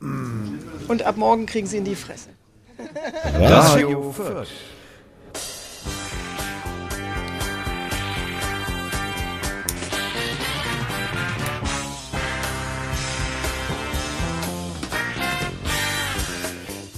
[0.00, 2.30] Und ab morgen kriegen sie in die Fresse.
[3.34, 4.48] Radio Fürth.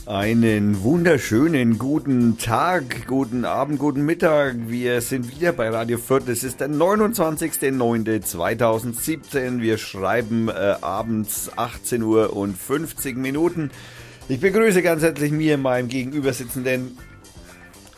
[0.04, 4.56] Einen wunderschönen guten Tag, guten Abend, guten Mittag.
[4.66, 6.26] Wir sind wieder bei Radio Fürth.
[6.26, 9.60] Es ist der 29.09.2017.
[9.60, 13.70] Wir schreiben äh, abends 18 Uhr und 50 Minuten.
[14.28, 16.98] Ich begrüße ganz herzlich mir, meinem Gegenübersitzenden,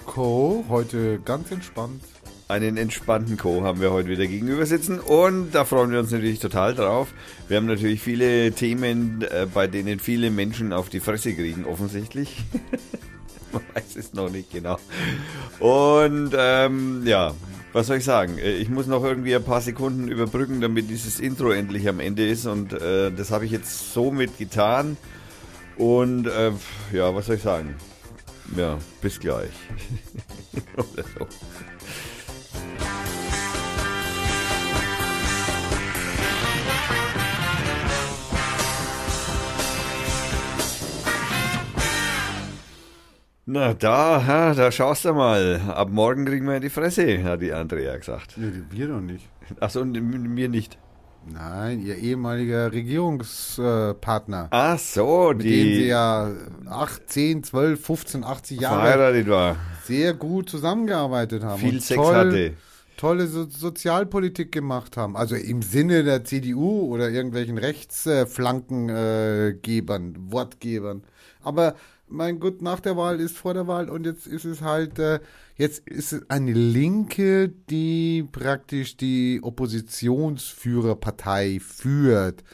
[0.04, 0.66] Co.
[0.68, 2.02] Heute ganz entspannt.
[2.48, 3.62] Einen entspannten Co.
[3.62, 7.08] haben wir heute wieder gegenüber sitzen und da freuen wir uns natürlich total drauf.
[7.48, 12.36] Wir haben natürlich viele Themen, äh, bei denen viele Menschen auf die Fresse kriegen, offensichtlich.
[13.52, 14.78] Man weiß es noch nicht genau.
[15.60, 17.32] Und ähm, ja,
[17.72, 18.38] was soll ich sagen?
[18.38, 22.26] Äh, Ich muss noch irgendwie ein paar Sekunden überbrücken, damit dieses Intro endlich am Ende
[22.26, 24.96] ist und äh, das habe ich jetzt somit getan.
[25.76, 26.52] Und äh,
[26.92, 27.74] ja, was soll ich sagen?
[28.56, 29.50] Ja, bis gleich.
[30.76, 31.26] Oder so.
[43.46, 45.60] Na, da, ha, da schaust du mal.
[45.68, 48.38] Ab morgen kriegen wir in die Fresse, hat die Andrea gesagt.
[48.38, 49.28] Nee, wir doch nicht.
[49.60, 50.78] Achso, mir nicht.
[51.30, 54.48] Nein, ihr ehemaliger Regierungspartner.
[54.50, 56.30] Ach so, mit dem sie die ja
[56.66, 61.60] 8, 10, 12, 15, 80 Jahre verheiratet war, sehr gut zusammengearbeitet haben.
[61.60, 62.54] viel und Sex toll, hatte.
[62.96, 65.16] Tolle so Sozialpolitik gemacht haben.
[65.16, 71.02] Also im Sinne der CDU oder irgendwelchen Rechtsflankengebern, Wortgebern.
[71.42, 71.74] Aber
[72.14, 75.20] mein Gott, nach der Wahl ist vor der Wahl und jetzt ist es halt, äh,
[75.56, 82.44] jetzt ist es eine Linke, die praktisch die Oppositionsführerpartei führt.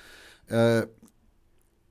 [0.49, 0.83] Äh,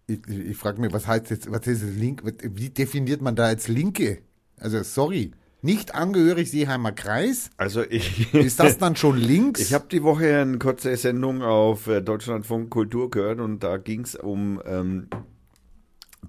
[0.08, 3.46] ich, ich, frage mich, was heißt jetzt, was ist das Link, wie definiert man da
[3.46, 4.24] als Linke?
[4.58, 5.32] Also sorry,
[5.62, 7.52] nicht angehörig Seeheimer Kreis?
[7.58, 9.62] Also ich, Ist das dann schon links?
[9.62, 14.02] ich habe die Woche eine kurze Sendung auf äh, Deutschlandfunk Kultur gehört und da ging
[14.02, 15.08] es um ähm,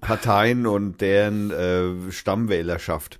[0.01, 3.19] Parteien und deren äh, Stammwählerschaft.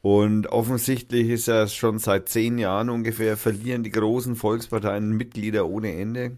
[0.00, 5.94] Und offensichtlich ist ja schon seit zehn Jahren ungefähr verlieren die großen Volksparteien Mitglieder ohne
[5.98, 6.36] Ende.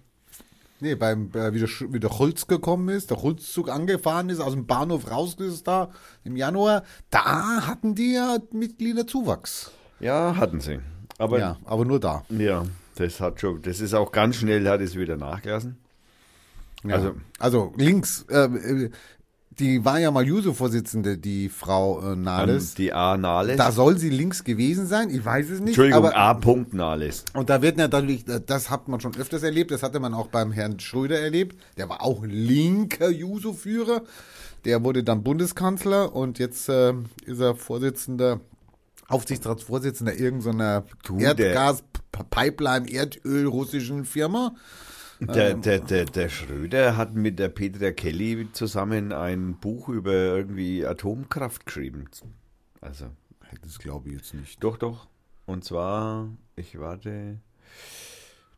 [0.78, 4.52] Nee, beim, äh, wie, der, wie der Holz gekommen ist, der Holzzug angefahren ist, aus
[4.52, 5.90] dem Bahnhof raus ist da
[6.22, 9.70] im Januar, da hatten die ja Mitgliederzuwachs.
[10.00, 10.78] Ja, hatten sie.
[11.18, 12.24] Aber ja, aber nur da.
[12.28, 12.64] Ja,
[12.96, 15.78] das hat schon, das ist auch ganz schnell, hat es wieder nachgelassen.
[16.84, 16.94] Ja.
[16.96, 18.90] Also- Also, also links, äh, äh,
[19.58, 22.74] die war ja mal Juso-Vorsitzende, die Frau äh, Nahles.
[22.74, 23.16] Die A.
[23.16, 23.56] Nahles.
[23.56, 25.68] Da soll sie links gewesen sein, ich weiß es nicht.
[25.68, 26.34] Entschuldigung, aber, A.
[26.34, 27.24] Punkt Nahles.
[27.32, 30.52] Und da wird natürlich, das hat man schon öfters erlebt, das hatte man auch beim
[30.52, 31.56] Herrn Schröder erlebt.
[31.78, 34.02] Der war auch linker Juso-Führer.
[34.66, 36.92] Der wurde dann Bundeskanzler und jetzt äh,
[37.24, 38.40] ist er Vorsitzender,
[39.08, 40.84] Aufsichtsratsvorsitzender irgendeiner
[41.16, 44.54] Erdgas-Pipeline, Erdöl russischen Firma.
[45.20, 45.62] Der, Ähm.
[45.62, 51.64] der, der, der Schröder hat mit der Petra Kelly zusammen ein Buch über irgendwie Atomkraft
[51.66, 52.04] geschrieben.
[52.80, 53.06] Also,
[53.62, 54.62] Das glaube ich jetzt nicht.
[54.62, 55.08] doch, doch.
[55.46, 57.38] Und zwar, ich warte.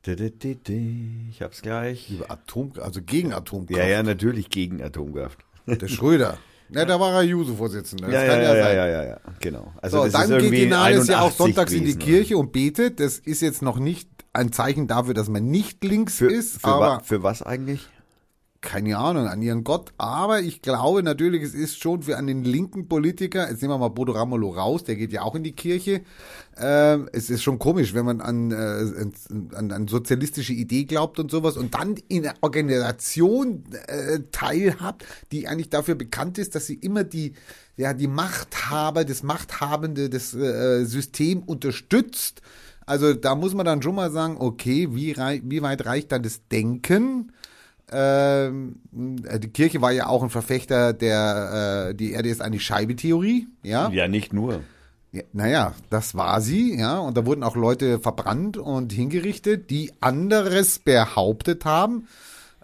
[0.04, 2.10] Ich hab's gleich.
[2.10, 3.78] Über Atom, also gegen Atomkraft.
[3.78, 5.38] Ja, ja, natürlich gegen Atomkraft.
[5.66, 6.38] Der Schröder.
[6.70, 8.10] Na, da war er Juso-Vorsitzender.
[8.10, 9.72] Ja, ja, ja, ja, ja, ja, genau.
[9.80, 12.36] Also So, dann ist geht die Nahles ja auch 81 sonntags in die gewesen, Kirche
[12.36, 13.00] und betet.
[13.00, 16.68] Das ist jetzt noch nicht ein Zeichen dafür, dass man nicht links Für, ist, für,
[16.68, 17.88] aber wa, für was eigentlich?
[18.60, 19.92] keine Ahnung, an ihren Gott.
[19.98, 23.88] Aber ich glaube natürlich, es ist schon für einen linken Politiker, jetzt nehmen wir mal
[23.88, 26.02] Bodo Ramelow raus, der geht ja auch in die Kirche.
[26.56, 31.30] Ähm, es ist schon komisch, wenn man an, äh, an, an sozialistische Idee glaubt und
[31.30, 36.74] sowas und dann in einer Organisation äh, teilhabt, die eigentlich dafür bekannt ist, dass sie
[36.74, 37.34] immer die,
[37.76, 42.42] ja, die Machthaber, das Machthabende, das äh, System unterstützt.
[42.88, 46.22] Also da muss man dann schon mal sagen, okay, wie, rei wie weit reicht dann
[46.22, 47.32] das Denken?
[47.90, 53.48] Ähm, die Kirche war ja auch ein Verfechter der, äh, die Erde ist eine Scheibe-Theorie,
[53.62, 53.90] ja?
[53.90, 54.60] Ja, nicht nur.
[55.12, 55.22] ja.
[55.32, 60.78] Naja, das war sie, ja, und da wurden auch Leute verbrannt und hingerichtet, die anderes
[60.78, 62.08] behauptet haben.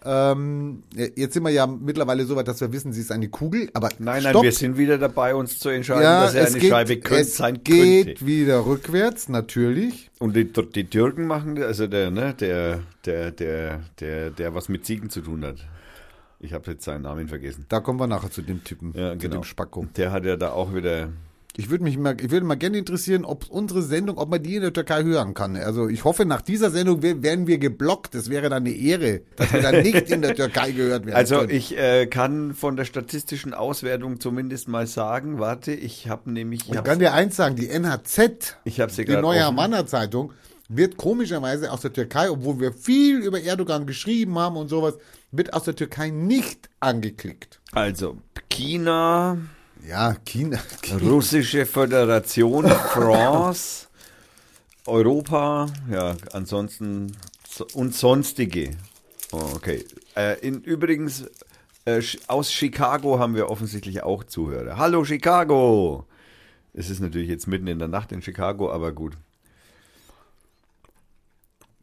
[0.07, 0.83] Ähm,
[1.17, 3.89] jetzt sind wir ja mittlerweile so weit, dass wir wissen, sie ist eine Kugel, aber
[3.99, 4.43] Nein, nein, stopp.
[4.43, 7.37] wir sind wieder dabei, uns zu entscheiden, ja, dass er eine geht, Scheibe könnte, es
[7.37, 8.27] sein geht könnte.
[8.27, 10.11] wieder rückwärts, natürlich.
[10.19, 14.85] Und die, die Türken machen, also der, ne, der, der, der, der, der was mit
[14.85, 15.57] Ziegen zu tun hat.
[16.41, 17.65] Ich habe jetzt seinen Namen vergessen.
[17.71, 19.37] Da kommen wir nachher zu dem Typen, Ja, zu genau.
[19.37, 19.87] dem Spacko.
[19.97, 21.09] Der hat ja da auch wieder
[21.57, 24.57] Ich würde mich mal, ich würde mal gerne interessieren, ob unsere Sendung, ob man die
[24.57, 25.55] in der Türkei hören kann.
[25.57, 28.15] Also ich hoffe, nach dieser Sendung we- werden wir geblockt.
[28.17, 31.17] Das wäre dann eine Ehre, dass wir dann nicht in der Türkei gehört werden.
[31.17, 31.51] Also können.
[31.51, 36.83] ich äh, kann von der statistischen Auswertung zumindest mal sagen, warte, ich habe nämlich, ich
[36.83, 39.45] kann dir eins sagen, die NHZ, Ich die neue.
[39.45, 40.33] Havanna Zeitung,
[40.69, 44.99] wird komischerweise aus der Türkei, obwohl wir viel über Erdogan geschrieben haben und sowas,
[45.31, 47.61] wird aus der Türkei nicht angeklickt.
[47.73, 48.17] also
[48.49, 49.39] China,
[49.87, 50.59] Ja, China.
[51.03, 53.87] Russische Föderation, France,
[54.87, 57.13] Europa, ja, ansonsten
[57.49, 58.71] so- und sonstige.
[59.33, 59.85] Oh, okay.
[60.17, 61.25] Äh, in, übrigens,
[61.85, 64.79] äh, aus Chicago haben wir offensichtlich auch Zuhörer.
[64.79, 66.07] Hallo Chicago!
[66.73, 69.17] Es ist natürlich jetzt mitten in der Nacht in Chicago, aber gut.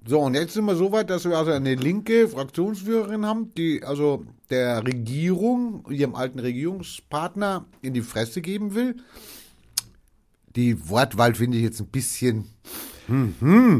[0.03, 3.83] So, und jetzt sind wir so weit, dass wir also eine linke Fraktionsführerin haben, die
[3.83, 8.95] also der Regierung, ihrem alten Regierungspartner in die Fresse geben will.
[10.55, 12.45] Die Wortwahl finde ich jetzt ein bisschen.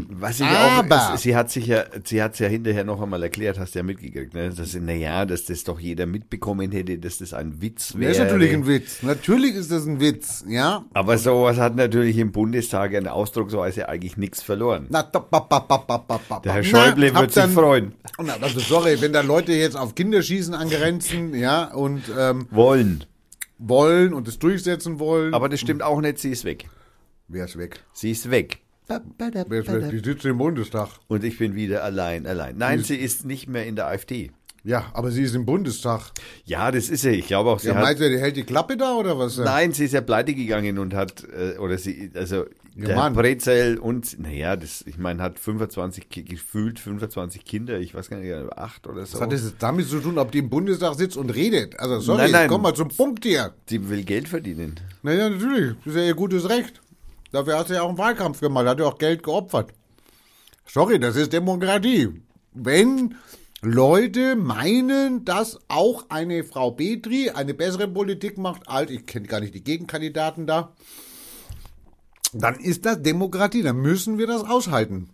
[0.10, 3.02] Was ich Aber- auch, es, sie hat sich ja, sie hat es ja hinterher noch
[3.02, 4.50] einmal erklärt, hast du ja mitgekriegt, ne?
[4.50, 8.10] dass, naja, dass das doch jeder mitbekommen hätte, dass das ein Witz wäre.
[8.10, 9.04] Das ist natürlich ein Witz.
[9.04, 10.86] Natürlich ist das ein Witz, ja.
[10.94, 14.88] Aber sowas hat natürlich im Bundestag eine Ausdrucksweise eigentlich nichts verloren.
[14.90, 16.40] Na, da, ba, ba, ba.
[16.44, 17.94] Der Herr Schäuble wird sich freuen.
[18.22, 23.06] Na, also sorry, wenn da Leute jetzt auf Kinderschießen angrenzen, ja, und ähm, Wollen.
[23.58, 25.34] wollen und es durchsetzen wollen.
[25.34, 26.68] Aber das stimmt auch nicht, sie ist weg.
[27.28, 27.82] wer ist weg?
[27.94, 28.60] Sie ist weg.
[29.00, 30.90] Die sitzt im Bundestag.
[31.08, 32.58] Und ich bin wieder allein, allein.
[32.58, 34.32] Nein, sie ist nicht mehr in der AfD.
[34.64, 36.12] Ja, aber sie ist im Bundestag.
[36.46, 37.10] Ja, das ist sie.
[37.12, 37.82] Ich glaube auch, sie Ja, hat.
[37.84, 39.38] meinst du, die hält die Klappe da oder was?
[39.38, 42.46] Nein, sie ist ja pleite gegangen und hat, äh, oder sie, also
[42.76, 43.14] der Mann.
[43.14, 48.18] Brezel und, naja, das, ich meine, hat 25, Ki- gefühlt 25 Kinder, ich weiß gar
[48.20, 49.16] nicht, acht oder so.
[49.16, 51.80] Was hat das jetzt damit zu tun, ob die im Bundestag sitzt und redet?
[51.80, 52.48] Also sorry, Nein, nein.
[52.48, 53.54] komm mal zum Punkt hier.
[53.70, 54.76] Die will Geld verdienen.
[55.02, 56.81] Naja, natürlich, das ist ja ihr gutes Recht.
[57.32, 59.74] Dafür hat sie ja auch einen Wahlkampf gemacht, hat ja auch Geld geopfert.
[60.68, 62.22] Sorry, das ist Demokratie.
[62.54, 63.16] Wenn
[63.62, 69.40] Leute meinen, dass auch eine Frau Petri eine bessere Politik macht als, ich kenne gar
[69.40, 70.74] nicht die Gegenkandidaten da,
[72.34, 75.10] dann ist das Demokratie, dann müssen wir das aushalten.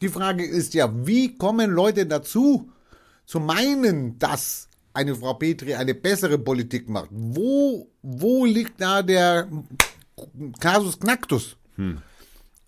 [0.00, 2.70] Die Frage ist ja, wie kommen Leute dazu,
[3.26, 7.08] zu meinen, dass eine Frau Petri eine bessere Politik macht?
[7.10, 9.48] Wo, wo liegt da der
[10.60, 11.56] Kasus Knacktus?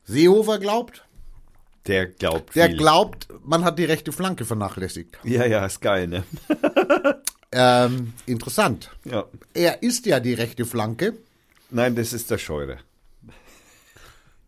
[0.04, 1.04] Seehofer glaubt,
[1.86, 2.76] Der glaubt der viel.
[2.76, 5.18] glaubt, man hat die rechte Flanke vernachlässigt.
[5.24, 6.24] ja, ja, ist geil, ne?
[7.52, 8.90] Ähm, interessant.
[9.04, 9.24] Ja.
[9.54, 11.14] Er ist ja die rechte Flanke.
[11.70, 12.78] Nein, das ist der Scheure.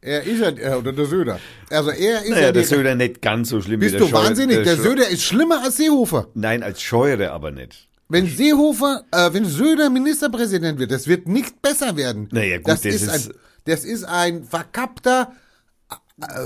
[0.01, 1.41] Er ist ja, äh, oder der Söder.
[1.71, 4.11] Also er ist Naja, ja der Söder nicht ganz so schlimm Bist wie der du
[4.13, 4.25] Scheure.
[4.27, 4.63] wahnsinnig?
[4.63, 6.29] Der Scheu- Söder ist schlimmer als Seehofer.
[6.35, 7.89] Nein, als Scheure aber nicht.
[8.13, 12.29] Wenn Seehofer, äh, wenn Söder Ministerpräsident wird, das wird nicht besser werden.
[12.31, 15.33] Naja, gut, das, das ist, ist- ein, das ist ein verkappter,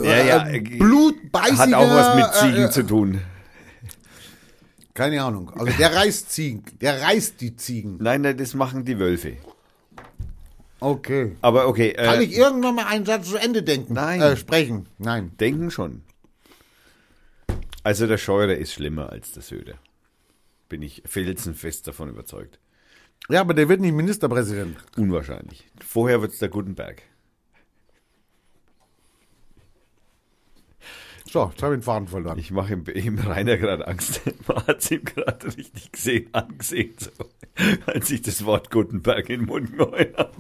[0.05, 1.59] Ja, ja, äh, äh, blutbeißiger.
[1.59, 3.21] Hat auch was mit Ziegen äh, zu tun.
[4.95, 5.51] Keine Ahnung.
[5.55, 7.99] Also der reißt Ziegen, der reißt die Ziegen.
[8.01, 9.37] Nein, nein, das machen die Wölfe.
[10.79, 11.37] Okay.
[11.41, 13.95] Aber okay, Kann äh, ich irgendwann mal einen Satz zu Ende denken?
[13.95, 14.21] Nein.
[14.23, 14.87] Äh, sprechen?
[14.99, 15.33] Nein.
[15.41, 16.03] denken schon.
[17.83, 19.75] Also der Scheure ist schlimmer als der Söder.
[20.69, 22.59] Bin ich felsenfest davon überzeugt.
[23.29, 24.77] Ja, aber der wird nicht Ministerpräsident.
[24.97, 25.67] Unwahrscheinlich.
[25.85, 27.03] Vorher wird's der Gutenberg.
[31.29, 32.39] So, jetzt habe ich den Faden verloren.
[32.39, 34.21] Ich mache ihm, ihm Rainer gerade Angst.
[34.47, 37.11] Man hat ihm gerade richtig gesehen, angesehen, so,
[37.87, 40.33] als ich das Wort Gutenberg in den Mund gehauen habe.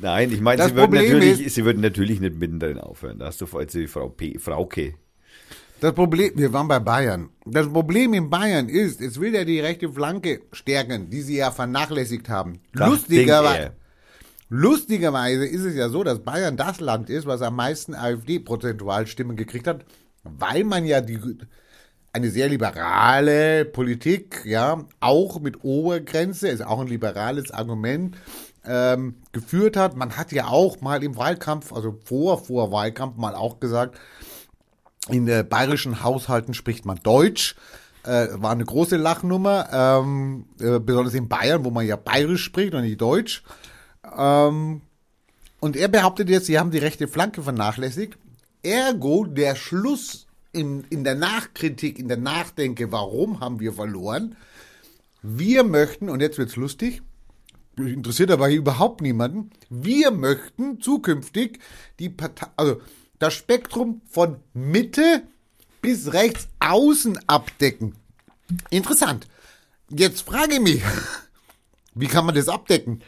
[0.00, 3.18] Nein, ich meine, sie würden, natürlich, ist- sie würden natürlich nicht mittendrin aufhören.
[3.18, 4.94] Da hast du vorhin die Frau P, Frauke.
[5.80, 7.28] Das Problem, wir waren bei Bayern.
[7.44, 11.50] Das Problem in Bayern ist, jetzt will er die rechte Flanke stärken, die sie ja
[11.50, 12.60] vernachlässigt haben.
[12.72, 13.72] Lustigerweise, er.
[14.48, 19.36] lustigerweise ist es ja so, dass Bayern das Land ist, was am meisten AfD-prozentual Stimmen
[19.36, 19.84] gekriegt hat,
[20.24, 21.20] weil man ja die,
[22.16, 28.16] eine sehr liberale Politik, ja, auch mit Obergrenze, ist auch ein liberales Argument,
[28.64, 29.94] ähm, geführt hat.
[29.94, 33.98] Man hat ja auch mal im Wahlkampf, also vor, vor Wahlkampf mal auch gesagt,
[35.08, 37.54] in äh, bayerischen Haushalten spricht man Deutsch.
[38.04, 42.74] Äh, war eine große Lachnummer, ähm, äh, besonders in Bayern, wo man ja bayerisch spricht
[42.74, 43.42] und nicht Deutsch.
[44.16, 44.82] Ähm,
[45.58, 48.16] und er behauptet jetzt, sie haben die rechte Flanke vernachlässigt.
[48.62, 54.36] Ergo, der Schluss in, in der Nachkritik, in der Nachdenke, warum haben wir verloren?
[55.22, 57.02] Wir möchten, und jetzt wird's lustig,
[57.76, 59.50] interessiert aber überhaupt niemanden.
[59.68, 61.58] Wir möchten zukünftig
[61.98, 62.80] die Partei, also
[63.18, 65.22] das Spektrum von Mitte
[65.82, 67.94] bis rechts außen abdecken.
[68.70, 69.26] Interessant.
[69.88, 70.82] Jetzt frage ich mich,
[71.94, 73.02] wie kann man das abdecken?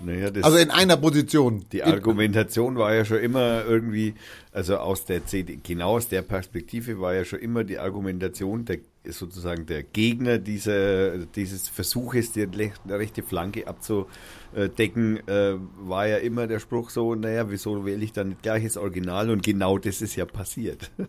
[0.00, 1.64] Naja, das, Also in einer Position.
[1.72, 4.14] die Argumentation war ja schon immer irgendwie,
[4.52, 8.80] also aus der CD, genau aus der Perspektive war ja schon immer die Argumentation der
[9.06, 12.48] sozusagen der Gegner dieser, dieses Versuches, die
[12.88, 14.12] rechte Flanke abzudecken,
[14.56, 18.76] äh, war ja immer der Spruch so, naja, wieso wähle ich dann nicht gleich das
[18.76, 19.30] Original?
[19.30, 20.90] Und genau das ist ja passiert.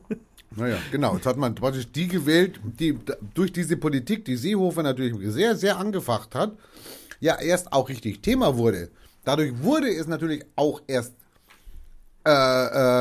[0.58, 1.16] Naja, genau.
[1.16, 2.98] Jetzt hat man praktisch die gewählt, die
[3.34, 6.58] durch diese Politik, die Seehofer natürlich sehr, sehr angefacht hat,
[7.20, 8.90] ja erst auch richtig Thema wurde.
[9.26, 11.14] Dadurch wurde es natürlich auch erst
[12.26, 12.32] äh,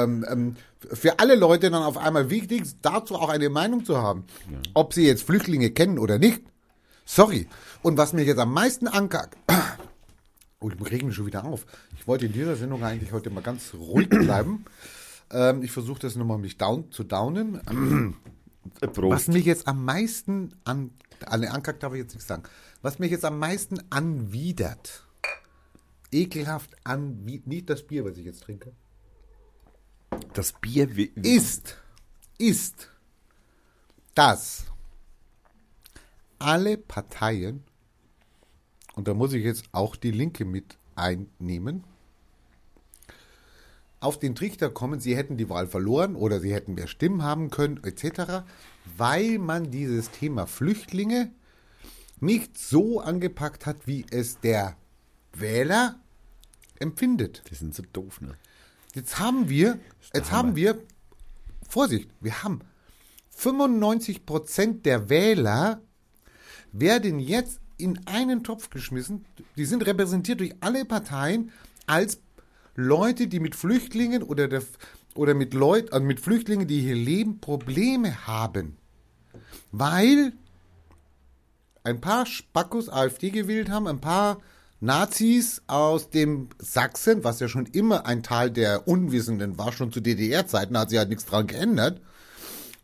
[0.03, 0.57] ähm, ähm,
[0.93, 4.25] für alle Leute dann auf einmal wichtig, dazu auch eine Meinung zu haben.
[4.75, 6.43] Ob sie jetzt Flüchtlinge kennen oder nicht.
[7.05, 7.47] Sorry.
[7.83, 9.37] Und was mir jetzt am meisten ankackt,
[10.65, 11.67] oh, ich reg mich schon wieder auf.
[11.99, 14.65] Ich wollte in dieser Sendung eigentlich heute mal ganz ruhig bleiben.
[15.31, 17.61] Ähm, ich versuche das nochmal mich down zu downen.
[18.81, 19.29] Was Prost.
[19.29, 20.91] mich jetzt am meisten an,
[21.21, 22.45] den Ankackt darf ich jetzt nichts sagen.
[22.83, 25.07] Was mich jetzt am meisten anwidert,
[26.11, 28.73] ekelhaft anwidert, nicht das Bier, was ich jetzt trinke,
[30.33, 31.77] Das Bier ist,
[32.39, 32.91] ist,
[34.15, 34.65] dass
[36.39, 37.65] alle Parteien,
[38.95, 41.85] und da muss ich jetzt auch die Linke mit einnehmen,
[44.01, 47.51] auf den Trichter kommen, sie hätten die Wahl verloren oder sie hätten mehr Stimmen haben
[47.51, 48.45] können, etc.,
[48.97, 51.33] weil man dieses Thema Flüchtlinge
[52.21, 54.77] nicht so angepackt hat, wie es der
[55.33, 55.97] Wähler
[56.79, 57.45] empfindet.
[57.51, 58.37] die sind so doof, ne?
[58.95, 59.81] Jetzt haben wir,
[60.13, 60.79] jetzt haben wir,
[61.69, 62.61] Vorsicht, wir haben
[63.31, 65.81] 95 Prozent der Wähler
[66.73, 69.25] werden jetzt in einen Topf geschmissen.
[69.57, 71.53] Die sind repräsentiert durch alle Parteien
[71.87, 72.21] als
[72.75, 74.63] Leute, die mit Flüchtlingen oder, der,
[75.15, 78.77] oder mit Leuten, also mit Flüchtlingen, die hier leben, Probleme haben.
[79.71, 80.33] Weil
[81.85, 84.39] ein paar Spackos AfD gewählt haben, ein paar
[84.81, 90.01] Nazis aus dem Sachsen, was ja schon immer ein Teil der Unwissenden war, schon zu
[90.01, 92.01] DDR-Zeiten, da hat sich halt nichts dran geändert.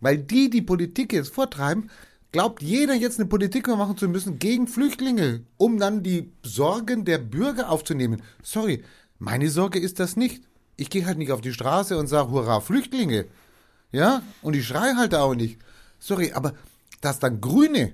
[0.01, 1.91] Weil die die Politik jetzt vortreiben,
[2.33, 7.19] glaubt jeder jetzt eine Politik machen zu müssen gegen Flüchtlinge, um dann die Sorgen der
[7.19, 8.23] Bürger aufzunehmen.
[8.43, 8.85] Sorry,
[9.19, 10.43] meine Sorge ist das nicht.
[10.77, 13.27] Ich gehe halt nicht auf die Straße und sage, hurra, Flüchtlinge.
[13.93, 15.59] Ja, und ich schreie halt auch nicht.
[15.99, 16.55] Sorry, aber
[17.01, 17.93] dass dann Grüne,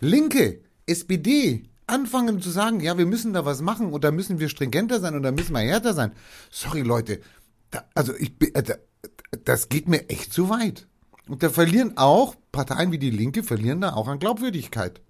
[0.00, 4.48] Linke, SPD anfangen zu sagen, ja, wir müssen da was machen und da müssen wir
[4.48, 6.12] stringenter sein und da müssen wir härter sein.
[6.50, 7.20] Sorry, Leute,
[7.70, 8.74] da, also ich, äh, da,
[9.44, 10.86] das geht mir echt zu weit.
[11.28, 15.00] Und da verlieren auch Parteien wie die Linke verlieren da auch an Glaubwürdigkeit.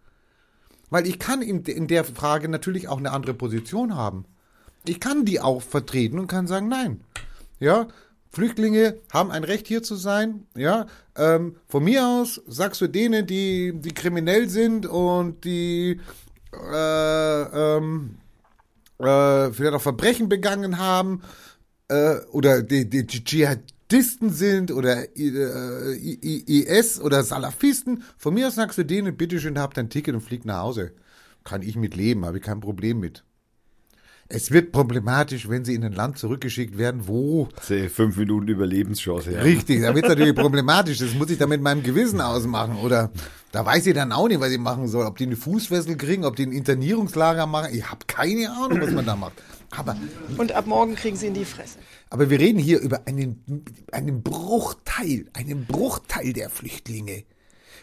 [0.91, 4.25] Weil ich kann in, der Frage natürlich auch eine andere Position haben.
[4.87, 7.03] Ich kann die auch vertreten und kann sagen, nein.
[7.59, 7.89] Ja,
[8.31, 10.47] Flüchtlinge haben ein Recht hier zu sein.
[10.57, 16.01] Ja, ähm, von mir aus sagst du denen, die, die kriminell sind und die
[16.53, 18.19] äh, ähm,
[18.99, 21.23] äh, vielleicht auch Verbrechen begangen haben
[21.89, 23.25] äh, oder die, die, die
[23.93, 28.05] Dschihadisten sind oder äh, IS oder Salafisten.
[28.17, 30.93] Von mir aus sagst du denen, bitteschön, habt ein Ticket und fliegt nach Hause.
[31.45, 33.23] Kann ich mit leben, habe ich kein Problem mit.
[34.35, 39.31] Es wird problematisch, wenn sie in ein Land zurückgeschickt werden, wo Sie fünf Minuten Überlebenschance
[39.37, 39.43] haben.
[39.43, 40.99] Richtig, da wird es natürlich problematisch.
[40.99, 42.77] Das muss ich dann mit meinem Gewissen ausmachen.
[42.77, 43.11] Oder
[43.53, 45.05] da weiß ich dann auch nicht, was ich machen soll.
[45.05, 47.75] Ob die eine Fußfessel kriegen, ob die ein Internierungslager machen.
[47.75, 49.35] Ich habe keine Ahnung, was man da macht.
[49.71, 49.97] Aber,
[50.39, 51.79] Und ab morgen kriegen sie in die Fresse.
[52.09, 57.25] aber wir reden hier über einen, einen Bruchteil, einen Bruchteil der Flüchtlinge.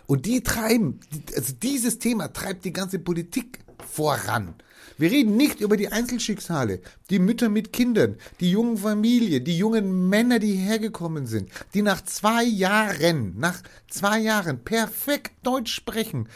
[0.08, 1.00] Und die treiben,
[1.36, 4.56] also dieses Thema treibt die ganze Politik voran.
[5.00, 10.10] Wir reden nicht über die Einzelschicksale, die Mütter mit Kindern, die jungen Familien, die jungen
[10.10, 16.28] Männer, die hergekommen sind, die nach zwei Jahren, nach zwei Jahren perfekt Deutsch sprechen.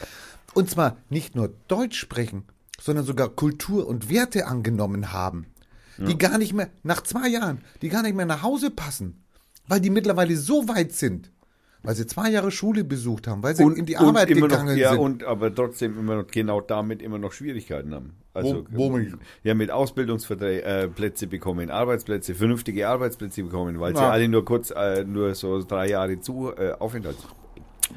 [0.53, 2.45] Und zwar nicht nur Deutsch sprechen,
[2.79, 5.47] sondern sogar Kultur und Werte angenommen haben.
[5.97, 9.25] Die gar nicht mehr, nach zwei Jahren, die gar nicht mehr nach Hause passen,
[9.67, 11.31] weil die mittlerweile so weit sind,
[11.83, 14.91] weil sie zwei Jahre Schule besucht haben, weil sie in die Arbeit gegangen noch, ja,
[14.91, 14.99] sind.
[14.99, 18.13] und aber trotzdem immer noch genau damit immer noch Schwierigkeiten haben.
[18.33, 19.13] Also Wo- womit?
[19.43, 24.09] ja mit Ausbildungsplätze äh, bekommen, Arbeitsplätze, vernünftige Arbeitsplätze bekommen, weil sie Ja.
[24.09, 27.17] alle nur kurz äh, nur so drei Jahre zu äh, Aufenthalt.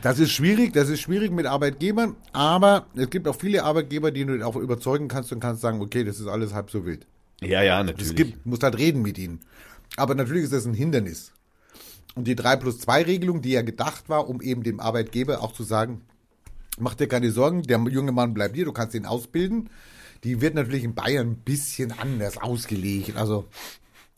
[0.03, 4.27] Das ist schwierig, das ist schwierig mit Arbeitgebern, aber es gibt auch viele Arbeitgeber, die
[4.27, 7.07] du auch überzeugen kannst und kannst sagen, okay, das ist alles halb so wild.
[7.41, 8.09] Ja, ja, natürlich.
[8.11, 9.41] Es gibt, musst halt reden mit ihnen.
[9.97, 11.33] Aber natürlich ist das ein Hindernis.
[12.17, 15.53] Und die 3 plus 2 Regelung, die ja gedacht war, um eben dem Arbeitgeber auch
[15.53, 16.01] zu sagen,
[16.79, 19.69] mach dir keine Sorgen, der junge Mann bleibt hier, du kannst ihn ausbilden.
[20.25, 23.17] Die wird natürlich in Bayern ein bisschen anders ausgelegt.
[23.17, 23.45] Also,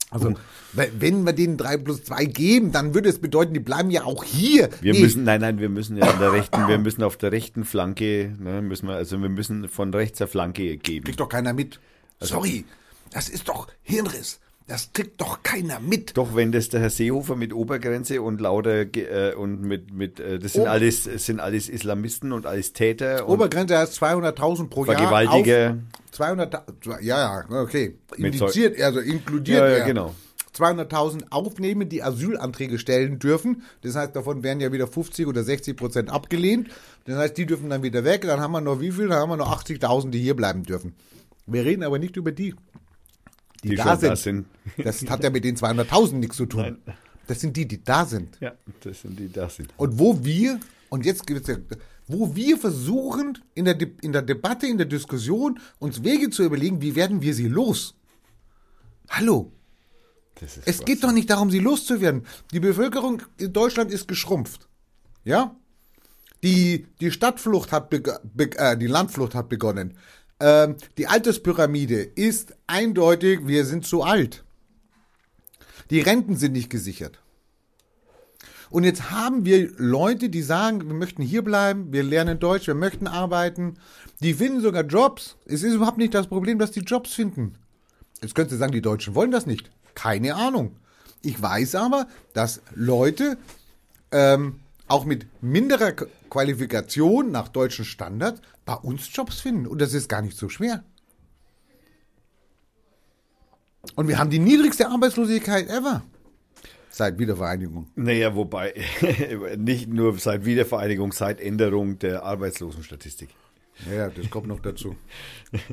[0.09, 0.33] also
[0.73, 4.05] we- wenn wir denen 3 plus 2 geben, dann würde es bedeuten, die bleiben ja
[4.05, 4.69] auch hier.
[4.81, 7.33] Wir Nee, müssen, nein, nein, wir müssen ja an der rechten, wir müssen auf der
[7.33, 11.03] rechten Flanke, ne, müssen wir, also wir müssen von rechts der Flanke geben.
[11.03, 11.79] kriegt doch keiner mit.
[12.19, 12.63] Also Sorry.
[13.11, 14.39] Das ist doch Hirnriss.
[14.69, 16.15] Das kriegt doch keiner mit.
[16.15, 20.37] Doch, wenn das der Herr Seehofer mit Obergrenze und lauter äh, und mit, mit äh,
[20.37, 20.67] das sind Oh.
[20.67, 24.95] alles sind alles Islamisten und alles Täter Obergrenze heißt 200.000 pro Jahr.
[24.95, 25.71] Vergewaltiger.
[25.71, 27.95] Auf 200, ja, ja, okay.
[28.15, 29.59] Indiziert, also inkludiert.
[29.59, 29.85] Ja, ja, er.
[29.85, 30.13] genau.
[30.55, 33.63] 200.000 aufnehmen, die Asylanträge stellen dürfen.
[33.81, 36.69] Das heißt, davon werden ja wieder 50 oder 60 Prozent abgelehnt.
[37.05, 38.21] Das heißt, die dürfen dann wieder weg.
[38.21, 39.07] Dann haben wir noch wie viel?
[39.07, 40.93] Dann haben wir noch 80.000, die hier bleiben dürfen.
[41.47, 42.53] Wir reden aber nicht über die,
[43.63, 44.09] die, die da, sind.
[44.09, 44.45] da sind.
[44.77, 46.77] Das hat ja mit den 200.000 nichts zu tun.
[47.27, 48.37] Das sind die, die da sind.
[48.39, 49.69] Ja, das sind die, die da sind.
[49.77, 51.57] Und wo wir, und jetzt gibt es ja,
[52.07, 56.43] wo wir versuchen, in der, De in der Debatte, in der Diskussion, uns Wege zu
[56.43, 57.95] überlegen, wie werden wir sie los?
[59.09, 59.51] Hallo,
[60.65, 62.25] es geht doch nicht darum, sie loszuwerden.
[62.51, 64.67] Die Bevölkerung in Deutschland ist geschrumpft.
[65.23, 65.55] Ja?
[66.43, 69.97] Die, die Stadtflucht hat, äh, die Landflucht hat begonnen.
[70.39, 74.43] Ähm, die Alterspyramide ist eindeutig, wir sind zu alt.
[75.89, 77.19] Die Renten sind nicht gesichert.
[78.69, 82.75] Und jetzt haben wir Leute, die sagen, wir möchten hier bleiben, wir lernen Deutsch, wir
[82.75, 83.77] möchten arbeiten.
[84.21, 85.37] Die finden sogar Jobs.
[85.45, 87.55] Es ist überhaupt nicht das Problem, dass die Jobs finden.
[88.21, 89.71] Jetzt könntest du sagen, die Deutschen wollen das nicht.
[89.95, 90.75] Keine Ahnung.
[91.21, 93.37] Ich weiß aber, dass Leute
[94.11, 95.93] ähm, auch mit minderer
[96.29, 99.67] Qualifikation nach deutschen Standards bei uns Jobs finden.
[99.67, 100.83] Und das ist gar nicht so schwer.
[103.95, 106.03] Und wir haben die niedrigste Arbeitslosigkeit ever.
[106.89, 107.87] Seit Wiedervereinigung.
[107.95, 108.73] Naja, wobei,
[109.57, 113.29] nicht nur seit Wiedervereinigung, seit Änderung der Arbeitslosenstatistik.
[113.87, 114.95] Ja, ja, das kommt noch dazu.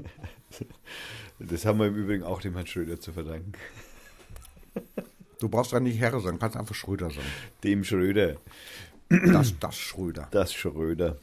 [1.39, 3.53] Das haben wir im Übrigen auch dem Herrn Schröder zu verdanken.
[5.39, 7.27] Du brauchst da nicht Herr sagen, kannst einfach Schröder sagen.
[7.63, 8.37] Dem Schröder,
[9.09, 10.29] Das, das Schröder.
[10.31, 11.17] das Schröder.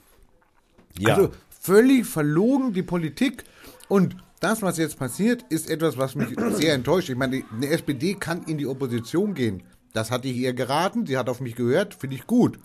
[0.98, 3.44] Ja, Also völlig verlogen die Politik
[3.88, 7.10] und das, was jetzt passiert, ist etwas, was mich sehr enttäuscht.
[7.10, 9.64] Ich meine, eine SPD kann in die Opposition gehen.
[9.94, 12.60] Das hatte ich ihr geraten, sie hat auf mich gehört, finde ich gut.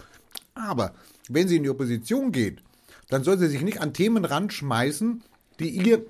[0.54, 0.94] Aber
[1.28, 2.62] wenn sie in die Opposition geht,
[3.08, 5.22] dann soll sie sich nicht an Themen ranschmeißen,
[5.60, 6.02] die ihr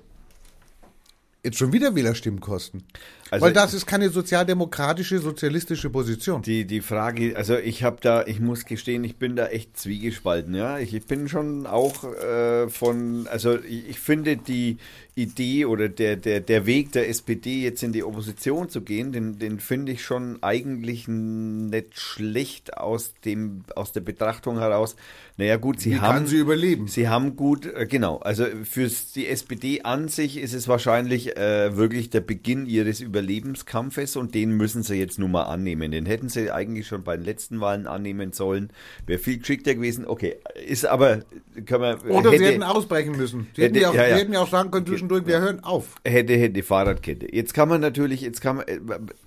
[1.43, 2.83] jetzt schon wieder Wählerstimmen kosten.
[3.31, 6.41] Also- Weil das ist keine sozialdemokratische, sozialistische Position.
[6.41, 10.55] Die, die Frage, also ich habe da, ich muss gestehen, ich bin da echt zwiegespalten,
[10.55, 10.79] ja.
[10.79, 14.77] Ich, ich bin schon auch äh, von, also ich, ich finde die
[15.15, 19.37] Idee oder der, der, der Weg der SPD jetzt in die Opposition zu gehen, den,
[19.37, 24.95] den finde ich schon eigentlich nicht schlecht aus dem, aus der Betrachtung heraus.
[25.35, 26.13] Naja gut, sie Wie haben.
[26.15, 26.87] kann sie überleben?
[26.87, 31.75] Sie haben gut, äh, genau, also für die SPD an sich ist es wahrscheinlich äh,
[31.75, 35.91] wirklich der Beginn ihres Überlebenskampfes und den müssen sie jetzt nun mal annehmen.
[35.91, 38.71] Den hätten sie eigentlich schon bei den letzten Wahlen annehmen sollen.
[39.05, 40.05] Wäre viel geschickter gewesen.
[40.05, 40.35] Okay,
[40.67, 41.23] ist aber,
[41.65, 43.47] können wir, Oder sie hätte- hätten ausbrechen müssen.
[43.55, 44.15] Sie hätten, hätte- ja auch, ja, ja.
[44.15, 45.95] Sie hätten ja auch sagen können zwischendurch, wir hören auf.
[46.05, 47.33] hätte, hätte Fahrradkette.
[47.33, 48.79] Jetzt kann man natürlich, jetzt kann man, äh,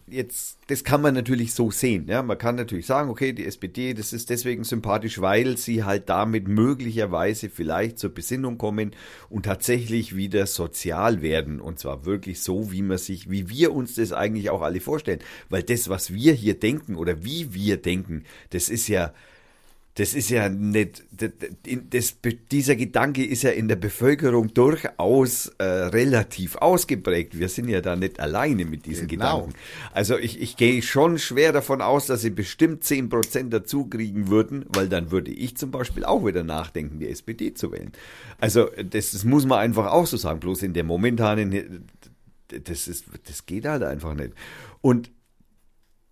[0.09, 2.07] jetzt, das kann man natürlich so sehen.
[2.09, 6.09] Ja, man kann natürlich sagen, okay, die SPD, das ist deswegen sympathisch, weil sie halt
[6.09, 8.92] damit möglicherweise vielleicht zur Besinnung kommen
[9.28, 11.61] und tatsächlich wieder sozial werden.
[11.61, 15.21] Und zwar wirklich so, wie man sich, wie wir uns das eigentlich auch alle vorstellen.
[15.49, 19.12] Weil das, was wir hier denken oder wie wir denken, das ist ja,
[19.97, 21.33] das ist ja nicht, das,
[21.90, 22.16] das,
[22.51, 27.38] dieser Gedanke ist ja in der Bevölkerung durchaus äh, relativ ausgeprägt.
[27.38, 29.40] Wir sind ja da nicht alleine mit diesen Genau.
[29.42, 29.59] Gedanken.
[29.92, 34.64] Also ich, ich gehe schon schwer davon aus, dass sie bestimmt 10% dazu kriegen würden,
[34.75, 37.92] weil dann würde ich zum Beispiel auch wieder nachdenken, die SPD zu wählen.
[38.40, 40.40] Also das, das muss man einfach auch so sagen.
[40.40, 41.85] Bloß in der momentanen,
[42.61, 44.33] das, ist, das geht halt einfach nicht.
[44.81, 45.11] Und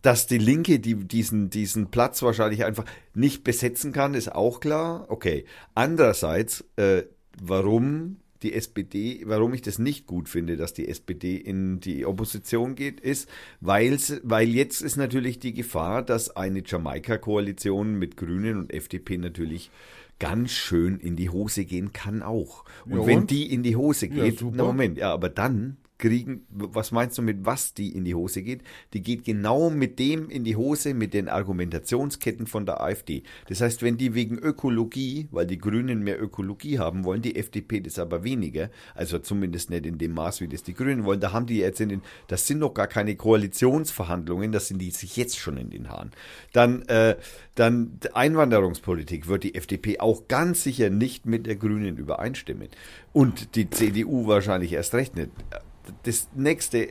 [0.03, 5.07] dass die Linke die, diesen, diesen Platz wahrscheinlich einfach nicht besetzen kann, ist auch klar.
[5.11, 5.45] Okay.
[5.75, 7.03] Andererseits, äh,
[7.43, 12.75] warum die SPD, warum ich das nicht gut finde, dass die SPD in die Opposition
[12.75, 13.29] geht, ist,
[13.61, 19.71] weil's, weil jetzt ist natürlich die Gefahr, dass eine Jamaika-Koalition mit Grünen und FDP natürlich
[20.19, 22.65] ganz schön in die Hose gehen kann auch.
[22.87, 23.31] Und Ja, wenn und?
[23.31, 24.57] die in die Hose Ja, geht, super.
[24.57, 28.43] na Moment, ja, aber dann kriegen, was meinst du mit was die in die Hose
[28.43, 28.63] geht?
[28.93, 33.23] Die geht genau mit dem in die Hose, mit den Argumentationsketten von der AfD.
[33.49, 37.81] Das heißt, wenn die wegen Ökologie, weil die Grünen mehr Ökologie haben wollen, die FDP
[37.81, 41.33] das aber weniger, also zumindest nicht in dem Maß, wie das die Grünen wollen, da
[41.33, 45.17] haben die jetzt in den, das sind noch gar keine Koalitionsverhandlungen, das sind die sich
[45.17, 46.11] jetzt schon in den Haaren.
[46.53, 47.17] Dann, äh,
[47.55, 52.69] dann Einwanderungspolitik wird die FDP auch ganz sicher nicht mit der Grünen übereinstimmen.
[53.13, 55.31] Und die CDU wahrscheinlich erst recht nicht
[56.05, 56.89] das nächste,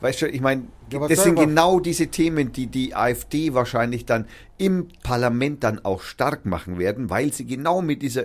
[0.00, 4.26] weißt du, ich meine, Ja, das sind genau diese Themen, die die AfD wahrscheinlich dann
[4.56, 8.24] im Parlament dann auch stark machen werden, weil sie genau mit dieser,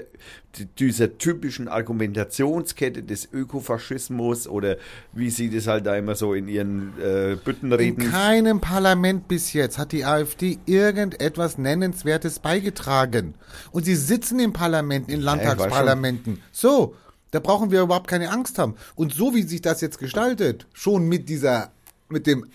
[0.77, 4.77] dieser typischen Argumentationskette des Ökofaschismus oder
[5.11, 9.53] wie sie das halt da immer so in ihren äh, In Büttenreden keinem Parlament bis
[9.53, 13.33] jetzt hat die AfD irgendetwas Nennenswertes beigetragen.
[13.71, 16.41] Und sie sitzen im Parlament, in Landtagsparlamenten.
[16.51, 16.95] So,
[17.31, 18.75] da brauchen wir überhaupt keine Angst haben.
[18.95, 21.71] Und so wie sich das jetzt gestaltet, schon mit dieser,
[22.09, 22.45] mit dem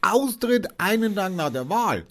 [0.00, 2.06] Austritt einen Tag nach der Wahl,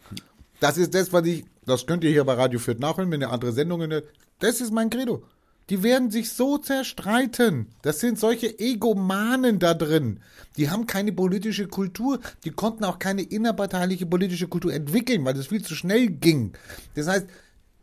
[0.60, 3.32] das ist das, was ich, das könnt ihr hier bei Radio Fürth nachhören, wenn ihr
[3.32, 4.06] andere Sendungen, hört.
[4.40, 5.24] das ist mein Credo.
[5.70, 7.68] Die werden sich so zerstreiten.
[7.84, 10.20] Das sind solche Egomanen da drin.
[10.58, 12.20] Die haben keine politische Kultur.
[12.44, 16.54] Die konnten auch keine innerparteiliche politische Kultur entwickeln, weil das viel zu schnell ging.
[16.96, 17.28] Das heißt,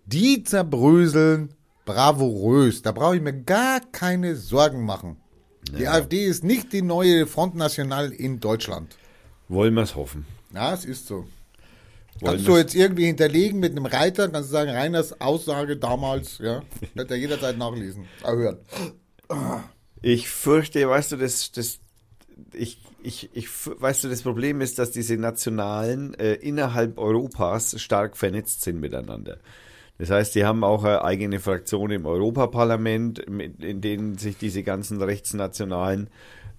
[0.06, 1.50] die zerbröseln
[1.86, 2.82] bravourös.
[2.82, 5.16] Da brauche ich mir gar keine Sorgen machen.
[5.78, 8.96] Die AfD ist nicht die neue Front National in Deutschland.
[9.48, 10.26] wollen wir es hoffen.
[10.54, 11.26] Ja, es ist so.
[12.20, 16.38] Wollen Kannst du jetzt irgendwie hinterlegen mit einem Reiter, kannst du sagen, Reiners Aussage damals,
[16.38, 16.62] ja,
[16.94, 18.58] wird er jederzeit nachlesen, äh, hören.
[20.02, 21.78] Ich fürchte, weißt du, das, das,
[22.54, 28.16] ich, ich, ich, weißt du, das Problem ist, dass diese Nationalen äh, innerhalb Europas stark
[28.16, 29.38] vernetzt sind miteinander.
[29.98, 35.00] Das heißt, die haben auch eine eigene Fraktion im Europaparlament, in denen sich diese ganzen
[35.00, 36.08] Rechtsnationalen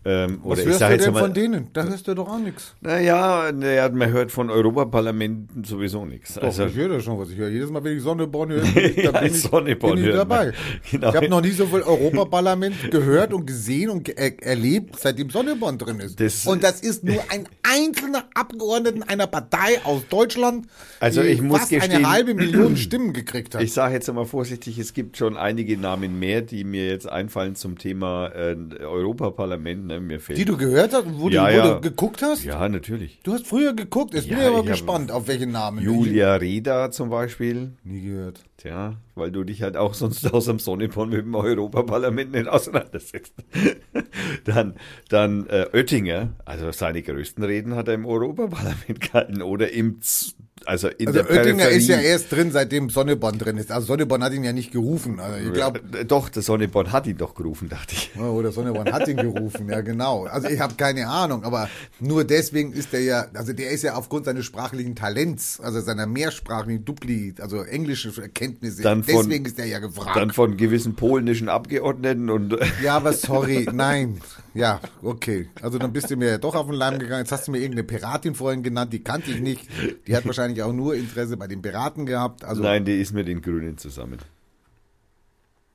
[0.06, 1.68] ähm, Was ich hörst du denn mal, von denen?
[1.74, 2.76] Da hörst du doch auch nichts.
[2.80, 6.36] naja, naja, man hört von Europaparlamenten sowieso nichts.
[6.36, 7.50] Doch, Also, ich höre das schon, was ich höre.
[7.50, 10.38] Jedes Mal, wenn ich Sonneborn höre, da Ja, bin ich, Sonneborn bin ich hört man.
[10.46, 10.54] dabei.
[10.92, 11.10] Genau.
[11.10, 15.78] Ich habe noch nie so viel Europaparlament gehört und gesehen und er erlebt, seitdem Sonneborn
[15.78, 16.20] drin ist.
[16.22, 17.46] Das- und das ist nur ein
[17.78, 20.68] einzelner Abgeordneter einer Partei aus Deutschland,
[21.00, 23.62] Also die ich muss fast gestehen- eine halbe Million Stimmen gekriegt hat.
[23.62, 27.56] Ich sage jetzt mal vorsichtig, es gibt schon einige Namen mehr, die mir jetzt einfallen
[27.56, 29.88] zum Thema äh, Europaparlament.
[29.88, 30.00] Ne?
[30.00, 31.74] Mir fehlt die du gehört hast und wo, Ja, du, wo ja.
[31.76, 32.44] du geguckt hast?
[32.44, 33.20] Ja, natürlich.
[33.24, 35.84] Du hast früher geguckt, jetzt bin Ja, ich aber ich hab- gespannt, auf welche Namen.
[35.84, 37.72] Julia Reda zum Beispiel.
[37.84, 38.44] Nie gehört.
[38.58, 43.36] Tja, weil du dich halt auch sonst aus dem Sonneborn mit dem Europaparlament nicht auseinandersetzt.
[44.46, 44.74] dann
[45.10, 50.36] dann äh, Oettinger, also seine größten Reden hat er im Europaparlament gehalten oder im, Z
[50.66, 51.78] also in Also der Oettinger Peripherie.
[51.78, 53.72] ist ja erst drin, seitdem Sonneborn drin ist.
[53.72, 55.20] Also Sonneborn hat ihn ja nicht gerufen.
[55.20, 58.12] Also ich glaube, Äh, Doch, der Sonneborn hat ihn doch gerufen, dachte ich.
[58.20, 60.26] Oder Sonneborn hat ihn gerufen, ja genau.
[60.26, 63.96] Also ich habe keine Ahnung, aber nur deswegen ist er ja, also der ist ja
[63.96, 69.60] aufgrund seines sprachlichen Talents, also seiner mehrsprachigen Dupli, also englische Kenntnisse, Dann von- deswegen ist
[69.60, 70.16] er ja gefragt.
[70.18, 74.20] Dann von gewissen polnischen Abgeordneten und ja, aber sorry, nein.
[74.58, 75.50] Ja, okay.
[75.62, 77.20] Also dann bist du mir ja doch auf den Leim gegangen.
[77.22, 79.68] Jetzt hast du mir irgendeine Piratin vorhin genannt, die kannte ich nicht.
[80.08, 82.44] Die hat wahrscheinlich auch nur Interesse bei den Piraten gehabt.
[82.44, 84.18] Also nein, die ist mit den Grünen zusammen.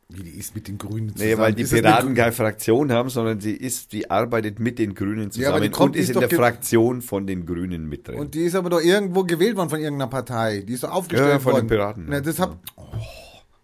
[0.09, 1.31] wie die ist mit den Grünen zusammen.
[1.31, 4.95] Nee, weil die Ist Piraten keine Fraktion haben, sondern sie ist, die arbeitet mit den
[4.95, 7.89] Grünen Ja, aber zusammen die kommt- und ist ist in der Fraktion von den Grünen
[7.89, 8.19] mit drin.
[8.19, 10.65] Und die ist aber doch irgendwo gewählt worden von irgendeiner Partei.
[10.69, 11.69] Die ist doch aufgestellt Ja, von den worden.
[11.69, 12.21] Piraten, Na, ja.
[12.21, 12.83] das hab, oh,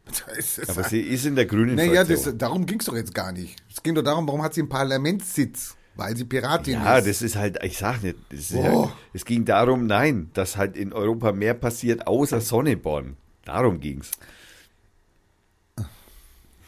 [0.69, 2.25] aber sie ist in der Grünen naja, Fraktion.
[2.25, 3.57] das, darum ging es doch jetzt gar nicht.
[3.71, 5.77] Es ging doch darum, warum hat sie einen Parlamentssitz?
[5.97, 7.09] Weil sie Piratin ja, ist.
[7.09, 8.17] das ist halt, ich sag nicht,
[8.51, 13.17] ja, es ging darum, nein, dass halt in Europa mehr passiert außer Sonneborn.
[13.45, 14.13] Darum ging's.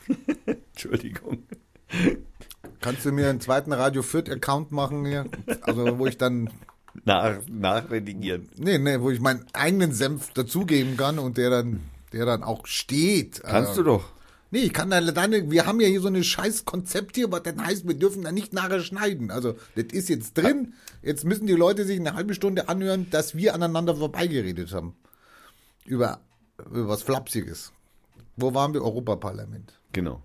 [0.72, 1.44] Entschuldigung.
[2.80, 5.26] Kannst du mir einen zweiten Radio Fürth Account machen hier?
[5.62, 6.50] Also, wo ich dann,
[7.04, 8.48] Nach, nachredigieren.
[8.56, 11.80] nee, nee, wo ich meinen eigenen Senf dazugeben kann und der dann,
[12.12, 13.42] der dann auch steht.
[13.42, 14.12] Kannst Also, du doch.
[14.52, 17.44] Nee, ich kann da deine, wir haben ja hier so ein scheiß Konzept hier, was
[17.44, 19.30] dann heißt, wir dürfen da nicht nachher schneiden.
[19.30, 20.74] Also, das ist jetzt drin.
[21.02, 24.96] Jetzt müssen die Leute sich eine halbe Stunde anhören, dass wir aneinander vorbeigeredet haben.
[25.84, 26.20] Über,
[26.58, 27.72] über was Flapsiges.
[28.36, 28.82] Wo waren wir?
[28.82, 29.78] Europaparlament.
[29.92, 30.22] Genau.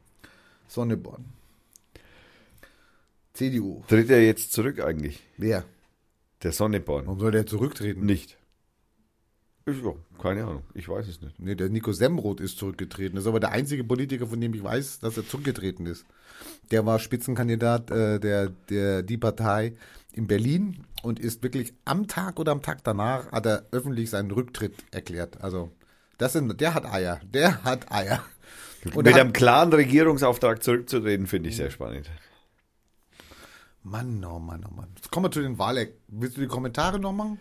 [0.67, 1.26] Sonneborn.
[3.34, 3.84] CDU.
[3.88, 5.21] Tritt er jetzt zurück eigentlich?
[5.38, 5.65] Wer?
[6.41, 7.06] Der Sonneborn.
[7.06, 8.06] Warum soll der zurücktreten?
[8.06, 8.38] Nicht.
[9.67, 10.63] Ich, ja, keine Ahnung.
[10.75, 11.39] Ich weiß es nicht.
[11.39, 13.15] Nee, der Nico Semroth ist zurückgetreten.
[13.15, 16.06] Das ist aber der einzige Politiker, von dem ich weiß, dass er zurückgetreten ist.
[16.69, 19.73] Der war Spitzenkandidat äh, der, der Die Partei
[20.13, 24.30] in Berlin und ist wirklich am Tag oder am Tag danach hat er öffentlich seinen
[24.30, 25.41] Rücktritt erklärt.
[25.41, 25.71] Also,
[26.19, 27.19] das sind, der hat Eier.
[27.23, 28.23] Der hat Eier.
[28.86, 32.12] Und Mit er einem hat, klaren Regierungsauftrag zurückzutreten, finde ich sehr spannend.
[33.82, 34.89] Mann, oh Mann, oh Mann.
[34.95, 35.88] Jetzt kommen wir zu den Wahlen.
[36.08, 37.39] Willst du die Kommentare noch machen?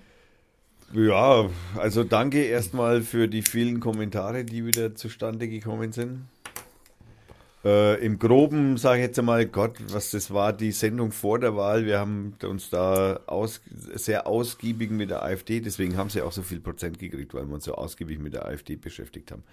[0.92, 6.28] Ja, also danke erstmal für die vielen Kommentare, die wieder zustande gekommen sind.
[7.64, 11.56] Äh, Im Groben sage ich jetzt einmal, Gott, was das war, die Sendung vor der
[11.56, 11.86] Wahl.
[11.86, 13.62] Wir haben uns da aus,
[13.94, 17.54] sehr ausgiebig mit der AfD, deswegen haben sie auch so viel Prozent gekriegt, weil wir
[17.54, 19.44] uns so ausgiebig mit der AfD beschäftigt haben.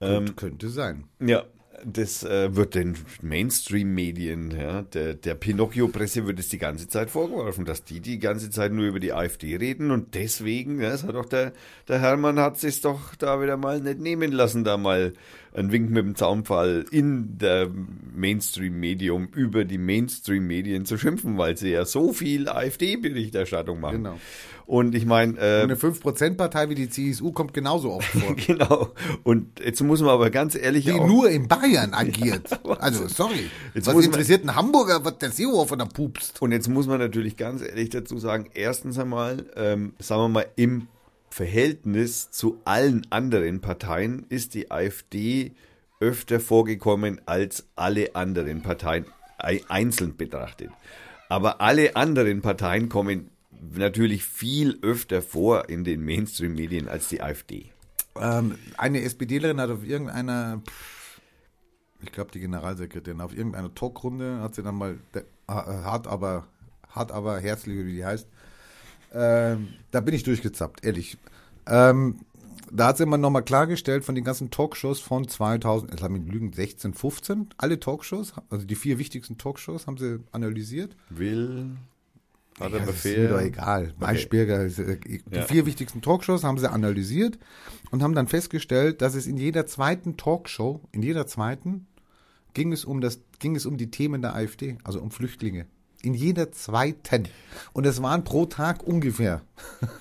[0.00, 1.04] Ähm, Könnte sein.
[1.20, 1.44] Ja,
[1.84, 7.64] das äh, wird den Mainstream-Medien, ja, der, der Pinocchio-Presse wird es die ganze Zeit vorgeworfen,
[7.64, 11.14] dass die die ganze Zeit nur über die AfD reden und deswegen, ja, das hat
[11.14, 11.52] doch der,
[11.88, 15.12] der Hermann hat sich doch da wieder mal nicht nehmen lassen, da mal
[15.56, 17.68] einen Wink mit dem Zaunpfahl in der
[18.14, 24.04] Mainstream-Medium über die Mainstream-Medien zu schimpfen, weil sie ja so viel AfD-Berichterstattung machen.
[24.04, 24.18] Genau.
[24.66, 28.34] Und ich meine, äh, Eine 5%-Partei wie die CSU kommt genauso oft vor.
[28.46, 28.90] genau.
[29.22, 32.48] Und jetzt muss man aber ganz ehrlich Die auch, nur in Bayern agiert.
[32.78, 33.48] Also, sorry.
[33.74, 36.42] Jetzt Was man- interessiert ein Hamburger, was der Seehofer da pupst?
[36.42, 40.46] Und jetzt muss man natürlich ganz ehrlich dazu sagen, erstens einmal, ähm, sagen wir mal,
[40.56, 40.88] im
[41.36, 45.52] Verhältnis zu allen anderen Parteien ist die AfD
[46.00, 49.04] öfter vorgekommen als alle anderen Parteien
[49.36, 50.70] ei- einzeln betrachtet.
[51.28, 53.28] Aber alle anderen Parteien kommen
[53.74, 57.66] natürlich viel öfter vor in den Mainstream-Medien als die AfD.
[58.18, 60.62] Ähm, eine SPDlerin hat auf irgendeiner,
[62.02, 66.46] ich glaube die Generalsekretärin, auf irgendeiner Talkrunde hat sie dann mal, äh, hart aber,
[66.88, 68.26] hart aber herzlich, wie die heißt,
[69.12, 71.16] ähm, da bin ich durchgezappt, ehrlich.
[71.66, 72.20] Ähm,
[72.70, 76.52] da hat sie immer nochmal klargestellt von den ganzen Talkshows von 2000, ich mich lügen,
[76.52, 80.96] 16, 15, alle Talkshows, also die vier wichtigsten Talkshows haben sie analysiert.
[81.10, 81.76] Will,
[82.58, 83.22] hat er Ja, das ist Befehl.
[83.22, 83.94] mir doch egal.
[83.98, 85.42] Maischberger, ist, äh, die Ja.
[85.42, 87.38] vier wichtigsten Talkshows haben sie analysiert
[87.90, 91.86] und haben dann festgestellt, dass es in jeder zweiten Talkshow, in jeder zweiten,
[92.54, 95.66] ging es um das, ging es um die Themen der AfD, also um Flüchtlinge.
[96.06, 97.26] In jeder zweiten.
[97.72, 99.42] Und es waren pro Tag ungefähr.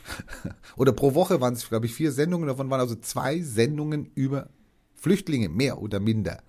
[0.77, 2.47] Oder pro Woche waren es, glaube ich, vier Sendungen.
[2.47, 4.49] Davon waren also zwei Sendungen über
[4.93, 6.43] Flüchtlinge, mehr oder minder.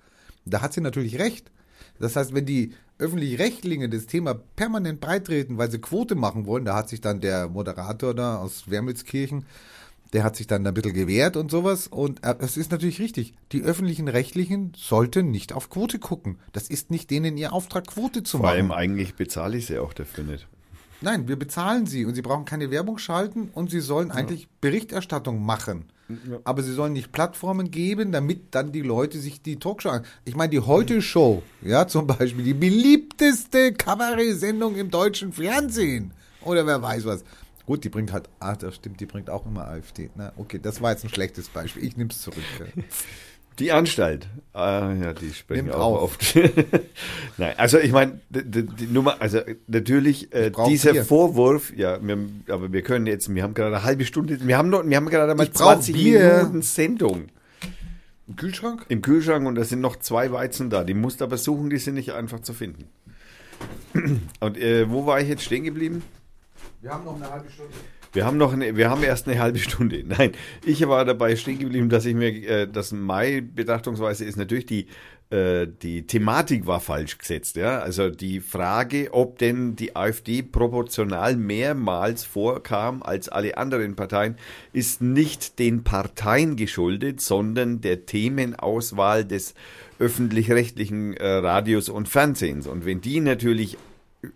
[0.45, 1.51] Da hat sie natürlich recht.
[1.99, 6.77] Das heißt, wenn die öffentlich-rechtlichen das Thema permanent beitreten, weil sie Quote machen wollen, da
[6.77, 9.47] hat sich dann der Moderator da aus Wermelskirchen,
[10.13, 11.87] der hat sich dann ein bisschen gewehrt und sowas.
[11.89, 13.35] Und äh, es ist natürlich richtig.
[13.53, 16.39] Die öffentlichen Rechtlichen sollten nicht auf Quote gucken.
[16.53, 18.55] Das ist nicht denen ihr Auftrag, Quote zu Vor machen.
[18.55, 20.47] allem eigentlich bezahle ich sie auch dafür nicht.
[21.03, 25.45] Nein, wir bezahlen sie und sie brauchen keine Werbung schalten und sie sollen eigentlich Berichterstattung
[25.45, 25.85] machen.
[26.45, 30.05] Aber sie sollen nicht Plattformen geben, damit dann die Leute sich die Talkshow an.
[30.25, 36.13] Ich meine, die Heute-Show, ja, zum Beispiel, die beliebteste Kabarett-Sendung im deutschen Fernsehen.
[36.43, 37.25] Oder wer weiß was.
[37.67, 40.11] Gut, die bringt halt, ah, das stimmt, die bringt auch immer AfD.
[40.15, 41.85] Na, okay, das war jetzt ein schlechtes Beispiel.
[41.85, 42.39] Ich nehme es zurück.
[43.59, 46.03] Die Anstalt, ah, ja, die sprechen Nimmt auch auf.
[46.03, 46.35] oft.
[47.39, 51.07] Nein, also ich meine, die, die, Nummer, also natürlich äh, dieser Bier.
[51.07, 54.69] Vorwurf, ja, wir, aber wir können jetzt, wir haben gerade eine halbe Stunde, wir haben
[54.69, 56.37] noch, wir haben gerade mal Ich brauch 20 Bier.
[56.37, 57.29] Minuten Sendung
[58.29, 58.85] Im Kühlschrank?
[58.91, 60.85] im Kühlschrank und da sind noch zwei Weizen da.
[60.85, 62.85] Die musst du aber suchen, die sind nicht einfach zu finden.
[64.41, 66.03] Und äh, wo war ich jetzt stehen geblieben?
[66.87, 67.75] Wir haben noch eine halbe Stunde.
[68.13, 70.05] Wir haben noch eine, wir haben erst eine halbe Stunde.
[70.07, 70.31] Nein,
[70.65, 74.87] ich war dabei stehen geblieben, dass ich mir, äh, dass meine Betrachtungsweise ist natürlich die,
[75.31, 77.57] äh, die Thematik war falsch gesetzt.
[77.57, 84.37] Ja, also die Frage, ob denn die AfD proportional mehrmals vorkam als alle anderen Parteien,
[84.73, 89.55] ist nicht den Parteien geschuldet, sondern der Themenauswahl des
[89.99, 92.69] öffentlich-rechtlichen äh, Radios und Fernsehens.
[92.69, 93.77] Und wenn die natürlich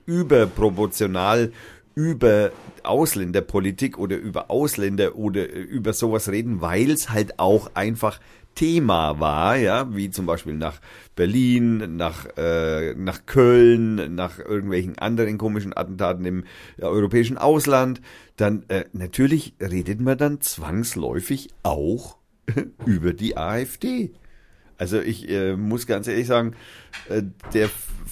[0.06, 1.52] überproportional
[1.94, 8.20] über Ausländerpolitik oder über Ausländer oder äh, über sowas reden, weil es halt auch einfach
[8.54, 10.80] Thema war, ja, wie zum Beispiel nach
[11.14, 16.44] Berlin, nach, äh, nach Köln, nach irgendwelchen anderen komischen Attentaten im
[16.76, 18.00] äh, europäischen Ausland,
[18.36, 22.16] dann äh, natürlich redet man dann zwangsläufig auch
[22.86, 24.12] über die AfD.
[24.76, 26.54] Also ich äh, muss ganz ehrlich sagen,
[27.08, 27.22] äh,
[27.54, 27.70] der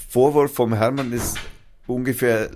[0.09, 1.39] Vorwurf vom Hermann ist
[1.87, 2.51] ungefähr,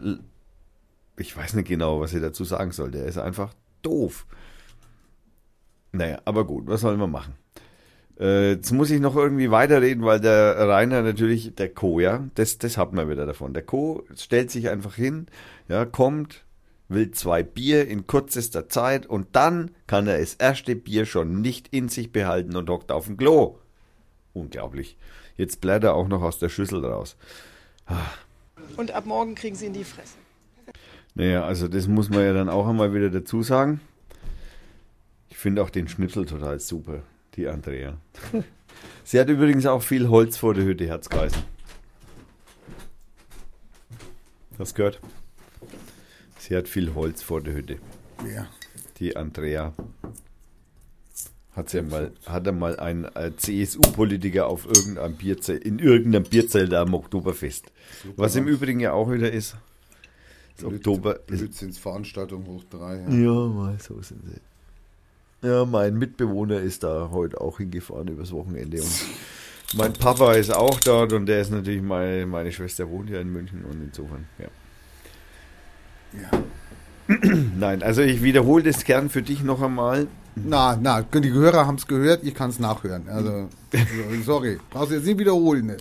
[1.23, 2.91] ich weiß nicht genau, was ich dazu sagen soll.
[2.91, 4.27] Der ist einfach doof.
[5.93, 7.35] Naja, aber gut, was soll man machen?
[8.19, 12.59] Äh, jetzt muss ich noch irgendwie weiterreden, weil der Rainer natürlich, der Co, ja, das,
[12.59, 13.55] das hat man wieder davon.
[13.55, 15.27] Der Co stellt sich einfach hin,
[15.69, 16.45] ja, kommt,
[16.89, 21.69] will zwei Bier in kürzester Zeit und dann kann er das erste Bier schon nicht
[21.69, 23.59] in sich behalten und hockt auf dem Klo.
[24.33, 24.97] Unglaublich.
[25.37, 27.17] Jetzt blättert er auch noch aus der Schüssel raus.
[28.77, 30.22] Und ab morgen kriegen sie in die Fresse.
[31.15, 33.81] Naja, also das muss man ja dann auch einmal wieder dazu sagen.
[35.31, 37.03] Ich finde auch den Schnitzel total super,
[37.35, 37.99] die Andrea.
[39.05, 41.43] Sie hat übrigens auch viel Holz vor der Hütte, hat's geheißen.
[44.59, 45.01] Hast gehört?
[46.39, 47.79] Sie hat viel Holz vor der Hütte.
[48.35, 48.47] Ja.
[48.99, 49.73] Die Andrea.
[51.53, 56.95] Hat sie mal, hat er mal ein CSU-Politiker auf irgendeinem Bierzelt, in irgendeinem Bierzelt am
[56.95, 57.71] Oktoberfest.
[58.17, 59.57] Was im Übrigen ja auch wieder ist.
[60.57, 62.97] Das Oktober ist Blödsinnsveranstaltung hoch drei.
[62.97, 63.11] Ja.
[63.11, 65.49] ja, mal so sind sie.
[65.49, 69.05] Ja, mein Mitbewohner ist da heute auch hingefahren übers Wochenende und
[69.75, 73.33] Mein Papa ist auch dort und der ist natürlich, meine, meine Schwester wohnt ja in
[73.33, 74.49] München und insofern, ja.
[76.21, 77.17] Ja.
[77.57, 80.09] Nein, also ich wiederhole das gern für dich noch einmal.
[80.35, 83.09] Na, na, die Hörer haben es gehört, ich kann es nachhören.
[83.09, 83.31] Also,
[83.73, 85.67] also, sorry, brauchst du jetzt nicht wiederholen.
[85.67, 85.77] Ne?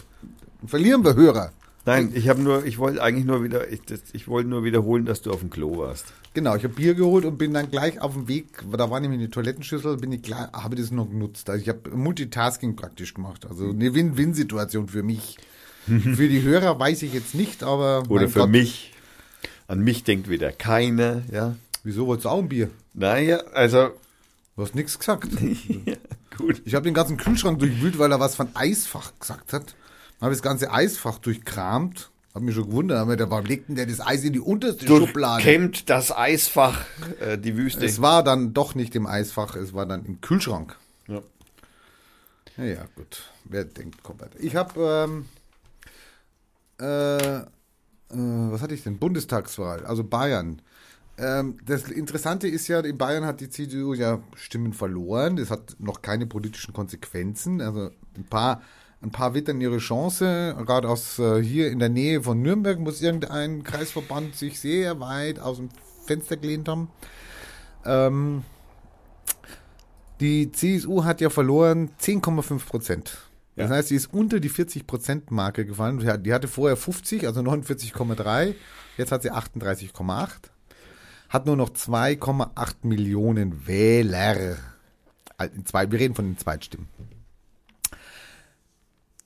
[0.66, 1.52] Verlieren wir Hörer.
[1.86, 5.06] Nein, ich habe nur, ich wollte eigentlich nur wieder, ich, das, ich wollte nur wiederholen,
[5.06, 6.06] dass du auf dem Klo warst.
[6.34, 9.20] Genau, ich habe Bier geholt und bin dann gleich auf dem Weg, da war nämlich
[9.20, 11.50] eine Toilettenschüssel, bin ich gleich, habe das noch genutzt.
[11.50, 13.46] Also ich habe Multitasking praktisch gemacht.
[13.50, 15.38] Also eine Win-Win-Situation für mich.
[15.86, 18.04] für die Hörer weiß ich jetzt nicht, aber.
[18.10, 18.94] Oder für Gott, mich.
[19.68, 21.56] An mich denkt wieder keiner, ja.
[21.84, 22.70] Wieso wolltest du auch ein Bier?
[22.94, 23.92] Naja, also,
[24.56, 25.30] Du hast nichts gesagt.
[25.86, 25.96] ja,
[26.38, 26.62] gut.
[26.66, 29.76] Ich habe den ganzen Kühlschrank durchwühlt, weil er was von Eisfach gesagt hat.
[30.22, 32.12] Habe das ganze Eisfach durchkramt.
[32.34, 34.88] Hab mich schon gewundert, aber da war, legt denn der das Eis in die unterste
[34.88, 35.44] Schublade?
[35.44, 36.86] Durchkämmt das Eisfach
[37.20, 37.84] äh, die Wüste.
[37.84, 40.78] Es war dann doch nicht im Eisfach, es war dann im Kühlschrank.
[41.08, 41.22] ja.
[42.58, 43.24] Ja, ja, gut.
[43.46, 44.38] Wer denkt, kommt weiter.
[44.40, 45.26] Ich habe, ähm,
[46.80, 47.44] äh, äh,
[48.10, 48.98] was hatte ich denn?
[48.98, 50.62] Bundestagswahl, also Bayern.
[51.18, 55.38] Ähm, das Interessante ist ja, in Bayern hat die CDU ja Stimmen verloren.
[55.38, 57.62] Das hat noch keine politischen Konsequenzen.
[57.62, 58.62] Also ein paar,
[59.04, 60.56] ein paar wittern ihre Chance.
[60.66, 65.40] Gerade aus äh, hier in der Nähe von Nürnberg muss irgendein Kreisverband sich sehr weit
[65.40, 65.70] aus dem
[66.06, 66.90] Fenster gelehnt haben.
[67.86, 68.44] Ähm,
[70.20, 73.18] die CSU hat ja verloren 10,5 Prozent.
[73.56, 73.76] Das Ja.
[73.76, 76.00] heißt, sie ist unter die 40 Prozent Marke gefallen.
[76.00, 78.56] Die hat- Die hatte vorher 50, also 49,3.
[78.98, 80.52] Jetzt hat sie 38,8.
[81.30, 84.58] Hat nur noch 2,8 Millionen Wähler.
[85.38, 86.88] Also zwei, wir reden von den Zweitstimmen.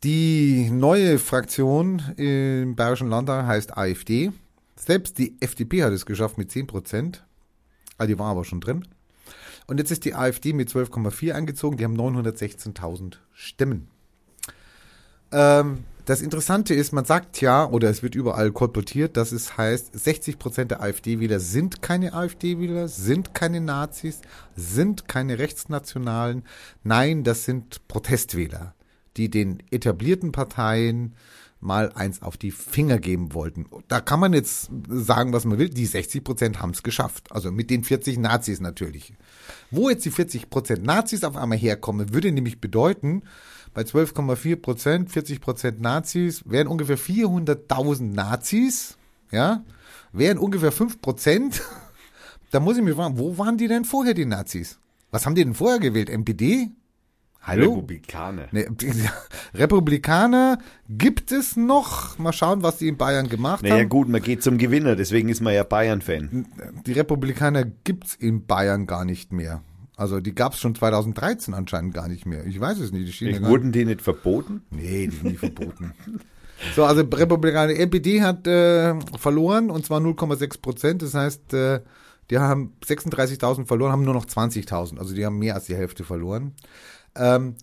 [0.04, 4.32] Die neue Fraktion im Bayerischen Landtag heißt AfD.
[4.76, 7.26] Selbst die FDP hat es geschafft mit 10 Prozent.
[7.98, 8.86] Also die war aber schon drin.
[9.68, 11.78] Und jetzt ist die AfD mit 12,4 eingezogen.
[11.78, 13.88] Die haben 916.000 Stimmen.
[15.32, 19.98] Ähm, das Interessante ist, man sagt ja, oder es wird überall kolportiert, dass es heißt,
[19.98, 24.22] 60 Prozent der AfD-Wähler sind keine AfD-Wähler, sind keine Nazis,
[24.56, 26.44] sind keine Rechtsnationalen.
[26.84, 28.75] Nein, das sind Protestwähler,
[29.18, 31.16] die den etablierten Parteien
[31.60, 33.66] mal eins auf die Finger geben wollten.
[33.88, 35.70] Da kann man jetzt sagen, was man will.
[35.70, 37.32] Die 60 Prozent haben es geschafft.
[37.32, 39.14] Also mit den 40 Nazis natürlich.
[39.72, 43.24] Wo jetzt die 40 Prozent Nazis auf einmal herkommen, würde nämlich bedeuten,
[43.74, 48.98] bei 12,4 Prozent, 40 Prozent Nazis, wären ungefähr 400.000 Nazis,
[49.32, 49.66] ja,
[50.14, 51.62] wären ungefähr 5 Prozent.
[52.52, 54.80] Da muss ich mich fragen, wo waren die denn vorher, die Nazis?
[55.12, 56.10] Was haben die denn vorher gewählt?
[56.10, 56.70] MPD?
[57.46, 57.74] Hallo?
[57.74, 58.48] Republikaner.
[58.52, 58.68] Nee,
[59.54, 60.58] Republikaner
[60.90, 62.18] gibt es noch.
[62.18, 63.90] Mal schauen, was die in Bayern gemacht Naja haben.
[63.90, 66.48] gut, man geht zum Gewinner, deswegen ist man ja Bayern-Fan.
[66.86, 69.62] Die Republikaner gibt's in Bayern gar nicht mehr.
[69.96, 72.46] Also die gab's schon 2013 anscheinend gar nicht mehr.
[72.46, 73.20] Ich weiß es nicht.
[73.22, 74.64] Die Wurden die nicht verboten?
[74.72, 75.94] Nee, die sind nie verboten.
[76.74, 81.02] So, also Republikaner, NPD hat äh, verloren und zwar 0,6 Prozent.
[81.02, 81.82] Das heißt, äh,
[82.30, 84.98] die haben 36.000 verloren, haben nur noch 20.000.
[84.98, 86.54] Also die haben mehr als die Hälfte verloren.
[87.16, 87.56] Ähm,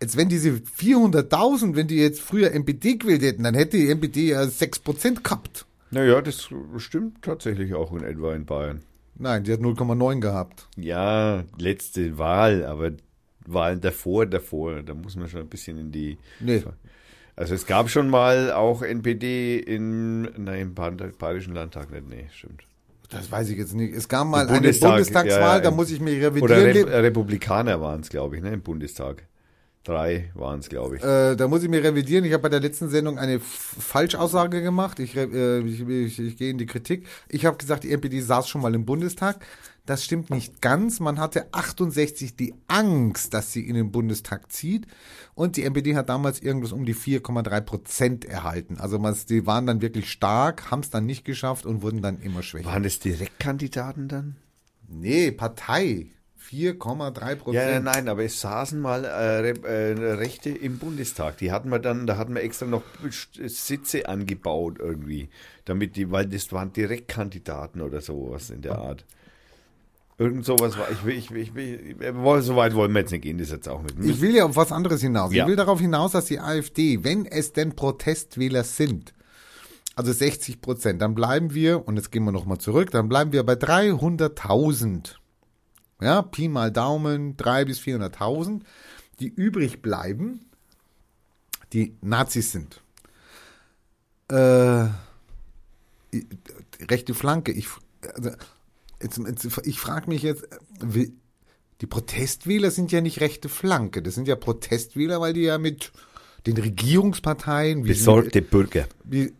[0.00, 4.28] jetzt, wenn diese 400.000, wenn die jetzt früher NPD gewählt hätten, dann hätte die NPD
[4.28, 5.66] ja 6 Prozent gehabt.
[5.90, 8.82] Naja, das stimmt tatsächlich auch in etwa in Bayern.
[9.18, 10.68] Nein, die hat 0,9 gehabt.
[10.76, 12.92] Ja, letzte Wahl, aber
[13.46, 16.18] Wahlen davor, davor, da muss man schon ein bisschen in die.
[16.40, 16.62] Nee.
[17.36, 22.65] Also es gab schon mal auch NPD in, nein, im Bayerischen Landtag nicht, nee, stimmt.
[23.10, 23.94] Das weiß ich jetzt nicht.
[23.94, 26.88] Es gab mal eine Bundestag, Bundestagswahl, ja, ja, da muss ich mich Oder revidieren.
[26.88, 29.22] Re Republikaner waren es, glaube ich, ne, im Bundestag.
[29.84, 31.04] Drei waren es, glaube ich.
[31.04, 32.24] Äh, da muss ich mir revidieren.
[32.24, 34.98] Ich habe bei der letzten Sendung eine F- Falschaussage gemacht.
[34.98, 37.06] Ich, äh, ich, ich, ich gehe in die Kritik.
[37.28, 39.36] Ich habe gesagt, die NPD saß schon mal im Bundestag.
[39.86, 40.98] Das stimmt nicht ganz.
[40.98, 44.86] Man hatte 68 die Angst, dass sie in den Bundestag zieht.
[45.34, 48.78] Und die NPD hat damals irgendwas um die 4,3 Prozent erhalten.
[48.78, 52.20] Also man, die waren dann wirklich stark, haben es dann nicht geschafft und wurden dann
[52.20, 52.66] immer schwächer.
[52.66, 54.36] Waren das Direktkandidaten dann?
[54.88, 56.08] Nee, Partei.
[56.50, 57.70] 4,3 Prozent.
[57.70, 61.38] Ja, nein, aber es saßen mal äh, äh, Rechte im Bundestag.
[61.38, 62.82] Die hatten wir dann, da hatten wir extra noch
[63.46, 65.28] Sitze angebaut irgendwie,
[65.64, 69.04] damit die, weil das waren Direktkandidaten oder sowas in der Art.
[70.18, 73.10] Irgend sowas war, ich will, ich will, ich will, äh, so weit wollen wir jetzt
[73.10, 73.98] nicht gehen, das jetzt auch nicht.
[74.00, 75.32] Ich will ja auf was anderes hinaus.
[75.34, 75.44] Ja.
[75.44, 79.12] Ich will darauf hinaus, dass die AfD, wenn es denn Protestwähler sind,
[79.94, 83.42] also 60 Prozent, dann bleiben wir, und jetzt gehen wir nochmal zurück, dann bleiben wir
[83.44, 85.16] bei 300.000.
[86.00, 88.60] Ja, Pi mal Daumen, 300.000 bis 400.000,
[89.20, 90.46] die übrig bleiben,
[91.74, 92.80] die Nazis sind.
[94.28, 94.88] Äh,
[96.88, 97.68] rechte Flanke, ich,
[98.14, 98.30] also,
[99.02, 100.46] jetzt, jetzt, ich frage mich jetzt,
[101.80, 104.02] die Protestwähler sind ja nicht rechte Flanke.
[104.02, 105.92] Das sind ja Protestwähler, weil die ja mit
[106.46, 108.86] den Regierungsparteien, wie sie, Besorgte Bürger.
[109.04, 109.32] wie,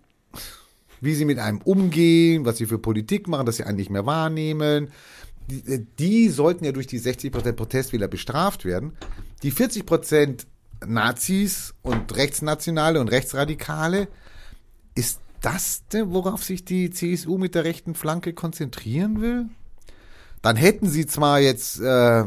[1.00, 4.06] wie sie mit einem umgehen, was sie für Politik machen, dass sie einen nicht mehr
[4.06, 4.88] wahrnehmen.
[5.48, 8.92] Die, die sollten ja durch die 60% Protestwähler bestraft werden.
[9.42, 10.44] Die 40%
[10.84, 14.08] Nazis und Rechtsnationale und Rechtsradikale,
[14.96, 19.46] ist das denn, worauf sich die CSU mit der rechten Flanke konzentrieren will?
[20.42, 22.24] Dann hätten sie zwar jetzt äh,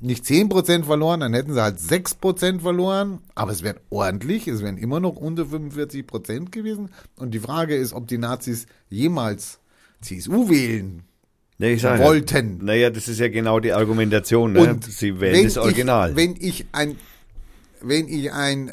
[0.00, 4.76] nicht 10% verloren, dann hätten sie halt 6% verloren, aber es wäre ordentlich, es wären
[4.76, 6.90] immer noch unter 45% gewesen.
[7.16, 9.60] Und die Frage ist, ob die Nazis jemals
[10.02, 11.04] CSU wählen
[11.58, 12.64] Ja, ich sage, wollten.
[12.64, 14.52] Naja, das ist ja genau die Argumentation.
[14.52, 14.60] Ne?
[14.60, 16.10] Und Sie wählen das Original.
[16.10, 16.96] Ich, wenn ich ein,
[17.80, 18.72] wenn ich ein,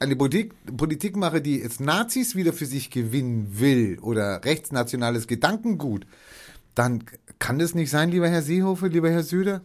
[0.00, 6.06] eine Politik, Politik mache, die jetzt Nazis wieder für sich gewinnen will oder rechtsnationales Gedankengut,
[6.74, 7.04] dann
[7.38, 9.62] kann das nicht sein, lieber Herr Seehofer, lieber Herr Söder,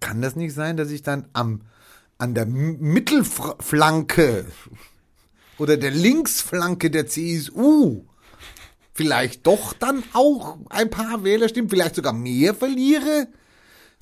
[0.00, 1.62] kann das nicht sein, dass ich dann am,
[2.16, 4.46] an der Mittelflanke
[5.58, 8.04] oder der Linksflanke der CSU
[8.94, 13.28] vielleicht doch dann auch ein paar Wählerstimmen, vielleicht sogar mehr verliere?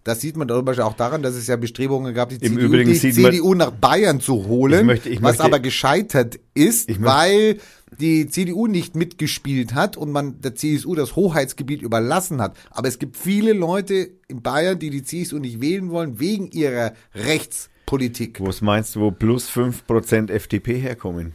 [0.07, 2.94] Das sieht man zum Beispiel auch daran, dass es ja Bestrebungen gab, die, CDU, die
[2.94, 7.59] CDU nach Bayern zu holen, Ich möchte- ich was möchte- aber gescheitert ist, möchte- weil
[7.98, 12.57] die CDU nicht mitgespielt hat und man der CSU das Hoheitsgebiet überlassen hat.
[12.70, 16.92] Aber es gibt viele Leute in Bayern, die die CSU nicht wählen wollen, wegen ihrer
[17.14, 18.38] Rechtspolitik.
[18.40, 21.32] Was meinst du, wo plus 5% FDP herkommen?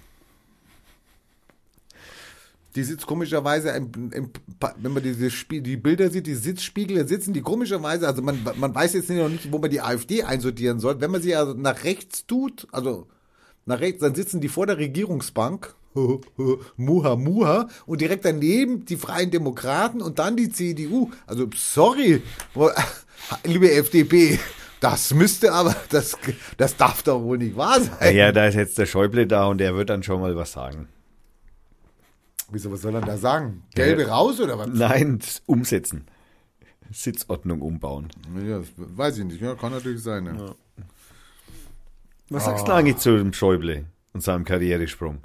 [2.76, 4.30] Die sitzt komischerweise, im, im,
[4.78, 8.74] wenn man diese Spie die Bilder sieht, die Sitzspiegel, sitzen die komischerweise, also man, man
[8.74, 11.01] weiß jetzt noch nicht, wo man die AfD einsortieren soll.
[11.01, 13.07] Wenn man sie also nach rechts tut, also
[13.65, 15.76] nach rechts, dann sitzen die vor der Regierungsbank,
[16.78, 21.11] muha muha, und direkt daneben die Freien Demokraten und dann die CDU.
[21.28, 22.22] Also sorry,
[23.43, 24.39] liebe FDP,
[24.80, 26.17] das müsste aber, das,
[26.57, 27.97] das darf doch wohl nicht wahr sein.
[27.99, 30.88] Naja, da ist jetzt der Schäuble da und der wird dann schon mal was sagen.
[32.52, 33.64] Wieso, was soll er da sagen?
[33.74, 34.68] Gelbe raus oder was?
[34.68, 36.06] Nein, umsetzen.
[36.91, 38.10] Sitzordnung umbauen.
[38.45, 40.26] Ja, das weiß ich nicht, ja, kann natürlich sein.
[40.26, 40.56] Ja.
[42.30, 45.20] Was sagst du eigentlich zu dem Schäuble und seinem Karrieresprung?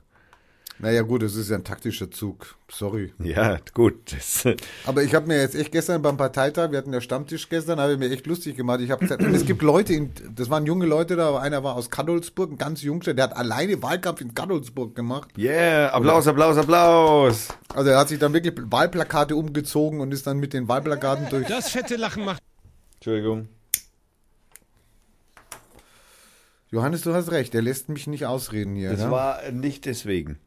[0.79, 2.55] Naja, gut, das ist ja ein taktischer Zug.
[2.71, 3.15] Sorry.
[3.19, 4.13] Ja, gut.
[4.13, 4.45] Das,
[4.85, 7.95] Aber ich habe mir jetzt echt gestern beim Parteitag, wir hatten ja Stammtisch gestern, habe
[7.95, 8.81] ich mir echt lustig gemacht.
[8.81, 11.89] Ich habe es gibt Leute, in, das waren junge Leute da, aber einer war aus
[11.89, 15.31] Kadolsburg, ein ganz jungster, der hat alleine Wahlkampf in Kadolsburg gemacht.
[15.39, 17.49] yeah, Applaus, Applaus, Applaus.
[17.75, 21.47] Also er hat sich dann wirklich Wahlplakate umgezogen und ist dann mit den Wahlplakaten durch.
[21.47, 22.43] Das fette Lachen macht.
[22.97, 23.49] Entschuldigung.
[26.71, 28.91] Johannes, du hast recht, der lässt mich nicht ausreden hier.
[28.91, 29.11] Das ja?
[29.11, 30.39] war nicht deswegen.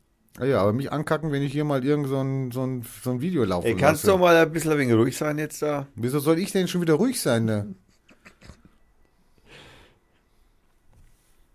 [0.42, 3.22] Ja, aber mich ankacken, wenn ich hier mal irgend so ein, so ein, so ein
[3.22, 3.68] Video laufe.
[3.68, 5.88] Ey, kannst du doch mal ein bisschen ein wenig ruhig sein jetzt da?
[5.96, 7.46] Wieso soll ich denn schon wieder ruhig sein?
[7.46, 7.76] Ne?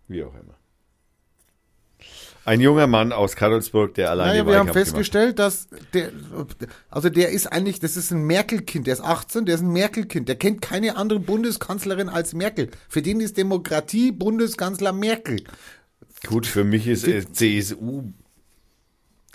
[0.08, 0.54] Wie auch immer.
[2.46, 6.10] Ein junger Mann aus Karlsburg, der alleine Naja, wir haben Wahlkampf gemacht festgestellt, dass der,
[6.90, 10.28] also der ist eigentlich, das ist ein Merkel-Kind, der ist 18, der ist ein Merkel-Kind,
[10.28, 12.70] der kennt keine andere Bundeskanzlerin als Merkel.
[12.90, 15.42] Für den ist Demokratie Bundeskanzler Merkel.
[16.26, 18.12] Gut, für mich ist äh, CSU,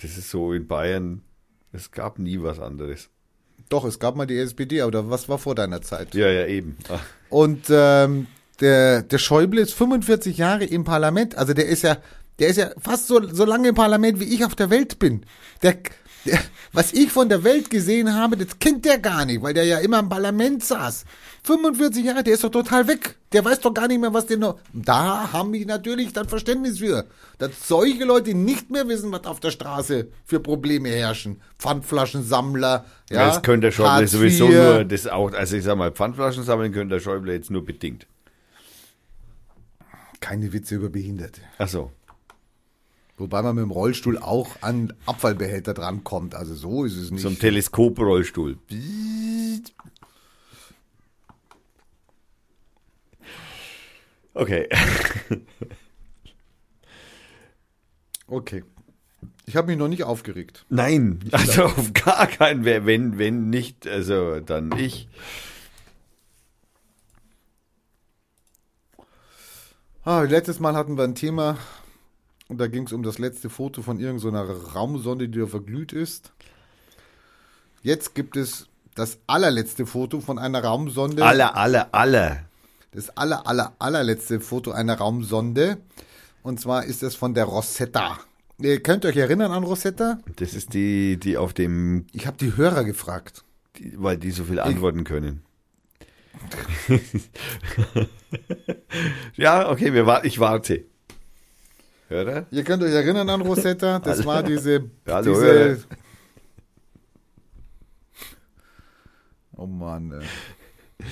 [0.02, 1.22] das ist so in Bayern,
[1.72, 3.10] es gab nie was anderes.
[3.70, 6.16] Doch, es gab mal die SPD, aber was war vor deiner Zeit?
[6.16, 6.78] Ja, ja, eben.
[6.89, 8.28] Ach, Und ähm,
[8.62, 11.97] der, der Schäuble ist 45 Jahre im Parlament, also der ist ja,
[12.39, 15.26] der ist ja fast so, so lange im Parlament, wie ich auf der Welt bin.
[15.62, 15.84] Der, der,
[16.74, 19.80] was ich von der Welt gesehen habe, das kennt der gar nicht, weil der ja
[19.80, 21.06] immer im Parlament saß.
[21.44, 23.16] 45 Jahre, der ist doch total weg.
[23.32, 24.60] Der weiß doch gar nicht mehr, was der noch.
[24.74, 27.06] Da haben die natürlich dann Verständnis für.
[27.38, 31.42] Dass solche Leute nicht mehr wissen, was auf der Straße für Probleme herrschen.
[31.58, 33.28] Pfandflaschensammler, ja.
[33.28, 34.54] das könnte der Schäuble Hartz sowieso IV.
[34.54, 38.08] nur, das auch, also ich sag mal, Pfandflaschen sammeln könnte der Schäuble jetzt nur bedingt.
[40.20, 41.42] Keine Witze über Behinderte.
[41.58, 41.92] Ach so.
[43.20, 46.36] Wobei man mit dem Rollstuhl auch an Abfallbehälter drankommt.
[46.36, 47.22] Also so ist es nicht.
[47.22, 48.58] Zum Teleskoprollstuhl.
[54.34, 54.70] Okay.
[58.28, 58.64] okay.
[59.46, 60.66] Ich habe mich noch nicht aufgeregt.
[60.70, 65.10] Nein, also auf gar keinen, wenn, wenn nicht, also dann ich.
[70.06, 71.58] Ah, letztes Mal hatten wir ein Thema
[72.50, 76.34] und da ging es um das letzte Foto von irgendeiner Raumsonde, die da verglüht ist.
[77.84, 81.24] Jetzt gibt es das allerletzte Foto von einer Raumsonde.
[81.24, 82.43] Alle, alle, alle.
[82.91, 85.78] Das aller, aller, allerletzte Foto einer Raumsonde.
[86.41, 88.20] Und zwar ist es von der Rosetta.
[88.58, 90.18] Ihr könnt euch erinnern an Rosetta?
[90.38, 93.45] Das ist die, die auf dem, Ich habe die Hörer gefragt.
[93.78, 95.43] die, weil die so viel antworten können.
[99.36, 100.89] ja, okay, wir, ich warte.
[102.10, 102.45] Hört er?
[102.49, 104.28] Ihr könnt euch erinnern an Rosetta, das Hallo.
[104.30, 105.78] war diese, Hallo, diese Hörer.
[109.55, 110.12] Oh Mann.
[110.14, 111.05] ey.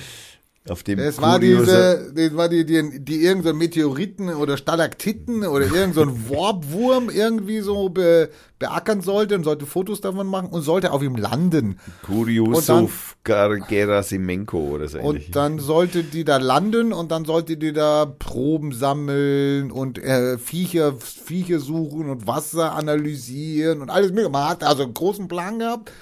[0.70, 5.44] Auf dem Es war diese, das war die, die, die irgend so Meteoriten oder Stalaktiten
[5.44, 10.62] oder irgend so Warpwurm irgendwie so be, beackern sollte und sollte Fotos davon machen und
[10.62, 11.78] sollte auf ihm landen.
[12.02, 15.26] Kuriosov Gerasimenko oder so ähnlich.
[15.26, 20.38] Und dann sollte die da landen und dann sollte die da Proben sammeln und äh,
[20.38, 24.30] Viecher, Viecher suchen und Wasser analysieren und alles mögliche.
[24.30, 25.92] Man hat also einen großen Plan gehabt.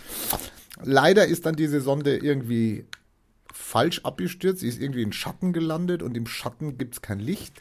[0.83, 2.85] Leider ist dann diese Sonde irgendwie
[3.77, 4.61] falsch abgestürzt.
[4.61, 7.61] Sie ist irgendwie in Schatten gelandet und im Schatten gibt's kein Licht.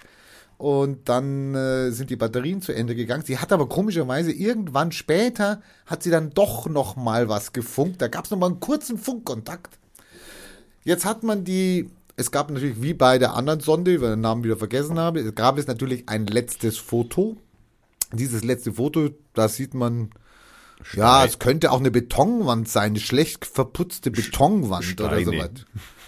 [0.58, 3.26] Und dann äh, sind die Batterien zu Ende gegangen.
[3.26, 8.02] Sie hat aber komischerweise irgendwann später hat sie dann doch noch mal was gefunkt.
[8.02, 9.78] Da gab's noch mal einen kurzen Funkkontakt.
[10.86, 14.22] Jetzt hat man die, es gab natürlich wie bei der anderen Sonde, weil ich den
[14.22, 17.36] Namen wieder vergessen habe, es gab es natürlich ein letztes Foto.
[18.14, 20.12] Dieses letzte Foto, da sieht man,
[20.94, 25.26] ja, es könnte auch eine Betonwand sein, eine schlecht verputzte Betonwand oder Steine.
[25.26, 25.66] sowas.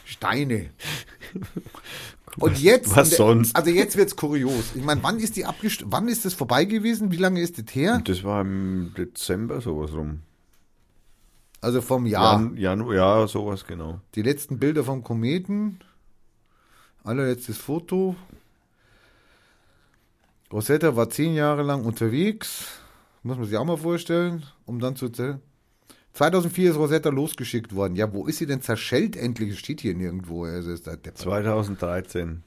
[0.08, 0.70] Steine.
[2.40, 3.56] Und jetzt, Was sonst?
[3.56, 4.76] also jetzt wird's kurios.
[4.76, 7.12] Ich meine, wann ist die abgest wann ist das vorbei gewesen?
[7.12, 8.02] Wie lange ist das her?
[8.04, 10.22] das war im Dezember sowas rum.
[11.62, 12.40] Also vom Jahr.
[12.40, 14.00] Jan, Januar, ja, sowas genau.
[14.16, 15.80] Die letzten Bilder vom Kometen.
[17.04, 18.16] Allerletztes Foto.
[20.54, 22.80] Rosetta war zehn Jahre lang unterwegs.
[23.24, 25.42] Muss man sich auch mal vorstellen, um dann zu zählen.
[26.18, 27.96] 2004 ist Rosetta losgeschickt worden.
[27.96, 29.52] Ja, wo ist sie denn zerschellt endlich?
[29.52, 30.46] Es steht hier nirgendwo.
[30.46, 32.42] Also, ist da der 2013.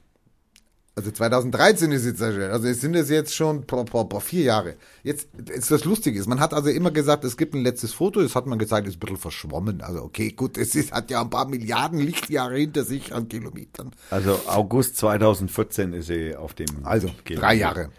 [0.93, 2.51] also 2013 ist sie zerschellt.
[2.51, 4.75] Also es sind es jetzt schon boah, boah, boah, vier Jahre.
[5.03, 8.21] Jetzt ist das Lustige ist, man hat also immer gesagt, es gibt ein letztes Foto.
[8.21, 9.79] Das hat man gezeigt, ist ein bisschen verschwommen.
[9.81, 13.91] Also okay, gut, es ist, hat ja ein paar Milliarden Lichtjahre hinter sich an Kilometern.
[14.09, 16.67] Also August 2014 ist sie auf dem.
[16.83, 17.41] Also, gelandet.
[17.41, 17.89] drei Jahre.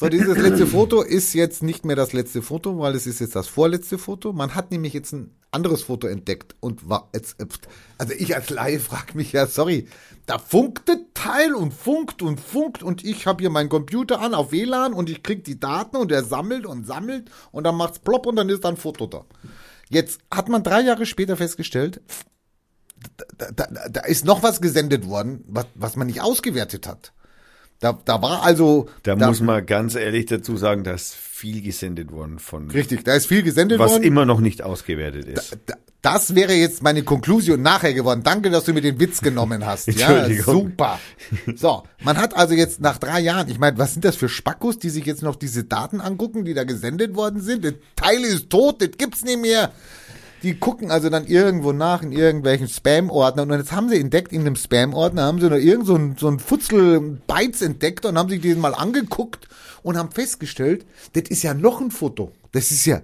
[0.00, 3.34] So, dieses letzte Foto ist jetzt nicht mehr das letzte Foto, weil es ist jetzt
[3.34, 4.32] das vorletzte Foto.
[4.32, 7.34] Man hat nämlich jetzt ein anderes Foto entdeckt und war jetzt,
[7.98, 9.88] also ich als Laie frage mich ja, sorry,
[10.26, 14.34] da funkt das Teil und funkt und funkt und ich habe hier meinen Computer an
[14.34, 17.98] auf WLAN und ich krieg die Daten und er sammelt und sammelt und dann macht's
[17.98, 19.24] plopp und dann ist da ein Foto da.
[19.88, 22.00] Jetzt hat man drei Jahre später festgestellt,
[23.36, 27.12] da, da, da ist noch was gesendet worden, was, was man nicht ausgewertet hat.
[27.80, 28.88] Da, da war also.
[29.04, 32.70] Da, muss man ganz ehrlich dazu sagen, dass viel gesendet worden von.
[32.70, 34.02] Richtig, da ist viel gesendet Was worden.
[34.02, 35.56] immer noch nicht ausgewertet ist.
[35.66, 38.22] Da- Das wäre jetzt meine Konklusion nachher geworden.
[38.24, 39.86] Danke, dass du mir den Witz genommen hast.
[39.98, 40.98] ja, super.
[41.56, 44.78] So, man hat also jetzt nach drei Jahren, ich meine, was sind das für Spackos,
[44.78, 47.64] die sich jetzt noch diese Daten angucken, die da gesendet worden sind?
[47.64, 49.70] Der Teil ist tot, das gibt's nicht mehr.
[50.42, 54.42] Die gucken also dann irgendwo nach in irgendwelchen Spam-Ordnern und jetzt haben sie entdeckt, in
[54.42, 58.28] einem Spam-Ordner haben sie noch irgend so ein, so ein Futzel Bytes entdeckt und haben
[58.28, 59.48] sich den mal angeguckt
[59.82, 62.32] und haben festgestellt, das ist ja noch ein Foto.
[62.52, 63.02] Das ist ja,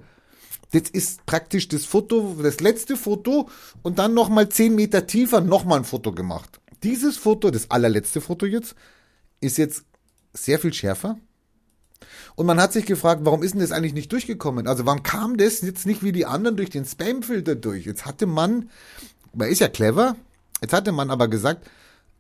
[0.73, 3.49] das ist praktisch das Foto, das letzte Foto
[3.83, 6.61] und dann nochmal zehn Meter tiefer nochmal ein Foto gemacht.
[6.83, 8.75] Dieses Foto, das allerletzte Foto jetzt,
[9.41, 9.85] ist jetzt
[10.33, 11.19] sehr viel schärfer.
[12.35, 14.67] Und man hat sich gefragt, warum ist denn das eigentlich nicht durchgekommen?
[14.67, 17.87] Also warum kam das jetzt nicht wie die anderen durch den Spamfilter durch?
[17.87, 18.71] Jetzt hatte man,
[19.33, 20.17] man ist ja clever,
[20.61, 21.69] jetzt hatte man aber gesagt,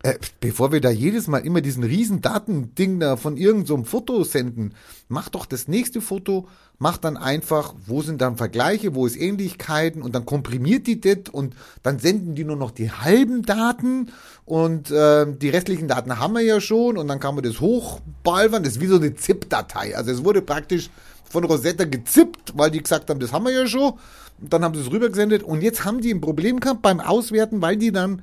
[0.05, 4.23] äh, bevor wir da jedes Mal immer diesen riesen Datending da von irgendeinem so Foto
[4.23, 4.75] senden,
[5.09, 6.47] mach doch das nächste Foto,
[6.79, 11.33] mach dann einfach, wo sind dann Vergleiche, wo ist Ähnlichkeiten und dann komprimiert die das
[11.33, 14.11] und dann senden die nur noch die halben Daten
[14.45, 18.63] und äh, die restlichen Daten haben wir ja schon und dann kann man das hochbalvern,
[18.63, 20.91] das ist wie so eine ZIP-Datei, also es wurde praktisch
[21.31, 23.95] von Rosetta gezippt, weil die gesagt haben, das haben wir ja schon.
[24.41, 27.63] Und dann haben sie es rübergesendet und jetzt haben die ein Problem gehabt beim Auswerten,
[27.63, 28.23] weil die dann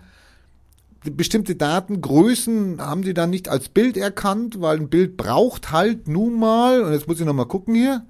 [1.03, 6.39] bestimmte Datengrößen haben die dann nicht als Bild erkannt, weil ein Bild braucht halt nun
[6.39, 8.05] mal, und jetzt muss ich nochmal gucken hier,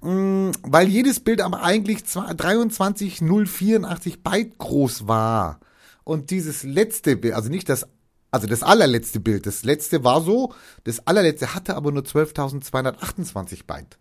[0.00, 5.60] mh, weil jedes Bild aber eigentlich 23084 Byte groß war.
[6.04, 7.86] Und dieses letzte Bild, also nicht das,
[8.30, 10.54] also das allerletzte Bild, das letzte war so,
[10.84, 13.98] das allerletzte hatte aber nur 12.228 Byte.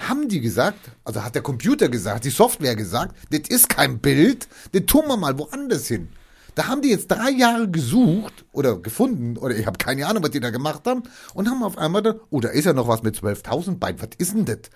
[0.00, 4.48] Haben die gesagt, also hat der Computer gesagt, die Software gesagt, das ist kein Bild,
[4.72, 6.08] das tun wir mal woanders hin.
[6.54, 10.30] Da haben die jetzt drei Jahre gesucht oder gefunden, oder ich habe keine Ahnung, was
[10.30, 11.02] die da gemacht haben,
[11.34, 14.10] und haben auf einmal da, oh, da ist ja noch was mit 12.000 Byte, was
[14.18, 14.70] ist denn das?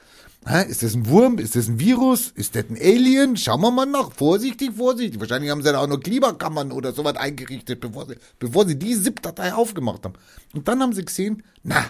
[0.68, 1.38] Ist das ein Wurm?
[1.38, 2.32] Ist das ein Virus?
[2.34, 3.36] Ist das ein Alien?
[3.36, 4.12] Schauen wir mal nach.
[4.12, 5.20] Vorsichtig, vorsichtig.
[5.20, 8.94] Wahrscheinlich haben sie da auch noch Klimakammern oder sowas eingerichtet, bevor sie, bevor sie die
[8.94, 10.14] ZIP-Datei aufgemacht haben.
[10.54, 11.84] Und dann haben sie gesehen, na,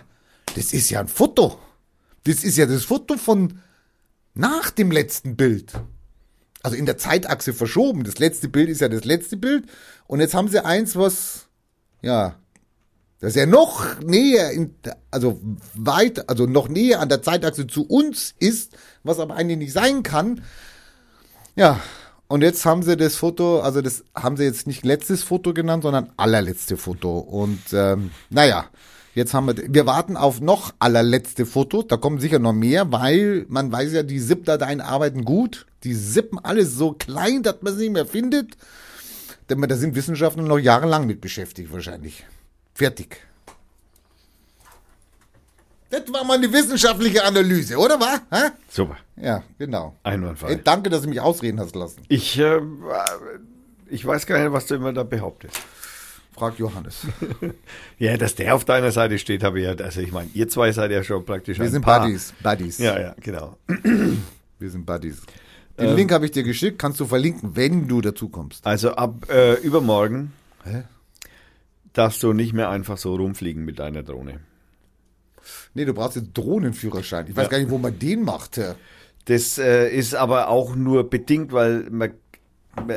[0.56, 1.58] das ist ja ein Foto.
[2.24, 3.60] Das ist ja das Foto von
[4.34, 5.72] nach dem letzten Bild
[6.62, 8.04] also in der Zeitachse verschoben.
[8.04, 9.64] Das letzte Bild ist ja das letzte Bild.
[10.06, 11.48] Und jetzt haben sie eins, was,
[12.02, 12.36] ja,
[13.20, 14.74] Das ja noch näher, in,
[15.10, 15.40] also
[15.74, 20.02] weit, also noch näher an der Zeitachse zu uns ist, was aber eigentlich nicht sein
[20.04, 20.42] kann.
[21.56, 21.80] Ja,
[22.28, 25.82] und jetzt haben sie das Foto, also das haben sie jetzt nicht letztes Foto genannt,
[25.82, 27.18] sondern allerletzte Foto.
[27.18, 28.66] Und ähm, naja,
[29.14, 31.82] jetzt haben wir, wir warten auf noch allerletzte Foto.
[31.82, 35.66] Da kommen sicher noch mehr, weil man weiß ja, die ZIP-Dateien arbeiten gut.
[35.84, 38.56] Die zippen alles so klein, dass man sie nicht mehr findet.
[39.48, 42.26] Denn da sind Wissenschaftler noch jahrelang mit beschäftigt wahrscheinlich.
[42.74, 43.16] Fertig.
[45.90, 48.20] Das war mal eine wissenschaftliche Analyse, oder war?
[48.30, 48.50] Hä?
[48.68, 48.98] Super.
[49.16, 49.96] Ja, genau.
[50.02, 50.50] Einwandfrei.
[50.50, 52.02] Ey, danke, dass du mich ausreden hast lassen.
[52.08, 52.60] Ich, äh,
[53.88, 55.56] ich weiß gar nicht, was du immer da behauptest.
[56.34, 57.06] Frag Johannes.
[57.98, 60.70] Ja, dass der auf deiner Seite steht, habe ich ja, also ich meine, ihr zwei
[60.70, 62.02] seid ja schon praktisch Wir ein sind Paar.
[62.02, 62.32] Buddies.
[62.40, 62.78] Buddies.
[62.78, 63.58] Ja, ja, genau.
[64.60, 65.22] Wir sind Buddies.
[65.78, 68.66] Den Link habe ich dir geschickt, kannst du verlinken, wenn du dazu kommst.
[68.66, 70.32] Also ab äh, übermorgen
[70.64, 70.82] Hä?
[71.92, 74.40] darfst du nicht mehr einfach so rumfliegen mit deiner Drohne.
[75.74, 77.26] Nee, du brauchst einen Drohnenführerschein.
[77.28, 77.50] Ich weiß Ja.
[77.50, 78.60] gar nicht, wo man den macht.
[79.26, 82.10] Das äh, ist aber auch nur bedingt, weil man,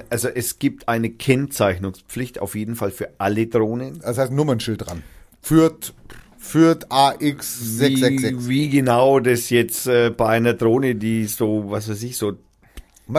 [0.10, 4.00] also es gibt eine Kennzeichnungspflicht auf jeden Fall für alle Drohnen.
[4.02, 5.04] Das heißt Nummernschild dran.
[5.42, 5.94] Führt,
[6.38, 8.48] führt AX666.
[8.48, 12.38] Wie, wie genau das jetzt äh, bei einer Drohne, die so, was weiß ich, so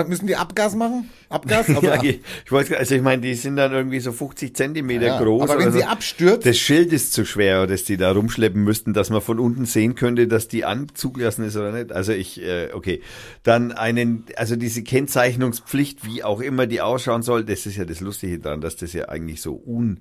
[0.09, 1.11] Müssen die Abgas machen?
[1.29, 1.67] Abgas?
[1.83, 2.21] Ja, ich
[2.51, 5.43] weiß, also ich meine, die sind dann irgendwie so 50 Zentimeter Ja, groß.
[5.43, 5.85] aber wenn oder sie so.
[5.87, 9.65] abstürzt- Das Schild ist zu schwer, dass die da rumschleppen müssten, dass man von unten
[9.67, 11.93] sehen könnte, dass die anzugelassen ist oder nicht.
[11.93, 13.01] Also ich, äh, okay.
[13.43, 18.01] Dann einen, also diese Kennzeichnungspflicht, wie auch immer die ausschauen soll, das ist ja das
[18.01, 20.01] Lustige daran, dass das ja eigentlich so un,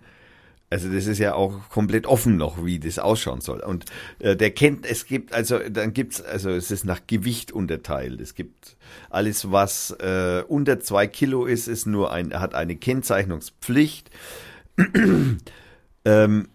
[0.71, 3.59] also das ist ja auch komplett offen noch, wie das ausschauen soll.
[3.59, 3.85] Und
[4.19, 8.21] äh, der kennt, es gibt, also dann gibt's, also es ist nach Gewicht unterteilt.
[8.21, 8.77] Es gibt
[9.09, 14.09] alles, was äh, unter zwei Kilo ist, ist nur ein, hat eine Kennzeichnungspflicht.
[16.05, 16.47] ähm,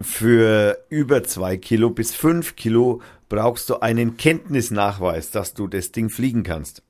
[0.00, 6.10] für über zwei Kilo bis fünf Kilo brauchst du einen Kenntnisnachweis, dass du das Ding
[6.10, 6.82] fliegen kannst.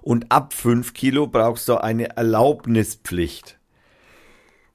[0.00, 3.58] Und ab fünf Kilo brauchst du eine Erlaubnispflicht.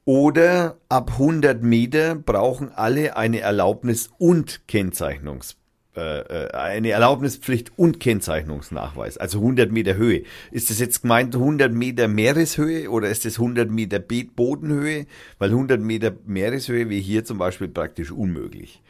[0.08, 5.58] Oder ab 100 Meter brauchen alle eine Erlaubnis und Kennzeichnungs
[5.98, 10.24] äh, äh, eine Erlaubnispflicht und Kennzeichnungsnachweis, also 100 Meter Höhe.
[10.50, 15.08] Ist das jetzt gemeint 100 Meter Meereshöhe oder ist das 100 Meter Bodenhöhe?
[15.40, 18.82] Weil 100 Meter Meereshöhe wie hier zum Beispiel praktisch unmöglich.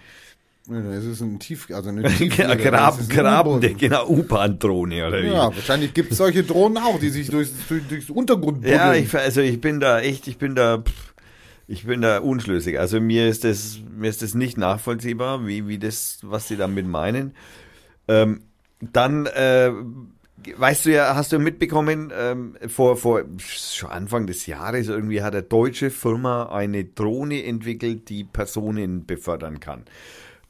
[0.69, 5.27] Es ist ein Tief, also eine Tief Graben, Graben, genau, U-Bahn-Drohne oder wie?
[5.27, 8.75] Ja, wahrscheinlich gibt es solche Drohnen auch, die sich durchs, durch, durchs Untergrund buddeln.
[8.75, 11.06] Ja, ich, also ich bin da echt, ich bin da, pff,
[11.67, 12.79] ich bin da unschlüssig.
[12.79, 16.87] Also mir ist das, mir ist das nicht nachvollziehbar, wie, wie das, was sie damit
[16.87, 17.35] meinen.
[18.07, 18.41] Ähm,
[18.79, 19.71] dann, äh,
[20.55, 25.33] weißt du ja, hast du mitbekommen, ähm, vor, vor, schon Anfang des Jahres irgendwie hat
[25.33, 29.83] eine deutsche Firma eine Drohne entwickelt, die Personen befördern kann.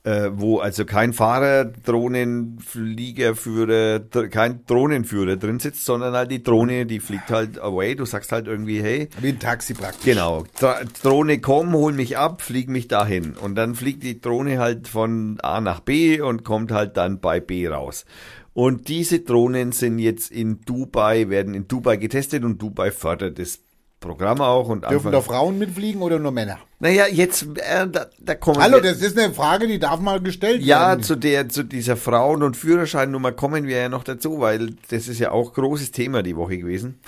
[0.07, 6.85] Äh, wo also kein Fahrer, Drohnenfliegerführer, dr- kein Drohnenführer drin sitzt, sondern halt die Drohne,
[6.85, 7.93] die fliegt halt away.
[7.95, 10.05] Du sagst halt irgendwie, hey, Wie ein Taxi praktisch.
[10.05, 10.45] Genau.
[10.59, 13.33] Dra- Drohne komm, hol mich ab, flieg mich dahin.
[13.33, 17.41] Und dann fliegt die Drohne halt von A nach B und kommt halt dann bei
[17.41, 18.05] B raus.
[18.53, 23.59] Und diese Drohnen sind jetzt in Dubai, werden in Dubai getestet und Dubai fördert das
[24.07, 24.67] Programm auch.
[24.69, 26.57] Und Dürfen Anfang- da Frauen mitfliegen oder nur Männer?
[26.79, 28.91] naja, jetzt, äh, da, da kommen Hallo, wir.
[28.91, 31.03] das ist eine Frage, die darf mal gestellt Ja, werden.
[31.03, 35.19] zu der, zu dieser Frauen- und Führerscheinnummer kommen wir ja noch dazu, weil das ist
[35.19, 36.99] ja auch großes Thema die Woche gewesen.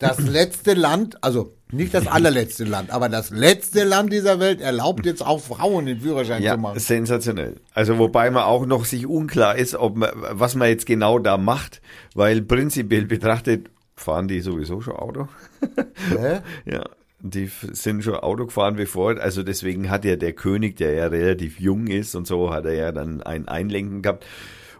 [0.00, 5.04] Das letzte Land, also nicht das allerletzte Land, aber das letzte Land dieser Welt erlaubt
[5.04, 6.78] jetzt auch Frauen den Führerschein Ja, zu machen.
[6.78, 7.56] sensationell.
[7.74, 11.36] Also wobei man auch noch sich unklar ist, ob man, was man jetzt genau da
[11.36, 11.80] macht,
[12.14, 13.66] weil prinzipiell betrachtet
[13.98, 15.28] fahren die sowieso schon Auto.
[16.10, 16.40] Hä?
[16.64, 16.84] Ja,
[17.20, 21.58] die sind schon Auto gefahren bevor, also deswegen hat ja der König, der ja relativ
[21.58, 24.24] jung ist und so, hat er ja dann ein Einlenken gehabt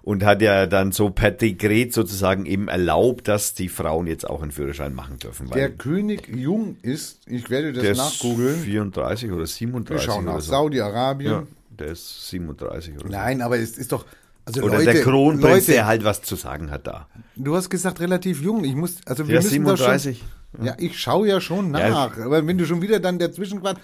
[0.03, 4.41] und hat ja dann so per Dekret sozusagen eben erlaubt, dass die Frauen jetzt auch
[4.41, 5.51] einen Führerschein machen dürfen.
[5.51, 8.61] Der König jung ist, ich werde das der ist nachgoogeln.
[8.61, 10.53] 34 oder Wir 37 schauen nach so.
[10.53, 11.31] Saudi-Arabien.
[11.31, 11.43] Ja,
[11.79, 13.09] der ist 37 oder so.
[13.09, 14.07] Nein, aber es ist doch,
[14.49, 17.07] also Oder Leute, der Kronprinz, Leute, der halt was zu sagen hat da.
[17.37, 18.65] du hast gesagt relativ jung.
[18.65, 20.19] Ich muss, also wir Ja, müssen da 37.
[20.57, 20.65] schon.
[20.67, 21.91] Ja, ich schaue ja schon Ja.
[21.91, 22.19] nach.
[22.19, 23.79] Aber wenn du schon wieder dann dazwischen quatsch,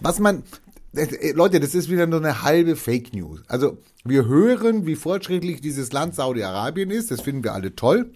[0.00, 0.42] was man,
[0.96, 3.40] äh, Leute, das ist wieder nur eine halbe Fake News.
[3.46, 7.10] Also wir hören, wie fortschrittlich dieses Land Saudi-Arabien ist.
[7.12, 8.10] Das finden wir alle toll.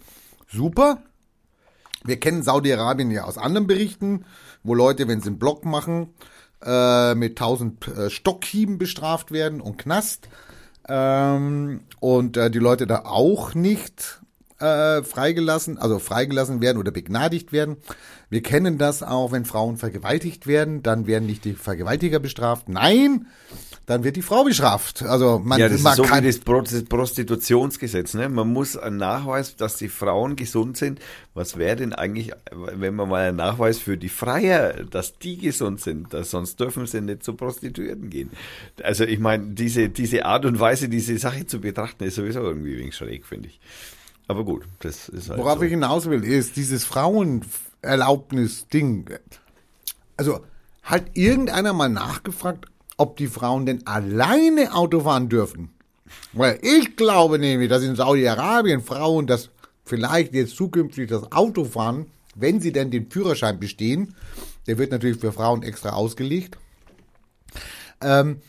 [0.53, 0.99] Super.
[2.05, 4.25] Wir kennen Saudi-Arabien ja aus anderen Berichten,
[4.65, 6.09] wo Leute, wenn sie einen Block machen,
[6.65, 10.29] äh, mit 1000 äh, Stockhieben bestraft werden und Knast.
[10.89, 14.21] Ähm, und äh, die Leute da auch nicht
[14.59, 17.77] äh, freigelassen, also freigelassen werden oder begnadigt werden.
[18.31, 22.69] Wir kennen das auch, wenn Frauen vergewaltigt werden, dann werden nicht die Vergewaltiger bestraft.
[22.69, 23.27] Nein,
[23.87, 25.03] dann wird die Frau bestraft.
[25.03, 28.15] Also man, Ja, das man ist so kann wie das Pro- das Prostitutionsgesetz.
[28.15, 28.29] Ne?
[28.29, 30.99] Man muss einen Nachweis, dass die Frauen gesund sind.
[31.35, 35.81] Was wäre denn eigentlich, wenn man mal einen Nachweis für die Freier, dass die gesund
[35.81, 36.13] sind?
[36.13, 38.31] Dass, sonst dürfen sie nicht zu Prostituierten gehen.
[38.83, 42.77] Also ich meine, diese, diese Art und Weise, diese Sache zu betrachten, ist sowieso irgendwie
[42.79, 43.61] wenig schräg, finde ich.
[44.29, 45.65] Aber gut, das ist halt Worauf so.
[45.65, 46.85] ich hinaus will, ist dieses
[47.83, 49.11] Frauenerlaubnis-Ding.
[50.17, 50.41] Also
[50.83, 52.67] hat irgendeiner mal nachgefragt,
[52.97, 55.71] ob die Frauen denn alleine Auto fahren dürfen?
[56.33, 59.51] Weil ich glaube nämlich, dass in Saudi-Arabien Frauen das
[59.85, 64.15] vielleicht jetzt zukünftig das Auto fahren, wenn sie denn den Führerschein bestehen.
[64.67, 66.59] Der wird natürlich für Frauen extra ausgelegt.
[68.01, 68.41] Ähm,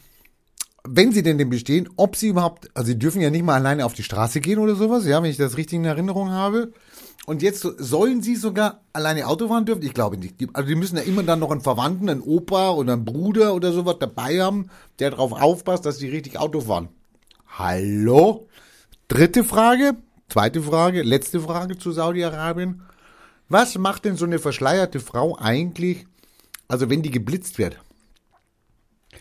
[0.83, 3.85] wenn sie denn den bestehen, ob sie überhaupt, also sie dürfen ja nicht mal alleine
[3.85, 6.71] auf die Straße gehen oder sowas, ja, wenn ich das richtig in Erinnerung habe.
[7.25, 9.81] Und jetzt so- sollen sie sogar alleine Auto fahren dürfen?
[9.83, 10.39] Ich glaube nicht.
[10.39, 13.53] Die- Also die müssen ja immer dann noch einen Verwandten, einen Opa oder einen Bruder
[13.53, 16.87] oder sowas dabei haben, der darauf aufpasst, dass sie richtig Auto fahren.
[17.47, 18.47] Hallo?
[19.09, 19.95] Dritte Frage,
[20.29, 22.81] zweite Frage, letzte Frage zu Saudi-Arabien.
[23.49, 26.05] Was macht denn so eine verschleierte Frau eigentlich,
[26.67, 27.77] also wenn die geblitzt wird?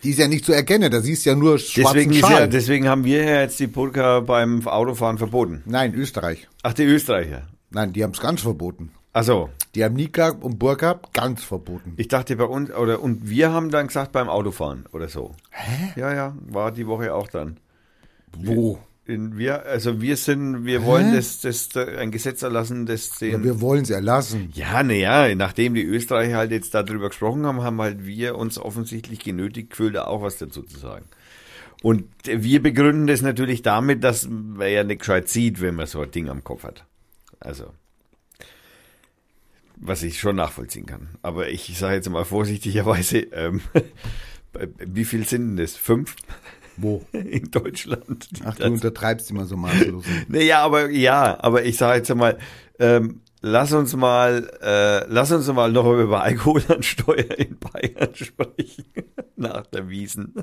[0.02, 2.32] Die ist ja nicht zu erkennen, da siehst du ja nur schwarzen Deswegen, Schal.
[2.40, 5.62] ja, deswegen haben wir ja jetzt die Burka beim Autofahren verboten.
[5.64, 6.48] Nein, Österreich.
[6.62, 7.46] Ach, die Österreicher.
[7.76, 8.90] Nein, die haben es ganz verboten.
[9.12, 11.92] Also, Die haben Nikab und Burka ganz verboten.
[11.98, 15.34] ich dachte bei uns, oder und wir haben dann gesagt beim Autofahren oder so.
[15.50, 15.92] Hä?
[16.00, 17.58] Ja, ja, war die Woche auch dann.
[18.34, 18.78] Wo?
[19.04, 23.44] In, wir, also wir sind, wir wollen das, das, ein Gesetz erlassen, das Ja, den.
[23.44, 24.48] wir wollen es erlassen.
[24.54, 29.20] Ja, naja, nachdem die Österreicher halt jetzt darüber gesprochen haben, haben halt wir uns offensichtlich
[29.20, 31.04] genötigt gefühlt, auch was dazu zu sagen.
[31.82, 36.00] Und wir begründen das natürlich damit, dass man ja nicht gescheit sieht, wenn man so
[36.00, 36.86] ein Ding am Kopf hat.
[37.40, 37.72] Also,
[39.76, 41.08] was ich schon nachvollziehen kann.
[41.22, 43.60] Aber ich sage jetzt mal vorsichtigerweise, ähm,
[44.78, 45.76] wie viel sind denn das?
[45.76, 46.16] Fünf
[46.76, 47.04] Wo?
[47.12, 48.28] in Deutschland?
[48.44, 50.04] Ach, du das- untertreibst immer so maßlos.
[50.28, 52.38] Naja, aber ja, aber ich sage jetzt mal,
[52.78, 58.84] ähm, lass uns mal, äh, lass uns mal noch über Alkoholansteuer in Bayern sprechen.
[59.36, 60.34] Nach der Wiesen.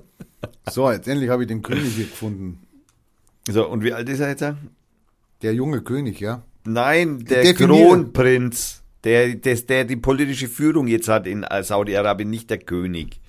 [0.70, 2.62] So, jetzt endlich habe ich den König hier gefunden.
[3.50, 4.46] So, und wie alt ist er jetzt?
[5.41, 6.44] Der junge König, ja.
[6.66, 7.88] Nein, der Definiere.
[7.88, 13.20] Kronprinz, der, der, der die politische Führung jetzt hat in Saudi-Arabien, nicht der König.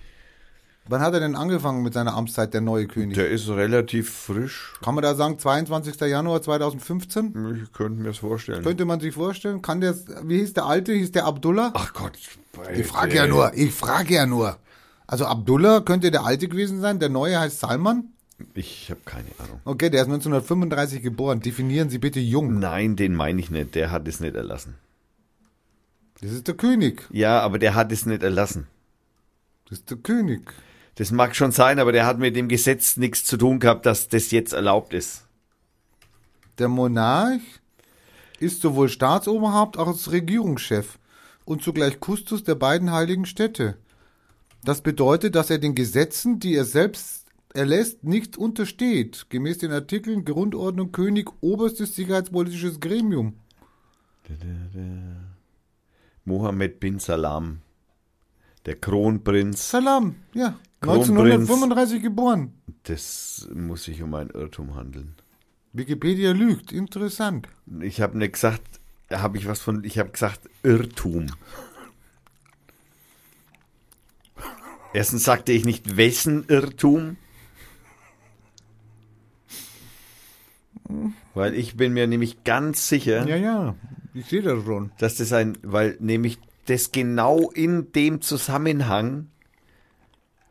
[0.86, 3.14] Wann hat er denn angefangen mit seiner Amtszeit, der neue König?
[3.14, 4.74] Der ist relativ frisch.
[4.82, 5.98] Kann man da sagen, 22.
[6.02, 7.62] Januar 2015?
[7.62, 8.62] Ich könnte mir das vorstellen.
[8.62, 9.62] Könnte man sich vorstellen?
[9.62, 10.92] Kann der, wie hieß der alte?
[10.92, 11.70] Hieß der Abdullah?
[11.72, 12.18] Ach Gott.
[12.76, 14.58] ich frage ja nur, ich frage ja nur.
[15.06, 18.10] Also Abdullah könnte der alte gewesen sein, der neue heißt Salman.
[18.54, 19.60] Ich habe keine Ahnung.
[19.64, 21.40] Okay, der ist 1935 geboren.
[21.40, 22.58] Definieren Sie bitte jung.
[22.58, 23.74] Nein, den meine ich nicht.
[23.74, 24.74] Der hat es nicht erlassen.
[26.20, 27.06] Das ist der König.
[27.10, 28.66] Ja, aber der hat es nicht erlassen.
[29.68, 30.52] Das ist der König.
[30.96, 34.08] Das mag schon sein, aber der hat mit dem Gesetz nichts zu tun gehabt, dass
[34.08, 35.24] das jetzt erlaubt ist.
[36.58, 37.42] Der Monarch
[38.38, 40.98] ist sowohl Staatsoberhaupt als Regierungschef
[41.44, 43.76] und zugleich Kustos der beiden heiligen Städte.
[44.62, 47.23] Das bedeutet, dass er den Gesetzen, die er selbst
[47.54, 53.34] erlässt, nicht untersteht, gemäß den Artikeln Grundordnung König, oberstes sicherheitspolitisches Gremium.
[56.24, 57.60] Mohammed bin Salam,
[58.66, 59.70] der Kronprinz.
[59.70, 61.10] Salam, ja, Kronprinz.
[61.10, 62.52] 1935 geboren.
[62.82, 65.14] Das muss sich um einen Irrtum handeln.
[65.72, 67.48] Wikipedia lügt, interessant.
[67.80, 68.80] Ich habe nicht gesagt,
[69.10, 71.26] habe ich was von, ich habe gesagt Irrtum.
[74.92, 77.16] Erstens sagte ich nicht, wessen Irrtum.
[81.34, 83.74] Weil ich bin mir nämlich ganz sicher, Ja, ja,
[84.12, 84.90] ich sehe das schon.
[84.98, 89.28] dass das ein, weil nämlich das genau in dem Zusammenhang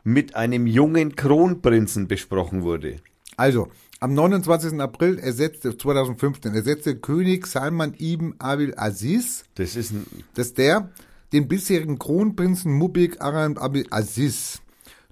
[0.02, 2.96] mit einem jungen Kronprinzen besprochen wurde.
[3.36, 3.68] Also,
[4.00, 4.80] am 29.
[4.80, 10.04] April ersetzte 2015 ersetzte König Salman ibn Abil Aziz, Das ist ein,
[10.34, 10.90] das ist der,
[11.32, 14.60] den bisherigen Kronprinzen Mubik Aram Abil Aziz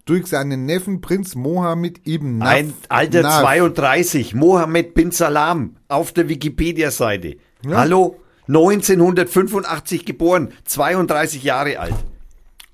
[0.05, 2.49] durch seinen Neffen Prinz Mohammed ibn Naf.
[2.49, 3.41] ein alter Naf.
[3.43, 7.37] 32, Mohammed bin Salam, auf der Wikipedia-Seite.
[7.67, 7.77] Ja.
[7.79, 8.19] Hallo?
[8.49, 11.95] 1985 geboren, 32 Jahre alt.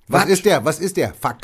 [0.08, 0.30] Was Was?
[0.30, 0.64] ist der?
[0.64, 1.12] Was ist der?
[1.12, 1.36] Fuck.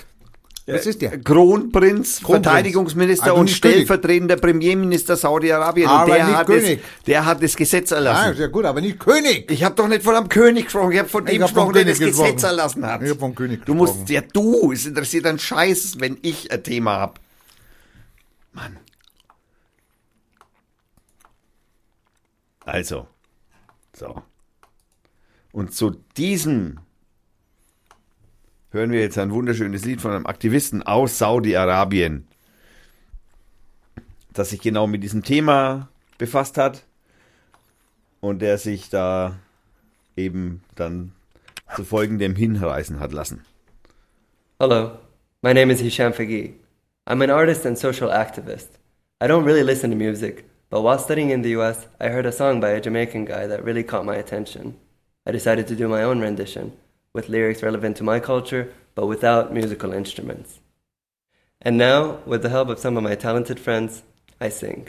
[0.66, 1.18] Was ist der?
[1.18, 2.24] Kronprinz, Kronprinz.
[2.46, 5.88] Verteidigungsminister Also und stellvertretender Premierminister Saudi-Arabien.
[5.90, 6.80] Und Aber der nicht hat, König.
[6.82, 8.40] das, der hat das Gesetz Ah, erlassen.
[8.40, 9.50] ja gut, aber nicht König.
[9.50, 11.84] Ich habe doch nicht von einem König gesprochen, ich habe von dem vom gesprochen, der
[11.84, 12.44] das Gesetz gesprochen.
[12.44, 13.02] erlassen hat.
[13.02, 14.12] Ich hab vom König Du musst, gesprochen.
[14.14, 17.20] ja du, es interessiert einen Scheiß, wenn ich ein Thema hab.
[18.52, 18.78] Mann.
[22.64, 23.06] Also,
[23.94, 24.22] So.
[25.52, 26.78] Und zu diesem
[28.74, 32.26] hören wir jetzt ein wunderschönes Lied von einem Aktivisten aus Saudi-Arabien,
[34.32, 36.82] das sich genau mit diesem Thema befasst hat
[38.20, 39.38] und der sich da
[40.16, 41.12] eben dann
[41.76, 43.44] zu folgendem hinreißen hat lassen.
[44.58, 44.98] Hello,
[45.42, 46.54] my name is Hisham Fagui.
[47.06, 48.70] I'm an artist and social activist.
[49.22, 52.32] I don't really listen to music, but while studying in the US, I heard a
[52.32, 54.74] song by a Jamaican guy that really caught my attention.
[55.26, 56.72] I decided to do my own rendition,
[57.14, 60.60] with lyrics relevant to my culture, but without musical instruments.
[61.62, 64.02] And now, with the help of some of my talented friends,
[64.40, 64.88] I sing.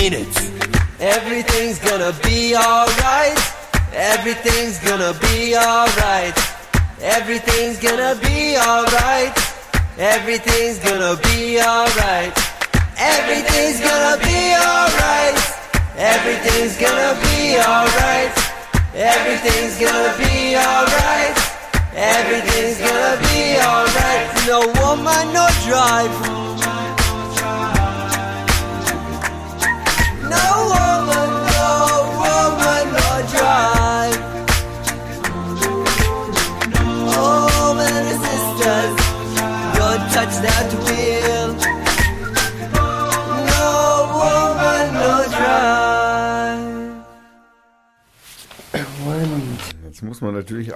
[0.00, 0.27] Mean it.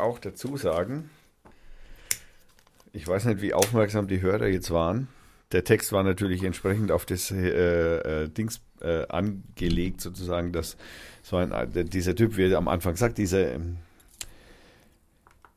[0.02, 1.10] Auch dazu sagen,
[2.92, 5.08] ich weiß nicht, wie aufmerksam die Hörer jetzt waren.
[5.52, 10.76] Der Text war natürlich entsprechend auf das äh, äh, Dings äh, angelegt, sozusagen, dass
[11.22, 13.76] so ein, dieser Typ, wie er am Anfang sagt, dieser ähm,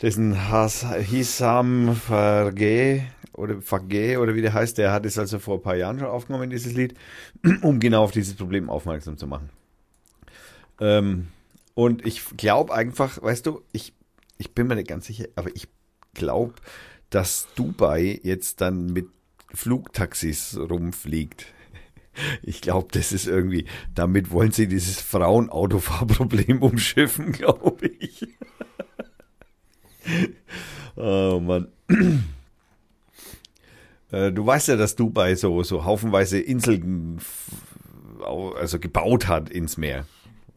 [0.01, 5.57] dessen Has, Hisam Farge oder Farge oder wie der heißt, der hat es also vor
[5.57, 6.95] ein paar Jahren schon aufgenommen, dieses Lied,
[7.61, 9.49] um genau auf dieses Problem aufmerksam zu machen.
[10.79, 11.27] Ähm,
[11.73, 13.93] und ich glaube einfach, weißt du, ich,
[14.38, 15.67] ich bin mir nicht ganz sicher, aber ich
[16.13, 16.55] glaube,
[17.09, 19.07] dass Dubai jetzt dann mit
[19.53, 21.47] Flugtaxis rumfliegt.
[22.43, 28.25] Ich glaube, das ist irgendwie, damit wollen sie dieses Frauenautofahrproblem umschiffen, glaube ich.
[30.95, 31.67] oh Mann.
[34.11, 37.19] Äh, du weißt ja, dass Dubai so, so haufenweise Inseln
[38.23, 40.05] also gebaut hat ins Meer.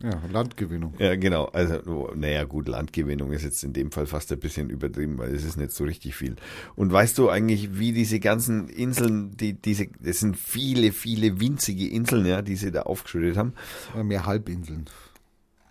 [0.01, 0.95] Ja, Landgewinnung.
[0.99, 1.47] Ja, genau.
[1.47, 5.45] Also, naja, gut, Landgewinnung ist jetzt in dem Fall fast ein bisschen übertrieben, weil es
[5.45, 6.37] ist nicht so richtig viel.
[6.77, 11.89] Und weißt du eigentlich, wie diese ganzen Inseln, die, diese, das sind viele, viele winzige
[11.89, 13.55] Inseln, ja, die sie da aufgeschüttet haben.
[13.97, 14.85] Ja, mehr Halbinseln.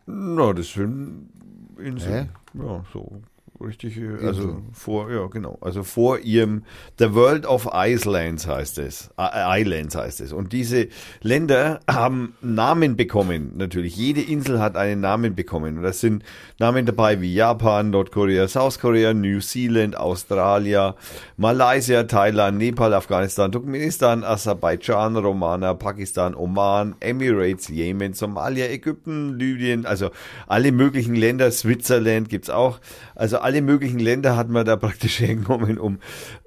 [0.05, 1.29] Na, das sind
[1.77, 2.29] Inseln.
[2.53, 2.61] Hä?
[2.61, 3.21] Ja, so
[3.61, 6.63] richtig, also vor, ja genau, also vor ihrem
[6.99, 10.33] The World of Islands heißt es, Islands heißt es.
[10.33, 10.87] Und diese
[11.21, 13.95] Länder haben Namen bekommen, natürlich.
[13.95, 15.77] Jede Insel hat einen Namen bekommen.
[15.77, 16.23] Und das sind
[16.59, 20.95] Namen dabei wie Japan, Nordkorea, South Korea, New Zealand, Australia,
[21.37, 30.11] Malaysia, Thailand, Nepal, Afghanistan, Turkmenistan, Aserbaidschan, Romana, Pakistan, Oman, Emirates, Jemen, Somalia, Ägypten, Libyen, also
[30.47, 32.79] alle möglichen Länder, Switzerland gibt's auch.
[33.15, 35.99] Also alle möglichen Länder hat man da praktisch hergenommen, um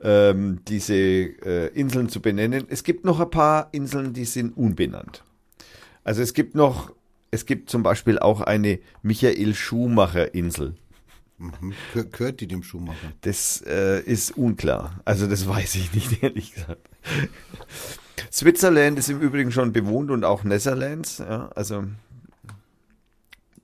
[0.02, 2.66] ähm, diese äh, Inseln zu benennen.
[2.68, 5.24] Es gibt noch ein paar Inseln, die sind unbenannt.
[6.04, 6.92] Also es gibt noch,
[7.30, 10.74] es gibt zum Beispiel auch eine Michael Schumacher Insel.
[11.38, 11.72] Mhm.
[12.12, 13.12] Gehört die dem Schumacher?
[13.22, 15.00] Das äh, ist unklar.
[15.06, 16.86] Also das weiß ich nicht, ehrlich gesagt.
[18.30, 21.16] Switzerland ist im Übrigen schon bewohnt und auch Netherlands.
[21.16, 21.84] Ja, also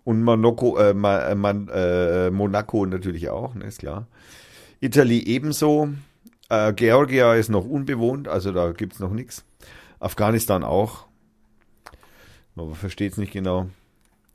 [0.06, 4.06] und Monaco, äh, Man, äh, Monaco natürlich auch, ne, ist klar.
[4.80, 5.88] Italy ebenso.
[6.48, 9.44] Äh, Georgia ist noch unbewohnt, also da gibt es noch nichts.
[9.98, 11.06] Afghanistan auch.
[12.54, 13.68] Man versteht es nicht genau.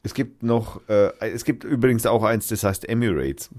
[0.03, 3.49] Es gibt noch, äh, es gibt übrigens auch eins, das heißt Emirates.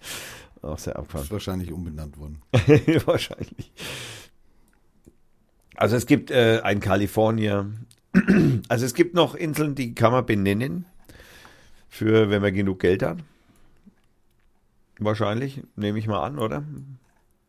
[0.60, 1.24] auch sehr abgefahren.
[1.24, 2.42] Ist wahrscheinlich umbenannt worden.
[3.06, 3.72] wahrscheinlich.
[5.74, 7.86] Also es gibt äh, ein Kalifornien.
[8.68, 10.84] also es gibt noch Inseln, die kann man benennen
[11.88, 13.18] für, wenn man genug Geld hat.
[14.98, 16.64] Wahrscheinlich, nehme ich mal an, oder?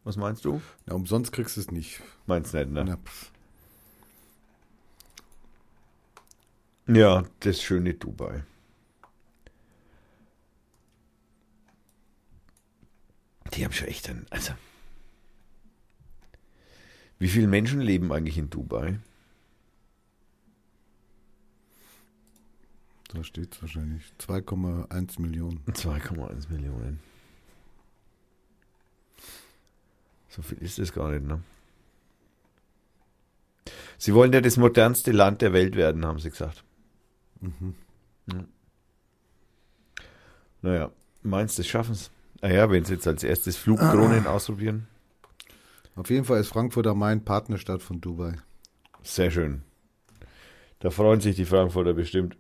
[0.04, 0.62] Was meinst du?
[0.86, 2.02] Ja, umsonst kriegst du es nicht.
[2.26, 2.98] Meinst nicht, ne?
[6.88, 8.44] Ja, ja das schöne Dubai.
[13.54, 14.54] Die haben schon echt ein, also.
[17.20, 19.00] Wie viele Menschen leben eigentlich in Dubai?
[23.18, 24.03] Da steht es wahrscheinlich.
[24.20, 25.59] 2,1 Millionen.
[25.65, 26.99] 2,1 Millionen.
[30.30, 31.41] So viel ist es gar nicht, ne?
[33.97, 36.63] Sie wollen ja das modernste Land der Welt werden, haben sie gesagt.
[37.41, 37.74] Mhm.
[38.32, 38.45] Ja.
[40.61, 40.91] Naja,
[41.24, 42.11] meinst du, schaffen es?
[42.41, 44.34] Naja, wenn sie jetzt als erstes Flugdrohnen ah.
[44.34, 44.86] ausprobieren.
[45.95, 48.36] Auf jeden Fall ist Frankfurt am Main Partnerstadt von Dubai.
[49.01, 49.63] Sehr schön.
[50.78, 52.38] Da freuen sich die Frankfurter bestimmt.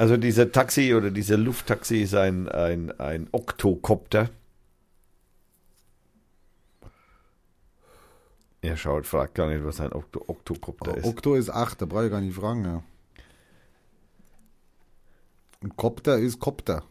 [0.00, 4.30] Also dieser Taxi oder dieser Lufttaxi ist ein, ein, ein Oktokopter.
[8.62, 11.04] Er schaut, fragt gar nicht, was ein Okto Oktokopter ist.
[11.04, 12.64] Okto ist 8, da brauche ich gar nicht fragen.
[12.64, 12.82] Ja.
[15.62, 16.82] Ein Kopter ist Kopter.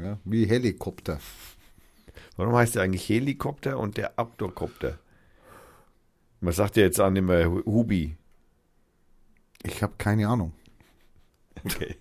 [0.00, 1.18] Ja, wie Helikopter.
[2.36, 5.00] Warum heißt der eigentlich Helikopter und der Oktokopter?
[6.40, 8.16] Man sagt ja jetzt auch nicht mehr Hubi.
[9.64, 10.52] Ich habe keine Ahnung.
[11.64, 11.96] Okay.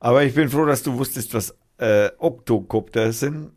[0.00, 3.52] Aber ich bin froh, dass du wusstest, was äh, Oktokopter sind.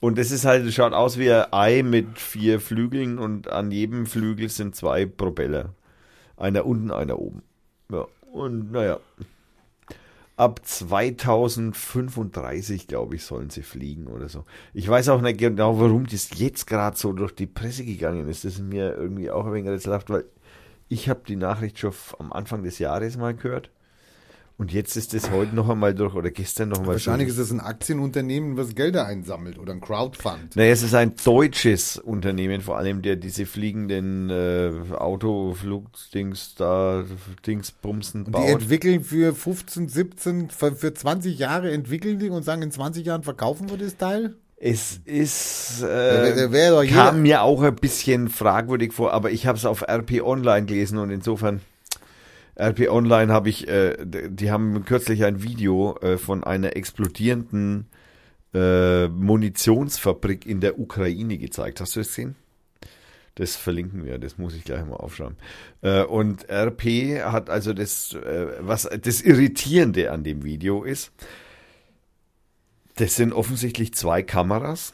[0.00, 4.04] Und es ist halt, schaut aus wie ein Ei mit vier Flügeln und an jedem
[4.06, 5.74] Flügel sind zwei Propeller.
[6.36, 7.42] Einer unten, einer oben.
[7.90, 9.00] Ja, und naja.
[10.36, 14.44] Ab 2035, glaube ich, sollen sie fliegen oder so.
[14.74, 18.44] Ich weiß auch nicht genau, warum das jetzt gerade so durch die Presse gegangen ist.
[18.44, 20.26] Das ist mir irgendwie auch ein wenig rätselhaft, weil
[20.88, 23.70] ich habe die Nachricht schon am Anfang des Jahres mal gehört.
[24.58, 27.38] Und jetzt ist es heute noch einmal durch oder gestern noch einmal Wahrscheinlich durch.
[27.38, 30.56] ist es ein Aktienunternehmen, was Gelder einsammelt oder ein Crowdfund.
[30.56, 37.04] Naja, es ist ein deutsches Unternehmen, vor allem der diese fliegenden äh, Autoflugdings da,
[37.46, 38.44] Dingsbumsen baut.
[38.44, 43.04] Die entwickeln für 15, 17, für, für 20 Jahre entwickeln die und sagen, in 20
[43.04, 44.36] Jahren verkaufen wir das Teil?
[44.58, 49.82] Es ist, äh, kam mir auch ein bisschen fragwürdig vor, aber ich habe es auf
[49.82, 51.60] RP Online gelesen und insofern,
[52.58, 57.86] RP Online habe ich, äh, die haben kürzlich ein Video äh, von einer explodierenden
[58.54, 61.82] äh, Munitionsfabrik in der Ukraine gezeigt.
[61.82, 62.36] Hast du das gesehen?
[63.34, 65.36] Das verlinken wir, das muss ich gleich mal aufschreiben.
[65.82, 71.12] Äh, und RP hat also das, äh, was das Irritierende an dem Video ist,
[72.96, 74.92] das sind offensichtlich zwei Kameras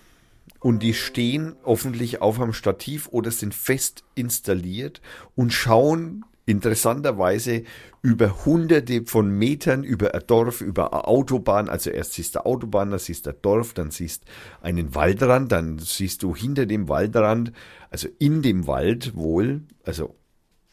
[0.60, 5.00] und die stehen hoffentlich auf einem Stativ oder sind fest installiert
[5.34, 7.62] und schauen interessanterweise
[8.02, 11.68] über hunderte von Metern über ein Dorf, über eine Autobahn.
[11.68, 14.24] Also erst siehst du Autobahn, dann siehst du Dorf, dann siehst
[14.60, 17.52] einen Waldrand, dann siehst du hinter dem Waldrand,
[17.90, 20.16] also in dem Wald wohl, also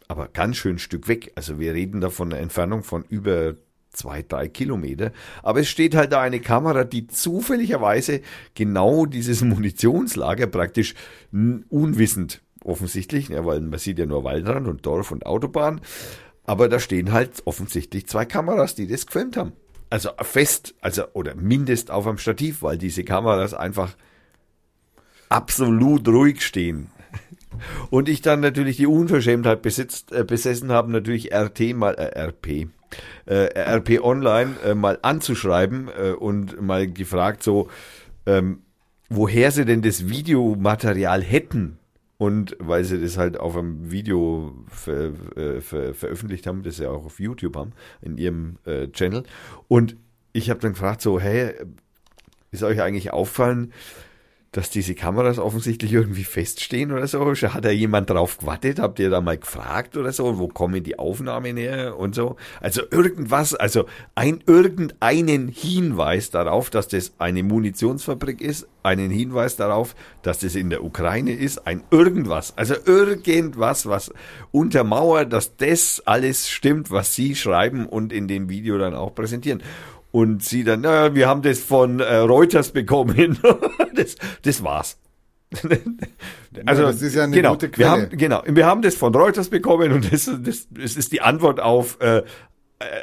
[0.07, 1.31] aber ganz schön Stück weg.
[1.35, 3.53] Also wir reden da von einer Entfernung von über
[3.91, 5.11] zwei, drei Kilometer.
[5.43, 8.21] Aber es steht halt da eine Kamera, die zufälligerweise
[8.53, 10.95] genau dieses Munitionslager praktisch
[11.31, 15.81] unwissend offensichtlich, ja, weil man sieht ja nur Waldrand und Dorf und Autobahn.
[16.45, 19.53] Aber da stehen halt offensichtlich zwei Kameras, die das gefilmt haben.
[19.89, 23.95] Also fest, also oder mindest auf einem Stativ, weil diese Kameras einfach
[25.29, 26.91] absolut ruhig stehen.
[27.89, 32.67] Und ich dann natürlich die Unverschämtheit besitzt, äh, besessen habe, natürlich RT mal, äh, RP,
[33.25, 37.69] äh, RP Online äh, mal anzuschreiben äh, und mal gefragt so,
[38.25, 38.59] ähm,
[39.09, 41.77] woher sie denn das Videomaterial hätten.
[42.17, 46.85] Und weil sie das halt auf einem Video ver, äh, ver, veröffentlicht haben, das sie
[46.85, 47.71] auch auf YouTube haben,
[48.01, 49.23] in ihrem äh, Channel.
[49.69, 49.95] Und
[50.33, 51.53] ich habe dann gefragt so, hey,
[52.51, 53.71] ist euch eigentlich auffallen,
[54.51, 57.19] dass diese Kameras offensichtlich irgendwie feststehen oder so.
[57.19, 58.79] Hat da jemand drauf gewartet?
[58.79, 60.39] Habt ihr da mal gefragt oder so?
[60.39, 62.35] Wo kommen die Aufnahmen her und so?
[62.59, 63.85] Also irgendwas, also
[64.15, 70.71] ein irgendeinen Hinweis darauf, dass das eine Munitionsfabrik ist, einen Hinweis darauf, dass das in
[70.71, 74.11] der Ukraine ist, ein irgendwas, also irgendwas, was
[74.51, 79.61] untermauert, dass das alles stimmt, was sie schreiben und in dem Video dann auch präsentieren.
[80.11, 83.37] Und sie dann, naja, wir haben das von äh, Reuters bekommen.
[83.95, 84.97] das, das war's.
[86.65, 87.87] also, ja, das ist ja eine genau, gute Quelle.
[87.87, 91.21] Wir haben, genau, wir haben das von Reuters bekommen und das, das, das ist die
[91.21, 92.23] Antwort auf äh, äh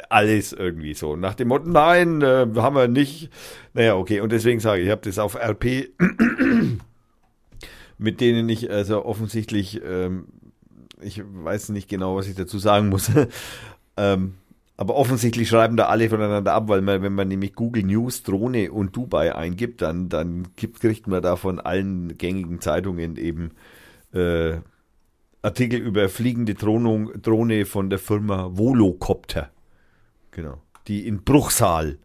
[0.09, 1.17] alles irgendwie so.
[1.17, 3.29] Nach dem Motto, nein, äh, haben wir nicht.
[3.73, 5.89] Naja, okay, und deswegen sage ich, ich habe das auf RP,
[7.97, 10.27] mit denen ich also offensichtlich, ähm,
[11.01, 13.11] ich weiß nicht genau, was ich dazu sagen muss.
[13.97, 14.35] ähm,
[14.77, 18.71] aber offensichtlich schreiben da alle voneinander ab, weil man, wenn man nämlich Google News Drohne
[18.71, 23.51] und Dubai eingibt, dann, dann gibt, kriegt man da von allen gängigen Zeitungen eben
[24.13, 24.57] äh,
[25.41, 29.49] Artikel über fliegende Drohnung, Drohne von der Firma Volocopter.
[30.29, 30.61] Genau.
[30.87, 31.97] Die in Bruchsal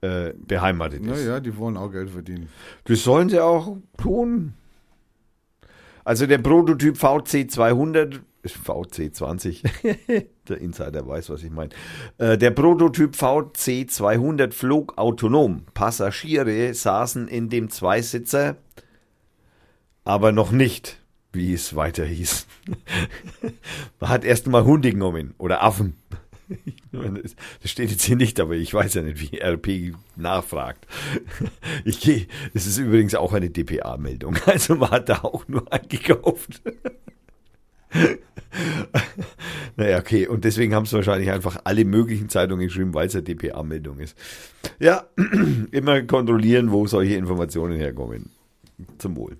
[0.00, 1.08] äh, beheimatet ist.
[1.10, 2.48] Naja, die wollen auch Geld verdienen.
[2.84, 4.54] Das sollen sie auch tun.
[6.04, 10.26] Also der Prototyp VC200 VC20.
[10.48, 11.70] der Insider weiß, was ich meine.
[12.18, 15.62] Äh, der Prototyp VC200 flog autonom.
[15.74, 18.56] Passagiere saßen in dem Zweisitzer,
[20.04, 20.98] aber noch nicht,
[21.32, 22.46] wie es weiter hieß.
[24.00, 25.96] Man hat erst mal Hunde genommen oder Affen.
[26.92, 30.84] Das steht jetzt hier nicht, aber ich weiß ja nicht, wie RP nachfragt.
[31.84, 36.60] Ich gehe, es ist übrigens auch eine DPA-Meldung, also man hat da auch nur eingekauft.
[39.76, 40.26] naja, okay.
[40.26, 44.16] Und deswegen haben es wahrscheinlich einfach alle möglichen Zeitungen geschrieben, weil es eine DPA-Meldung ist.
[44.78, 45.06] Ja,
[45.70, 48.30] immer kontrollieren, wo solche Informationen herkommen.
[48.98, 49.36] Zum Wohl.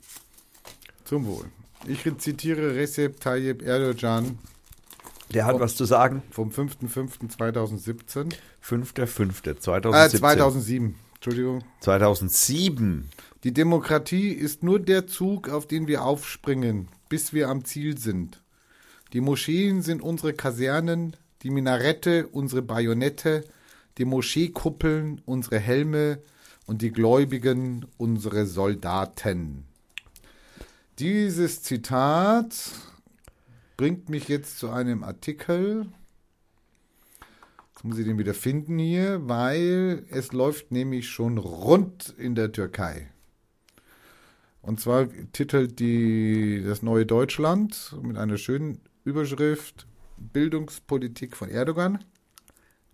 [1.05, 1.47] Zum Wohl.
[1.87, 4.39] Ich zitiere Recep Tayyip Erdogan.
[5.33, 6.23] Der hat vom, was zu sagen.
[6.31, 8.35] Vom 5.5.2017.
[8.63, 10.07] 5.5.2017.
[10.07, 10.95] Äh, 2007.
[11.15, 11.65] Entschuldigung.
[11.81, 13.09] 2007.
[13.45, 18.40] Die Demokratie ist nur der Zug, auf den wir aufspringen, bis wir am Ziel sind.
[19.13, 23.45] Die Moscheen sind unsere Kasernen, die Minarette unsere Bajonette,
[23.99, 26.21] die Moscheekuppeln unsere Helme
[26.67, 29.65] und die Gläubigen unsere Soldaten.
[31.01, 32.55] Dieses Zitat
[33.77, 35.87] bringt mich jetzt zu einem Artikel.
[37.73, 42.53] Jetzt muss ich den wieder finden hier, weil es läuft nämlich schon rund in der
[42.53, 43.11] Türkei.
[44.63, 49.87] Und zwar titelt die das neue Deutschland mit einer schönen Überschrift
[50.19, 52.05] Bildungspolitik von Erdogan.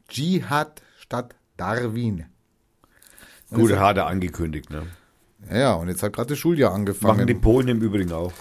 [0.09, 2.27] Dschihad statt Darwin.
[3.51, 4.83] Gute Hade angekündigt, ne?
[5.53, 7.17] Ja, und jetzt hat gerade das Schuljahr angefangen.
[7.17, 8.33] Machen die Polen im Übrigen auch.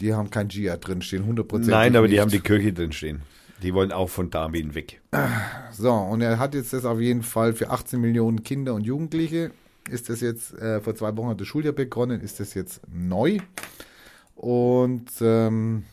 [0.00, 1.68] Die haben kein Dschihad drinstehen, 100%.
[1.68, 2.16] Nein, aber nicht.
[2.16, 3.22] die haben die Kirche drinstehen.
[3.62, 5.00] Die wollen auch von Darwin weg.
[5.72, 9.50] So, und er hat jetzt das auf jeden Fall für 18 Millionen Kinder und Jugendliche.
[9.88, 13.38] Ist das jetzt, äh, vor zwei Wochen hat das Schuljahr begonnen, ist das jetzt neu.
[14.34, 15.84] Und ähm,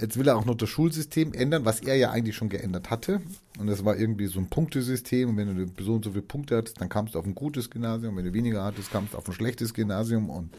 [0.00, 3.20] Jetzt will er auch noch das Schulsystem ändern, was er ja eigentlich schon geändert hatte.
[3.58, 5.30] Und das war irgendwie so ein Punktesystem.
[5.30, 7.68] Und wenn du so und so viele Punkte hattest, dann kamst du auf ein gutes
[7.68, 8.16] Gymnasium.
[8.16, 10.30] Wenn du weniger hattest, kamst du auf ein schlechtes Gymnasium.
[10.30, 10.50] Und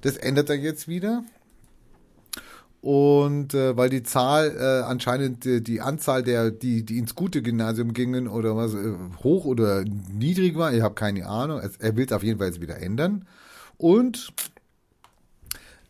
[0.00, 1.22] das ändert er jetzt wieder.
[2.80, 7.42] Und äh, weil die Zahl äh, anscheinend äh, die Anzahl der, die, die ins gute
[7.42, 11.60] Gymnasium gingen oder was, äh, hoch oder niedrig war, ich habe keine Ahnung.
[11.78, 13.26] Er will es auf jeden Fall jetzt wieder ändern.
[13.76, 14.32] Und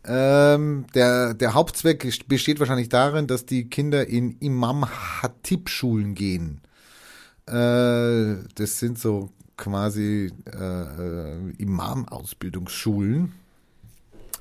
[0.05, 6.61] ähm, der, der Hauptzweck besteht wahrscheinlich darin, dass die Kinder in Imam-Hatib-Schulen gehen.
[7.47, 13.33] Äh, das sind so quasi äh, äh, Imam-Ausbildungsschulen.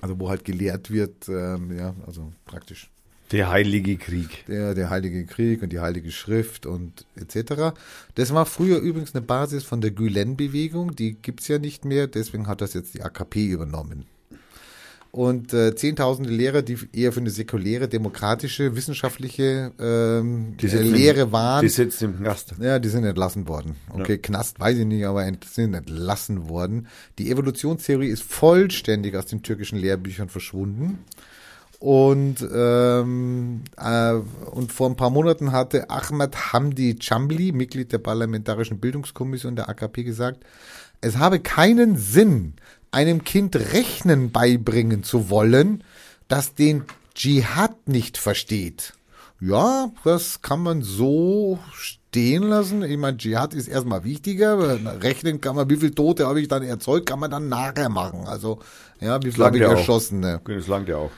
[0.02, 2.90] Also wo halt gelehrt wird, ähm, ja, also praktisch
[3.32, 4.46] Der Heilige Krieg.
[4.48, 7.78] der, der Heilige Krieg und die Heilige Schrift und etc.
[8.16, 12.48] Das war früher übrigens eine Basis von der Gülen-Bewegung, die gibt's ja nicht mehr, deswegen
[12.48, 14.06] hat das jetzt die AKP übernommen.
[15.12, 20.94] Und äh, zehntausende Lehrer, die eher für eine säkuläre, demokratische, wissenschaftliche ähm, äh, sitzen im-
[20.94, 21.64] Lehre waren.
[21.64, 22.54] Die sitzen im Knast.
[22.62, 23.76] Ja, die sind entlassen worden.
[23.92, 26.88] Okay, Knast weiß ich nicht, aber ent sind entlassen worden.
[27.18, 31.00] Die Evolutionstheorie ist vollständig aus den türkischen Lehrbüchern verschwunden.
[31.80, 34.14] Und, ähm, äh,
[34.52, 40.04] und vor ein paar Monaten hatte Ahmad Hamdi Chambli, Mitglied der Parlamentarischen Bildungskommission der AKP,
[40.04, 40.44] gesagt,
[41.02, 42.54] es habe keinen Sinn,
[42.92, 45.84] einem Kind Rechnen beibringen zu wollen,
[46.28, 46.86] das den
[47.16, 48.94] Dschihad nicht versteht.
[49.42, 52.84] Ja, das kann man so stehen lassen.
[52.84, 54.58] Ich meine, Dschihad ist erstmal wichtiger.
[55.02, 58.28] Rechnen kann man, wie viele Tote habe ich dann erzeugt, kann man dann nachher machen.
[58.28, 58.60] Also,
[59.00, 60.20] ja, wie viel habe ich erschossen?
[60.20, 60.42] Ne?
[60.46, 61.12] Das langt ja auch.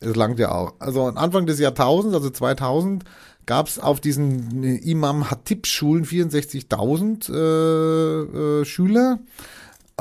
[0.00, 0.74] Es langt ja auch.
[0.80, 3.04] Also Anfang des Jahrtausends, also 2000,
[3.46, 9.20] gab es auf diesen Imam Hatib-Schulen 64.000 äh, äh, Schüler.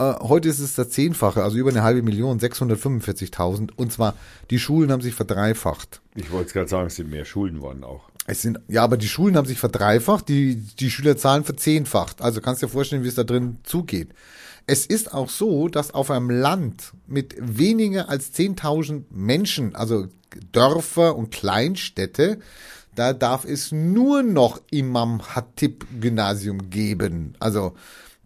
[0.01, 3.71] Äh, heute ist es das Zehnfache, also über eine halbe Million, 645.000.
[3.75, 4.15] Und zwar,
[4.49, 6.01] die Schulen haben sich verdreifacht.
[6.15, 8.09] Ich wollte es gerade sagen, es sind mehr Schulen worden auch.
[8.25, 12.21] Es sind, ja, aber die Schulen haben sich verdreifacht, die, die Schülerzahlen verzehnfacht.
[12.21, 14.09] Also kannst dir vorstellen, wie es da drin zugeht.
[14.67, 20.07] Es ist auch so, dass auf einem Land mit weniger als 10.000 Menschen, also
[20.51, 22.39] Dörfer und Kleinstädte,
[22.95, 27.35] da darf es nur noch Imam Hatib Gymnasium geben.
[27.39, 27.73] Also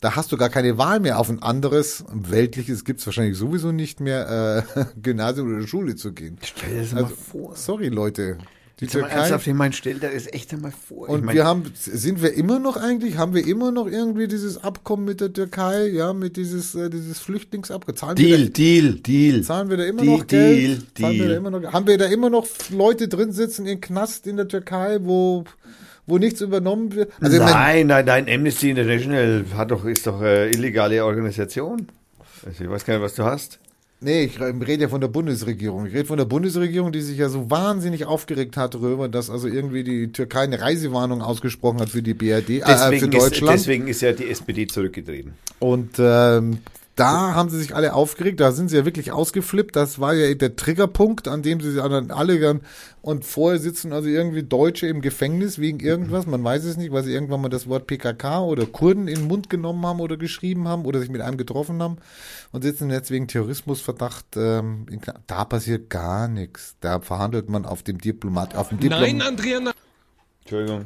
[0.02, 4.00] da hast du gar keine Wahl mehr auf ein anderes, weltliches gibt's wahrscheinlich sowieso nicht
[4.00, 6.38] mehr, äh, Gymnasium oder Schule zu gehen.
[6.44, 7.56] Stell dir das Also, mal vor.
[7.56, 8.38] sorry Leute,
[8.82, 9.08] die Türkei.
[9.10, 11.08] ernsthaft, ich meine, stell dir das echt einmal vor.
[11.08, 14.28] Und ich mein, wir haben, sind wir immer noch eigentlich, haben wir immer noch irgendwie
[14.28, 17.96] dieses Abkommen mit der Türkei, ja, mit dieses, äh, dieses Flüchtlingsabkommen?
[17.96, 19.42] Zahlen wir Deal, da, Deal, Deal.
[19.44, 20.58] zahlen wir da immer Deal, noch Geld?
[20.58, 21.38] Deal, Zahlen wir da Deal.
[21.38, 24.98] immer noch, haben wir da immer noch Leute drin sitzen in Knast in der Türkei,
[25.02, 25.46] wo,
[26.08, 27.12] wo nichts übernommen wird?
[27.22, 31.88] Also, nein, nein, nein, Amnesty International hat doch, ist doch eine illegale Organisation.
[32.46, 33.60] Also ich weiß gar nicht, was du hast.
[34.02, 35.88] nee, ich rede ja von der Bundesregierung.
[35.88, 39.48] Ich rede von der Bundesregierung, die sich ja so wahnsinnig aufgeregt hat darüber, dass also
[39.48, 43.60] irgendwie die Türkei eine Reisewarnung ausgesprochen hat für die BRD, äh, für Deswegen, ist, Deutschland.
[43.60, 45.34] deswegen ist ja die SPD zurückgetreten.
[45.60, 46.60] Und ähm,
[46.96, 49.76] da haben sie sich alle aufgeregt, da sind sie ja wirklich ausgeflippt.
[49.76, 52.62] Das war ja der Triggerpunkt, an dem sie sich dann alle dann
[53.02, 57.04] und vorher sitzen also irgendwie Deutsche im Gefängnis wegen irgendwas, man weiß es nicht, weil
[57.04, 60.68] sie irgendwann mal das Wort PKK oder Kurden in den Mund genommen haben oder geschrieben
[60.68, 61.98] haben oder sich mit einem getroffen haben
[62.52, 64.38] und sitzen jetzt wegen Terrorismusverdacht.
[64.38, 66.78] Ähm, in, da passiert gar nichts.
[66.80, 69.74] Da verhandelt man auf dem Diplomat, auf dem Diplom Nein, Andrea, nein.
[70.42, 70.86] Entschuldigung.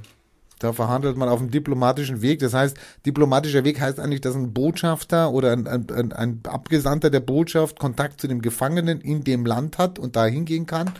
[0.59, 2.39] Da verhandelt man auf dem diplomatischen Weg.
[2.39, 7.21] Das heißt, diplomatischer Weg heißt eigentlich, dass ein Botschafter oder ein, ein, ein, Abgesandter der
[7.21, 10.91] Botschaft Kontakt zu dem Gefangenen in dem Land hat und da hingehen kann.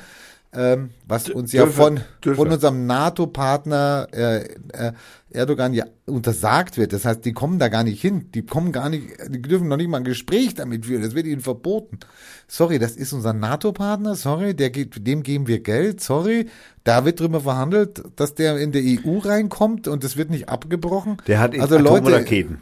[0.51, 4.37] Ähm, was uns ja von, von unserem NATO-Partner äh,
[4.73, 4.93] äh,
[5.29, 6.91] Erdogan ja untersagt wird.
[6.91, 8.31] Das heißt, die kommen da gar nicht hin.
[8.33, 11.03] Die kommen gar nicht, die dürfen noch nicht mal ein Gespräch damit führen.
[11.03, 11.99] Das wird ihnen verboten.
[12.47, 14.15] Sorry, das ist unser NATO-Partner.
[14.15, 16.01] Sorry, der geht, dem geben wir Geld.
[16.01, 16.47] Sorry,
[16.83, 21.17] da wird drüber verhandelt, dass der in der EU reinkommt und das wird nicht abgebrochen.
[21.27, 22.59] Der hat also Leute, Atomraketen.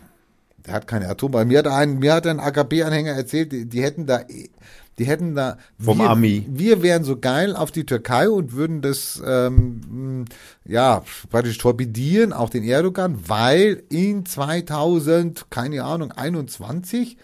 [0.66, 1.48] der hat keine Atombomben.
[1.48, 4.24] Mir hat ein, mir hat ein AKP-Anhänger erzählt, die, die hätten da,
[4.98, 5.58] die hätten da.
[5.80, 6.46] Vom wir, Ami.
[6.50, 10.26] Wir wären so geil auf die Türkei und würden das, ähm,
[10.66, 17.18] ja, praktisch torpedieren, auch den Erdogan, weil in 2000, keine Ahnung, 21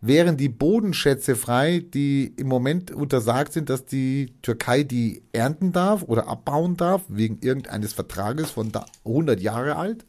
[0.00, 6.04] wären die Bodenschätze frei, die im Moment untersagt sind, dass die Türkei die ernten darf
[6.04, 10.06] oder abbauen darf, wegen irgendeines Vertrages von da 100 Jahre alt.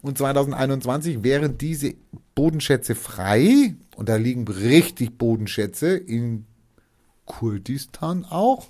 [0.00, 1.94] Und 2021 wären diese
[2.36, 3.74] Bodenschätze frei.
[3.96, 6.46] Und da liegen richtig Bodenschätze in
[7.24, 8.68] Kurdistan auch.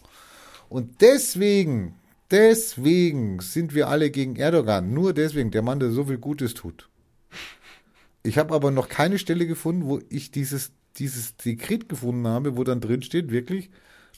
[0.71, 1.95] Und deswegen,
[2.31, 4.95] deswegen sind wir alle gegen Erdogan.
[4.95, 6.89] Nur deswegen, der Mann, der so viel Gutes tut.
[8.23, 12.65] Ich habe aber noch keine Stelle gefunden, wo ich dieses, dieses Dekret gefunden habe, wo
[12.65, 13.71] dann drin steht, wirklich,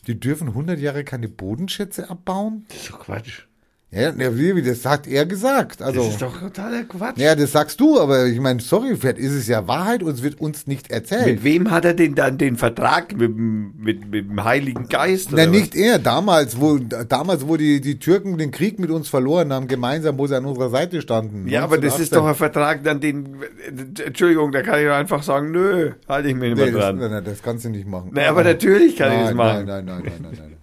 [0.06, 2.64] die dürfen 100 Jahre keine Bodenschätze abbauen.
[2.68, 3.47] Das ist doch Quatsch.
[3.90, 5.80] Ja, wie, das hat er gesagt.
[5.80, 7.16] Also, Das ist doch totaler Quatsch.
[7.16, 10.22] ja, das sagst du, aber ich meine, sorry, vielleicht ist es ja Wahrheit und es
[10.22, 11.24] wird uns nicht erzählt.
[11.24, 13.12] Mit wem hat er denn dann den Vertrag?
[13.16, 15.28] Mit, dem- mit, mit dem Heiligen Geist?
[15.32, 15.98] Na, oder nicht er.
[15.98, 20.26] Damals, wo, damals, wo die, die Türken den Krieg mit uns verloren haben, gemeinsam, wo
[20.26, 21.46] sie an unserer Seite standen.
[21.46, 21.52] was?
[21.52, 22.18] Ja, aber das ist 1918.
[22.18, 23.36] doch ein Vertrag, dann den.
[24.04, 26.98] Entschuldigung, da kann ich einfach sagen, nö, halte ich mich nicht mehr Nee, das, dran.
[26.98, 28.10] nein, nein, das kannst du nicht machen.
[28.12, 29.64] Na, aber natürlich kann ich nein, das machen.
[29.66, 30.57] Nein, nein, nein, nein, nein, nein.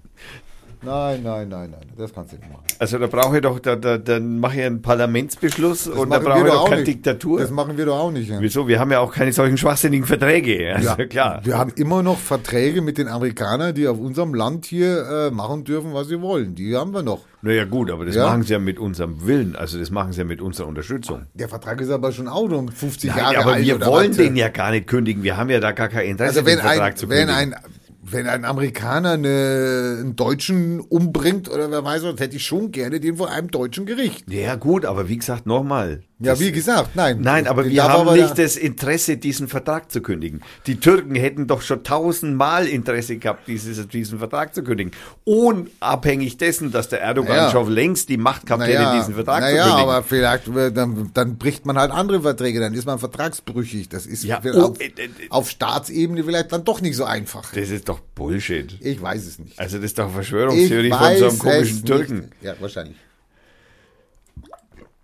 [0.86, 2.64] Nein, nein, nein, nein, das kannst du nicht machen.
[2.78, 6.40] Also da brauche ich doch, da, da, dann mache ich einen Parlamentsbeschluss und da brauche
[6.42, 6.88] wir ich doch keine nicht.
[6.96, 7.40] Diktatur.
[7.40, 8.30] Das machen wir doch auch nicht.
[8.30, 8.40] Ja.
[8.42, 8.68] Wieso?
[8.68, 10.76] Wir haben ja auch keine solchen schwachsinnigen Verträge.
[10.76, 11.42] Also Ja, klar.
[11.44, 15.64] Wir haben immer noch Verträge mit den Amerikanern, die auf unserem Land hier äh, machen
[15.64, 16.56] dürfen, was sie wollen.
[16.56, 17.22] Die haben wir noch.
[17.42, 18.26] Naja gut, aber das Ja.
[18.28, 21.28] machen sie ja mit unserem Willen, also das machen sie ja mit unserer Unterstützung.
[21.36, 23.66] Der Vertrag ist aber schon auch um 50 Nein, Jahre aber alt.
[23.66, 25.22] wir oder wollen den ja gar nicht kündigen.
[25.24, 27.54] Wir haben ja da gar kein Interesse, Also wenn den Vertrag ein, zu wenn kündigen.
[27.54, 27.60] ein
[28.08, 33.00] wenn ein Amerikaner eine, einen Deutschen umbringt oder wer weiß was, hätte ich schon gerne
[33.00, 34.32] den vor einem deutschen Gericht.
[34.32, 36.04] ja gut, aber wie gesagt, nochmal.
[36.20, 37.20] Ja, wie gesagt, nein.
[37.20, 40.42] Nein, aber wir haben nicht das Interesse, diesen Vertrag zu kündigen.
[40.66, 44.94] Die Türken hätten doch schon tausendmal Interesse gehabt, dieses, diesen Vertrag zu kündigen.
[45.26, 47.52] Unabhängig dessen, dass der Erdogan Naja.
[47.52, 49.90] schon längst die Macht gehabt hätte, diesen Vertrag zu naja, kündigen.
[49.90, 53.90] aber vielleicht, äh, dann, dann bricht man halt andere Verträge, dann ist man vertragsbrüchig.
[53.90, 57.52] Das ist Ja, oh, auf, äh, äh, auf Staatsebene vielleicht dann doch nicht so einfach.
[57.54, 58.78] das ist doch Bullshit.
[58.80, 59.60] Ich weiß es nicht.
[59.60, 62.16] Also das ist doch Verschwörungstheorie von so einem komischen Türken.
[62.20, 62.32] Nicht.
[62.42, 62.96] Ja, wahrscheinlich.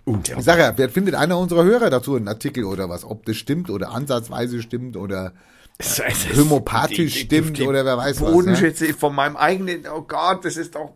[0.05, 3.25] Und Ich sage ja, vielleicht findet einer unserer Hörer dazu einen Artikel oder was, ob
[3.25, 5.33] das stimmt oder ansatzweise stimmt oder
[5.77, 9.85] Es ist- Homöopathisch die- die- stimmt die oder wer weiß was, Bodenschätze von meinem eigenen,
[9.87, 10.93] oh Gott, das ist doch,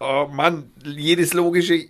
[0.00, 1.88] oh Mann, jedes logische,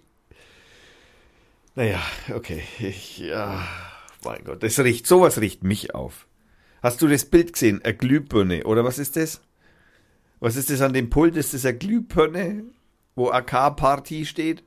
[1.74, 2.00] naja,
[2.34, 3.66] okay, ich, ja,
[4.24, 6.26] mein Gott, das riecht, sowas riecht mich auf.
[6.82, 9.40] Hast du das Bild gesehen, eine Glühbirne, oder was ist das?
[10.40, 11.36] Was ist das an dem Pult?
[11.36, 12.64] Ist das eine Glühbirne,
[13.14, 14.64] wo AK-Party steht?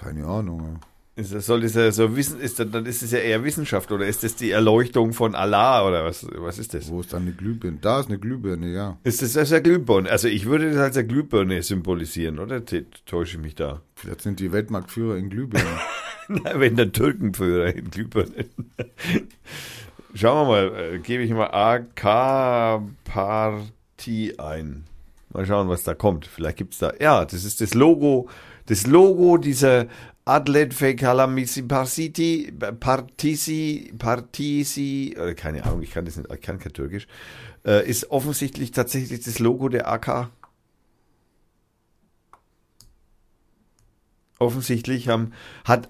[0.00, 0.78] Keine Ahnung.
[1.16, 3.90] Ist das, soll das ja so wissen, ist das, dann ist es ja eher Wissenschaft
[3.90, 6.88] oder ist das die Erleuchtung von Allah oder was, was ist das?
[6.88, 7.78] Wo ist dann eine Glühbirne?
[7.80, 8.96] Da ist eine Glühbirne, ja.
[9.02, 10.08] Ist das als eine Glühbirne?
[10.08, 12.62] Also ich würde das als eine Glühbirne symbolisieren, oder?
[12.64, 13.82] Täusche ich mich da?
[13.96, 15.80] Vielleicht sind die Weltmarktführer in Glühbirnen.
[16.28, 18.44] Na, wenn der Türkenführer in Glühbirne.
[20.14, 21.50] Schauen wir mal, äh, gebe ich mal
[22.76, 24.84] AK-Partie ein.
[25.30, 26.26] Mal schauen, was da kommt.
[26.26, 26.92] Vielleicht gibt's da.
[27.00, 28.28] Ja, das ist das Logo,
[28.68, 29.86] das Logo dieser
[30.24, 36.72] Atlet Fekalamisi Partisi, Partisi, Partisi, oder keine Ahnung, ich kann das nicht, ich kann kein
[36.74, 37.06] Türkisch,
[37.66, 40.30] äh, ist offensichtlich tatsächlich das Logo der AK.
[44.38, 45.32] Offensichtlich haben,
[45.64, 45.88] hat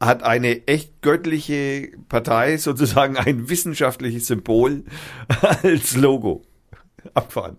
[0.00, 4.84] hat eine echt göttliche Partei sozusagen ein wissenschaftliches Symbol
[5.62, 6.42] als Logo.
[7.14, 7.56] Abfahren.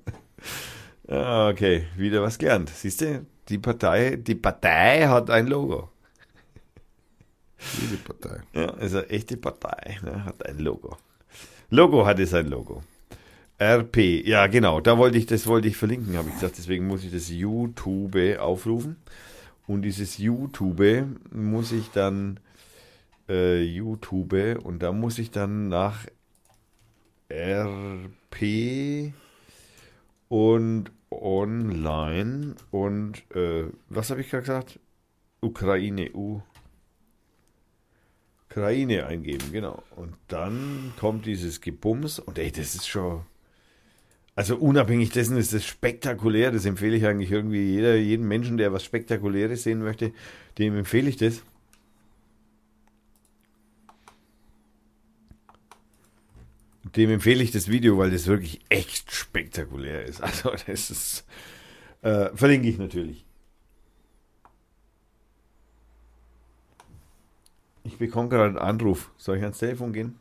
[1.08, 2.70] Ah, Okay, wieder was gelernt.
[2.70, 5.90] Siehst du, die Partei, die Partei hat ein Logo.
[7.80, 8.42] Jede Partei.
[8.54, 10.98] Ja, ist eine echte Partei, ne, hat ein Logo.
[11.70, 12.84] Logo hat es ein Logo.
[13.60, 17.04] RP, ja genau, da wollte ich, das wollte ich verlinken, habe ich gesagt, deswegen muss
[17.04, 18.98] ich das YouTube aufrufen.
[19.68, 22.40] Und dieses YouTube muss ich dann
[23.30, 26.06] äh, YouTube und da muss ich dann nach
[27.32, 29.14] RP
[30.28, 34.80] und online und äh, was habe ich gerade gesagt?
[35.42, 36.42] Ukraine, U.
[38.50, 39.84] Ukraine eingeben, genau.
[39.96, 43.24] Und dann kommt dieses Gebums und ey, das ist schon.
[44.36, 48.74] Also unabhängig dessen ist das spektakulär, das empfehle ich eigentlich irgendwie jeder, jedem Menschen, der
[48.74, 50.12] was Spektakuläres sehen möchte,
[50.58, 51.44] dem empfehle ich das.
[56.96, 60.22] Dem empfehle ich das Video, weil das wirklich echt spektakulär ist.
[60.24, 61.26] Also das ist,
[62.02, 63.26] äh, verlinke ich natürlich.
[67.84, 69.12] Ich bekomme gerade einen Anruf.
[69.18, 70.20] Soll ich ans Telefon gehen?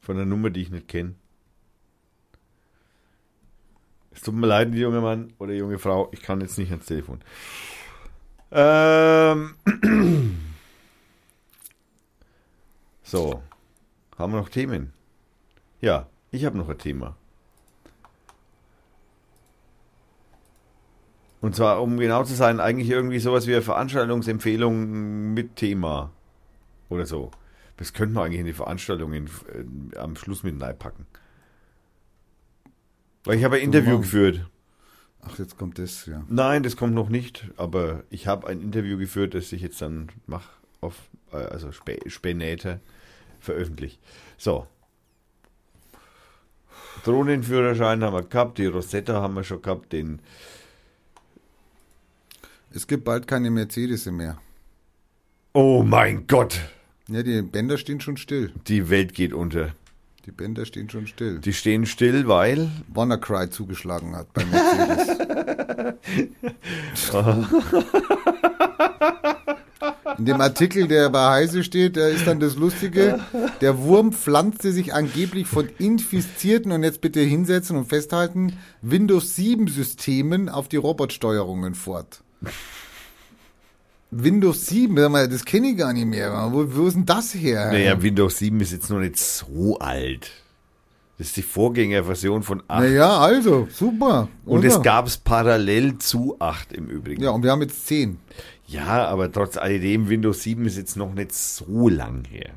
[0.00, 1.14] Von einer Nummer, die ich nicht kenne.
[4.10, 6.08] Es tut mir leid, junger Mann oder junge Frau.
[6.12, 7.20] Ich kann jetzt nicht ans Telefon.
[8.50, 9.54] Ähm.
[13.08, 13.40] So.
[14.18, 14.92] Haben wir noch Themen?
[15.80, 17.16] Ja, ich habe noch ein Thema.
[21.40, 26.10] Und zwar, um genau zu sein, eigentlich irgendwie sowas wie eine Veranstaltungsempfehlung mit Thema.
[26.88, 27.30] Oder so.
[27.76, 31.06] Das könnten wir eigentlich in die Veranstaltungen äh, am Schluss mit reinpacken.
[33.24, 34.48] Weil ich habe ein Interview geführt.
[35.20, 36.24] Ach, jetzt kommt das, ja.
[36.28, 40.08] Nein, das kommt noch nicht, aber ich habe ein Interview geführt, das ich jetzt dann
[40.26, 40.48] mache
[40.80, 40.94] auf,
[41.32, 42.80] äh, also spä später
[43.46, 43.98] veröffentlicht.
[44.36, 44.66] So.
[47.04, 50.20] Drohnenführerschein haben wir gehabt, die Rosetta haben wir schon gehabt, den
[52.74, 54.38] Es gibt bald keine Mercedes mehr.
[55.54, 56.60] Oh mein Gott,
[57.08, 58.52] Ja, die Bänder stehen schon still.
[58.66, 59.70] die Welt geht unter.
[60.26, 61.38] Die Bänder stehen schon still.
[61.38, 65.16] Die stehen still, weil WannaCry zugeschlagen hat bei Mercedes.
[70.18, 73.20] In dem Artikel, der bei Heise steht, da ist dann das Lustige,
[73.60, 79.68] der Wurm pflanzte sich angeblich von infizierten, und jetzt bitte hinsetzen und festhalten, Windows 7
[79.68, 82.22] Systemen auf die Robotsteuerungen fort.
[84.10, 86.48] Windows 7, sag mal, das kenne ich gar nicht mehr.
[86.52, 87.70] Wo, wo ist denn das her?
[87.72, 90.30] Naja, Windows 7 ist jetzt noch nicht so alt.
[91.18, 92.82] Das ist die Vorgängerversion von 8.
[92.82, 94.28] Naja, also, super.
[94.44, 94.68] und oder?
[94.68, 97.22] es gab es parallel zu 8 im Übrigen.
[97.22, 98.18] Ja, und wir haben jetzt 10.
[98.66, 102.50] Ja, aber trotz alledem, Windows 7 ist jetzt noch nicht so lang her.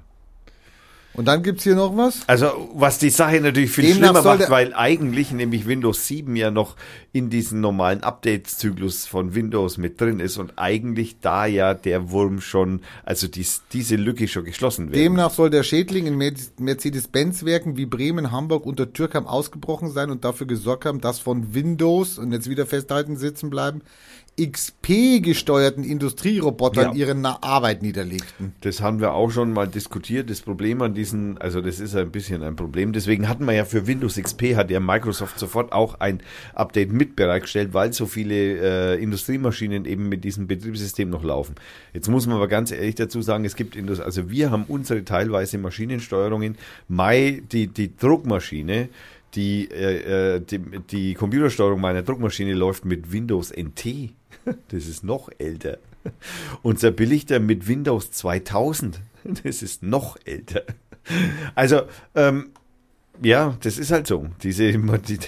[1.13, 2.21] Und dann gibt's hier noch was?
[2.27, 6.49] Also, was die Sache natürlich viel Demnach schlimmer macht, weil eigentlich nämlich Windows 7 ja
[6.49, 6.75] noch
[7.11, 12.39] in diesen normalen Update-Zyklus von Windows mit drin ist und eigentlich da ja der Wurm
[12.39, 14.95] schon, also dies, diese Lücke schon geschlossen wird.
[14.95, 20.11] Demnach soll der Schädling in Mer- Mercedes-Benz-Werken wie Bremen, Hamburg und der Türkheim ausgebrochen sein
[20.11, 23.81] und dafür gesorgt haben, dass von Windows, und jetzt wieder festhalten, sitzen bleiben,
[24.39, 27.07] XP-gesteuerten Industrierobotern Ja.
[27.07, 28.53] ihre Arbeit niederlegten.
[28.61, 30.29] Das haben wir auch schon mal diskutiert.
[30.29, 32.93] Das Problem an diesen, also das ist ein bisschen ein Problem.
[32.93, 36.21] Deswegen hatten wir ja für Windows XP hat ja Microsoft sofort auch ein
[36.53, 41.55] Update mit bereitgestellt, weil so viele äh, Industriemaschinen eben mit diesem Betriebssystem noch laufen.
[41.93, 45.03] Jetzt muss man aber ganz ehrlich dazu sagen, es gibt Indus also wir haben unsere
[45.03, 46.57] teilweise Maschinensteuerungen,
[46.87, 48.89] Mai, die, die Druckmaschine,
[49.35, 50.59] die, äh, äh, die,
[50.91, 54.13] die Computersteuerung meiner Druckmaschine läuft mit Windows NT.
[54.69, 55.77] Das ist noch älter.
[56.61, 59.01] Unser Belichter mit Windows 2000.
[59.43, 60.63] Das ist noch älter.
[61.55, 61.81] Also,
[62.15, 62.51] ähm,
[63.21, 64.27] ja, das ist halt so.
[64.43, 65.19] Diese, die,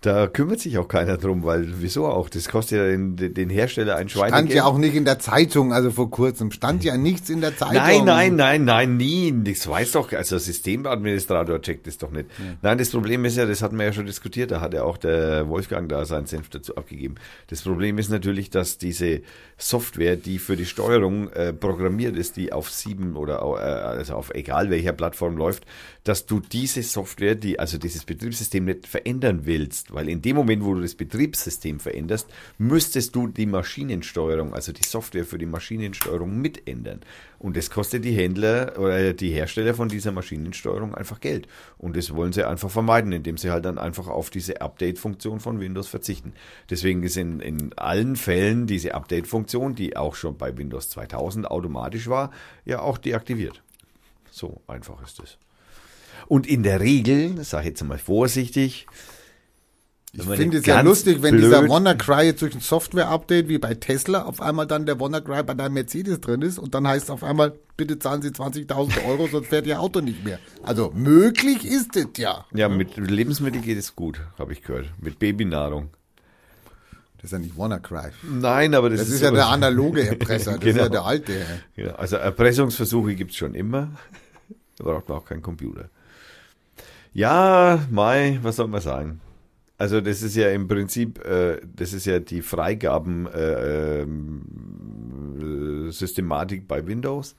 [0.00, 2.30] da kümmert sich auch keiner drum, weil wieso auch?
[2.30, 4.30] Das kostet ja den, den Hersteller ein Schwein.
[4.30, 6.50] Stand ja auch nicht in der Zeitung, also vor kurzem.
[6.52, 7.76] Stand ja nichts in der Zeitung.
[7.76, 9.34] Nein, nein, nein, nein, nie.
[9.44, 12.30] Das weiß doch, also Systemadministrator checkt das doch nicht.
[12.62, 14.96] Nein, das Problem ist ja, das hatten wir ja schon diskutiert, da hat ja auch
[14.96, 17.16] der Wolfgang da seinen Senf dazu abgegeben.
[17.48, 19.20] Das Problem ist natürlich, dass diese
[19.58, 24.34] Software, die für die Steuerung äh, programmiert ist, die auf sieben oder äh, also auf
[24.34, 25.66] egal welcher Plattform läuft,
[26.04, 30.64] dass du diese Software, die also dieses Betriebssystem nicht verändern willst, weil in dem Moment,
[30.64, 36.40] wo du das Betriebssystem veränderst, müsstest du die Maschinensteuerung, also die Software für die Maschinensteuerung
[36.40, 37.00] mitändern.
[37.38, 41.48] Und das kostet die Händler oder die Hersteller von dieser Maschinensteuerung einfach Geld.
[41.78, 45.60] Und das wollen sie einfach vermeiden, indem sie halt dann einfach auf diese Update-Funktion von
[45.60, 46.34] Windows verzichten.
[46.68, 52.08] Deswegen ist in, in allen Fällen diese Update-Funktion, die auch schon bei Windows 2000 automatisch
[52.08, 52.30] war,
[52.64, 53.62] ja auch deaktiviert.
[54.30, 55.38] So einfach ist es.
[56.26, 58.86] Und in der Regel, sage ich jetzt mal vorsichtig,
[60.12, 64.22] Ich finde es ja lustig, wenn dieser WannaCry jetzt durch ein Software-Update wie bei Tesla
[64.24, 67.22] auf einmal dann der WannaCry bei deinem Mercedes drin ist und dann heißt es auf
[67.22, 70.40] einmal, bitte zahlen Sie 20.000 Euro, sonst fährt Ihr Auto nicht mehr.
[70.64, 72.44] Also möglich ist es ja.
[72.52, 74.86] ja, mit Lebensmitteln geht es gut, habe ich gehört.
[75.00, 75.90] Mit Babynahrung.
[77.18, 78.10] Das ist ja nicht WannaCry.
[78.28, 80.82] Nein, aber das, Das ist ja so- der analoge Erpresser, das ist Genau.
[80.84, 81.46] ja der alte.
[81.76, 83.90] Ja, also Erpressungsversuche gibt's schon immer.
[84.76, 85.88] Da braucht man auch keinen Computer.
[87.12, 89.20] Ja, Mai, was soll man sagen?
[89.80, 94.42] Also das ist ja im Prinzip, äh, das ist ja die Freigaben äh, ähm,
[95.88, 97.34] äh, bei Windows.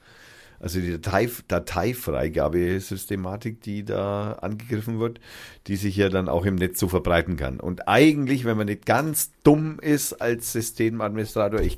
[0.60, 5.20] Also die Datei, Dateifreigabesystematik, die da angegriffen wird,
[5.68, 7.60] die sich ja dann auch im Netz so verbreiten kann.
[7.60, 11.78] Und eigentlich, wenn man nicht ganz dumm ist als Systemadministrator, ich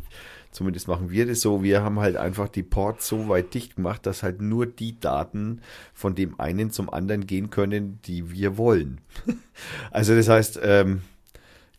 [0.54, 4.06] zumindest machen wir das so, wir haben halt einfach die Ports so weit dicht gemacht,
[4.06, 5.62] dass halt nur die Daten
[5.94, 9.02] von dem einen zum anderen gehen können, die wir wollen.
[9.92, 11.02] also das heißt, ähm,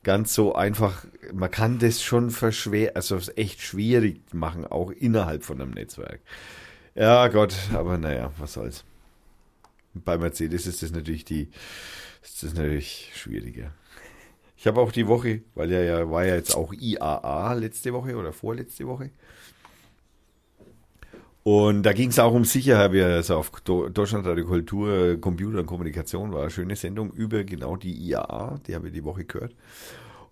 [0.02, 5.60] ganz so einfach, man kann das schon verschwer, also echt schwierig machen, auch innerhalb von
[5.60, 6.20] einem Netzwerk.
[6.94, 8.84] Ja, Gott, aber naja, was soll's.
[9.94, 11.48] Bei Mercedes ist das natürlich die,
[12.22, 13.72] ist das natürlich schwieriger.
[14.64, 18.16] Ich habe auch die Woche, weil ja, ja war ja jetzt auch IAA letzte Woche
[18.16, 19.10] oder vorletzte Woche.
[21.42, 25.66] Und da ging es auch um Sicherheit, wie also auf Do- Deutschlandradio Kultur, Computer und
[25.66, 29.54] Kommunikation war eine schöne Sendung über genau die IAA, die habe ich die Woche gehört.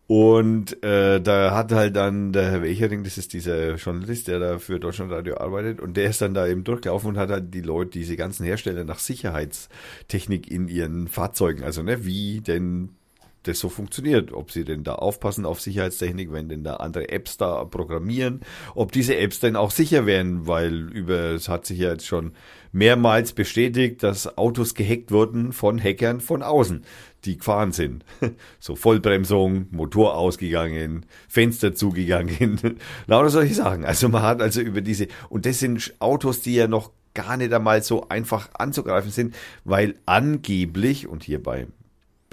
[0.06, 4.58] Und äh, da hat halt dann der Herr Welchering, das ist dieser Journalist, der da
[4.58, 7.90] für Deutschlandradio arbeitet, und der ist dann da eben durchgelaufen und hat halt die Leute,
[7.90, 12.96] diese ganzen Hersteller nach Sicherheitstechnik in ihren Fahrzeugen, also ne, wie denn
[13.42, 17.36] das so funktioniert, ob sie denn da aufpassen auf Sicherheitstechnik, wenn denn da andere Apps
[17.36, 18.40] da programmieren,
[18.74, 22.32] ob diese Apps denn auch sicher wären, weil über, es hat sich ja jetzt schon
[22.72, 26.84] mehrmals bestätigt, dass Autos gehackt wurden von Hackern von außen,
[27.24, 28.04] die gefahren sind.
[28.60, 33.84] So Vollbremsung, Motor ausgegangen, Fenster zugegangen, lauter solche Sachen.
[33.84, 37.52] Also man hat also über diese, und das sind Autos, die ja noch gar nicht
[37.52, 41.66] einmal so einfach anzugreifen sind, weil angeblich, und hierbei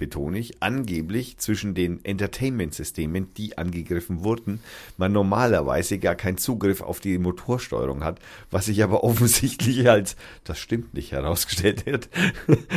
[0.00, 4.60] betone ich, angeblich zwischen den Entertainment-Systemen, die angegriffen wurden,
[4.96, 8.18] man normalerweise gar keinen Zugriff auf die Motorsteuerung hat,
[8.50, 12.08] was sich aber offensichtlich als, das stimmt nicht, herausgestellt wird.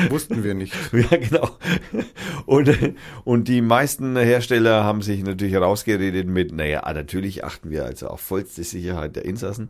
[0.10, 0.76] Wussten wir nicht.
[0.92, 1.58] ja, genau.
[2.46, 2.70] Und,
[3.24, 8.20] und die meisten Hersteller haben sich natürlich herausgeredet mit, naja, natürlich achten wir also auf
[8.20, 9.70] vollste Sicherheit der Insassen.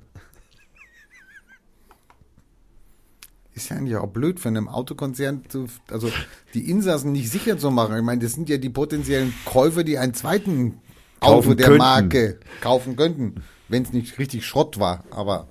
[3.56, 6.10] Ist ja eigentlich auch blöd für einen Autokonzern, zu, also
[6.54, 7.96] die Insassen nicht sicher zu machen.
[7.96, 10.80] Ich meine, das sind ja die potenziellen Käufer, die einen zweiten
[11.20, 11.78] Auto der könnten.
[11.78, 13.36] Marke kaufen könnten,
[13.70, 15.04] wenn es nicht richtig Schrott war.
[15.12, 15.48] Aber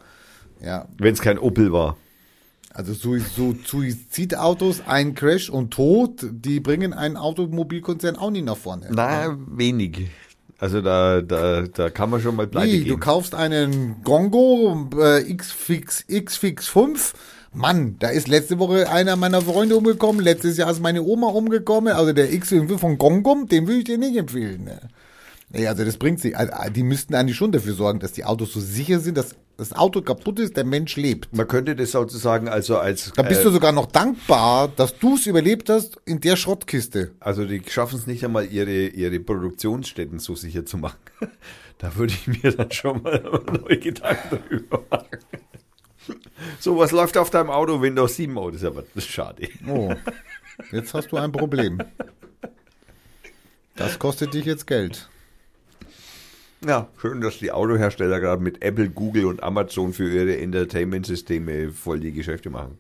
[0.61, 1.97] ja, Wenn es kein Opel war.
[2.75, 8.57] also so, so Suizidautos, ein Crash und Tod, die bringen einen Automobilkonzern auch nicht nach
[8.57, 8.89] vorne.
[8.93, 10.11] Na, wenig.
[10.59, 15.35] Also da, da, da kann man schon mal pleite Wie, du kaufst einen Gongo äh,
[15.35, 17.15] Xfix, Xfix 5.
[17.55, 20.23] Mann, da ist letzte Woche einer meiner Freunde umgekommen.
[20.23, 21.93] Letztes Jahr ist meine Oma umgekommen.
[21.93, 24.65] Also der X5 von Gongom, den würde ich dir nicht empfehlen.
[24.65, 24.81] Ne?
[25.51, 26.37] Nee, also das bringt sich.
[26.37, 29.75] Also, die müssten eigentlich schon dafür sorgen, dass die Autos so sicher sind, dass das
[29.75, 31.35] Auto kaputt ist, der Mensch lebt.
[31.37, 35.17] Man könnte das sozusagen also als Da bist äh, du sogar noch dankbar, dass du
[35.17, 37.13] es überlebt hast in der Schrottkiste.
[37.21, 40.99] Also die schaffen es nicht einmal, ihre, ihre Produktionsstätten so sicher zu machen.
[41.79, 43.21] Da würde ich mir dann schon mal
[43.61, 45.19] neue Gedanken darüber machen.
[46.59, 47.81] So, was läuft auf deinem Auto?
[47.81, 48.37] Windows 7?
[48.37, 49.49] Oh, das ist aber schade.
[49.67, 49.95] Oh,
[50.71, 51.79] jetzt hast du ein Problem.
[53.77, 55.09] Das kostet dich jetzt Geld.
[56.65, 61.99] Ja, schön, dass die Autohersteller gerade mit Apple, Google und Amazon für ihre Entertainment-Systeme voll
[61.99, 62.79] die Geschäfte machen.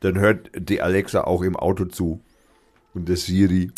[0.00, 2.20] Dann hört die Alexa auch im Auto zu.
[2.94, 3.70] Und der Siri.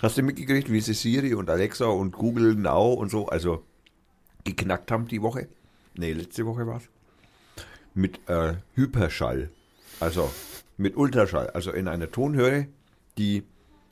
[0.00, 3.64] Hast du mitgekriegt, wie sie Siri und Alexa und Google Now und so, also
[4.44, 5.48] geknackt haben die Woche?
[5.96, 6.84] Nee, letzte Woche war's.
[7.98, 9.50] Mit äh, Hyperschall.
[9.98, 10.30] Also
[10.76, 11.50] mit Ultraschall.
[11.50, 12.68] Also in einer Tonhöhe,
[13.18, 13.42] die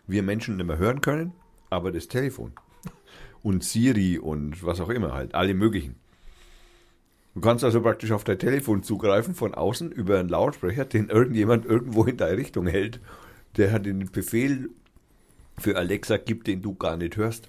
[0.07, 1.33] wir Menschen nicht mehr hören können,
[1.71, 2.53] aber das Telefon
[3.43, 5.97] und Siri und was auch immer halt, alle möglichen.
[7.35, 11.67] Du kannst also praktisch auf dein Telefon zugreifen von außen über einen Lautsprecher, den irgendjemand
[11.67, 13.01] irgendwo in deine Richtung hält.
[13.57, 14.71] Der hat den Befehl
[15.59, 17.49] für Alexa gibt, den du gar nicht hörst.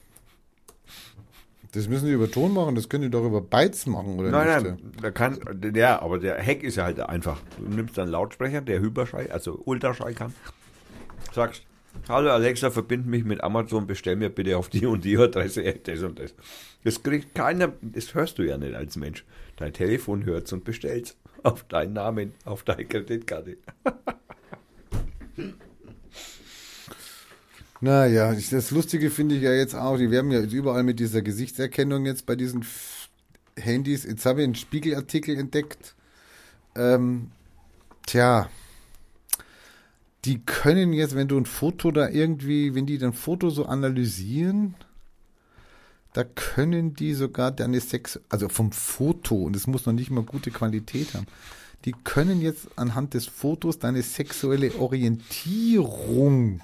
[1.74, 4.64] Das müssen die über Ton machen, das können die doch über Bytes machen, oder Nein,
[4.64, 4.84] nicht?
[4.84, 5.38] nein, da kann,
[5.76, 7.40] ja, aber der Hack ist ja halt einfach.
[7.58, 10.34] Du nimmst einen Lautsprecher, der Hyperschall, also Ultraschall kann,
[11.34, 11.64] sagst,
[12.08, 16.04] hallo Alexa, verbind mich mit Amazon, bestell mir bitte auf die und die Adresse das
[16.04, 16.34] und das.
[16.84, 19.26] Das kriegt keiner, das hörst du ja nicht als Mensch.
[19.58, 23.58] Dein Telefon hört's und bestellt's auf deinen Namen, auf deine Kreditkarte.
[27.80, 32.06] Naja, das Lustige finde ich ja jetzt auch, die werden ja überall mit dieser Gesichtserkennung
[32.06, 32.66] jetzt bei diesen
[33.56, 34.04] Handys.
[34.04, 35.96] Jetzt habe ich einen Spiegelartikel entdeckt.
[36.76, 37.30] Ähm,
[38.06, 38.50] tja,
[40.26, 44.74] die können jetzt, wenn du ein Foto da irgendwie, wenn die dein Foto so analysieren,
[46.14, 50.24] da können die sogar deine Sex, also vom Foto, und es muss noch nicht mal
[50.24, 51.28] gute Qualität haben,
[51.86, 56.62] die können jetzt anhand des Fotos deine sexuelle Orientierung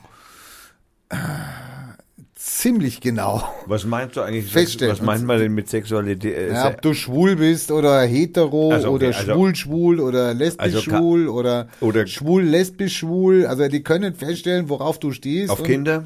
[2.35, 3.44] ziemlich genau.
[3.65, 4.52] Was meinst du eigentlich?
[4.52, 4.91] Feststellen.
[4.94, 6.35] Was meint man denn mit Sexualität?
[6.35, 10.64] Äh, Ja, ob du schwul bist oder hetero Also, okay, oder also- schwul-schwul oder lesbisch
[10.64, 13.45] Also schwul oder, oder- schwul-lesbisch schwul.
[13.45, 15.49] Also die können feststellen, worauf du stehst.
[15.52, 16.03] auf Kinder?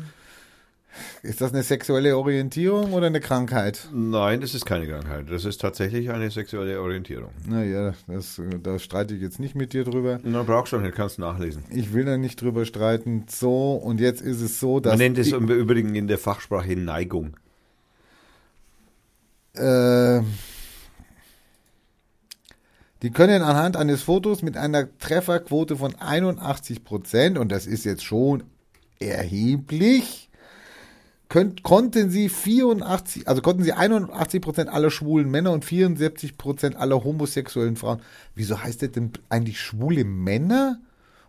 [1.23, 3.89] Ist das eine sexuelle Orientierung oder eine Krankheit?
[3.93, 5.25] Nein, das ist keine Krankheit.
[5.29, 7.31] Das ist tatsächlich eine sexuelle Orientierung.
[7.47, 10.19] Naja, das, da streite ich jetzt nicht mit dir drüber.
[10.23, 11.63] Na, brauchst du nicht, kannst nachlesen.
[11.69, 13.25] Ich will da nicht drüber streiten.
[13.29, 14.91] So, und jetzt ist es so, dass.
[14.91, 17.37] Man nennt es im Übrigen in der Fachsprache Neigung.
[19.53, 20.21] Äh,
[23.03, 28.03] die können anhand eines Fotos mit einer Trefferquote von 81 Prozent, und das ist jetzt
[28.03, 28.43] schon
[28.99, 30.26] erheblich,
[31.29, 36.75] könnt, konnten sie 84, also konnten sie 81 Prozent aller schwulen Männer und 74 Prozent
[36.75, 38.01] aller homosexuellen Frauen.
[38.35, 40.79] Wieso heißt das denn eigentlich schwule Männer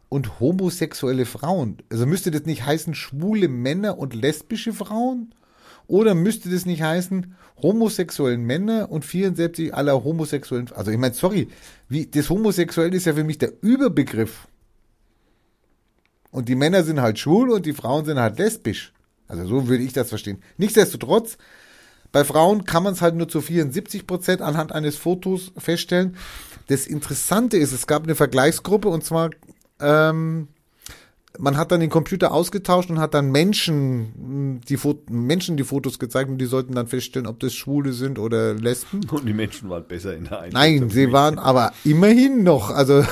[0.08, 1.78] und homosexuelle Frauen?
[1.90, 5.34] Also müsste das nicht heißen schwule Männer und lesbische Frauen?
[5.88, 11.48] Oder müsste das nicht heißen, homosexuellen Männer und 74 aller homosexuellen, also ich meine, sorry,
[11.88, 14.48] wie, das Homosexuell ist ja für mich der Überbegriff.
[16.30, 18.92] Und die Männer sind halt schwul und die Frauen sind halt lesbisch.
[19.28, 20.42] Also so würde ich das verstehen.
[20.56, 21.38] Nichtsdestotrotz,
[22.10, 26.16] bei Frauen kann man es halt nur zu 74 Prozent anhand eines Fotos feststellen.
[26.68, 29.30] Das Interessante ist, es gab eine Vergleichsgruppe und zwar
[29.80, 30.48] ähm,
[31.38, 35.98] man hat dann den Computer ausgetauscht und hat dann Menschen die, Fo Menschen die Fotos
[35.98, 39.00] gezeigt und die sollten dann feststellen, ob das Schwule sind oder Lesben.
[39.10, 40.78] Und die Menschen waren besser in der Einschätzung.
[40.80, 43.05] Nein, sie waren aber immerhin noch, also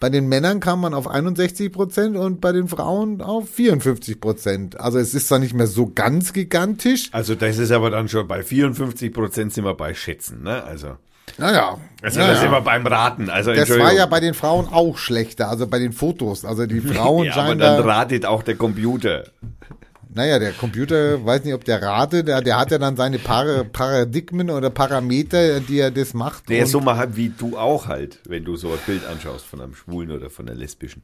[0.00, 4.80] bei den Männern kam man auf 61 Prozent und bei den Frauen auf 54 Prozent.
[4.80, 7.08] Also es ist zwar nicht mehr so ganz gigantisch.
[7.12, 10.62] Also das ist aber dann schon bei 54 Prozent sind wir bei Schätzen, ne?
[10.62, 10.96] Also,
[11.36, 11.78] Naja.
[12.02, 12.34] also naja.
[12.34, 13.28] da sind wir beim Raten.
[13.28, 16.44] Also Das war ja bei den Frauen auch schlechter, also bei den Fotos.
[16.44, 19.24] Also die Frauen ja, aber scheinen dann da, ratet auch der Computer.
[20.14, 23.64] Naja, der Computer, weiß nicht, ob der rate, der, der hat ja dann seine Para,
[23.64, 26.48] Paradigmen oder Parameter, die er das macht.
[26.48, 29.60] Der und- so mal wie du auch halt, wenn du so ein Bild anschaust von
[29.60, 31.02] einem Schwulen oder von einer Lesbischen.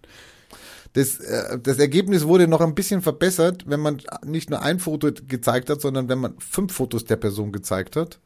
[0.94, 5.10] Das, äh, das Ergebnis wurde noch ein bisschen verbessert, wenn man nicht nur ein Foto
[5.26, 8.20] gezeigt hat, sondern wenn man fünf Fotos der Person gezeigt hat.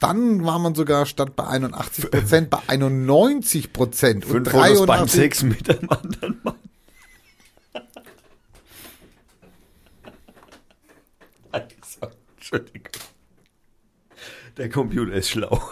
[0.00, 5.06] Dann war man sogar statt bei 81 Prozent bei 91 Prozent und Fünf Fotos beim
[5.06, 5.20] 83.
[5.20, 6.54] Sex mit einem anderen Mann.
[12.42, 12.90] Entschuldigung.
[14.56, 15.62] Der Computer ist schlau.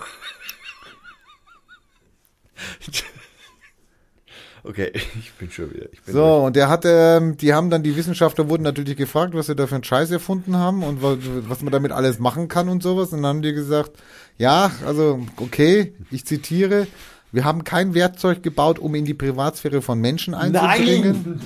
[4.62, 5.86] Okay, ich bin schon wieder.
[5.90, 9.34] Ich bin So, und der hat, ähm, die haben dann, die Wissenschaftler wurden natürlich gefragt,
[9.34, 11.18] was sie da für einen Scheiß erfunden haben und was,
[11.48, 13.08] was man damit alles machen kann und sowas.
[13.12, 13.92] Und dann haben die gesagt,
[14.36, 16.86] ja, also, okay, ich zitiere,
[17.32, 21.40] wir haben kein Werkzeug gebaut, um in die Privatsphäre von Menschen einzudringen.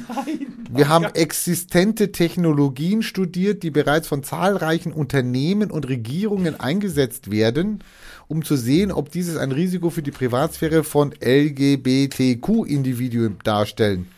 [0.77, 7.85] Wir haben existente Technologien studiert, die bereits von zahlreichen Unternehmen und Regierungen eingesetzt werden,
[8.27, 14.09] um zu sehen, ob dieses ein Risiko für die Privatsphäre von LGBTQ-Individuen darstellen.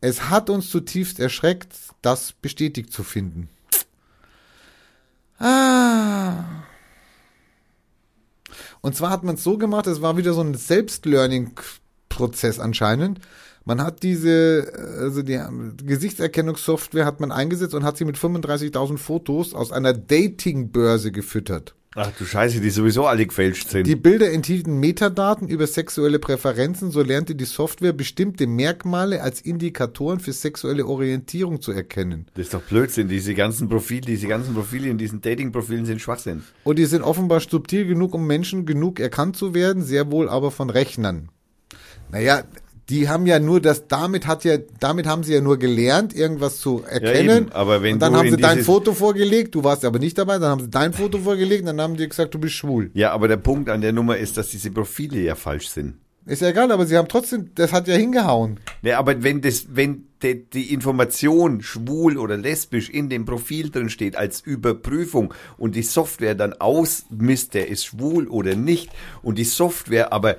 [0.00, 3.50] Es hat uns zutiefst erschreckt, das bestätigt zu finden.
[5.38, 6.44] Ah.
[8.80, 13.20] Und zwar hat man es so gemacht, es war wieder so ein Selbstlearning-Prozess anscheinend.
[13.68, 15.38] Man hat diese, also die
[15.84, 21.74] Gesichtserkennungssoftware hat man eingesetzt und hat sie mit 35.000 Fotos aus einer Datingbörse gefüttert.
[21.94, 23.86] Ach du Scheiße, die sowieso alle gefälscht sind.
[23.86, 30.18] Die Bilder enthielten Metadaten über sexuelle Präferenzen, so lernte die Software bestimmte Merkmale als Indikatoren
[30.18, 32.24] für sexuelle Orientierung zu erkennen.
[32.36, 33.08] das ist doch Blödsinn.
[33.08, 36.42] Diese ganzen Profile, diese ganzen Profile in diesen Dating-Profilen sind Schwachsinn.
[36.64, 40.50] Und die sind offenbar subtil genug, um Menschen genug erkannt zu werden, sehr wohl aber
[40.50, 41.28] von Rechnern.
[42.10, 42.44] Naja,
[42.88, 46.58] die haben ja nur das, damit hat ja, damit haben sie ja nur gelernt, irgendwas
[46.58, 47.44] zu erkennen.
[47.44, 50.16] eben, aber wenn und dann du haben sie dein Foto vorgelegt, du warst aber nicht
[50.16, 52.90] dabei, dann haben sie dein Foto vorgelegt, dann haben die gesagt, du bist schwul.
[52.94, 55.94] Ja, aber der Punkt an der Nummer ist, dass diese Profile ja falsch sind.
[56.24, 58.60] Ist ja egal, aber sie haben trotzdem, das hat ja hingehauen.
[58.82, 63.88] Ja, aber wenn das, wenn de, die Information schwul oder lesbisch in dem Profil drin
[63.88, 68.90] steht als Überprüfung und die Software dann ausmisst, der ist schwul oder nicht
[69.22, 70.36] und die Software aber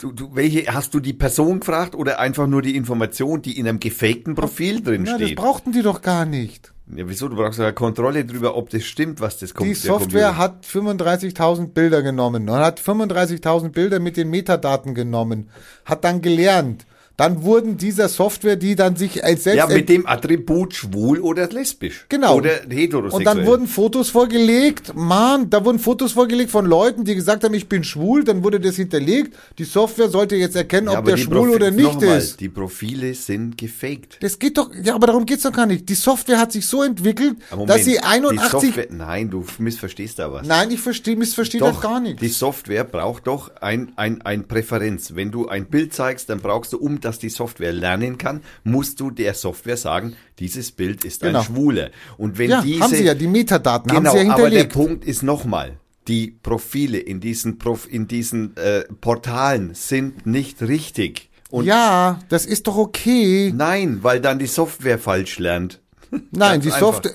[0.00, 3.68] Du, du, welche, hast du die Person gefragt oder einfach nur die Information, die in
[3.68, 5.36] einem gefakten Profil drin Ja, das steht?
[5.36, 6.72] brauchten die doch gar nicht.
[6.96, 7.28] Ja, wieso?
[7.28, 9.68] Du brauchst ja Kontrolle darüber, ob das stimmt, was das kommt.
[9.68, 15.50] Die Software hat 35.000 Bilder genommen und hat 35.000 Bilder mit den Metadaten genommen,
[15.84, 16.86] hat dann gelernt.
[17.16, 21.48] Dann wurden dieser Software, die dann sich als selbst Ja, mit dem Attribut schwul oder
[21.48, 22.06] lesbisch.
[22.08, 22.36] Genau.
[22.36, 23.12] Oder heterosexuell.
[23.12, 27.52] Und dann wurden Fotos vorgelegt, Mann, da wurden Fotos vorgelegt von Leuten, die gesagt haben,
[27.52, 29.36] ich bin schwul, dann wurde das hinterlegt.
[29.58, 32.40] Die Software sollte jetzt erkennen, Ja, ob der die schwul Profi- oder nicht Nochmal, ist.
[32.40, 34.16] Die Profile sind gefaked.
[34.22, 35.88] Das geht doch, ja, aber darum geht's doch gar nicht.
[35.88, 38.50] Die Software hat sich so entwickelt, Aber dass sie Die 81.
[38.50, 40.46] Software, nein, du missverstehst da was.
[40.46, 42.20] Nein, ich verstehe, missverstehe das Doch, gar nicht.
[42.22, 45.14] die Software braucht doch ein, ein, ein Präferenz.
[45.14, 49.00] Wenn du ein Bild zeigst, dann brauchst du, um dass die Software lernen kann, musst
[49.00, 51.40] du der Software sagen, dieses Bild ist Genau.
[51.40, 51.90] ein Schwuler.
[52.16, 54.60] Und wenn ja, diese, haben sie ja, die Metadaten genau, haben sie ja aber der
[54.60, 54.72] hinterlegt.
[54.72, 61.30] Punkt ist nochmal, die Profile in diesen, Prof, in diesen äh, Portalen sind nicht richtig.
[61.50, 63.52] Und ja, das ist doch okay.
[63.54, 65.80] nein, weil dann die Software falsch lernt.
[66.10, 66.80] Nein, Ganz die einfach.
[66.94, 67.14] Software.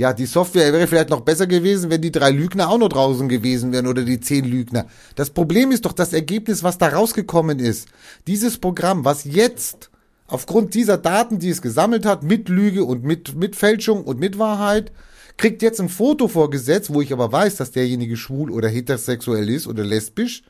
[0.00, 3.28] Ja, die Software wäre vielleicht noch besser gewesen, wenn die drei Lügner auch noch draußen
[3.28, 4.86] gewesen wären oder die zehn Lügner.
[5.14, 7.86] Das Problem ist doch das Ergebnis, was da rausgekommen ist.
[8.26, 9.90] Dieses Programm, was jetzt
[10.26, 14.38] aufgrund dieser Daten, die es gesammelt hat, mit Lüge und mit, mit Fälschung und mit
[14.38, 14.90] Wahrheit,
[15.36, 19.66] kriegt jetzt ein Foto vorgesetzt, wo ich aber weiß, dass derjenige schwul oder heterosexuell ist
[19.66, 20.44] oder lesbisch.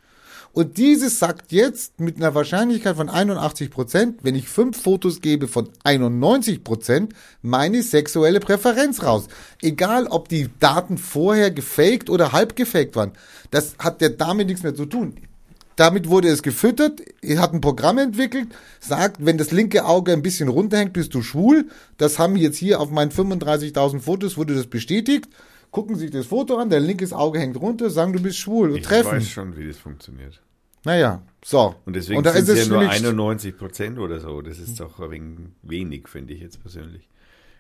[0.53, 5.47] Und dieses sagt jetzt mit einer Wahrscheinlichkeit von 81 Prozent, wenn ich fünf Fotos gebe
[5.47, 9.29] von 91 Prozent, meine sexuelle Präferenz raus.
[9.63, 13.13] Egal, ob die Daten vorher gefaked oder halb gefaked waren.
[13.53, 15.15] Das hat ja damit nichts mehr zu tun.
[15.77, 18.49] damit wurde es gefüttert, er hat ein Programm entwickelt,
[18.81, 21.69] sagt, wenn das linke Auge ein bisschen runterhängt, bist du schwul.
[21.97, 25.27] Das haben jetzt hier auf meinen 35.000 Fotos, wurde das bestätigt.
[25.71, 28.77] Gucken sich das Foto an, dein linkes Auge hängt runter, sagen, du bist schwul und
[28.79, 29.13] Ich treffen.
[29.13, 30.41] weiß schon, wie das funktioniert.
[30.85, 31.75] Naja, so.
[31.85, 34.41] Und deswegen da sind ist es ja nur schwierig- 91 Prozent oder so.
[34.43, 37.07] Das ist doch ein wenig finde ich jetzt persönlich.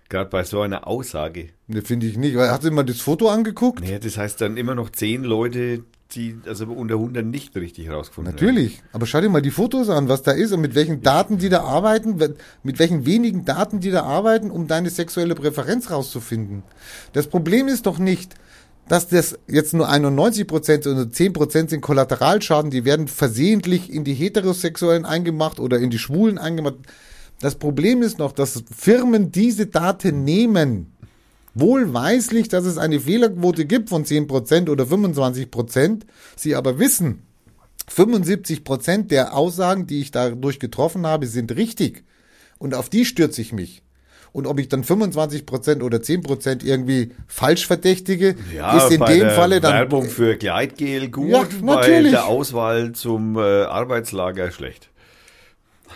[0.08, 1.50] Gerade bei so einer Aussage.
[1.68, 2.36] Ne, finde ich nicht.
[2.36, 3.80] Hat sie mal das Foto angeguckt?
[3.80, 5.84] Naja, das heißt dann immer noch 10 Leute,
[6.14, 8.44] die also unter 100 nicht richtig rausgefunden haben.
[8.44, 8.82] Natürlich.
[8.92, 11.48] Aber schau dir mal die Fotos an, was da ist und mit welchen Daten die
[11.48, 12.16] da arbeiten,
[12.62, 16.62] mit welchen wenigen Daten die da arbeiten, um deine sexuelle Präferenz rauszufinden.
[17.12, 18.34] Das Problem ist doch nicht,
[18.88, 24.02] dass das jetzt nur 91 Prozent oder 10 Prozent sind Kollateralschaden, die werden versehentlich in
[24.02, 26.76] die Heterosexuellen eingemacht oder in die Schwulen eingemacht.
[27.40, 30.92] Das Problem ist noch, dass Firmen diese Daten nehmen
[31.54, 36.02] wohlweislich, dass es eine Fehlerquote gibt von 10% oder 25%,
[36.36, 37.22] sie aber wissen,
[37.94, 42.04] 75% der Aussagen, die ich dadurch getroffen habe, sind richtig.
[42.58, 43.82] Und auf die stürze ich mich.
[44.32, 49.30] Und ob ich dann 25% oder 10% irgendwie falsch verdächtige, Ja, ist in bei dem
[49.30, 49.72] Falle dann.
[49.72, 52.12] Werbung für Gleitgel gut, Ja, bei natürlich.
[52.12, 54.88] der Auswahl zum äh, Arbeitslager schlecht.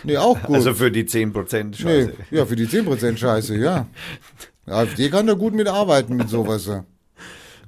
[0.03, 0.57] Nee, auch gut.
[0.57, 2.13] Also für die 10% nee, Scheiße.
[2.33, 3.87] ja, für die 10% Scheiße, ja.
[4.67, 6.67] AfD kann da gut mitarbeiten mit sowas.
[6.67, 6.85] ja.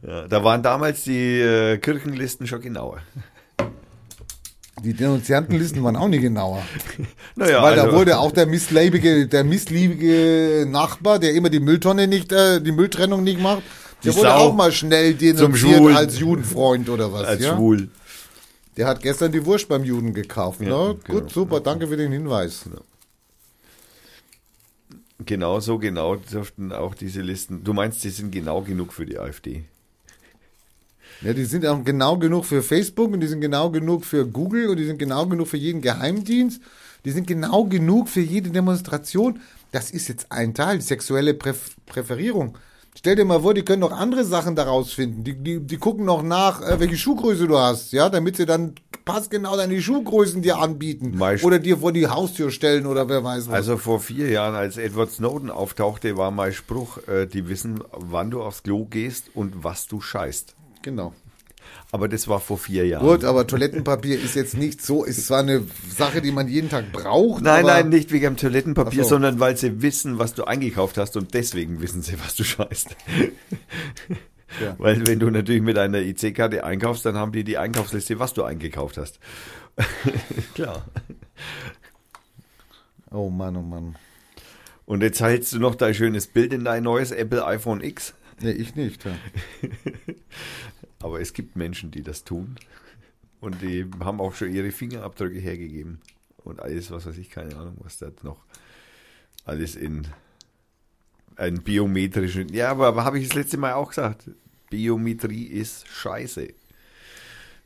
[0.07, 2.99] Ja, da waren damals die äh, Kirchenlisten schon genauer.
[4.85, 6.63] Die Denunziantenlisten waren auch nicht genauer.
[7.39, 12.07] Naja, Weil also, da wurde auch der missliebige, der missliebige Nachbar, der immer die Mülltonne
[12.07, 13.63] nicht, äh, die Mülltrennung nicht macht,
[14.05, 17.27] der wurde Sau auch mal schnell denunziert als Judenfreund oder was.
[17.27, 17.55] als ja?
[17.55, 17.89] schwul.
[18.77, 20.61] Der hat gestern die Wurst beim Juden gekauft.
[20.61, 20.97] Ja, ne?
[21.05, 21.21] genau.
[21.21, 22.65] Gut, super, danke für den Hinweis.
[25.25, 27.65] Genau so genau dürften auch diese Listen.
[27.65, 29.65] Du meinst, die sind genau genug für die AfD?
[31.23, 34.69] Ja, die sind auch genau genug für Facebook und die sind genau genug für Google
[34.69, 36.61] und die sind genau genug für jeden Geheimdienst.
[37.07, 39.41] Die sind genau genug für jede Demonstration.
[39.73, 42.59] Das ist jetzt ein Teil, sexuelle Präf Präferierung.
[42.99, 45.23] Stell dir mal vor, die können noch andere Sachen daraus finden.
[45.23, 48.75] Die, die, die gucken noch nach, äh, welche Schuhgröße du hast, ja, damit sie dann
[49.05, 51.17] passgenau deine Schuhgrößen dir anbieten.
[51.17, 53.55] Meist- oder dir vor die Haustür stellen oder wer weiß was.
[53.55, 58.31] Also vor vier Jahren, als Edward Snowden auftauchte, war mein Spruch, äh, die wissen, wann
[58.31, 60.55] du aufs Klo gehst und was du scheißt.
[60.83, 61.13] genau.
[61.93, 63.07] Aber das war vor vier Jahren.
[63.07, 66.91] Gut, aber Toilettenpapier ist jetzt nicht so, ist zwar eine Sache, die man jeden Tag
[66.93, 67.43] braucht.
[67.43, 69.11] Nein, nein, nicht wegen dem Toilettenpapier, so.
[69.11, 72.97] sondern weil sie wissen, was du eingekauft hast und deswegen wissen sie, was du scheißt.
[74.61, 74.75] Ja.
[74.79, 78.43] Weil wenn du natürlich mit einer IC-Karte einkaufst, dann haben die die Einkaufsliste, was du
[78.43, 79.19] eingekauft hast.
[80.55, 80.87] Klar.
[83.11, 83.97] Oh Mann, oh Mann.
[84.87, 88.15] Und jetzt hältst du noch dein schönes Bild in dein neues Apple iPhone X.
[88.41, 89.05] Nee, ich nicht.
[89.05, 89.13] Ja.
[91.03, 92.57] Aber es gibt Menschen, die das tun.
[93.41, 96.01] Und die haben auch schon ihre Fingerabdrücke hergegeben.
[96.39, 98.45] Und alles, was weiß ich, keine Ahnung, was da noch
[99.45, 100.07] alles in
[101.37, 102.49] einen biometrischen.
[102.49, 104.31] Ja, aber, aber habe ich das letzte Mal auch gesagt.
[104.71, 106.49] Biometrie ist scheiße.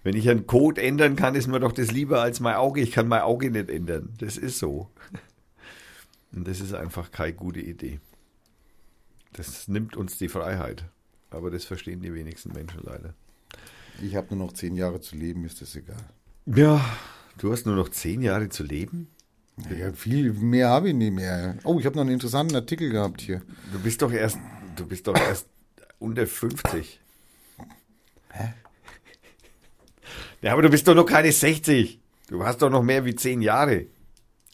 [0.02, 2.80] Wenn ich einen Code ändern kann, ist mir doch das lieber als mein Auge.
[2.80, 4.14] Ich kann mein Auge nicht ändern.
[4.18, 4.90] Das ist so.
[6.32, 8.00] Und das ist einfach keine gute Idee.
[9.32, 10.84] Das nimmt uns die Freiheit.
[11.30, 13.14] Aber das verstehen die wenigsten Menschen leider.
[14.02, 15.96] Ich habe nur noch zehn Jahre zu leben, ist das egal.
[16.46, 16.84] Ja,
[17.38, 19.08] du hast nur noch zehn Jahre zu leben.
[19.78, 21.58] Ja, viel mehr habe ich nicht mehr.
[21.64, 23.42] Oh, ich habe noch einen interessanten Artikel gehabt hier.
[23.72, 24.38] Du bist doch erst,
[24.76, 25.46] du bist doch erst
[25.98, 27.00] unter 50.
[28.30, 28.54] Hä?
[30.40, 32.00] Ja, aber du bist doch noch keine 60.
[32.28, 33.86] Du hast doch noch mehr wie zehn Jahre.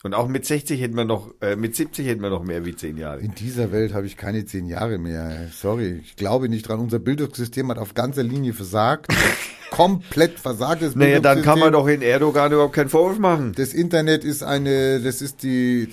[0.06, 2.76] Und auch mit 60 hätten wir noch, äh, mit 70 hätten wir noch mehr wie
[2.76, 3.18] zehn Jahre.
[3.18, 5.48] In dieser Welt habe ich keine zehn Jahre mehr.
[5.52, 6.78] Sorry, ich glaube nicht dran.
[6.78, 9.08] Unser Bildungssystem hat auf ganzer Linie versagt.
[9.70, 10.82] Komplett versagt.
[10.82, 13.52] Das Naja, dann kann man doch in Erdogan überhaupt keinen Vorwurf machen.
[13.56, 15.88] Das Internet ist eine, das ist die,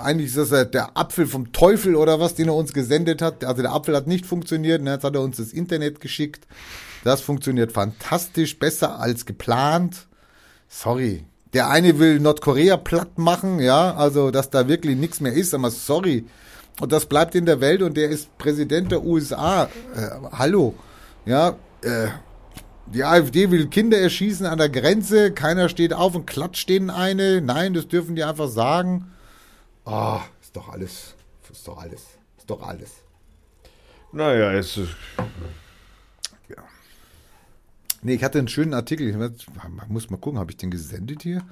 [0.00, 3.44] eigentlich ist das der Apfel vom Teufel oder was, den er uns gesendet hat.
[3.44, 4.92] Also der Apfel hat nicht funktioniert, ne?
[4.92, 6.46] jetzt hat er uns das Internet geschickt.
[7.02, 10.06] Das funktioniert fantastisch, besser als geplant.
[10.68, 11.24] Sorry.
[11.54, 15.70] Der eine will Nordkorea platt machen, ja, also dass da wirklich nichts mehr ist, aber
[15.70, 16.24] sorry.
[16.80, 19.64] Und das bleibt in der Welt und der ist Präsident der USA.
[19.94, 20.74] Äh, hallo.
[21.24, 22.08] Ja, äh,
[22.86, 27.40] die AfD will Kinder erschießen an der Grenze, keiner steht auf und klatscht denen eine.
[27.40, 29.12] Nein, das dürfen die einfach sagen.
[29.84, 31.14] Ah, ist doch alles.
[31.50, 32.02] Ist doch alles.
[32.36, 32.90] Ist doch alles.
[34.12, 34.96] Naja, es ist,
[38.04, 39.08] Nee, ich hatte einen schönen Artikel.
[39.08, 41.42] Ich muss mal gucken, habe ich den gesendet hier?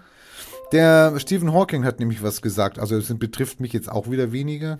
[0.70, 2.78] Der Stephen Hawking hat nämlich was gesagt.
[2.78, 4.78] Also es betrifft mich jetzt auch wieder weniger.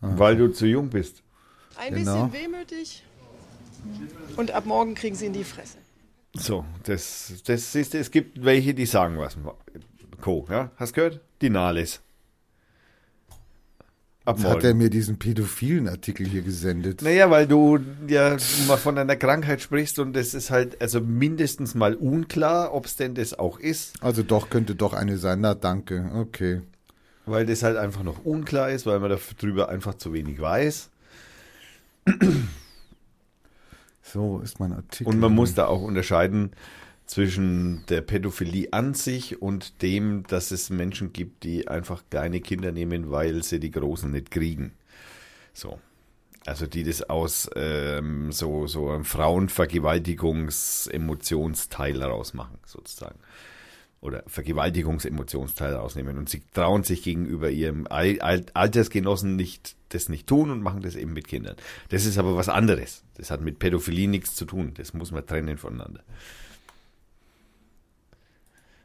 [0.00, 1.22] weil du zu jung bist.
[1.76, 2.26] Ein Genau.
[2.26, 3.02] bisschen wehmütig
[4.36, 5.78] und ab morgen kriegen sie in die Fresse.
[6.34, 9.36] So, das, das ist, es gibt welche, die sagen was.
[10.20, 10.70] Co, ja?
[10.76, 11.20] Hast gehört?
[11.40, 12.00] Die Nahles.
[14.26, 17.02] Ab Jetzt hat er mir diesen pädophilen Artikel hier gesendet.
[17.02, 17.78] Naja, weil du
[18.08, 22.86] ja mal von einer Krankheit sprichst und das ist halt also mindestens mal unklar, ob
[22.86, 24.02] es denn das auch ist.
[24.02, 25.42] Also doch, könnte doch eine sein.
[25.42, 26.10] Na, danke.
[26.14, 26.62] Okay.
[27.26, 30.88] Weil das halt einfach noch unklar ist, weil man darüber einfach zu wenig weiß.
[34.00, 35.12] So ist mein Artikel.
[35.12, 36.52] Und man muss da auch unterscheiden
[37.06, 42.72] zwischen der Pädophilie an sich und dem, dass es Menschen gibt, die einfach kleine Kinder
[42.72, 44.72] nehmen, weil sie die Großen nicht kriegen.
[45.52, 45.78] So.
[46.46, 53.18] Also die das aus ähm, so, so einem Frauenvergewaltigungs-Emotionsteil rausmachen, sozusagen.
[54.02, 56.18] Oder Vergewaltigungsemotionsteil rausnehmen.
[56.18, 60.82] Und sie trauen sich gegenüber ihrem Al Al Altersgenossen nicht, das nicht tun und machen
[60.82, 61.56] das eben mit Kindern.
[61.88, 63.04] Das ist aber was anderes.
[63.14, 64.74] Das hat mit Pädophilie nichts zu tun.
[64.74, 66.02] Das muss man trennen voneinander.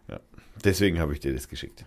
[0.07, 0.21] Ja.
[0.64, 1.86] Deswegen habe ich dir das geschickt.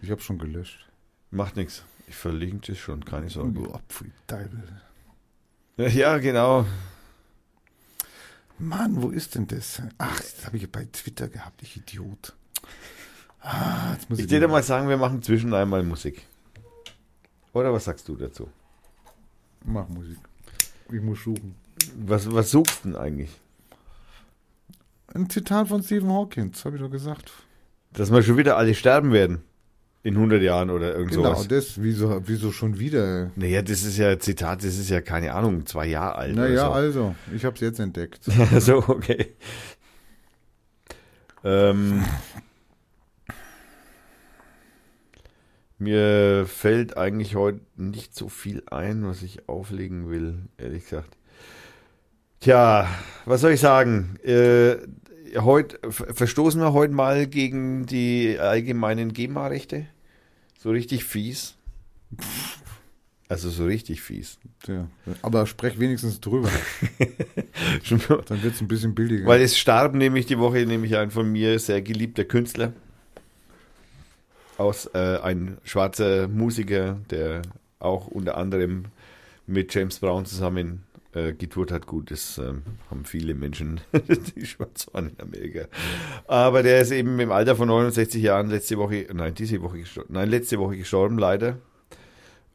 [0.00, 0.88] Ich habe schon gelöscht.
[1.30, 1.84] Macht nichts.
[2.08, 3.52] Ich verlinke das schon, keine Sorge.
[3.52, 4.80] Du Apfelteufel.
[5.76, 6.66] Ja, genau.
[8.58, 9.82] Mann, wo ist denn das?
[9.98, 12.34] Ach, das habe ich bei Twitter gehabt, ich Idiot.
[13.40, 16.22] Ah, jetzt muss Ich ich dir mal sagen, wir machen zwischen einmal Musik.
[17.52, 18.48] Oder was sagst du dazu?
[19.64, 20.18] Mach Musik.
[20.92, 21.54] Ich muss suchen.
[21.96, 23.30] Was, was suchst du denn eigentlich?
[25.14, 27.32] Ein Zitat von Stephen Hawkins, habe ich doch gesagt.
[27.92, 29.42] Dass wir schon wieder alle sterben werden.
[30.04, 31.46] In 100 Jahren oder irgend Genau, sowas.
[31.46, 33.30] das, wieso, wieso schon wieder?
[33.36, 36.34] Naja, das ist ja Zitat, das ist ja keine Ahnung, zwei Jahre alt.
[36.34, 38.24] Naja, oder also, ich habe es jetzt entdeckt.
[38.24, 38.58] so.
[38.58, 39.36] so, okay.
[41.44, 42.02] Ähm,
[45.78, 51.16] mir fällt eigentlich heute nicht so viel ein, was ich auflegen will, ehrlich gesagt.
[52.42, 52.88] Tja,
[53.24, 54.16] was soll ich sagen?
[54.24, 54.74] Äh,
[55.36, 59.86] heute ver- verstoßen wir heute mal gegen die allgemeinen GEMA-Rechte.
[60.58, 61.54] So richtig fies.
[63.28, 64.40] Also so richtig fies.
[64.66, 64.88] Ja,
[65.22, 66.50] aber sprech wenigstens drüber,
[68.26, 69.24] dann wird es ein bisschen billiger.
[69.26, 72.72] Weil es starb nämlich die Woche nämlich ein von mir sehr geliebter Künstler.
[74.58, 77.42] Aus äh, ein schwarzer Musiker, der
[77.78, 78.86] auch unter anderem
[79.46, 80.82] mit James Brown zusammen
[81.14, 81.86] äh, getourt hat.
[81.86, 83.80] Gut, das ähm, haben viele Menschen,
[84.36, 85.66] die schwarz waren in Amerika.
[86.26, 90.14] Aber der ist eben im Alter von 69 Jahren letzte Woche, nein, diese Woche gestorben,
[90.14, 91.58] nein, letzte Woche gestorben, leider.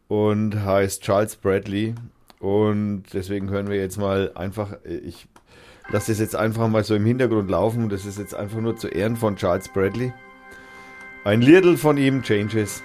[0.07, 1.95] Und heißt Charles Bradley.
[2.39, 5.27] Und deswegen hören wir jetzt mal einfach, äh, ich
[5.89, 7.89] lasse das jetzt einfach mal so im Hintergrund laufen.
[7.89, 10.13] Das ist jetzt einfach nur zu Ehren von Charles Bradley.
[11.23, 12.83] Ein Liedl von ihm, Changes.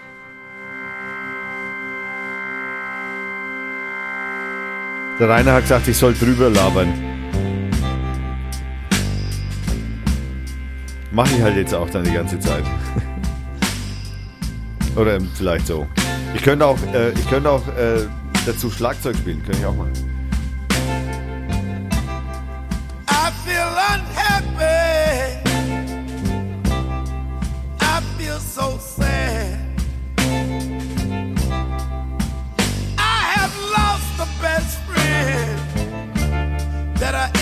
[5.22, 6.92] Der Rainer hat gesagt, ich soll drüber labern.
[11.12, 12.64] Mache ich halt jetzt auch dann die ganze Zeit.
[14.96, 15.86] Oder vielleicht so.
[16.34, 18.00] Ich könnte auch, äh, ich könnte auch äh,
[18.46, 20.11] dazu Schlagzeug spielen, könnte ich auch machen.
[37.02, 37.41] That I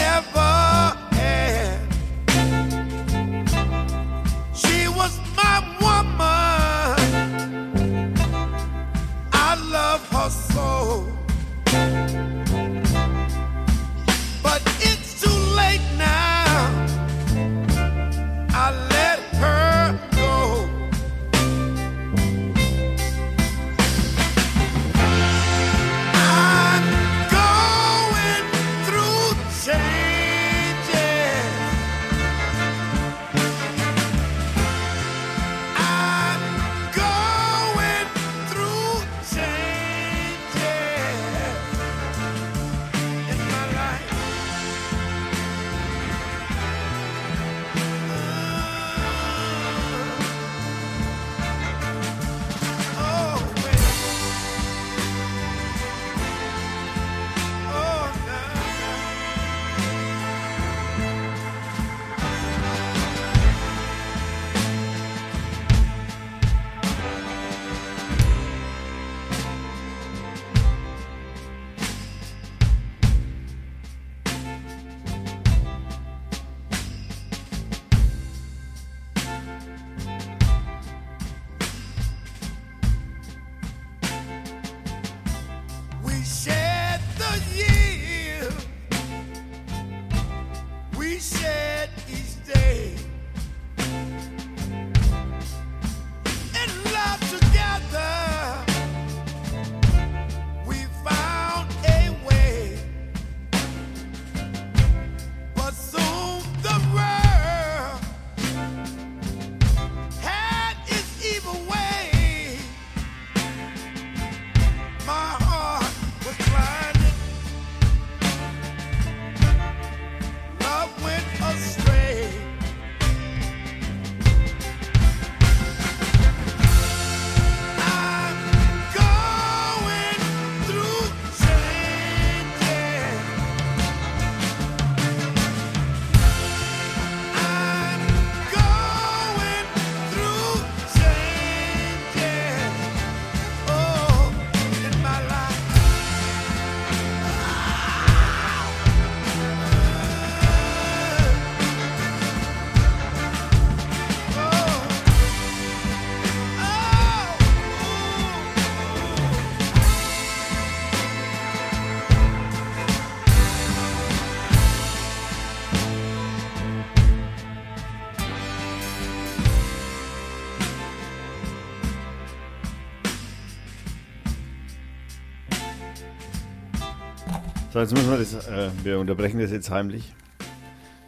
[177.81, 180.13] So, jetzt müssen wir das, äh, wir unterbrechen das jetzt heimlich.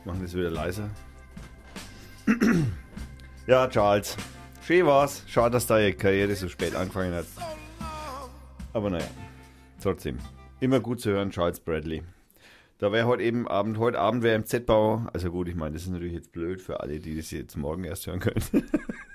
[0.07, 0.89] Machen das wieder leiser.
[3.47, 4.17] ja, Charles.
[4.67, 5.23] Schön war's.
[5.27, 7.27] Schade, dass deine Karriere so spät angefangen hat.
[8.73, 9.05] Aber naja,
[9.83, 10.17] trotzdem.
[10.61, 12.05] Immer gut zu hören, Charles Bradley.
[12.79, 15.83] Da wäre heute eben Abend, heute Abend wäre im Z-Bau, also gut, ich meine, das
[15.83, 18.43] ist natürlich jetzt blöd für alle, die das jetzt morgen erst hören können.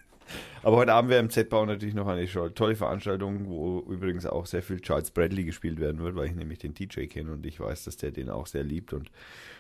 [0.64, 4.62] Aber heute Abend wäre im Z-Bau natürlich noch eine tolle Veranstaltung, wo übrigens auch sehr
[4.62, 7.86] viel Charles Bradley gespielt werden wird, weil ich nämlich den DJ kenne und ich weiß,
[7.86, 9.10] dass der den auch sehr liebt und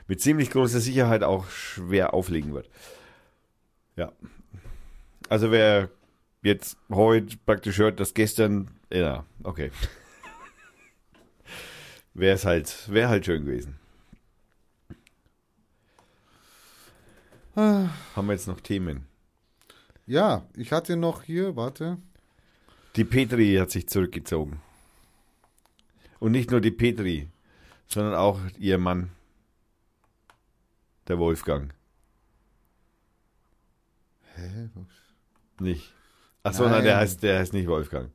[0.08, 2.70] mit ziemlich großer Sicherheit auch schwer auflegen wird.
[3.96, 4.12] Ja.
[5.30, 5.90] Also wer
[6.44, 9.72] jetzt heute praktisch hört, dass gestern, ja, okay.
[12.14, 13.76] wäre es halt, wäre halt schön gewesen.
[17.56, 17.90] Ah.
[18.16, 19.08] Haben wir jetzt noch Themen?
[20.08, 21.98] Ja, ich hatte noch hier, warte.
[22.96, 24.62] Die Petri hat sich zurückgezogen.
[26.20, 27.30] Und nicht nur die Petri,
[27.88, 29.12] sondern auch ihr Mann,
[31.08, 31.74] der Wolfgang.
[34.36, 34.70] Hä?
[35.60, 35.94] Nicht.
[36.42, 36.72] Achso, nein.
[36.72, 36.84] Nein.
[36.86, 38.12] der heißt, der heißt nicht Wolfgang.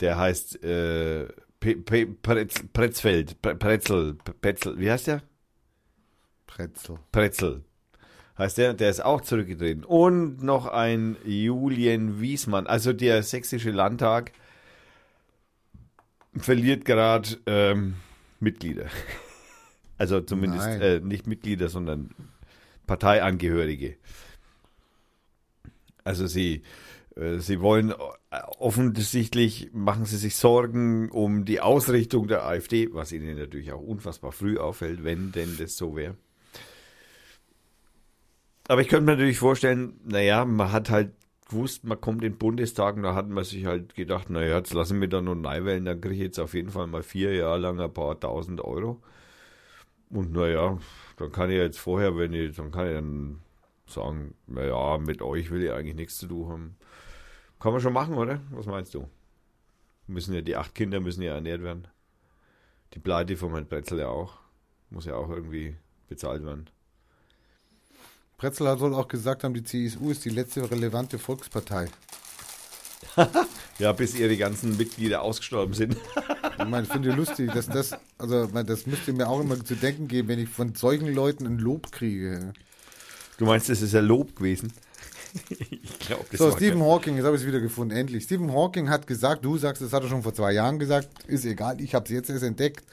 [0.00, 1.28] Der heißt äh,
[1.60, 5.22] Pe Pe Pretz Pretzfeld, Pre Pretzel, Pretzel, wie heißt der?
[6.46, 6.98] Pretzel.
[7.12, 7.64] Pretzel.
[8.36, 9.84] Heißt der, der ist auch zurückgetreten.
[9.84, 14.32] Und noch ein Julien Wiesmann, also der sächsische Landtag
[16.36, 17.94] verliert gerade ähm,
[18.40, 18.86] Mitglieder.
[19.96, 22.10] Also zumindest äh, nicht Mitglieder, sondern
[22.88, 23.96] Parteiangehörige.
[26.02, 26.62] Also sie,
[27.14, 27.94] äh, sie wollen äh,
[28.58, 34.32] offensichtlich, machen sie sich Sorgen um die Ausrichtung der AfD, was ihnen natürlich auch unfassbar
[34.32, 36.16] früh auffällt, wenn denn das so wäre.
[38.68, 41.12] Aber ich könnte mir natürlich vorstellen, naja, man hat halt
[41.48, 44.72] gewusst, man kommt in den Bundestag und da hat man sich halt gedacht, naja, jetzt
[44.72, 47.34] lassen wir da noch neu wählen, dann kriege ich jetzt auf jeden Fall mal vier
[47.34, 49.02] Jahre lang ein paar tausend Euro.
[50.10, 50.78] Und naja,
[51.16, 53.40] dann kann ich jetzt vorher, wenn ich, dann kann ich dann
[53.86, 56.76] sagen, naja, mit euch will ich eigentlich nichts zu tun haben.
[57.60, 58.40] Kann man schon machen, oder?
[58.50, 59.08] Was meinst du?
[60.06, 61.88] Müssen ja, die acht Kinder müssen ja ernährt werden.
[62.94, 64.38] Die Pleite von Herrn Pretzel ja auch.
[64.90, 65.76] Muss ja auch irgendwie
[66.08, 66.70] bezahlt werden.
[68.38, 71.88] Pretzel hat wohl auch gesagt haben, die CSU ist die letzte relevante Volkspartei.
[73.80, 75.96] Ja, bis ihre ganzen Mitglieder ausgestorben sind.
[76.56, 80.06] Ich meine, ich finde lustig, dass das, also das müsste mir auch immer zu denken
[80.06, 82.52] geben, wenn ich von solchen Leuten ein Lob kriege.
[83.38, 84.72] Du meinst, das ist ja Lob gewesen?
[85.50, 88.22] ich glaube, das So, Stephen kein- Hawking, jetzt habe ich es wieder gefunden, endlich.
[88.22, 91.44] Stephen Hawking hat gesagt, du sagst, das hat er schon vor zwei Jahren gesagt, ist
[91.44, 92.84] egal, ich habe es jetzt erst entdeckt.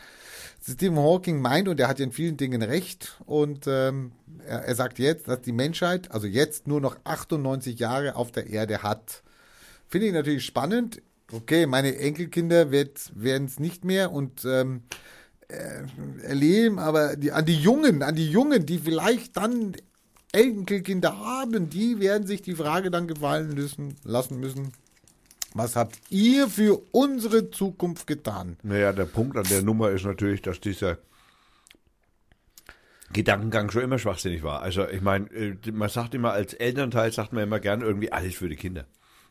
[0.63, 4.11] Stephen Hawking meint, und er hat in vielen Dingen recht, und ähm,
[4.45, 8.47] er, er sagt jetzt, dass die Menschheit, also jetzt nur noch 98 Jahre auf der
[8.47, 9.23] Erde hat.
[9.87, 11.01] Finde ich natürlich spannend.
[11.31, 14.83] Okay, meine Enkelkinder werden es nicht mehr und ähm,
[15.47, 15.83] äh,
[16.23, 19.73] erleben, aber die, an die Jungen, an die Jungen, die vielleicht dann
[20.31, 24.71] Enkelkinder haben, die werden sich die Frage dann gefallen müssen, lassen müssen.
[25.53, 28.57] Was habt ihr für unsere Zukunft getan?
[28.63, 30.97] Naja, der Punkt an der Nummer ist natürlich, dass dieser
[33.11, 34.61] Gedankengang schon immer schwachsinnig war.
[34.61, 38.35] Also ich meine, äh, man sagt immer, als Elternteil sagt man immer gern irgendwie alles
[38.35, 38.85] für die Kinder.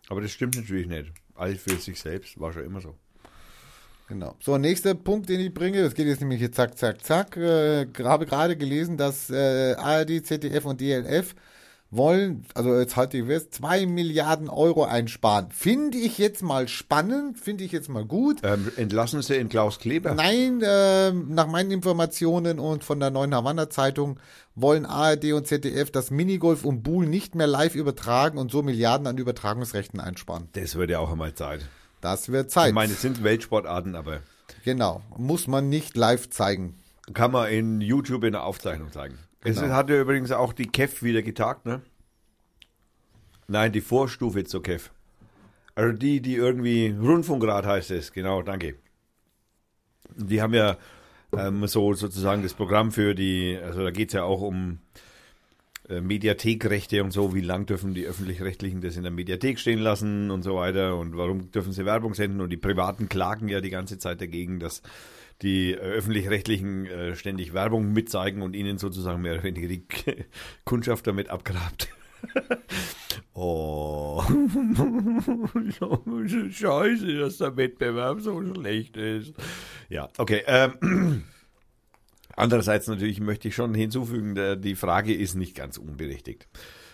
[0.09, 1.13] Aber das stimmt natürlich nicht.
[1.35, 2.97] Alles für sich selbst war schon immer so.
[4.09, 4.35] Genau.
[4.41, 7.37] So, nächster Punkt, den ich bringe, das geht jetzt nämlich hier zack, zack, zack.
[7.37, 11.35] Äh, habe gerade gelesen, dass äh, ARD, ZDF und DLF
[11.91, 15.51] wollen, also jetzt halte ich fest, zwei Milliarden Euro einsparen.
[15.51, 18.39] Finde ich jetzt mal spannend, finde ich jetzt mal gut.
[18.45, 20.15] Ähm, entlassen Sie in Klaus Kleber?
[20.15, 24.21] Nein, äh, nach meinen Informationen und von der Neuen Havanna Zeitung
[24.55, 29.07] wollen ARD und ZDF das Minigolf und Buhl nicht mehr live übertragen und so Milliarden
[29.07, 30.49] an Übertragungsrechten einsparen.
[30.53, 31.69] Das wird ja auch einmal Zeit.
[32.01, 32.69] Das wird Zeit.
[32.69, 34.21] Ich meine, es sind Weltsportarten, aber
[34.65, 35.03] genau.
[35.17, 36.77] Muss man nicht live zeigen.
[37.15, 39.19] kann man in YouTube in der Aufzeichnung zeigen.
[39.43, 39.75] Es Genau.
[39.75, 41.81] hat ja übrigens auch die KEF wieder getagt, ne?
[43.49, 44.91] Nein, die Vorstufe zur KEF.
[45.75, 48.77] Also die, die irgendwie Rundfunkrat heißt es, genau, danke.
[50.17, 50.77] Die haben ja
[51.37, 54.79] ähm, so sozusagen das Programm für die, also da geht es ja auch um
[55.89, 60.31] äh, Mediathekrechte und so, wie lang dürfen die öffentlich-rechtlichen das in der Mediathek stehen lassen
[60.31, 63.71] und so weiter und warum dürfen sie Werbung senden und die Privaten klagen ja die
[63.71, 64.83] ganze Zeit dagegen, dass
[65.43, 69.85] die äh, öffentlich-rechtlichen äh, ständig Werbung mitzeigen und ihnen sozusagen mehr oder weniger die
[70.65, 71.89] Kundschaft damit abgrabt.
[73.35, 74.23] oh.
[76.51, 79.35] Scheiße, dass der Wettbewerb so schlecht ist.
[79.89, 80.43] Ja, okay.
[80.47, 81.25] Ähm,
[82.37, 86.47] andererseits natürlich möchte ich schon hinzufügen, die Frage ist nicht ganz unberechtigt.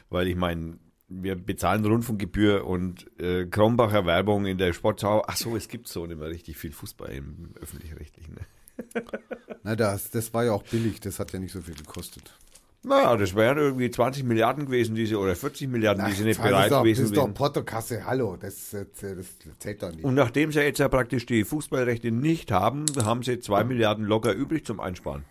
[0.08, 0.78] Weil ich meine,
[1.08, 5.24] wir bezahlen Rundfunkgebühr und äh, Krombacher Werbung in der Sportschau.
[5.26, 8.34] Ach so, es gibt so nicht mehr richtig viel Fußball im öffentlich-rechtlichen.
[8.34, 9.02] Ne?
[9.62, 12.34] Na, das, das war ja auch billig, das hat ja nicht so viel gekostet.
[12.82, 16.70] Naja, das wären irgendwie 20 Milliarden gewesen, diese oder 40 Milliarden, die sie nicht bereit
[16.70, 17.34] doch, gewesen Das ist doch.
[17.34, 20.04] Portokasse, hallo, das, das, das zählt doch nicht.
[20.04, 24.32] Und nachdem sie jetzt ja praktisch die Fußballrechte nicht haben, haben sie 2 Milliarden locker
[24.32, 25.24] übrig zum Einsparen.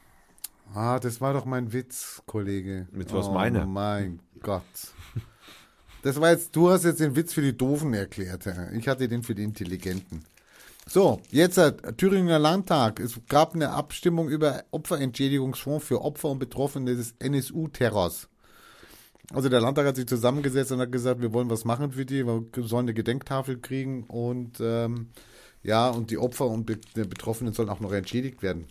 [0.73, 2.88] Ah, das war doch mein Witz, Kollege.
[2.97, 3.65] Jetzt war's oh, meiner.
[3.65, 4.64] mein Gott.
[6.06, 8.48] Das war jetzt, du hast jetzt den Witz für die Doofen erklärt.
[8.73, 10.23] Ich hatte den für die Intelligenten.
[10.88, 12.99] So, jetzt hat Thüringer Landtag.
[12.99, 18.30] Es gab eine Abstimmung über Opferentschädigungsfonds für Opfer und Betroffene des NSU-Terrors.
[19.34, 22.23] Also der Landtag hat sich zusammengesetzt und hat gesagt, wir wollen was machen für die,
[22.23, 25.07] wir sollen eine Gedenktafel kriegen und ähm,
[25.64, 28.68] ja, und die Opfer und Be Betroffenen sollen auch noch entschädigt werden.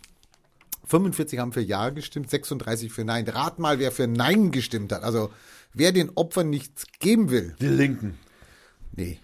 [0.85, 3.27] 45 haben für Ja gestimmt, 36 für Nein.
[3.27, 5.03] Rat mal, wer für Nein gestimmt hat.
[5.03, 5.31] Also
[5.73, 7.55] wer den Opfern nichts geben will.
[7.59, 8.17] Die Linken,
[8.95, 9.19] Nee.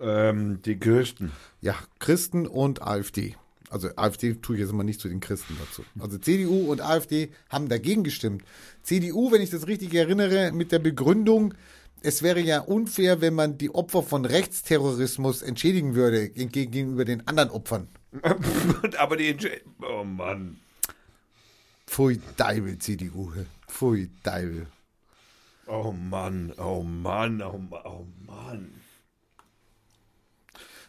[0.00, 1.32] ähm, die Christen.
[1.60, 3.36] Ja, Christen und AfD.
[3.70, 5.84] Also AfD tue ich jetzt mal nicht zu den Christen dazu.
[5.98, 8.42] Also CDU und AfD haben dagegen gestimmt.
[8.82, 11.52] CDU, wenn ich das richtig erinnere, mit der Begründung,
[12.00, 17.26] es wäre ja unfair, wenn man die Opfer von Rechtsterrorismus entschädigen würde geg- gegenüber den
[17.26, 17.88] anderen Opfern.
[18.98, 20.58] Aber die Entsche Oh Mann.
[21.86, 23.32] Pfui Deibel, CDU.
[23.66, 24.66] Pfui Deibel.
[25.66, 28.72] Oh Mann, oh Mann, oh Mann, oh Mann.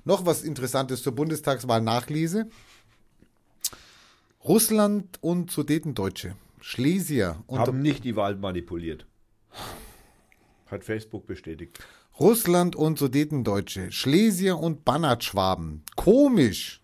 [0.05, 2.49] Noch was Interessantes zur Bundestagswahl nachlese.
[4.43, 6.35] Russland und Sudetendeutsche.
[6.61, 9.05] Schlesier und Haben nicht die Wahl manipuliert.
[10.67, 11.79] Hat Facebook bestätigt.
[12.19, 15.83] Russland und Sudetendeutsche, Schlesier und Banatschwaben.
[15.95, 16.81] Komisch,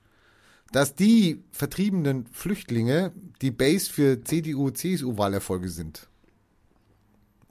[0.71, 3.11] dass die vertriebenen Flüchtlinge
[3.41, 6.07] die Base für CDU-CSU-Wahlerfolge sind.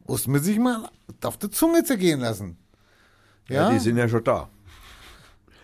[0.07, 0.91] Muss man sich mal
[1.23, 2.57] auf der Zunge zergehen lassen.
[3.49, 4.51] Ja, Ja, die sind ja schon da.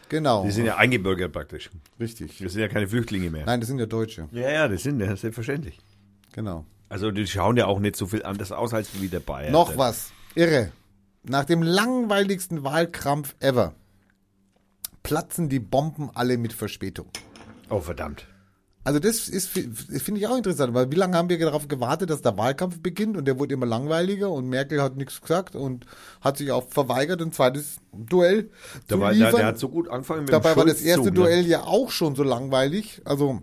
[0.09, 0.45] genau.
[0.45, 1.71] Die sind ja eingebürgert praktisch.
[1.99, 2.39] Richtig.
[2.39, 3.45] Das sind ja keine Flüchtlinge mehr.
[3.47, 4.29] Nein, das sind ja Deutsche.
[4.33, 5.79] Ja, ja, das sind ja selbstverständlich.
[6.33, 6.65] Genau.
[6.89, 9.53] Also die schauen ja auch nicht so viel anders aus als wie der Bayern.
[9.53, 10.13] Noch was.
[10.35, 10.73] Irre.
[11.23, 13.75] Nach dem langweiligsten Wahlkrampf ever
[15.03, 17.07] platzen die Bomben alle mit Verspätung.
[17.71, 18.27] Oh, verdammt.
[18.83, 22.23] Also das ist finde ich auch interessant, weil wie lange haben wir darauf gewartet, dass
[22.23, 25.85] der Wahlkampf beginnt und der wurde immer langweiliger und Merkel hat nichts gesagt und
[26.23, 28.49] hat sich auch verweigert, ein zweites Duell
[28.89, 29.37] Der, zu war, der, liefern.
[29.37, 31.13] der hat so gut angefangen mit Dabei war das erste ne?
[31.13, 33.03] Duell ja auch schon so langweilig.
[33.05, 33.41] Also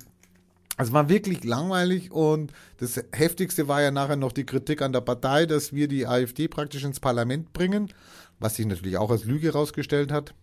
[0.79, 5.01] es war wirklich langweilig und das heftigste war ja nachher noch die Kritik an der
[5.01, 7.93] Partei, dass wir die AfD praktisch ins Parlament bringen,
[8.39, 10.33] was sich natürlich auch als Lüge herausgestellt hat.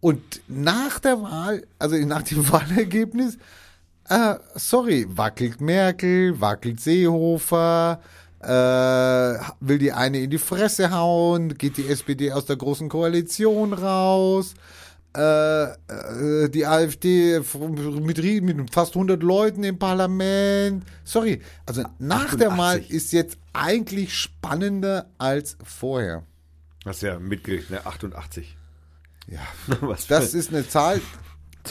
[0.00, 3.38] Und nach der Wahl, also nach dem Wahlergebnis,
[4.08, 8.00] äh, sorry, wackelt Merkel, wackelt Seehofer,
[8.40, 8.46] äh,
[9.60, 14.54] will die eine in die Fresse hauen, geht die SPD aus der großen Koalition raus,
[15.16, 17.40] äh, äh, die AfD
[18.00, 20.84] mit, mit fast 100 Leuten im Parlament.
[21.02, 22.90] Sorry, also nach der Wahl 88.
[22.90, 26.22] ist jetzt eigentlich spannender als vorher.
[26.84, 27.84] Hast ja mitgekriegt, ne?
[27.84, 28.55] 88.
[29.28, 29.40] Ja,
[29.80, 31.00] Was das ist eine Zahl.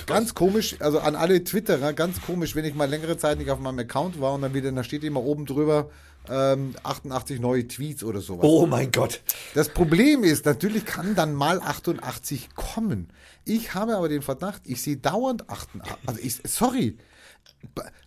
[0.08, 3.60] Ganz komisch, also an alle Twitterer, ganz komisch, wenn ich mal längere Zeit nicht auf
[3.60, 5.90] meinem Account war und dann wieder, da steht immer oben drüber
[6.30, 8.46] ähm, 88 neue Tweets oder sowas.
[8.46, 9.22] Oh mein Gott.
[9.54, 13.08] Das Problem ist, natürlich kann dann mal 88 kommen.
[13.46, 15.98] Ich habe aber den Verdacht, ich sehe dauernd 88.
[16.06, 16.98] Also ich, sorry.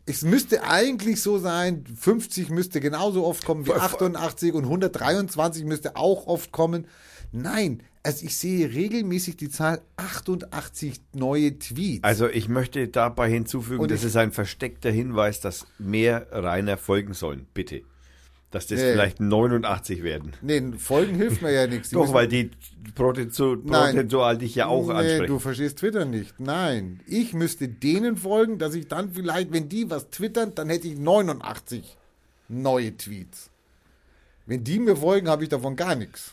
[0.05, 5.97] Es müsste eigentlich so sein, 50 müsste genauso oft kommen wie 88 und 123 müsste
[5.97, 6.87] auch oft kommen.
[7.31, 12.03] Nein, also ich sehe regelmäßig die Zahl 88 neue Tweets.
[12.05, 17.13] Also ich möchte dabei hinzufügen, Und das ist ein versteckter Hinweis, dass mehr Rainer folgen
[17.13, 17.47] sollen.
[17.55, 17.83] Bitte.
[18.51, 18.93] Dass das Nee.
[18.93, 20.33] vielleicht 89 werden.
[20.41, 21.91] nee, Folgen hilft mir ja nichts.
[21.91, 22.51] Die Doch, weil die
[22.95, 25.27] prozentual dich ja auch nee, ansprechen.
[25.27, 26.41] du verstehst Twitter nicht.
[26.41, 30.89] Nein, ich müsste denen folgen, dass ich dann vielleicht, wenn die was twittern, dann hätte
[30.89, 31.97] ich 89
[32.49, 33.51] neue Tweets.
[34.47, 36.33] Wenn die mir folgen, habe ich davon gar nichts.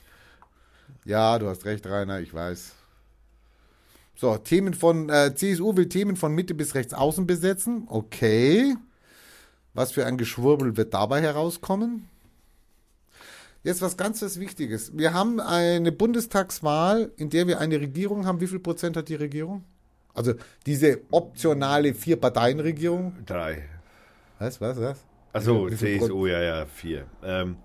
[1.05, 2.73] Ja, du hast recht, Rainer, ich weiß.
[4.15, 7.85] So, Themen von äh, CSU will Themen von Mitte bis rechts außen besetzen.
[7.87, 8.75] Okay.
[9.73, 12.09] Was für ein Geschwurbel wird dabei herauskommen?
[13.63, 14.97] Jetzt was ganz was Wichtiges.
[14.97, 18.39] Wir haben eine Bundestagswahl, in der wir eine Regierung haben.
[18.39, 19.63] Wie viel Prozent hat die Regierung?
[20.13, 20.33] Also
[20.65, 23.17] diese optionale Vier-Parteien-Regierung.
[23.25, 23.67] Drei.
[24.39, 25.05] Was, was, was?
[25.33, 27.05] Achso, CSU, ja, ja, vier.
[27.21, 27.57] Ähm,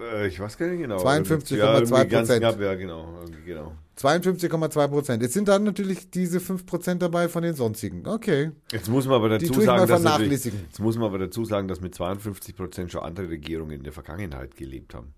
[0.00, 1.04] äh, ich weiß gar nicht genau.
[1.04, 2.40] 52,2 Ja, irgendwie ganz Prozent.
[2.40, 3.20] knapp, ja, genau.
[3.44, 3.72] genau.
[3.98, 5.22] 52,2 Prozent.
[5.22, 8.06] Jetzt sind dann natürlich diese 5 Prozent dabei von den sonstigen.
[8.06, 8.52] Okay.
[8.72, 11.94] Jetzt muss man aber dazu sagen, dass jetzt muss man aber dazu sagen, dass mit
[11.94, 15.14] 52 Prozent schon andere Regierungen in der Vergangenheit gelebt haben.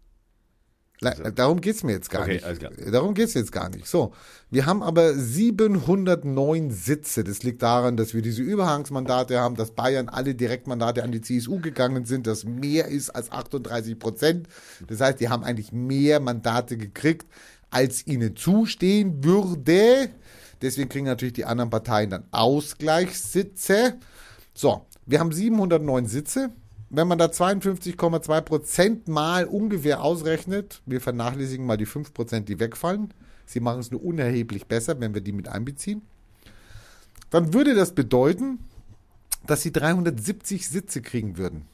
[1.00, 2.94] Le- Darum geht's mir jetzt gar Okay, nicht.
[2.94, 3.86] Darum geht's jetzt gar nicht.
[3.86, 4.12] So,
[4.50, 7.24] wir haben aber 709 Sitze.
[7.24, 11.60] Das liegt daran, dass wir diese Überhangsmandate haben, dass Bayern alle Direktmandate an die CSU
[11.60, 14.46] gegangen sind, das mehr ist als 38 Prozent.
[14.86, 17.26] Das heißt, die haben eigentlich mehr Mandate gekriegt,
[17.70, 20.10] als ihnen zustehen würde.
[20.62, 23.94] Deswegen kriegen natürlich die anderen Parteien dann Ausgleichssitze.
[24.54, 26.50] So, wir haben 709 Sitze.
[26.96, 32.60] Wenn man da 52,2 Prozent mal ungefähr ausrechnet, wir vernachlässigen mal die 5 Prozent, die
[32.60, 33.12] wegfallen.
[33.46, 36.02] Sie machen es nur unerheblich besser, wenn wir die mit einbeziehen.
[37.30, 38.60] Dann würde das bedeuten,
[39.44, 41.66] dass sie 370 Sitze kriegen würden.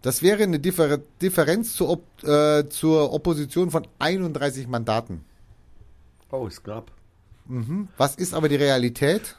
[0.00, 5.24] Das wäre eine Differ Differenz zur, Op äh, zur Opposition von 31 Mandaten.
[6.30, 6.92] Oh, ist knapp.
[7.96, 9.34] Was ist aber die Realität?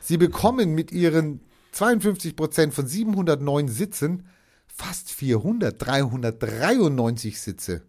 [0.00, 1.40] Sie bekommen mit ihren
[1.72, 4.26] 52 Prozent von 709 Sitzen
[4.66, 7.82] fast 400, 393 Sitze.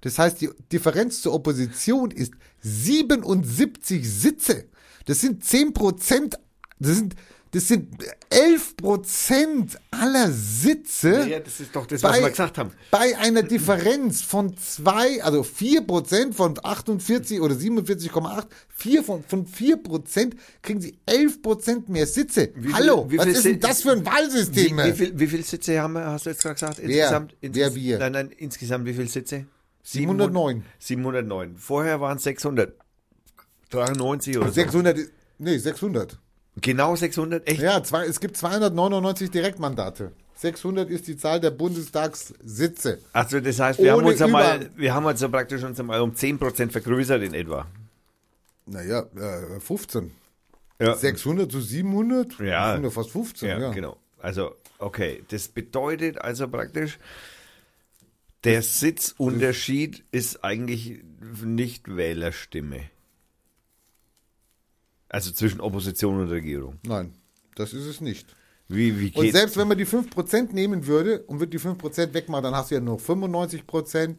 [0.00, 4.66] Das heißt, die Differenz zur Opposition ist 77 Sitze.
[5.06, 6.38] Das sind 10 Prozent,
[6.78, 7.14] das sind,
[7.54, 7.88] das sind
[8.30, 11.28] 11 Prozent aller Sitze.
[11.28, 12.72] Ja, das ist doch das, was wir gesagt haben.
[12.90, 20.32] Bei einer Differenz von zwei, also 4% von 48 oder 47,8, 4 von, von 4%
[20.62, 22.50] kriegen sie 11% mehr Sitze.
[22.56, 24.76] Wie viel- Hallo, wie was viel ist denn das für ein Wahlsystem?
[24.76, 26.80] Wie, wie, viel, wie viele Sitze haben wir, hast du jetzt gerade gesagt?
[26.80, 27.98] Insgesamt, Wer insges- wir?
[28.00, 29.46] Nein, nein, insgesamt wie viele Sitze?
[29.84, 30.64] 709.
[30.80, 31.56] 709.
[31.56, 34.52] Vorher waren es 693 oder so.
[34.54, 36.18] 600, ist- nee, 600.
[36.60, 37.46] Genau 600?
[37.48, 37.60] Echt?
[37.60, 40.12] Ja, zwei, es gibt 299 Direktmandate.
[40.36, 42.98] 600 ist die Zahl der Bundestagssitze.
[43.12, 45.78] Also das heißt, wir haben Ohne uns einmal, Über- wir haben uns ja praktisch uns
[45.80, 47.66] einmal um 10% vergrößert in etwa.
[48.66, 50.10] Naja, äh, 15.
[50.80, 52.38] Ja, 600 zu 700?
[52.40, 52.66] Ja.
[52.66, 53.70] Das sind ja fast 15, ja, ja.
[53.72, 53.96] genau.
[54.18, 56.98] Also, okay, das bedeutet also praktisch,
[58.42, 61.00] der Sitzunterschied ist eigentlich
[61.42, 62.80] nicht Wählerstimme.
[65.14, 66.74] Also zwischen Opposition und Regierung.
[66.84, 67.12] Nein,
[67.54, 68.34] das ist es nicht.
[68.66, 72.42] Wie, wie Und selbst wenn man die 5% nehmen würde und würde die 5% wegmachen,
[72.42, 74.16] dann hast du ja nur 95%.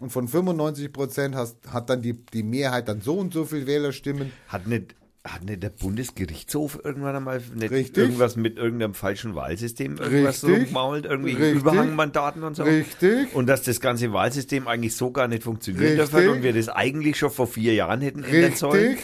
[0.00, 4.32] Und von 95% hast, hat dann die, die Mehrheit dann so und so viel Wählerstimmen.
[4.48, 7.98] Hat nicht, hat nicht der Bundesgerichtshof irgendwann einmal nicht Richtig.
[8.02, 10.58] irgendwas mit irgendeinem falschen Wahlsystem irgendwas Richtig.
[10.58, 11.60] rumgemault, irgendwie Richtig.
[11.60, 12.64] Überhangmandaten und so?
[12.64, 13.32] Richtig.
[13.32, 16.12] Und dass das ganze Wahlsystem eigentlich so gar nicht funktioniert Richtig.
[16.12, 18.98] hat und wir das eigentlich schon vor vier Jahren hätten ändern sollen.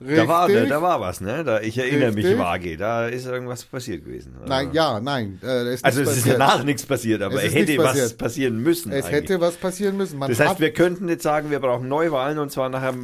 [0.00, 0.16] Richtig.
[0.16, 0.68] Da war, Richtig.
[0.70, 1.44] da war was, ne?
[1.44, 2.38] Da, ich erinnere mich Richtig.
[2.40, 4.34] vage, da ist irgendwas passiert gewesen.
[4.46, 5.38] Nein, ja, nein.
[5.42, 6.34] Äh, da ist Also es ist passiert.
[6.40, 8.18] danach nichts passiert, aber Es ist hätte nichts was passiert.
[8.18, 8.92] passieren müssen.
[8.92, 9.14] Es eigentlich.
[9.22, 10.18] hätte was passieren müssen.
[10.18, 12.94] Man Das heißt, wir könnten jetzt sagen, wir brauchen Neuwahlen und zwar nachher,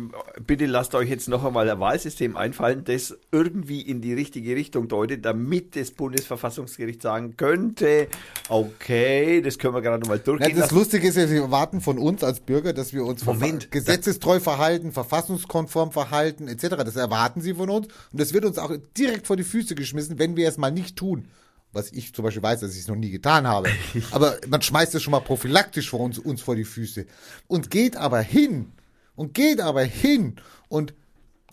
[0.47, 4.89] bitte lasst euch jetzt noch einmal ein Wahlsystem einfallen, das irgendwie in die richtige Richtung
[4.89, 8.07] deutet, damit das Bundesverfassungsgericht sagen könnte,
[8.49, 10.75] okay, das können wir gerade mal ja, durchgehen das lassen.
[10.77, 13.65] Lustige ist ja, sie erwarten von uns als Bürger, dass wir uns Moment.
[13.67, 16.85] verfa- gesetzestreu verhalten, verfassungskonform verhalten, etc.
[16.87, 17.87] Das erwarten sie von uns.
[17.87, 20.97] Und das wird uns auch direkt vor die Füße geschmissen, wenn wir es mal nicht
[20.97, 21.29] tun.
[21.73, 23.69] Was ich zum Beispiel weiß, dass ich es noch nie getan habe.
[24.13, 27.07] Aber man schmeißt es schon mal prophylaktisch vor uns, uns vor die Füße.
[27.49, 28.73] Und geht aber hin,
[29.17, 30.37] und geht aber hin
[30.69, 30.95] und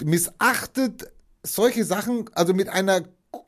[0.04, 1.12] missachtet
[1.42, 3.04] solche Sachen, also mit einer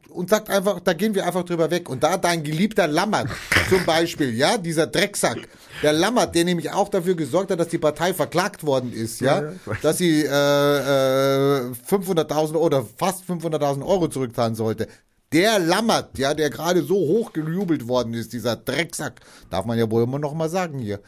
[0.10, 1.90] und sagt einfach, da gehen wir einfach drüber weg.
[1.90, 3.28] Und da dein geliebter Lammert
[3.70, 5.40] zum Beispiel, ja, dieser Drecksack,
[5.84, 9.54] der Lammert, der nämlich auch dafür gesorgt hat, dass die Partei verklagt worden ist, ja,
[9.82, 14.88] dass sie äh, äh, 500.000 oder fast 500.000 Euro zurückzahlen sollte.
[15.34, 19.90] Der Lammert, ja, der gerade so hoch gejubelt worden ist, dieser Drecksack, darf man ja
[19.92, 21.02] wohl immer noch mal sagen hier.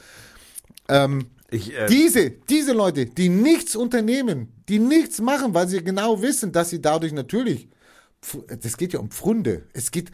[0.89, 6.21] Ähm, Ich, äh, diese, diese Leute, die nichts unternehmen, die nichts machen, weil sie genau
[6.21, 7.69] wissen, dass sie dadurch natürlich,
[8.47, 9.63] das geht ja um Pfründe.
[9.73, 10.11] Es geht,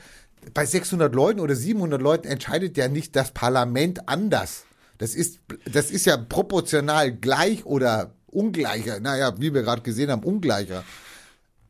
[0.54, 4.66] bei 600 Leuten oder 700 Leuten entscheidet ja nicht das Parlament anders.
[4.98, 5.40] Das ist,
[5.72, 9.00] das ist ja proportional gleich oder ungleicher.
[9.00, 10.84] Naja, wie wir gerade gesehen haben, ungleicher.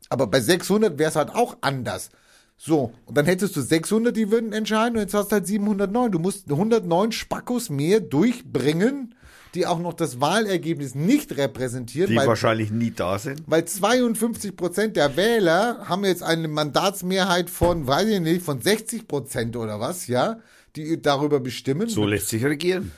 [0.08, 2.10] Aber bei 600 wäre es halt auch anders.
[2.56, 6.12] So, und dann hättest du 600, die würden entscheiden und jetzt hast du halt 709.
[6.12, 9.14] Du musst 109 Spackos mehr durchbringen,
[9.54, 13.42] die auch noch das Wahlergebnis nicht repräsentieren, die weil, wahrscheinlich nie da sind.
[13.46, 19.06] weil 52 Prozent der Wähler haben jetzt eine Mandatsmehrheit von, weiß ich nicht, von 60
[19.06, 20.40] Prozent oder was, ja,
[20.76, 21.88] die darüber bestimmen.
[21.88, 22.92] So lässt sich regieren.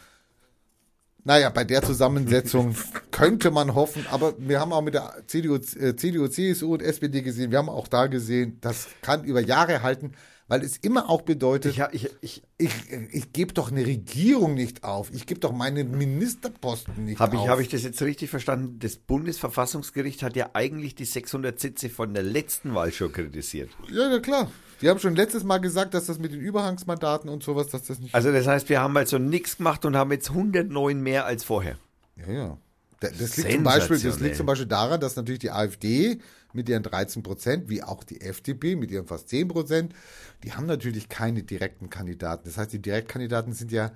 [1.24, 2.77] Naja, bei der Zusammensetzung
[3.11, 7.23] könnte man hoffen, aber wir haben auch mit der CDU, äh, CDU, CSU und SPD
[7.23, 10.12] gesehen, wir haben auch da gesehen, das kann über Jahre halten.
[10.48, 12.73] Weil es immer auch bedeutet, Ich, ich, ich, ich,
[13.10, 15.10] ich gebe doch eine Regierung nicht auf.
[15.12, 17.44] Ich gebe doch meinen Ministerposten nicht Habe auf.
[17.44, 18.78] ich, hab ich das jetzt richtig verstanden?
[18.78, 23.70] Das Bundesverfassungsgericht hat ja eigentlich die 600 Sitze von der letzten Wahl schon kritisiert.
[23.90, 24.51] ja, ja, klar.
[24.82, 27.98] Die haben schon letztes Mal gesagt, dass das mit den Überhangsmandaten und sowas, dass das
[27.98, 28.14] nicht.
[28.14, 31.78] Also das heißt, wir haben also nichts gemacht und haben jetzt 109 mehr als vorher.
[32.16, 32.59] Ja, ja.
[33.01, 36.18] Da- Das liegt, zum Beispiel, das liegt zum Beispiel daran, dass natürlich die AfD
[36.57, 39.95] mit ihren 13 Prozent, wie auch die FDP mit ihren fast 10 Prozent,
[40.43, 42.43] die haben natürlich keine direkten Kandidaten.
[42.45, 43.93] Das heißt, die Direktkandidaten sind ja,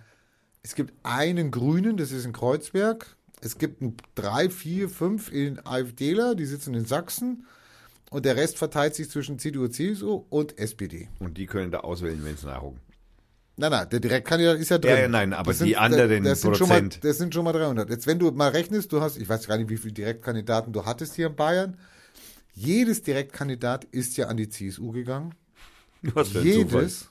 [0.63, 3.83] es gibt einen Grünen, das ist in Kreuzberg, es gibt
[4.15, 7.47] drei, vier, fünf in AfDler, die sitzen in Sachsen
[8.11, 11.09] und der Rest verteilt sich zwischen CDU, CSU und SPD.
[11.21, 12.81] Und die können da auswählen, wenn es nachgucken.
[13.57, 14.97] Nein, nein, der Direktkandidat ist ja drin.
[14.97, 17.05] Ja, nein, aber Das die anderen das sind schon mal, Prozent.
[17.05, 17.91] das sind schon mal 300.
[17.91, 20.87] Jetzt, wenn du mal rechnest, du hast, ich weiß gar nicht, wie viele Direktkandidaten du
[20.87, 21.77] hattest hier in Bayern.
[22.61, 25.35] Jedes Direktkandidat ist ja an die CSU gegangen.
[26.03, 26.81] Was für ein Zufall.
[26.83, 27.11] Jedes.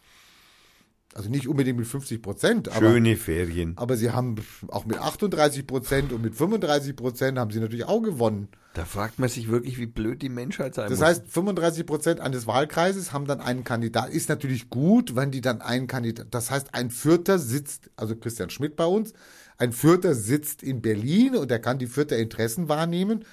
[1.15, 3.73] Also nicht unbedingt mit 50 Prozent, aber, Schöne Ferien.
[3.77, 4.35] aber sie haben
[4.67, 8.47] auch mit 38 Prozent und mit 35 Prozent haben sie natürlich auch gewonnen.
[8.75, 11.07] Da fragt man sich wirklich, wie blöd die Menschheit sein Das muss.
[11.07, 14.11] heißt, 35 Prozent eines Wahlkreises haben dann einen Kandidat.
[14.11, 16.27] Ist natürlich gut, wenn die dann einen Kandidat.
[16.29, 19.13] Das heißt, ein Vierter sitzt, also Christian Schmidt bei uns,
[19.57, 23.25] ein Vierter sitzt in Berlin und er kann die Vierter Interessen wahrnehmen.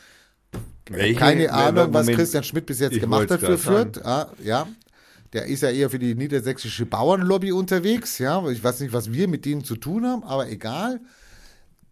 [0.88, 2.18] Welche- Keine Ahnung, was Moment.
[2.18, 4.04] Christian Schmidt bis jetzt Ich gemacht hat für Fürth.
[4.04, 4.66] Ah, ja.
[5.32, 8.18] Der ist ja eher für die niedersächsische Bauernlobby unterwegs.
[8.18, 11.00] Ja, ich weiß nicht, was wir mit denen zu tun haben, aber egal.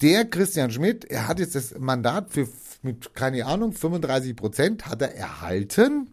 [0.01, 2.48] Der Christian Schmidt, er hat jetzt das Mandat für
[2.82, 6.10] mit keine Ahnung 35 Prozent hat er erhalten.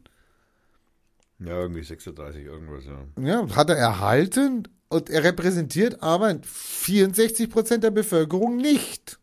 [1.39, 3.23] Ja, irgendwie 36, irgendwas, ja.
[3.23, 9.19] Ja, hat er erhalten und er repräsentiert aber 64 Prozent der Bevölkerung nicht,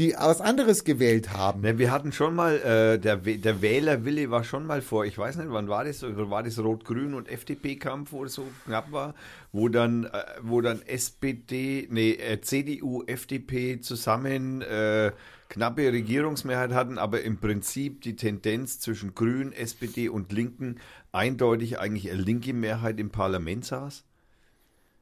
[0.00, 1.60] die was anderes gewählt haben.
[1.60, 5.36] Ne, wir hatten schon mal, äh, der, der Wählerwille war schon mal vor, ich weiß
[5.36, 9.14] nicht, wann war das, war das Rot-Grün und FDP-Kampf, wo es so knapp war,
[9.52, 15.12] wo dann, äh, wo dann SPD, nee, äh, CDU, FDP zusammen äh,
[15.50, 20.80] knappe Regierungsmehrheit hatten, aber im Prinzip die Tendenz zwischen Grün, SPD und Linken
[21.12, 24.04] eindeutig eigentlich eine linke Mehrheit im Parlament saß.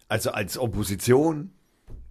[0.09, 1.53] Also als Opposition,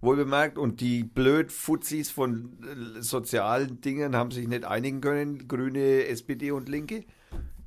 [0.00, 0.58] wohl bemerkt.
[0.58, 2.58] Und die blöd Fuzis von
[2.98, 7.04] äh, sozialen Dingen haben sich nicht einigen können, Grüne, SPD und Linke.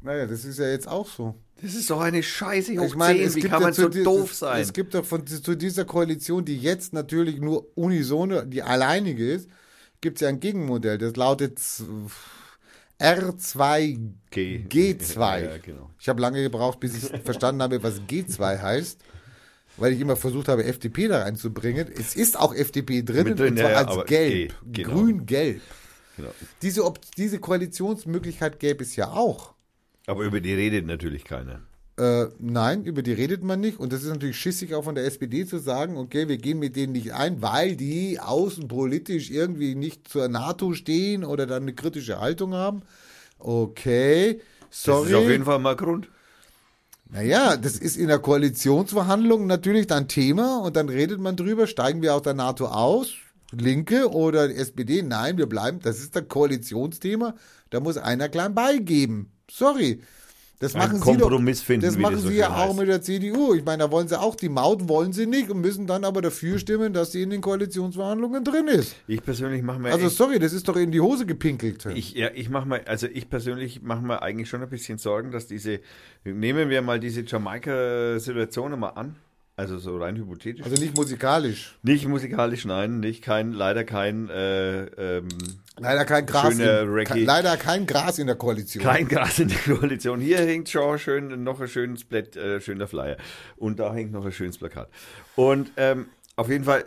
[0.03, 1.35] Naja, das ist ja jetzt auch so.
[1.61, 3.27] Das ist doch eine Scheiße Ich meine, 10.
[3.27, 4.59] es Wie kann man so di- doof sein?
[4.61, 9.47] Es gibt doch von, zu dieser Koalition, die jetzt natürlich nur unisono, die alleinige ist,
[10.01, 10.97] gibt es ja ein Gegenmodell.
[10.97, 11.85] Das lautet z-
[12.99, 13.99] R2
[14.31, 14.65] G.
[14.69, 15.41] G2.
[15.43, 15.89] Ja, genau.
[15.99, 18.99] Ich habe lange gebraucht, bis ich verstanden habe, was G2 heißt,
[19.77, 21.87] weil ich immer versucht habe, FDP da reinzubringen.
[21.97, 24.93] Es ist auch FDP drin, Mit drin, und zwar ja, als gelb, G, genau.
[24.95, 25.61] grün-gelb.
[26.17, 26.29] Genau.
[26.61, 29.53] Diese, diese Koalitionsmöglichkeit gäbe es ja auch.
[30.07, 31.61] Aber über die redet natürlich keiner.
[31.97, 33.79] Äh, nein, über die redet man nicht.
[33.79, 36.75] Und das ist natürlich schissig auch von der SPD zu sagen, okay, wir gehen mit
[36.75, 42.19] denen nicht ein, weil die außenpolitisch irgendwie nicht zur NATO stehen oder dann eine kritische
[42.19, 42.81] Haltung haben.
[43.39, 45.09] Okay, Das sorry.
[45.09, 46.09] ist auf jeden Fall mal Grund.
[47.13, 52.01] Naja, das ist in der Koalitionsverhandlung natürlich dann Thema und dann redet man drüber, steigen
[52.01, 53.15] wir aus der NATO aus,
[53.51, 57.35] Linke oder SPD, nein, wir bleiben, das ist das Koalitionsthema,
[57.69, 59.33] da muss einer klein beigeben.
[59.49, 60.01] Sorry.
[60.61, 62.79] Das machen Kompromiss sie doch, finden, das machen das so sie ja schön auch heißt.
[62.79, 63.55] mit der CDU.
[63.55, 66.21] Ich meine, da wollen sie auch die Maut, wollen sie nicht und müssen dann aber
[66.21, 68.95] dafür stimmen, dass sie in den Koalitionsverhandlungen drin ist.
[69.07, 71.87] Ich persönlich mache mir Also sorry, das ist doch in die Hose gepinkelt.
[71.87, 75.31] ich, ja, ich mache mir, also ich persönlich mache mir eigentlich schon ein bisschen Sorgen,
[75.31, 75.79] dass diese,
[76.23, 79.15] nehmen wir mal diese Jamaika-Situation mal an,
[79.57, 80.63] also so rein hypothetisch.
[80.63, 81.77] also nicht musikalisch.
[81.81, 84.85] Nicht musikalisch, nein, nicht kein, leider kein, äh,
[85.17, 85.27] ähm,
[85.81, 86.55] Leider kein Gras.
[86.55, 88.83] Schöner in, leider kein Gras in der Koalition.
[88.83, 90.19] kein Gras in der Koalition.
[90.19, 93.17] Hier hängt schon schön, noch ein schönes Blatt, äh, schöner Flyer.
[93.57, 94.89] Und da hängt noch ein schönes Plakat.
[95.35, 96.85] Und ähm, auf jeden Fall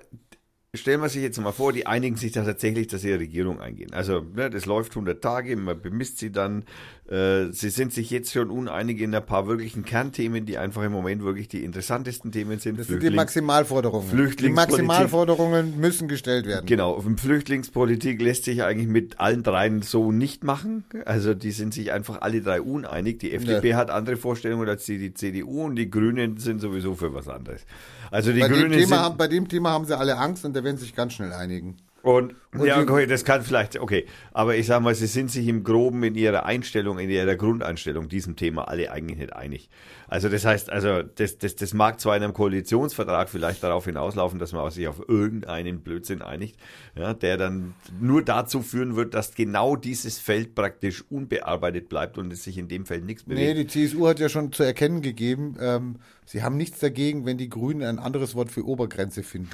[0.74, 3.60] stellen wir sich jetzt mal vor, die einigen sich da tatsächlich, dass sie eine Regierung
[3.60, 3.92] eingehen.
[3.92, 6.64] Also, ne, das läuft 100 Tage, man bemisst sie dann.
[7.09, 10.92] Äh, sie sind sich jetzt schon uneinig in ein paar wirklichen Kernthemen, die einfach im
[10.92, 12.78] Moment wirklich die interessantesten Themen sind.
[12.78, 14.09] Das sind die Flüchtlings- Maximalforderungen.
[14.09, 14.86] Die Flüchtlingspolitik.
[14.86, 16.64] Maximalforderungen müssen gestellt werden.
[16.66, 20.84] Genau, Flüchtlingspolitik lässt sich eigentlich mit allen dreien so nicht machen.
[21.05, 23.18] Also die sind sich einfach alle drei uneinig.
[23.18, 27.12] Die FDP hat andere Vorstellungen als die, die CDU und die Grünen sind sowieso für
[27.12, 27.66] was anderes.
[28.14, 30.62] Also die Bei dem, Thema haben, bei dem Thema haben sie alle Angst und da
[30.62, 31.78] werden sie sich ganz schnell einigen.
[32.00, 34.06] Und, Und ja, okay, das kann vielleicht, okay.
[34.32, 38.08] Aber ich sag mal, sie sind sich im Groben in ihrer Einstellung, in ihrer Grundeinstellung
[38.08, 39.68] diesem Thema alle eigentlich nicht einig.
[40.14, 44.38] Also das heißt, also das, das, das mag zwar in einem Koalitionsvertrag vielleicht darauf hinauslaufen,
[44.38, 46.56] dass man sich auf irgendeinen Blödsinn einigt,
[46.96, 52.32] ja, der dann nur dazu führen wird, dass genau dieses Feld praktisch unbearbeitet bleibt und
[52.32, 53.40] es sich in dem Feld nichts bewegt.
[53.40, 55.96] Nee, die CSU hat ja schon zu erkennen gegeben, ähm,
[56.26, 59.50] sie haben nichts dagegen, wenn die Grünen ein anderes Wort für Obergrenze finden.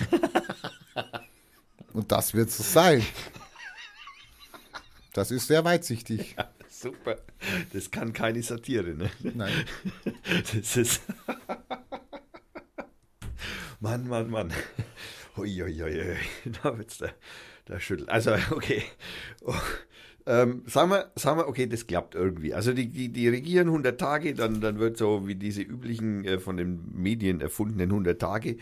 [1.95, 3.03] Und das wird so sein.
[5.15, 6.37] Das ist sehr weitsichtig.
[6.81, 7.19] Super.
[7.75, 9.11] Das kann keine Satire, ne?
[9.35, 9.53] Nein.
[10.33, 11.03] Das ist.
[13.81, 14.51] Mann, Mann, Mann.
[15.37, 16.17] Ui, ui, ui, ui.
[16.63, 17.11] Da wird's da,
[17.67, 18.09] da schüttelt.
[18.09, 18.83] Also, okay.
[19.43, 19.55] Oh.
[20.25, 22.55] Ähm, sagen, wir, sagen wir, okay, das klappt irgendwie.
[22.55, 26.39] Also die, die, die regieren 100 Tage, dann, dann wird so wie diese üblichen äh,
[26.39, 28.57] von den Medien erfundenen 100 Tage,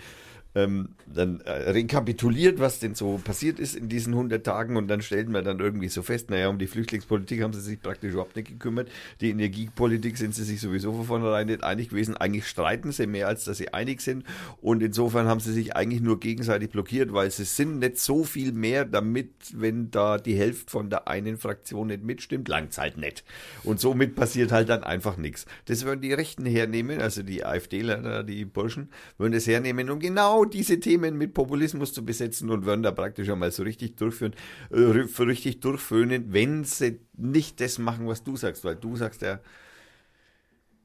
[0.54, 5.02] ähm, dann äh, rekapituliert, was denn so passiert ist in diesen 100 Tagen und dann
[5.02, 8.36] stellt man dann irgendwie so fest, naja, um die Flüchtlingspolitik haben sie sich praktisch überhaupt
[8.36, 8.88] nicht gekümmert.
[9.20, 12.16] Die Energiepolitik sind sie sich sowieso von vornherein nicht einig gewesen.
[12.16, 14.24] Eigentlich streiten sie mehr, als dass sie einig sind
[14.60, 18.52] und insofern haben sie sich eigentlich nur gegenseitig blockiert, weil sie sind nicht so viel
[18.52, 23.24] mehr damit, wenn da die Hälfte von der einen Fraktion nicht mitstimmt, langt's halt nicht.
[23.64, 25.46] Und somit passiert halt dann einfach nichts.
[25.66, 28.88] Das würden die Rechten hernehmen, also die AfDler, die Burschen,
[29.18, 33.28] würden das hernehmen, um genau diese Themen mit Populismus zu besetzen und würden da praktisch
[33.28, 34.34] einmal so richtig durchführen,
[34.70, 34.78] äh,
[35.22, 39.40] richtig durchführen, wenn sie nicht das machen, was du sagst, weil du sagst ja,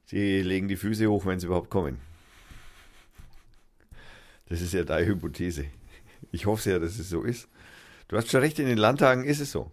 [0.05, 1.97] sie legen die Füße hoch, wenn sie überhaupt kommen.
[4.47, 5.65] Das ist ja deine Hypothese.
[6.31, 7.47] Ich hoffe ja, dass es so ist.
[8.07, 9.71] Du hast schon recht, in den Landtagen ist es so.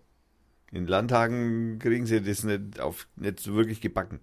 [0.73, 4.21] In Landtagen kriegen sie das nicht, auf, nicht so wirklich gebacken.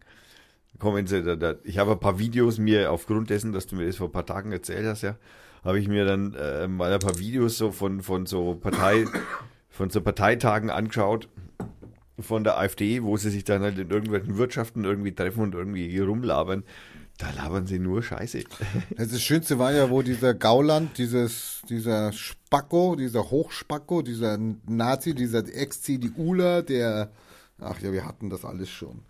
[0.79, 1.55] Kommen sie da, da.
[1.63, 4.25] Ich habe ein paar Videos mir, aufgrund dessen, dass du mir das vor ein paar
[4.25, 5.17] Tagen erzählt hast, ja,
[5.63, 9.05] habe ich mir dann äh, mal ein paar Videos so von, von so Partei,
[9.69, 11.27] von so Parteitagen angeschaut
[12.19, 15.97] von der AfD, wo sie sich dann halt in irgendwelchen Wirtschaften irgendwie treffen und irgendwie
[15.99, 16.63] rumlabern.
[17.17, 18.43] Da labern sie nur Scheiße.
[18.95, 25.15] Das, das Schönste war ja, wo dieser Gauland, dieses, dieser Spacko, dieser Hochspacko, dieser Nazi,
[25.15, 27.11] dieser Ex-CDUler, der,
[27.59, 29.01] ach ja, wir hatten das alles schon.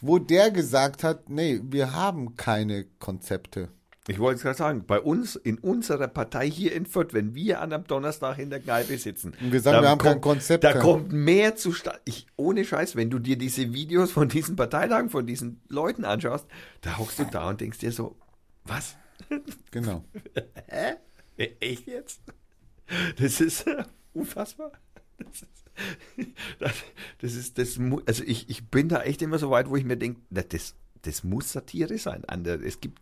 [0.00, 3.68] Wo der gesagt hat, nee, wir haben keine Konzepte.
[4.08, 7.60] Ich wollte es gerade sagen, bei uns, in unserer Partei hier in Fürth, wenn wir
[7.60, 10.82] an einem Donnerstag in der Kneipe sitzen, wir sagen, wir haben kein Konzept, Da kein-
[10.82, 12.00] kommt mehr zustande.
[12.06, 16.46] Ich, ohne Scheiß, wenn du dir diese Videos von diesen Parteitagen, von diesen Leuten anschaust,
[16.80, 18.16] da hockst du da und denkst dir so,
[18.64, 18.96] was?
[19.70, 20.04] Genau.
[20.68, 20.94] Hä?
[21.60, 22.20] Echt jetzt?
[23.20, 24.72] Das ist äh, unfassbar.
[25.18, 25.64] Das ist,
[26.58, 26.72] das,
[27.20, 29.96] das ist, das, also ich, ich bin da echt immer so weit, wo ich mir
[29.96, 32.22] denke, das, das muss Satire sein.
[32.64, 32.98] Es gibt,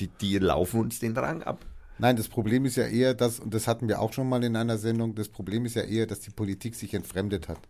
[0.00, 1.64] die, die laufen uns den Rang ab.
[1.98, 4.56] Nein, das Problem ist ja eher, dass, und das hatten wir auch schon mal in
[4.56, 7.60] einer Sendung, das Problem ist ja eher, dass die Politik sich entfremdet hat.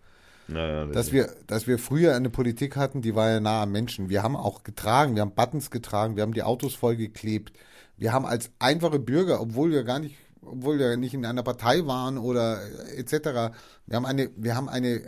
[0.49, 4.09] Naja, Dass wir, dass wir früher eine Politik hatten, die war ja nah am Menschen.
[4.09, 7.53] Wir haben auch getragen, wir haben Buttons getragen, wir haben die Autos vollgeklebt.
[7.97, 10.17] Wir haben als einfache Bürger, obwohl wir gar nicht,
[10.47, 13.55] obwohl wir nicht in einer Partei waren oder äh, etc.
[13.87, 15.03] Wir haben eine, wir haben eine,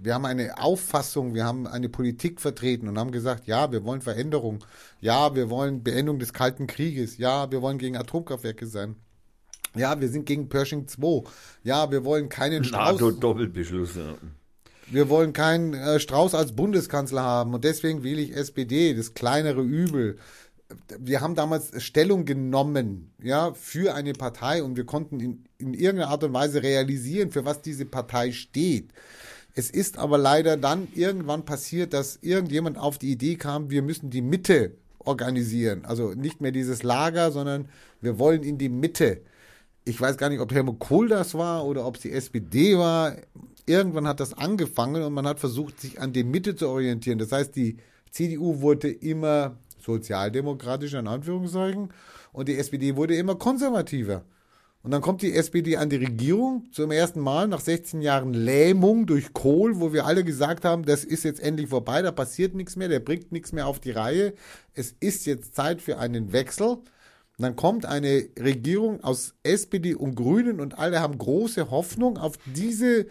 [0.00, 4.00] wir haben eine Auffassung, wir haben eine Politik vertreten und haben gesagt, ja, wir wollen
[4.00, 4.64] Veränderung,
[5.00, 8.96] ja, wir wollen Beendung des Kalten Krieges, ja, wir wollen gegen Atomkraftwerke sein.
[9.76, 11.28] Ja, wir sind gegen Pershing 2.
[11.64, 13.00] Ja, wir wollen keinen Strauß.
[13.00, 13.96] NATO-Doppelbeschluss.
[13.96, 14.14] Ja.
[14.86, 19.62] Wir wollen keinen äh, Strauß als Bundeskanzler haben und deswegen wähle ich SPD, das kleinere
[19.62, 20.18] Übel.
[20.98, 26.10] Wir haben damals Stellung genommen, ja, für eine Partei und wir konnten in, in irgendeiner
[26.10, 28.90] Art und Weise realisieren, für was diese Partei steht.
[29.54, 34.10] Es ist aber leider dann irgendwann passiert, dass irgendjemand auf die Idee kam, wir müssen
[34.10, 35.84] die Mitte organisieren.
[35.84, 37.68] Also nicht mehr dieses Lager, sondern
[38.00, 39.20] wir wollen in die Mitte
[39.84, 43.16] ich weiß gar nicht, ob Helmut Kohl das war oder ob es die SPD war.
[43.66, 47.18] Irgendwann hat das angefangen und man hat versucht, sich an der Mitte zu orientieren.
[47.18, 47.78] Das heißt, die
[48.10, 51.90] CDU wurde immer sozialdemokratischer, in Anführungszeichen,
[52.32, 54.24] und die SPD wurde immer konservativer.
[54.84, 59.06] Und dann kommt die SPD an die Regierung zum ersten Mal nach 16 Jahren Lähmung
[59.06, 62.76] durch Kohl, wo wir alle gesagt haben, das ist jetzt endlich vorbei, da passiert nichts
[62.76, 64.34] mehr, der bringt nichts mehr auf die Reihe.
[64.74, 66.66] Es ist jetzt Zeit für einen Wechsel.
[66.66, 72.34] Und dann kommt eine Regierung aus SPD und Grünen und alle haben große Hoffnung auf
[72.44, 73.06] diese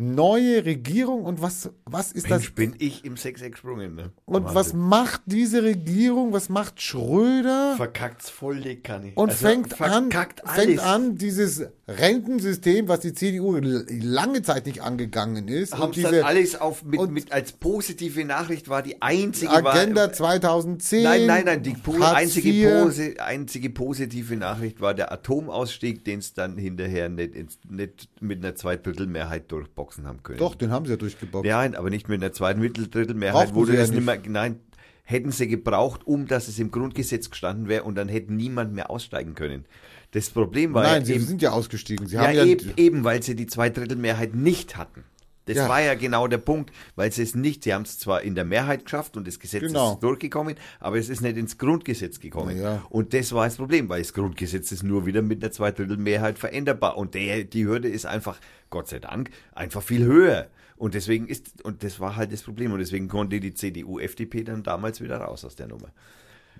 [0.00, 2.54] neue Regierung und was, was ist Mensch, das?
[2.54, 3.96] bin ich im Sechseck gesprungen.
[3.96, 4.12] Ne?
[4.26, 6.32] Und was macht diese Regierung?
[6.32, 7.74] Was macht Schröder?
[7.76, 9.10] Verkackt's voll, die Kanne.
[9.16, 10.80] Und Also, fängt an, verkackt fängt alles.
[10.80, 16.60] an, dieses Rentensystem, was die CDU lange Zeit nicht angegangen ist, haben und dann alles
[16.60, 21.02] auf mit, mit als positive Nachricht war die einzige Agenda war, 2010.
[21.02, 22.82] Nein, nein, nein, die einzige.
[22.82, 27.34] Pose, einzige positive Nachricht war der Atomausstieg, den es dann hinterher nicht,
[27.68, 29.50] nicht mit einer Zweidrittelmehrheit
[29.88, 30.38] durchboxen haben können.
[30.38, 31.46] Doch, den haben sie ja durchgeboxt.
[31.46, 34.06] Ja, aber nicht mit einer zweiten Drittelmehrheit, Brauchten wurde ja das nicht nicht.
[34.06, 34.60] mehr, nein,
[35.04, 38.90] hätten sie gebraucht, um dass es im Grundgesetz gestanden wäre und dann hätte niemand mehr
[38.90, 39.64] aussteigen können.
[40.12, 42.06] Das Problem war Nein, ja sie eben, sind ja ausgestiegen.
[42.06, 45.04] Sie ja, haben ja, eben, eben, weil sie die Zweidrittelmehrheit nicht hatten.
[45.48, 45.68] Das Ja.
[45.68, 48.44] war ja genau der Punkt, weil sie es nicht, sie haben es zwar in der
[48.44, 49.94] Mehrheit geschafft und das Gesetz Genau.
[49.94, 52.60] ist durchgekommen, aber es ist nicht ins Grundgesetz gekommen.
[52.60, 52.82] Ja.
[52.90, 56.96] Und das war das Problem, weil das Grundgesetz ist nur wieder mit einer Zweidrittelmehrheit veränderbar
[56.98, 58.38] und der, die Hürde ist einfach,
[58.70, 60.48] Gott sei Dank, einfach viel höher.
[60.76, 64.44] Und deswegen ist, und das war halt das Problem und deswegen konnte die CDU, FDP
[64.44, 65.88] dann damals wieder raus aus der Nummer.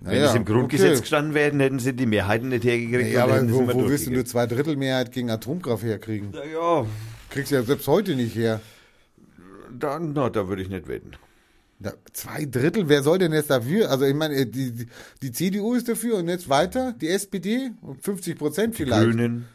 [0.01, 1.01] Wenn Naja, es im Grundgesetz okay.
[1.01, 3.13] gestanden wären, hätten sie die Mehrheiten nicht hergekriegt.
[3.13, 4.25] ja, aber wo, wo willst du eine.
[4.25, 6.33] Zweidrittelmehrheit gegen Atomkraft herkriegen?
[6.53, 6.87] Ja,
[7.31, 8.61] Kriegst du ja selbst heute nicht her.
[9.73, 11.13] Da, na, da würde ich nicht wetten.
[11.81, 13.91] Da, zwei Drittel, wer soll denn jetzt dafür?
[13.91, 14.87] Also ich meine, die, die,
[15.23, 17.71] die CDU ist dafür und jetzt weiter, die SPD,
[18.01, 19.05] 50 Prozent vielleicht.
[19.05, 19.47] Grünen.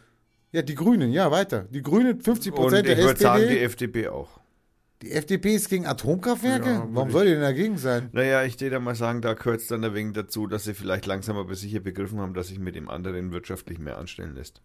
[0.54, 1.66] Ja, die Grünen, ja, weiter.
[1.70, 3.66] Die Grünen, 50 Und Prozent ich der würde sagen, die SPD.
[3.66, 4.40] FDP auch.
[5.02, 6.70] Die FDP ist gegen Atomkraftwerke?
[6.70, 8.08] Ja, Warum soll die denn dagegen sein?
[8.14, 11.06] Naja, ich würde mal sagen, da gehört es dann ein wenig dazu, dass sie vielleicht
[11.06, 14.62] langsam aber sicher begriffen haben, dass sich mit dem anderen wirtschaftlich mehr anstellen lässt.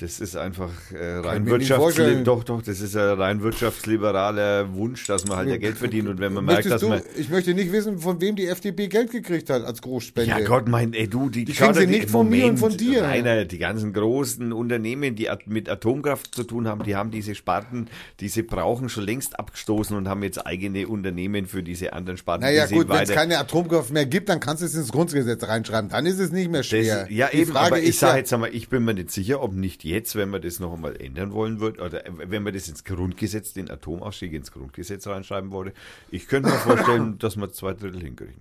[0.00, 5.26] Das ist einfach äh, rein wirtschaftsli doch, doch, das ist ein rein wirtschaftsliberaler Wunsch, dass
[5.26, 7.52] man halt ja Geld verdient und wenn man merkt, Möchtest dass du, man ich möchte
[7.52, 10.30] nicht wissen, von wem die FDP Geld gekriegt hat als Großspende.
[10.30, 12.80] ja Gott, mein, ey du, die, Die kriegen sie nicht von mir und von Moment,
[12.80, 13.02] dir.
[13.02, 17.88] Rainer, die ganzen großen Unternehmen, die mit Atomkraft zu tun haben, die haben diese Sparten,
[18.20, 22.44] die sie brauchen, schon längst abgestoßen und haben jetzt eigene Unternehmen für diese anderen Sparten.
[22.44, 25.90] Naja, gut, wenn es keine Atomkraft mehr gibt, dann kannst du es ins Grundgesetz reinschreiben.
[25.90, 27.02] Dann ist es nicht mehr schwer.
[27.02, 29.10] Das, ja, Die eben, Frage aber ich sage ja, jetzt einmal, ich bin mir nicht
[29.10, 32.54] sicher, ob nicht jetzt, wenn man das noch einmal ändern wollen würde, oder wenn man
[32.54, 35.74] das ins Grundgesetz, den Atomausstieg ins Grundgesetz reinschreiben wollte,
[36.10, 38.40] ich könnte mir vorstellen, dass man zwei Drittel hinkriegen.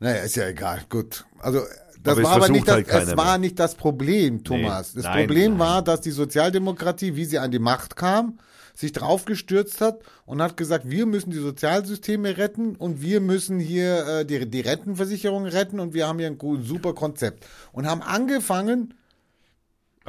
[0.00, 1.26] Naja, ist ja egal, gut.
[1.38, 1.60] Also,
[2.02, 3.38] das Aber war aber nicht das, halt es war mehr.
[3.38, 4.94] nicht das Problem, Thomas.
[4.94, 5.58] das nein, Problem nein.
[5.58, 8.38] war, dass die Sozialdemokratie, wie sie an die Macht kam,
[8.74, 14.06] sich draufgestürzt hat und hat gesagt, wir müssen die Sozialsysteme retten und wir müssen hier
[14.06, 17.46] äh, die, die Rentenversicherung retten und wir haben hier ein super Konzept.
[17.72, 18.94] Und haben angefangen,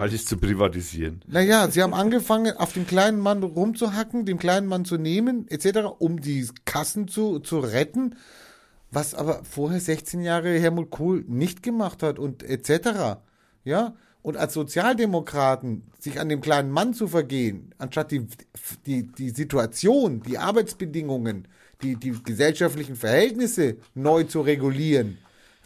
[0.02, 1.22] Alles zu privatisieren.
[1.28, 5.90] naja, sie haben angefangen, auf den kleinen Mann rumzuhacken, den kleinen Mann zu nehmen, etc.,
[6.00, 8.16] um die Kassen zu, zu retten,
[8.90, 13.20] was aber vorher 16 Jahre Helmut Kohl nicht gemacht hat und etc.
[13.64, 18.26] Ja, und als Sozialdemokraten sich an dem kleinen Mann zu vergehen, anstatt die,
[18.88, 21.48] die, die Situation, die Arbeitsbedingungen,
[21.84, 25.20] die, die gesellschaftlichen Verhältnisse neu zu regulieren,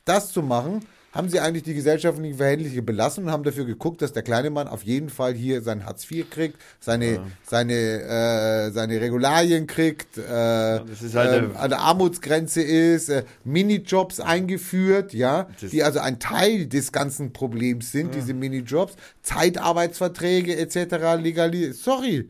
[0.03, 0.81] das zu machen,
[1.15, 4.67] haben sie eigentlich die gesellschaftlichen Verhältnisse belassen und haben dafür geguckt, dass der kleine Mann
[4.67, 10.21] auf jeden Fall hier sein Hartz IV kriegt, seine, seine, äh, seine Regularien kriegt, äh,
[10.21, 10.83] halt
[11.15, 16.91] ähm, eine- an der Armutsgrenze ist, äh, Minijobs eingeführt, ja, die also ein Teil des
[16.91, 21.15] ganzen Problems sind, diese Minijobs, Zeitarbeitsverträge etc.
[21.21, 21.75] legalisiert.
[21.75, 22.29] Sorry,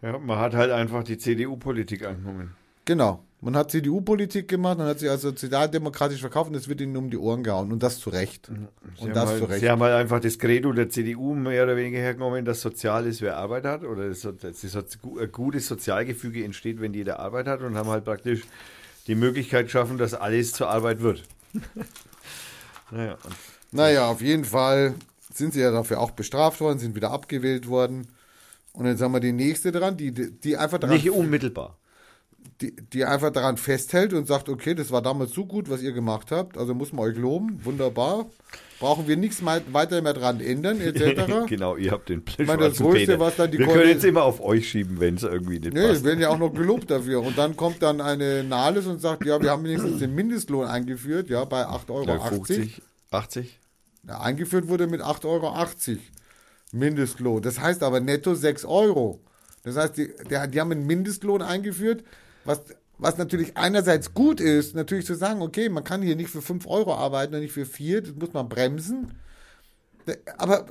[0.00, 2.54] Ja, man hat halt einfach die CDU-Politik angenommen.
[2.84, 3.24] Genau.
[3.40, 7.08] Man hat CDU-Politik gemacht und hat sie also sozialdemokratisch verkauft und es wird ihnen um
[7.08, 7.70] die Ohren gehauen.
[7.70, 8.46] Und das zu Recht.
[8.46, 9.60] Sie Und haben das halt, zu Recht.
[9.60, 13.22] Sie haben halt einfach das Credo der CDU mehr oder weniger hergenommen, dass sozial ist,
[13.22, 17.60] wer Arbeit hat, oder das, das, das, ein gutes Sozialgefüge entsteht, wenn jeder Arbeit hat,
[17.60, 18.42] und haben halt praktisch
[19.06, 21.22] die Möglichkeit geschaffen, dass alles zur Arbeit wird.
[22.90, 23.34] naja, und
[23.70, 24.94] Naja, auf jeden Fall
[25.32, 28.08] sind sie ja dafür auch bestraft worden, sind wieder abgewählt worden.
[28.72, 31.76] Und jetzt haben wir die nächste dran, die, die einfach daran, nicht unmittelbar.
[32.60, 35.92] Die, die einfach daran festhält und sagt, okay, das war damals so gut, was ihr
[35.92, 38.26] gemacht habt, also muss man euch loben, wunderbar.
[38.80, 41.44] Brauchen wir nichts weiter mehr dran ändern, etc.
[41.48, 43.20] genau, ihr habt den meine, das Größte, Peter.
[43.20, 45.74] was dann die Wir Kohle- können jetzt immer auf euch schieben, wenn es irgendwie nicht
[45.74, 46.04] Nee, wir passt.
[46.04, 47.22] werden ja auch noch gelobt dafür.
[47.22, 51.28] Und dann kommt dann eine Nahles und sagt, ja, wir haben wenigstens den Mindestlohn eingeführt,
[51.28, 52.06] ja, bei 8,80 Euro.
[52.06, 53.58] Ja, 50, 80?
[54.06, 55.66] Ja, eingeführt wurde mit 8,80 Euro
[56.72, 57.42] Mindestlohn.
[57.42, 59.20] Das heißt aber netto 6 Euro.
[59.64, 62.04] Das heißt, die, der, die haben einen Mindestlohn eingeführt,
[62.48, 62.62] was,
[62.96, 66.66] was natürlich einerseits gut ist, natürlich zu sagen, okay, man kann hier nicht für 5
[66.66, 69.12] Euro arbeiten und nicht für 4, das muss man bremsen.
[70.38, 70.66] Aber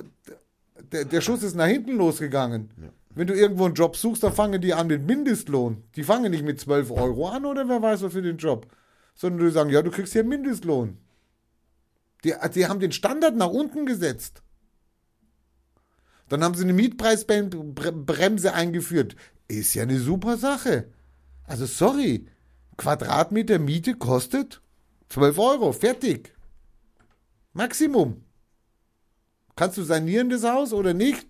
[0.92, 2.70] der, der Schuss ist nach hinten losgegangen.
[3.14, 5.84] Wenn du irgendwo einen Job suchst, dann fangen die an mit Mindestlohn.
[5.94, 8.66] Die fangen nicht mit 12 Euro an oder wer weiß was für den Job.
[9.14, 10.98] Sondern die sagen, ja, du kriegst hier einen Mindestlohn.
[12.24, 14.42] Die, die haben den Standard nach unten gesetzt.
[16.28, 19.14] Dann haben sie eine Mietpreisbremse eingeführt.
[19.46, 20.88] Ist ja eine super Sache.
[21.48, 22.26] Also sorry,
[22.76, 24.60] Quadratmeter Miete kostet
[25.08, 26.34] 12 Euro, fertig.
[27.54, 28.22] Maximum.
[29.56, 31.26] Kannst du sanieren das Haus oder nicht?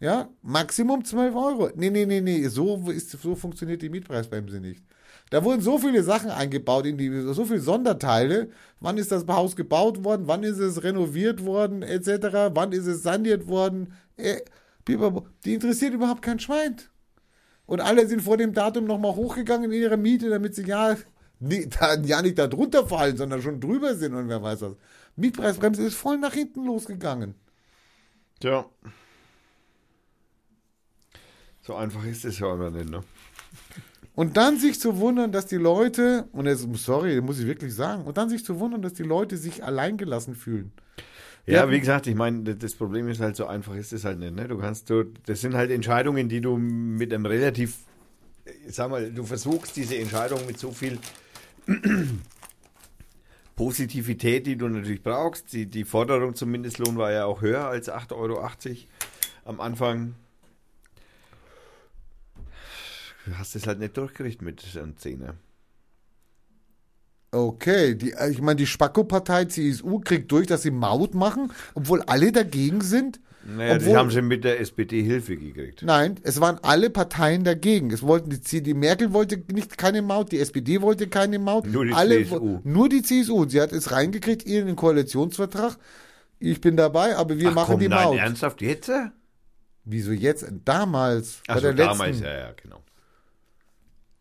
[0.00, 1.70] Ja, Maximum 12 Euro.
[1.76, 4.82] Nee, nee, nee, nee, so, ist, so funktioniert die Mietpreisbremse nicht.
[5.30, 8.50] Da wurden so viele Sachen eingebaut, in die, so viele Sonderteile.
[8.80, 10.26] Wann ist das Haus gebaut worden?
[10.26, 11.82] Wann ist es renoviert worden?
[11.82, 12.50] Etc.
[12.52, 13.94] Wann ist es saniert worden?
[14.16, 14.40] Äh,
[15.44, 16.76] die interessiert überhaupt kein Schwein.
[17.66, 20.96] Und alle sind vor dem Datum nochmal hochgegangen in ihre Miete, damit sie ja,
[21.40, 24.76] nie, da, ja nicht da drunter fallen, sondern schon drüber sind und wer weiß was.
[25.16, 27.34] Mietpreisbremse ist voll nach hinten losgegangen.
[28.40, 28.66] Tja.
[31.62, 33.02] So einfach ist es ja immer nicht, ne?
[34.14, 38.04] Und dann sich zu wundern, dass die Leute, und jetzt, sorry, muss ich wirklich sagen,
[38.04, 40.72] und dann sich zu wundern, dass die Leute sich alleingelassen fühlen.
[41.46, 44.34] Ja, wie gesagt, ich meine, das Problem ist halt so einfach ist es halt nicht.
[44.34, 44.48] Ne?
[44.48, 47.78] Du kannst, du, das sind halt Entscheidungen, die du mit einem relativ,
[48.66, 50.98] ich sag mal, du versuchst diese Entscheidung mit so viel
[53.54, 55.52] Positivität, die du natürlich brauchst.
[55.52, 58.48] Die, die Forderung zum Mindestlohn war ja auch höher als 8,80 Euro
[59.44, 60.16] am Anfang.
[63.24, 65.34] Du hast es halt nicht durchgekriegt mit einem Zehner.
[67.36, 72.32] Okay, die, ich meine, die Spacko-Partei CSU kriegt durch, dass sie Maut machen, obwohl alle
[72.32, 73.20] dagegen sind.
[73.48, 75.82] Naja, Obwohl- die haben sie mit der SPD Hilfe gekriegt.
[75.84, 77.92] Nein, es waren alle Parteien dagegen.
[77.92, 81.64] Es wollten die, die Merkel wollte nicht keine Maut, die SPD wollte keine Maut.
[81.66, 82.58] Nur die alle, CSU.
[82.64, 83.42] Nur die CSU.
[83.42, 85.76] Und Sie hat es reingekriegt in den Koalitionsvertrag.
[86.40, 88.18] Ich bin dabei, aber wir Ach machen komm, die nein, Maut.
[88.18, 88.90] ernsthaft jetzt?
[89.84, 90.44] Wieso jetzt?
[90.64, 91.40] Damals.
[91.46, 91.90] Ach bei so, der letzten.
[91.98, 92.82] damals, ja, ja, genau.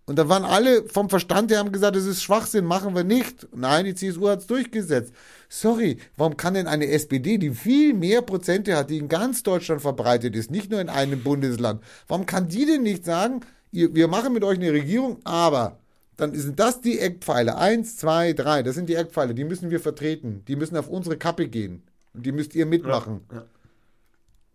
[0.07, 3.47] Und da waren alle vom Verstand, die haben gesagt, das ist Schwachsinn, machen wir nicht.
[3.55, 5.13] Nein, die CSU hat es durchgesetzt.
[5.49, 9.81] Sorry, warum kann denn eine SPD, die viel mehr Prozente hat, die in ganz Deutschland
[9.81, 13.41] verbreitet ist, nicht nur in einem Bundesland, warum kann die denn nicht sagen,
[13.71, 15.79] ihr, wir machen mit euch eine Regierung, aber
[16.17, 17.57] dann sind das die Eckpfeiler.
[17.57, 20.43] Eins, zwei, drei, das sind die Eckpfeiler, die müssen wir vertreten.
[20.47, 21.83] Die müssen auf unsere Kappe gehen.
[22.13, 23.21] Und die müsst ihr mitmachen.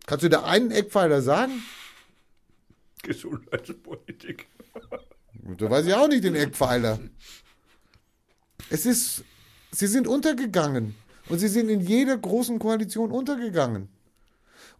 [0.07, 1.51] Kannst du da einen Eckpfeiler sagen?
[3.03, 4.47] Gesundheitspolitik.
[5.43, 6.99] Da weiß ich auch nicht den Eckpfeiler.
[8.69, 9.23] Es ist,
[9.71, 10.95] sie sind untergegangen.
[11.29, 13.89] Und sie sind in jeder großen Koalition untergegangen.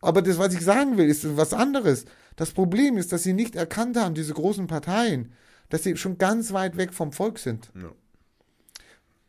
[0.01, 2.05] Aber das, was ich sagen will, ist was anderes.
[2.35, 5.33] Das Problem ist, dass sie nicht erkannt haben, diese großen Parteien,
[5.69, 7.71] dass sie schon ganz weit weg vom Volk sind.
[7.75, 7.91] Ja.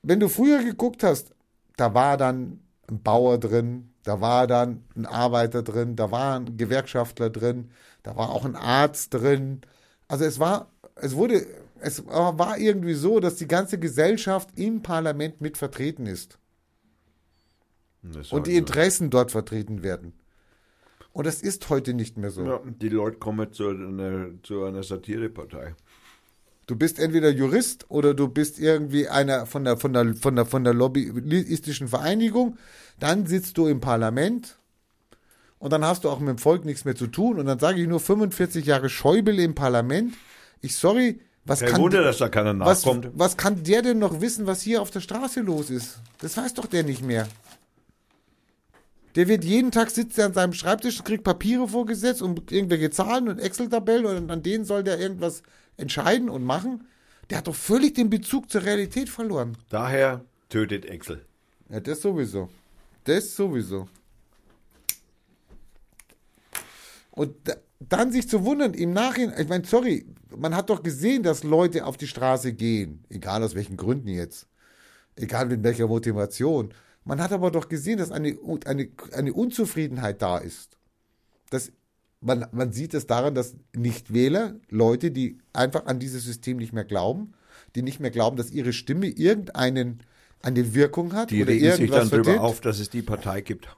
[0.02, 1.34] Wenn du früher geguckt hast,
[1.76, 2.60] da war dann
[2.90, 7.70] ein Bauer drin, da war dann ein Arbeiter drin, da war ein Gewerkschaftler drin,
[8.02, 9.60] da war auch ein Arzt drin.
[10.08, 10.71] Also es war,
[11.02, 11.46] es wurde,
[11.80, 16.38] es war irgendwie so, dass die ganze Gesellschaft im Parlament mit vertreten ist
[18.30, 20.12] und die halt Interessen dort vertreten werden.
[21.12, 22.44] Und das ist heute nicht mehr so.
[22.44, 22.50] so.
[22.50, 25.74] ja, die Leute kommen zu einer, zu einer Satirepartei.
[26.66, 30.46] Du bist entweder Jurist oder du bist irgendwie einer von der, von der, von der,
[30.46, 32.56] von der lobbyistischen Vereinigung.
[32.98, 34.56] Dann sitzt du im Parlament
[35.58, 37.40] und dann hast du auch mit dem Volk nichts mehr zu tun.
[37.40, 40.14] Und dann sage ich nur 45 Jahre Schäuble im Parlament.
[40.62, 43.10] Ich sorry, was Kein kann, Wunder, dass da keiner was, nachkommt.
[43.14, 46.00] was kann der denn noch wissen, was hier auf der Straße los ist?
[46.18, 47.28] Das weiß doch der nicht mehr.
[49.16, 52.90] Der wird jeden Tag sitzt er an seinem Schreibtisch, und kriegt Papiere vorgesetzt und irgendwelche
[52.90, 55.42] Zahlen und Excel-Tabellen und an denen soll der irgendwas
[55.76, 56.86] entscheiden und machen.
[57.28, 59.56] Der hat doch völlig den Bezug zur Realität verloren.
[59.68, 61.24] Daher tötet Excel.
[61.68, 62.48] Ja, das sowieso.
[63.04, 63.88] Das sowieso.
[67.10, 67.54] Und da,
[67.88, 71.86] dann sich zu wundern, im Nachhinein, ich meine, sorry, man hat doch gesehen, dass Leute
[71.86, 74.46] auf die Straße gehen, egal aus welchen Gründen jetzt,
[75.16, 76.72] egal mit welcher Motivation.
[77.04, 80.78] Man hat aber doch gesehen, dass eine, eine, eine Unzufriedenheit da ist.
[81.50, 81.72] Das,
[82.20, 86.84] man, man sieht es daran, dass Nichtwähler, Leute, die einfach an dieses System nicht mehr
[86.84, 87.34] glauben,
[87.74, 90.02] die nicht mehr glauben, dass ihre Stimme irgendeinen
[90.42, 92.38] eine Wirkung hat Die oder regen sich dann verdient.
[92.38, 93.68] auf, dass es die Partei gibt.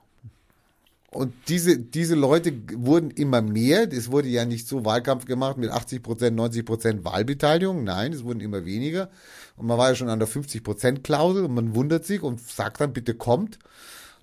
[1.14, 3.90] Und diese, diese Leute wurden immer mehr.
[3.92, 7.84] Es wurde ja nicht so Wahlkampf gemacht mit 80 Prozent, 90 Prozent Wahlbeteiligung.
[7.84, 9.10] Nein, es wurden immer weniger.
[9.56, 12.40] Und man war ja schon an der 50 Prozent Klausel und man wundert sich und
[12.40, 13.60] sagt dann, bitte kommt.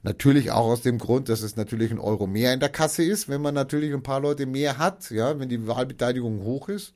[0.03, 3.30] Natürlich auch aus dem Grund, dass es natürlich ein Euro mehr in der Kasse ist,
[3.30, 6.94] wenn man natürlich ein paar Leute mehr hat, ja, wenn die Wahlbeteiligung hoch ist.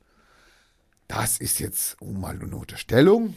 [1.08, 3.34] Das ist jetzt um mal eine Unterstellung.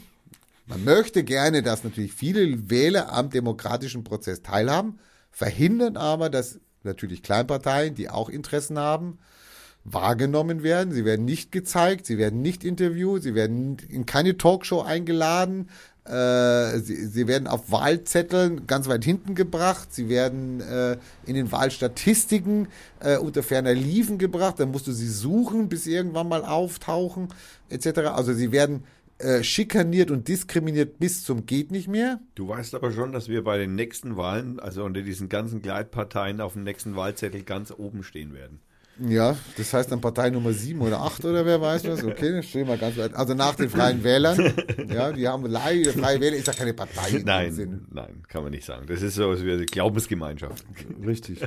[0.66, 5.00] Man möchte gerne, dass natürlich viele Wähler am demokratischen Prozess teilhaben,
[5.32, 9.20] verhindern aber, dass natürlich Kleinparteien, die auch Interessen haben,
[9.84, 10.94] wahrgenommen werden.
[10.94, 15.70] Sie werden nicht gezeigt, sie werden nicht interviewt, sie werden in keine Talkshow eingeladen.
[16.06, 19.94] Äh, sie, sie werden auf Wahlzetteln ganz weit hinten gebracht.
[19.94, 22.68] Sie werden äh, in den Wahlstatistiken
[23.00, 24.60] äh, unter ferner Liefen gebracht.
[24.60, 27.28] Dann musst du sie suchen, bis sie irgendwann mal auftauchen,
[27.70, 28.00] etc.
[28.16, 28.84] Also sie werden
[29.20, 32.20] äh, schikaniert und diskriminiert bis zum geht nicht mehr.
[32.36, 36.42] Du weißt aber schon, dass wir bei den nächsten Wahlen, also unter diesen ganzen Gleitparteien
[36.42, 38.62] auf dem nächsten Wahlzettel ganz oben stehen werden.
[39.08, 42.04] Ja, das heißt dann Partei Nummer 7 oder 8 oder wer weiß was.
[42.04, 43.14] Okay, das stehen wir ganz weit.
[43.14, 44.54] Also nach den Freien Wählern.
[44.90, 48.66] Ja, die haben leider, Freie Wähler ist ja keine Partei Nein, nein, kann man nicht
[48.66, 48.88] sagen.
[48.88, 50.66] Das ist so wie eine Glaubensgemeinschaft.
[51.06, 51.42] Richtig.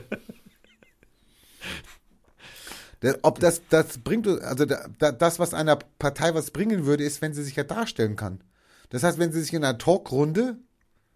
[3.23, 7.21] Ob das, das bringt, also da, da, das, was einer Partei was bringen würde, ist,
[7.21, 8.43] wenn sie sich ja darstellen kann.
[8.91, 10.57] Das heißt, wenn sie sich in einer Talkrunde,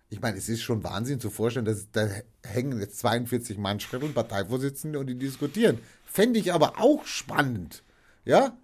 [0.08, 2.08] ich meine, es ist schon Wahnsinn zu vorstellen, dass da
[2.44, 5.78] hängen jetzt 42 Mannschaften, Parteivorsitzende und die diskutieren.
[6.04, 7.82] Fände ich aber auch spannend.
[8.24, 8.56] Ja?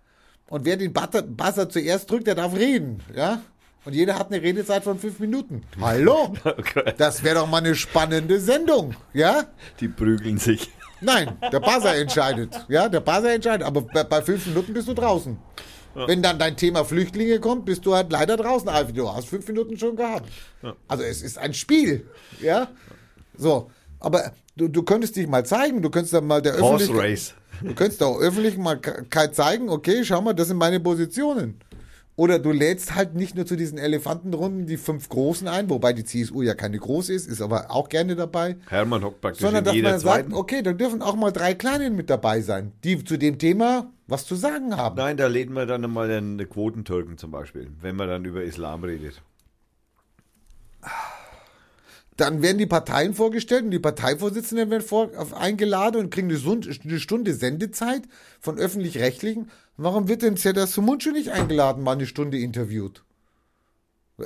[0.49, 3.03] Und wer den Buzzer zuerst drückt, der darf reden.
[3.15, 3.43] Ja?
[3.85, 5.63] Und jeder hat eine Redezeit von fünf Minuten.
[5.81, 6.35] Hallo?
[6.99, 8.95] Das wäre doch mal eine spannende Sendung.
[9.13, 9.45] Ja?
[9.81, 10.71] Die prügeln sich.
[11.03, 12.65] Nein, der Buzzer entscheidet.
[12.69, 13.67] Ja, der Buzzer entscheidet.
[13.67, 15.37] Aber bei, bei fünf Minuten bist du draußen.
[15.95, 18.69] Wenn dann dein Thema Flüchtlinge kommt, bist du halt leider draußen.
[18.69, 18.93] Alfie.
[18.95, 20.31] Du hast fünf Minuten schon gehabt.
[20.89, 22.07] Also es ist ein Spiel.
[22.41, 22.69] Ja.
[23.37, 23.71] So.
[24.01, 25.83] Aber du, du könntest dich mal zeigen.
[25.83, 27.35] Du könntest dann mal der Horse Öffentlichkeit, Race.
[27.61, 31.61] du könntest der Öffentlichkeit zeigen, okay, schau mal, das sind meine Positionen.
[32.15, 36.05] Oder du lädst halt nicht nur zu diesen Elefantenrunden die fünf Großen ein, wobei die
[36.05, 39.75] CSU ja keine groß ist, ist aber auch gerne dabei Hermann hockt praktisch sondern dass
[39.75, 40.35] jeder man sagt, zweiten.
[40.35, 44.27] okay, da dürfen auch mal drei Kleinen mit dabei sein, die zu dem Thema was
[44.27, 44.97] zu sagen haben.
[44.97, 48.85] Nein, da lädt man dann mal einen Quotentürken zum Beispiel, wenn man dann über Islam
[48.85, 49.23] redet.
[52.17, 57.35] Dann werden die Parteien vorgestellt und die Parteivorsitzenden werden vor, eingeladen und kriegen eine, Stunde
[57.35, 58.03] Sendezeit
[58.41, 59.51] von öffentlich-rechtlichen.
[59.77, 63.03] Warum wird denn Zedar Sumuncu nicht eingeladen, mal eine Stunde interviewt?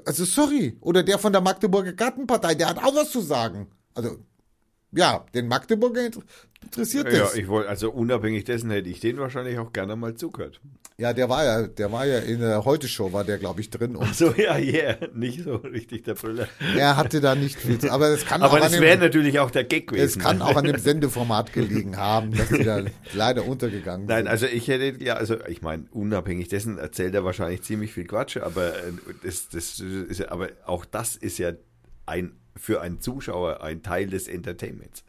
[0.04, 0.76] Also sorry.
[0.80, 3.68] Oder der von der Magdeburger Gartenpartei, der hat auch was zu sagen.
[3.94, 4.18] Also,
[4.92, 6.22] ja, den Magdeburger inter-
[6.62, 7.34] interessiert Ja, das.
[7.36, 10.60] ich wollte, also unabhängig dessen hätte ich den wahrscheinlich auch gerne mal zugehört.
[10.98, 13.96] Ja, der war ja, der war ja in der Heute-Show, war der, glaube ich, drin.
[13.96, 16.48] Und So, ja, yeah, nicht so richtig der Brüller.
[16.74, 19.50] Er hatte da nicht viel zu, aber es kann Aber auch das wäre natürlich auch
[19.50, 20.04] der Gag gewesen.
[20.04, 22.82] es kann auch an dem Sendeformat gelegen haben, dass die da
[23.12, 24.28] leider untergegangen Nein, sind.
[24.28, 28.38] also ich hätte, ja, also ich meine, unabhängig dessen erzählt er wahrscheinlich ziemlich viel Quatsch,
[28.38, 28.92] aber äh,
[29.22, 31.52] das, das ist ja, aber auch das ist ja
[32.06, 35.04] ein für einen Zuschauer ein Teil des Entertainments.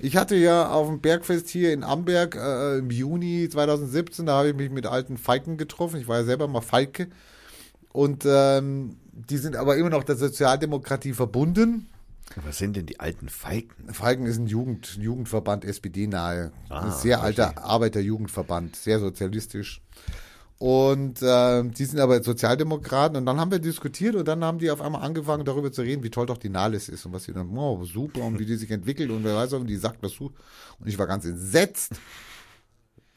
[0.00, 4.50] Ich hatte ja auf dem Bergfest hier in Amberg äh, im Juni 2017, da habe
[4.50, 6.00] ich mich mit alten Falken getroffen.
[6.00, 7.08] Ich war ja selber mal Falke.
[7.92, 11.88] Und ähm, die sind aber immer noch der Sozialdemokratie verbunden.
[12.36, 13.92] Was sind denn die alten Falken?
[13.92, 16.52] Falken ist ein Jugend, Jugendverband, SPD-nahe.
[16.68, 19.80] Ah, ein sehr alter Arbeiterjugendverband, sehr sozialistisch.
[20.58, 23.16] Und äh, die sind aber Sozialdemokraten.
[23.16, 26.02] Und dann haben wir diskutiert und dann haben die auf einmal angefangen, darüber zu reden,
[26.02, 28.56] wie toll doch die Nahles ist und was sie dann, oh, super, und wie die
[28.56, 30.32] sich entwickelt und wer weiß, und die sagt was zu.
[30.80, 31.92] Und ich war ganz entsetzt.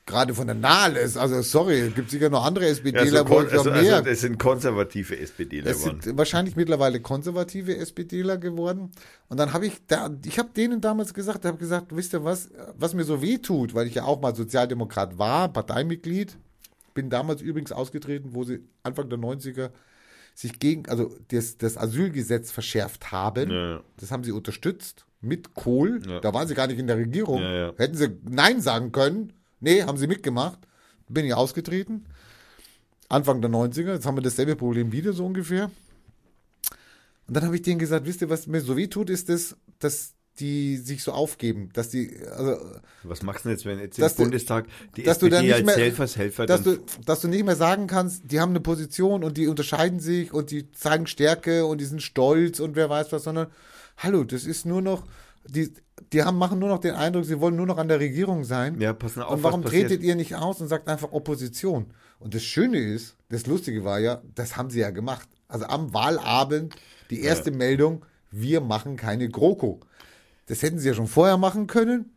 [0.06, 3.36] Gerade von der Nahles, also sorry, es gibt sicher noch andere Ja, SPDler, so wo
[3.36, 3.96] kon ich also, mehr.
[3.98, 6.02] also, das sind konservative SPDler Es geworden.
[6.02, 8.92] sind wahrscheinlich mittlerweile konservative SPDler geworden.
[9.30, 12.50] Und dann habe ich da, ich habe denen damals gesagt, habe gesagt, wisst ihr was,
[12.78, 16.36] was mir so weh tut, weil ich ja auch mal Sozialdemokrat war, Parteimitglied,
[16.94, 19.72] bin damals übrigens ausgetreten, wo sie Anfang der 90er
[20.34, 23.52] sich gegen, also das, das Asylgesetz verschärft haben.
[23.52, 23.82] Ja.
[23.98, 26.02] Das haben sie unterstützt mit Kohl.
[26.08, 26.20] Ja.
[26.20, 27.42] Da waren sie gar nicht in der Regierung.
[27.42, 27.74] Ja.
[27.78, 29.34] Hätten sie Nein sagen können.
[29.60, 30.60] Nee, haben sie mitgemacht.
[31.08, 32.06] Bin ich ausgetreten.
[33.10, 33.94] Anfang der 90er.
[33.94, 35.70] Jetzt haben wir dasselbe Problem wieder so ungefähr.
[37.28, 39.56] Und dann habe ich denen gesagt, wisst ihr, was mir so weh tut, ist das,
[39.80, 42.58] dass die sich so aufgeben, dass die, also,
[43.04, 44.66] Was machst du denn jetzt, wenn jetzt im du- Bundestag
[44.98, 47.56] die dass du SPD dann nicht als mehr- Helfershelfer dass du, dass du nicht mehr
[47.56, 51.80] sagen kannst, die haben eine Position und die unterscheiden sich und die zeigen Stärke und
[51.80, 53.48] die sind stolz und wer weiß was, sondern
[53.98, 55.06] hallo, das ist nur noch,
[55.48, 55.72] die,
[56.12, 58.82] die haben, machen nur noch den Eindruck, sie wollen nur noch an der Regierung sein.
[58.82, 61.86] Ja, pass mal auf, Und warum tretet ihr nicht aus und sagt einfach Opposition?
[62.20, 65.28] Und das Schöne ist, das Lustige war ja, das haben sie ja gemacht.
[65.48, 66.76] Also am Wahlabend
[67.10, 69.80] die erste Meldung, wir machen keine GroKo.
[70.52, 72.12] Das hätten sie ja schon vorher machen können.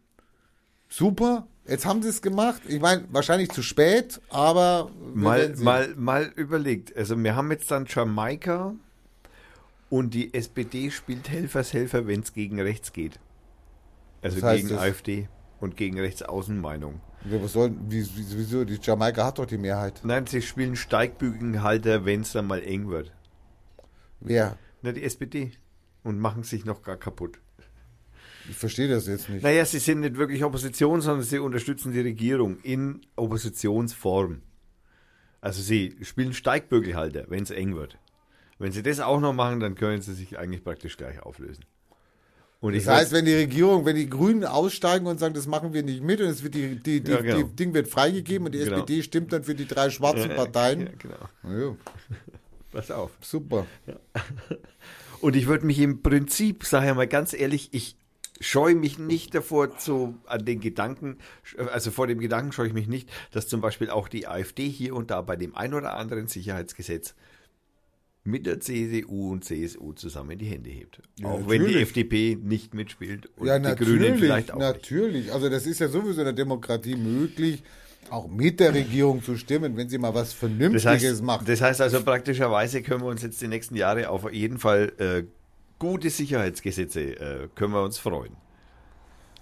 [0.89, 1.47] Super.
[1.69, 2.63] Jetzt haben sie es gemacht.
[2.67, 6.97] Ich meine, wahrscheinlich zu spät, aber mal, mal, mal überlegt.
[6.97, 8.75] Also wir haben jetzt dann Jamaika
[9.89, 13.21] und die SPD spielt Helfershelfer, wenn es gegen rechts geht.
[14.21, 14.83] Also Was heißt gegen das?
[14.83, 15.29] AfD
[15.61, 17.01] und gegen Rechtsaußenmeinung.
[17.31, 18.65] Ja, was soll, wie, wie, wieso?
[18.65, 20.01] Die Jamaika hat doch die Mehrheit.
[20.03, 23.13] Nein, sie spielen Steigbügelhalter, wenn es dann mal eng wird.
[24.19, 24.59] Wer?
[24.83, 25.53] Na, die SPD.
[26.03, 27.39] Und machen sich noch gar kaputt.
[28.51, 29.43] Ich verstehe das jetzt nicht.
[29.43, 34.43] Naja, sie sind nicht wirklich Opposition, sondern sie unterstützen die Regierung in Oppositionsform.
[35.41, 37.99] Also sie spielen Steigbügelhalter, wenn es eng wird.
[38.59, 41.65] Wenn sie das auch noch machen, dann können sie sich eigentlich praktisch gleich auflösen.
[42.61, 45.75] Und ich Das heißt, wenn die Regierung, wenn die Grünen aussteigen und sagen, das machen
[45.75, 47.37] wir nicht mit und es wird die, die, die, Ja, genau.
[47.43, 48.77] die Ding wird freigegeben und die Genau.
[48.79, 50.81] SPD stimmt dann für die drei schwarzen Ja, Parteien.
[50.81, 51.17] Ja, genau.
[51.43, 51.77] Na Ja,
[52.73, 53.11] Pass auf.
[53.21, 53.67] super.
[55.21, 57.97] Und ich würde mich im Prinzip, sage ich mal ganz ehrlich, ich
[58.41, 61.19] scheue mich nicht davor zu, an den Gedanken,
[61.73, 64.95] also vor dem Gedanken scheue ich mich nicht, dass zum Beispiel auch die AfD hier
[64.95, 67.15] und da bei dem ein oder anderen Sicherheitsgesetz
[68.27, 71.01] mit der CDU und CSU zusammen die Hände hebt.
[71.21, 71.83] Ja, auch wenn die natürlich.
[71.83, 74.67] FDP nicht mitspielt und Ja, die Grünen natürlich, vielleicht auch nicht.
[74.67, 75.33] natürlich.
[75.33, 77.63] Also das ist ja sowieso in der Demokratie möglich,
[78.11, 81.49] auch mit der Regierung zu stimmen, wenn sie mal was Das Vernünftiges heißt, macht.
[81.49, 85.25] das heißt also praktischerweise können wir uns jetzt die nächsten Jahre auf jeden Fall äh,
[85.93, 88.37] gute Sicherheitsgesetze äh, können wir uns freuen.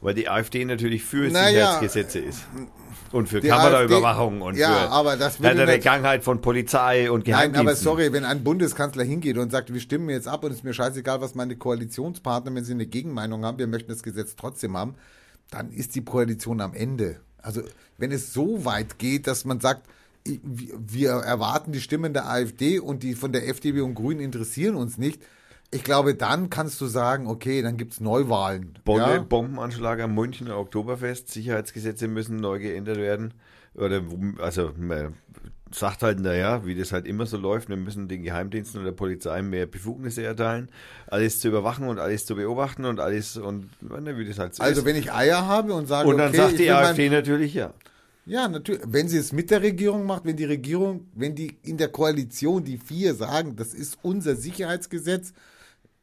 [0.01, 1.49] Weil die AfD natürlich für Naja,
[1.79, 2.41] Sicherheitsgesetze ist.
[3.13, 7.25] Und für Kameraüberwachung AfD und ja, für aber das nicht- Gangheit von Polizei und Nein,
[7.53, 7.69] Geheimdiensten.
[7.69, 10.65] aber sorry, wenn ein Bundeskanzler hingeht und sagt, wir stimmen jetzt ab und es ist
[10.65, 14.77] mir scheißegal, was meine Koalitionspartner, wenn sie eine Gegenmeinung haben, wir möchten das Gesetz trotzdem
[14.77, 14.97] haben,
[15.51, 17.21] dann ist die Koalition am Ende.
[17.41, 17.63] Also
[17.99, 19.87] wenn es so weit geht, dass man sagt,
[20.25, 24.99] wir erwarten die Stimmen der AfD und die von der FDP und Grünen interessieren uns
[24.99, 25.23] nicht,
[25.73, 28.79] ich glaube, dann kannst du sagen, okay, dann gibt's Neuwahlen.
[28.85, 29.19] Bonne, ja?
[29.21, 33.33] Bombenanschlag am Münchner Oktoberfest, Sicherheitsgesetze müssen neu geändert werden.
[33.75, 34.03] Oder
[34.39, 35.15] also man
[35.75, 38.93] sagt halt, naja, wie das halt immer so läuft, wir müssen den Geheimdiensten und der
[38.93, 40.69] Polizei mehr Befugnisse erteilen,
[41.07, 44.81] alles zu überwachen und alles zu beobachten und alles und wie das halt so Also
[44.83, 44.87] ist.
[44.87, 47.73] wenn ich Eier habe und sage, Und dann okay, sagt die AfD natürlich ja.
[48.25, 48.83] Ja, natürlich.
[48.87, 52.63] Wenn sie es mit der Regierung macht, wenn die Regierung, wenn die in der Koalition
[52.63, 55.33] die vier sagen, das ist unser Sicherheitsgesetz,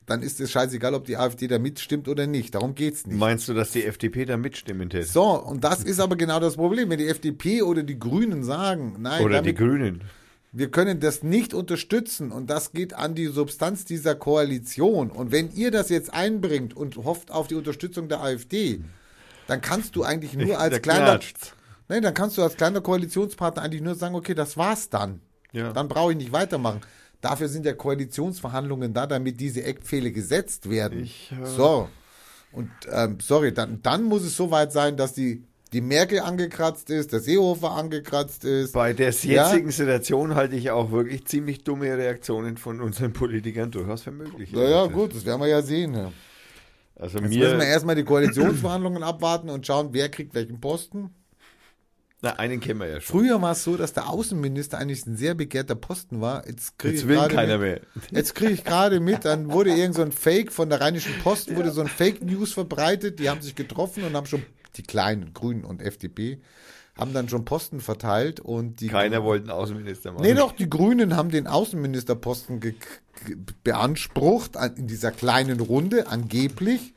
[0.09, 2.55] dann ist es scheißegal, ob die AfD da mitstimmt oder nicht.
[2.55, 3.17] Darum geht's nicht.
[3.17, 5.05] Meinst du, dass die FDP da mitstimmen täte?
[5.05, 6.89] So, und das ist aber genau das Problem.
[6.89, 10.03] Wenn die FDP oder die Grünen sagen, nein, Oder die damit, Grünen?
[10.51, 15.11] wir können das nicht unterstützen und das geht an die Substanz dieser Koalition.
[15.11, 18.81] Und wenn ihr das jetzt einbringt und hofft auf die Unterstützung der AfD,
[19.47, 21.19] dann kannst du eigentlich nur als kleiner.
[21.87, 25.21] Nein, dann kannst du als kleiner Koalitionspartner eigentlich nur sagen, okay, das war's dann.
[25.51, 25.73] Ja.
[25.73, 26.81] Dann brauche ich nicht weitermachen.
[27.21, 31.03] Dafür sind ja Koalitionsverhandlungen da, damit diese Eckpfähle gesetzt werden.
[31.03, 31.89] Ich, äh, so.
[32.51, 37.11] Und ähm, sorry, dann, dann muss es soweit sein, dass die, die Merkel angekratzt ist,
[37.13, 38.71] der Seehofer angekratzt ist.
[38.73, 39.51] Bei der Ja.
[39.51, 44.51] jetzigen Situation halte ich auch wirklich ziemlich dumme Reaktionen von unseren Politikern durchaus für möglich.
[44.51, 45.93] Naja, gut, das werden wir ja sehen.
[45.93, 46.11] Ja.
[46.95, 51.11] Also Jetzt müssen wir erstmal die Koalitionsverhandlungen abwarten und schauen, wer kriegt welchen Posten.
[52.21, 53.19] Na, einen kennen wir ja schon.
[53.21, 56.45] Früher war es so, dass der Außenminister eigentlich ein sehr begehrter Posten war.
[56.47, 57.81] Jetzt, krieg Jetzt ich will keiner mit, mehr.
[58.11, 61.55] Jetzt kriege ich gerade mit, dann wurde irgend so ein Fake von der Rheinischen Post,
[61.55, 64.43] wurde so ein Fake News verbreitet, die haben sich getroffen und haben schon,
[64.75, 66.41] die kleinen Grünen und FDP,
[66.97, 70.23] haben dann schon Posten verteilt und die Keiner wollte einen Außenminister machen.
[70.23, 72.59] Nee, doch, die Grünen haben den Außenministerposten
[73.63, 76.93] beansprucht an- in dieser kleinen Runde, angeblich.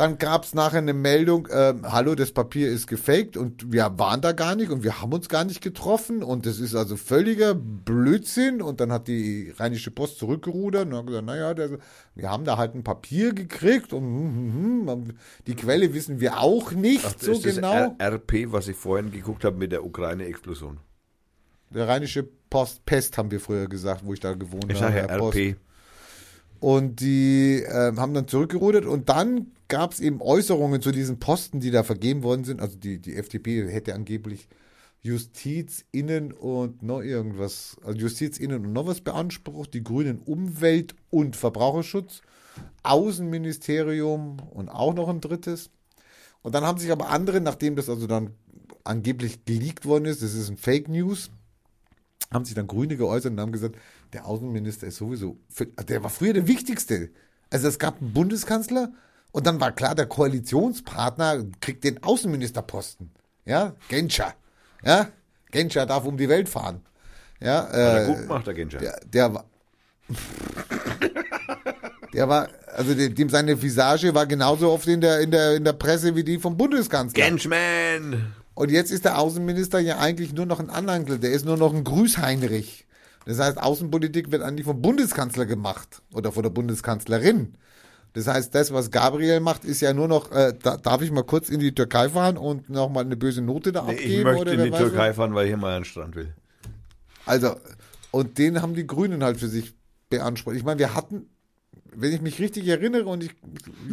[0.00, 4.22] Dann gab es nachher eine Meldung, ähm, hallo, das Papier ist gefaked und wir waren
[4.22, 7.54] da gar nicht und wir haben uns gar nicht getroffen und das ist also völliger
[7.54, 11.78] Blödsinn und dann hat die Rheinische Post zurückgerudert und hat gesagt, naja, der,
[12.14, 15.12] wir haben da halt ein Papier gekriegt und hm, hm, hm,
[15.46, 17.94] die Quelle wissen wir auch nicht Ach, so ist das genau.
[17.98, 20.78] R RP, was ich vorhin geguckt habe mit der Ukraine-Explosion.
[21.68, 24.94] Der Rheinische Post, Pest haben wir früher gesagt, wo ich da gewohnt Ich habe.
[24.94, 25.36] sage ja Herr Post.
[25.36, 25.56] RP.
[26.58, 31.60] Und die ähm, haben dann zurückgerudert und dann gab es eben Äußerungen zu diesen Posten,
[31.60, 32.60] die da vergeben worden sind.
[32.60, 34.48] Also die, die FDP hätte angeblich
[35.02, 40.94] Justiz, Innen und noch irgendwas, also Justiz, Innen und noch was beansprucht, die Grünen Umwelt
[41.08, 42.20] und Verbraucherschutz,
[42.82, 45.70] Außenministerium und auch noch ein drittes.
[46.42, 48.34] Und dann haben sich aber andere, nachdem das also dann
[48.84, 51.30] angeblich geleakt worden ist, das ist ein Fake News,
[52.30, 53.76] haben sich dann Grüne geäußert und haben gesagt,
[54.12, 55.38] der Außenminister ist sowieso,
[55.88, 57.10] der war früher der Wichtigste.
[57.48, 58.92] Also es gab einen Bundeskanzler
[59.32, 63.10] und dann war klar, der Koalitionspartner kriegt den Außenministerposten.
[63.44, 64.34] Ja, Genscher.
[64.84, 65.08] Ja,
[65.50, 66.82] Genscher darf um die Welt fahren.
[67.40, 68.78] Ja, äh, gut gemacht, der Genscher.
[68.78, 69.44] der, der war.
[72.12, 75.64] Der war, also dem, dem seine Visage war genauso oft in der, in der, in
[75.64, 77.24] der Presse wie die vom Bundeskanzler.
[77.24, 78.34] Genschman!
[78.54, 81.72] Und jetzt ist der Außenminister ja eigentlich nur noch ein Anhangel, der ist nur noch
[81.72, 82.86] ein Grüßheinrich.
[83.26, 87.54] Das heißt, Außenpolitik wird eigentlich vom Bundeskanzler gemacht oder von der Bundeskanzlerin.
[88.12, 91.22] Das heißt, das, was Gabriel macht, ist ja nur noch, äh, da, darf ich mal
[91.22, 94.12] kurz in die Türkei fahren und nochmal eine böse Note da Nee, abgeben?
[94.12, 96.34] ich möchte oder in die Türkei fahren, weil ich hier mal an den Strand will.
[97.26, 97.54] Also,
[98.10, 99.74] und den haben die Grünen halt für sich
[100.08, 100.56] beansprucht.
[100.56, 101.28] Ich meine, wir hatten,
[101.94, 103.30] wenn ich mich richtig erinnere und ich,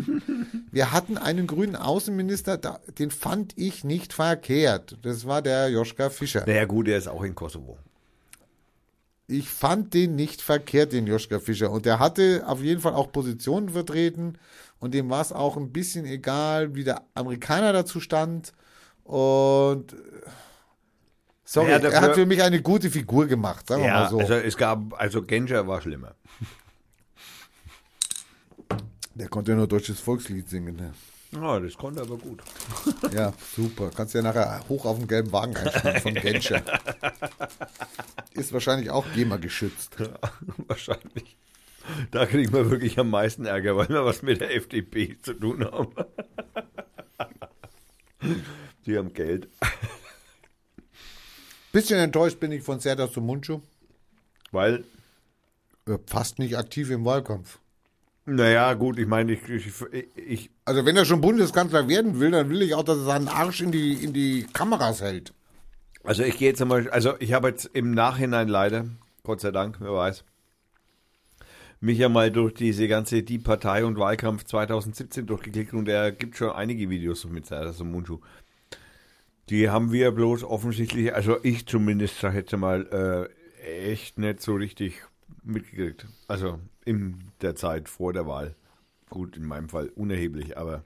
[0.71, 4.97] wir hatten einen grünen Außenminister, da, den fand ich nicht verkehrt.
[5.03, 6.43] Das war der Joschka Fischer.
[6.47, 7.77] Naja, gut, er ist auch in Kosovo.
[9.29, 11.69] Ich fand den nicht verkehrt, den Joschka Fischer.
[11.69, 14.37] Und der hatte auf jeden Fall auch Positionen vertreten.
[14.79, 18.53] Und dem war es auch ein bisschen egal, wie der Amerikaner dazu stand.
[19.03, 19.97] Und äh,
[21.43, 24.09] sorry, Ja, er dafür- hat für mich eine gute Figur gemacht, sagen wir Ja, mal
[24.09, 24.19] so.
[24.19, 26.15] also es gab, also Genscher war schlimmer.
[29.15, 30.75] der konnte nur deutsches Volkslied singen.
[30.75, 30.93] Ne?
[31.33, 32.41] Ja, das konnte aber gut.
[33.13, 33.91] Ja, super.
[33.95, 36.63] Kannst ja nachher hoch auf den gelben Wagen einstellen von Genscher.
[38.33, 39.97] Ist wahrscheinlich auch GEMA geschützt.
[40.67, 41.35] Wahrscheinlich.
[42.11, 45.63] Da kriegen wir wirklich am meisten Ärger, weil wir was mit der FDP zu tun
[45.65, 45.93] haben.
[48.85, 49.47] Die haben Geld.
[51.71, 53.61] Bisschen enttäuscht bin ich von Serdar Sumuncu.
[54.51, 54.83] Weil,
[55.87, 57.59] Äh, Fast nicht aktiv im Wahlkampf.
[58.29, 59.67] Naja, gut, ich meine, ich, ich,
[60.17, 63.29] ich, Also wenn er schon Bundeskanzler werden will, dann will ich auch, dass er seinen
[63.29, 65.33] Arsch in die, in die Kameras hält.
[66.03, 68.85] also ich gehe jetzt einmal, also ich habe jetzt im Nachhinein leider,
[69.23, 70.25] Gott sei Dank, wer weiß,
[71.79, 76.35] mich ja mal durch diese ganze Die Partei und Wahlkampf 2017 durchgeklickt und er gibt
[76.35, 78.19] schon einige Videos mit Serdar Munchu.
[79.49, 83.29] Die haben wir bloß offensichtlich, also ich zumindest, sag jetzt mal,
[83.63, 85.01] äh, echt nicht so richtig
[85.43, 86.07] mitgekriegt.
[86.27, 88.55] Also in der Zeit vor der Wahl.
[89.09, 90.83] Gut, in meinem Fall unerheblich, aber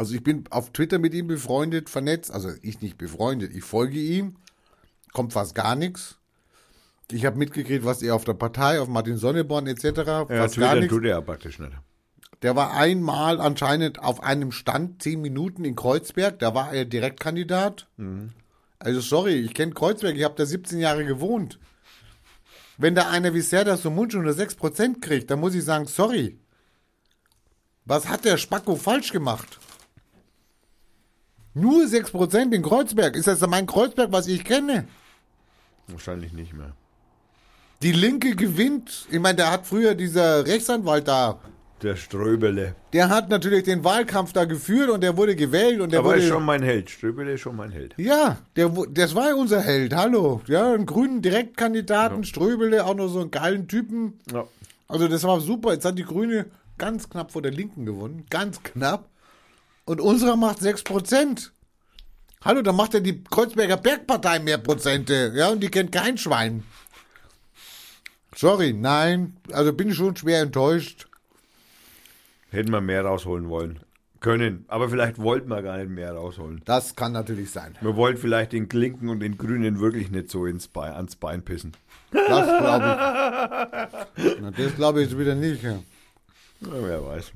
[0.00, 2.30] Also ich bin auf Twitter mit ihm befreundet, vernetzt.
[2.30, 4.36] Also ich nicht befreundet, ich folge ihm.
[5.12, 6.16] Kommt fast gar nichts.
[7.10, 9.84] Ich habe mitgekriegt, was er auf der Partei, auf Martin Sonneborn etc.
[9.84, 10.94] ja, fast gar Twitter nichts.
[10.94, 11.72] tut er ja praktisch nicht.
[12.40, 16.38] Der war einmal anscheinend auf einem Stand, zehn Minuten in Kreuzberg.
[16.38, 17.86] Da war er Direktkandidat.
[18.78, 21.58] Also sorry, ich kenne Kreuzberg, ich habe da 17 Jahre gewohnt.
[22.80, 26.38] Wenn da einer wie Serdar Somuncu nur 6% kriegt, dann muss ich sagen, sorry.
[27.84, 29.58] Was hat der Spacko falsch gemacht?
[31.52, 33.16] Nur 6% in Kreuzberg.
[33.16, 34.88] Ist das mein Kreuzberg, was ich kenne?
[35.88, 36.72] Wahrscheinlich nicht mehr.
[37.82, 39.06] Die Linke gewinnt.
[39.10, 41.38] Ich meine, der hat früher dieser Rechtsanwalt da.
[41.82, 42.74] Der Ströbele.
[42.92, 46.18] Der hat natürlich den Wahlkampf da geführt und der wurde gewählt und der Aber wurde.
[46.20, 46.90] ist schon mein Held.
[46.90, 47.94] Ströbele ist schon mein Held.
[47.96, 49.94] ja, der, das war ja unser Held.
[49.94, 50.42] Hallo.
[50.46, 54.20] Ja, einen grünen Direktkandidaten, Ströbele, auch noch so einen geilen Typen.
[54.30, 54.46] Ja.
[54.88, 55.72] Also das war super.
[55.72, 58.26] Jetzt hat die Grüne ganz knapp vor der Linken gewonnen.
[58.28, 59.08] Ganz knapp.
[59.86, 61.50] Und unserer macht 6%.
[62.44, 65.32] Hallo, da macht ja die Kreuzberger Bergpartei mehr Prozente.
[65.34, 66.62] Ja, und die kennt kein Schwein.
[68.36, 69.36] Sorry, nein.
[69.52, 71.06] Also bin ich schon schwer enttäuscht.
[72.50, 73.80] Hätten wir mehr rausholen wollen.
[74.20, 74.66] Können.
[74.68, 76.60] Aber vielleicht wollten wir gar nicht mehr rausholen.
[76.66, 77.74] Das kann natürlich sein.
[77.80, 81.42] Wir wollten vielleicht den Klinken und den Grünen wirklich nicht so ins Bein, ans Bein
[81.42, 81.72] pissen.
[82.10, 84.36] Das glaube ich.
[84.40, 85.62] Na, das glaube ich wieder nicht.
[85.62, 85.78] Ja.
[86.60, 87.32] Ja, wer weiß.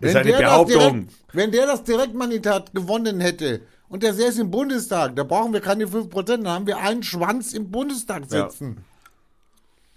[0.00, 0.78] Das ist eine der das Behauptung.
[0.80, 3.60] direkt, wenn der das Direktmandat gewonnen hätte
[3.92, 7.52] und der säße im Bundestag, da brauchen wir keine 5%, dann haben wir einen Schwanz
[7.52, 8.48] im Bundestag Ja.
[8.50, 8.78] sitzen.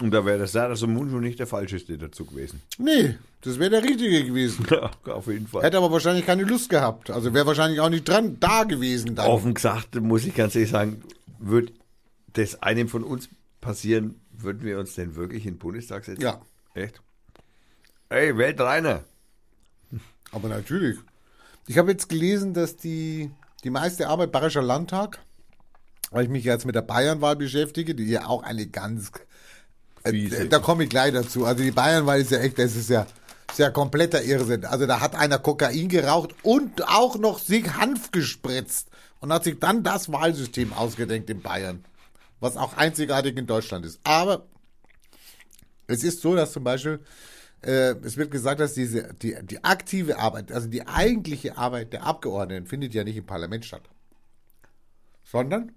[0.02, 2.62] Und da wäre das Sarah Munchu nicht der falscheste dazu gewesen.
[2.78, 4.68] Nee, das wäre der Richtige gewesen.
[4.70, 5.64] Ja, auf jeden Fall.
[5.64, 7.10] Hätte aber wahrscheinlich keine Lust gehabt.
[7.10, 9.28] Also wäre wahrscheinlich auch nicht dran da gewesen dann.
[9.28, 11.02] Offen gesagt, muss ich ganz ehrlich sagen,
[11.40, 11.72] wird
[12.34, 13.30] das einem von uns
[13.62, 16.22] passieren, würden wir uns denn wirklich in den Bundestag setzen?
[16.22, 16.42] Ja.
[16.74, 17.02] Echt?
[18.10, 19.06] Ey, wählt Rainer.
[20.34, 20.98] Aber natürlich.
[21.68, 23.32] Ich habe jetzt gelesen, dass die,
[23.66, 25.20] die meiste Arbeit Bayerischer Landtag,
[26.12, 29.12] weil ich mich jetzt mit der Bayernwahl beschäftige, die ja auch eine ganz,
[30.04, 31.46] äh, da komme ich gleich dazu.
[31.46, 33.08] Also die Bayernwahl ist ja echt, das ist ja,
[33.50, 34.66] ist ja kompletter Irrsinn.
[34.66, 39.60] Also da hat einer Kokain geraucht und auch noch sich Hanf gespritzt und hat sich
[39.60, 41.84] dann das Wahlsystem ausgedenkt in Bayern,
[42.40, 44.00] was auch einzigartig in Deutschland ist.
[44.04, 44.46] Aber
[45.88, 47.00] es ist so, dass zum Beispiel,
[47.62, 52.04] äh, es wird gesagt, dass diese, die, die aktive Arbeit, also die eigentliche Arbeit der
[52.04, 53.90] Abgeordneten findet ja nicht im Parlament statt.
[55.24, 55.72] Sondern,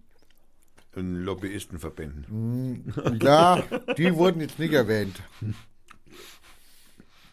[0.95, 2.93] In Lobbyistenverbänden.
[3.23, 3.63] ja,
[3.97, 5.17] die wurden jetzt nicht erwähnt.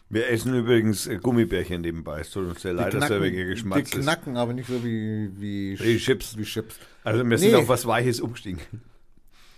[0.08, 2.20] Wir essen übrigens äh, Gummibärchen nebenbei.
[2.20, 4.02] Es tut uns sehr leid, dass wir wegen die geschmatzt ist.
[4.02, 6.36] knacken, aber nicht so wie, wie, Wie Chips.
[6.38, 6.76] Wie Chips.
[7.02, 7.36] Also wir Nee.
[7.38, 8.60] sind auf was Weiches umgestiegen.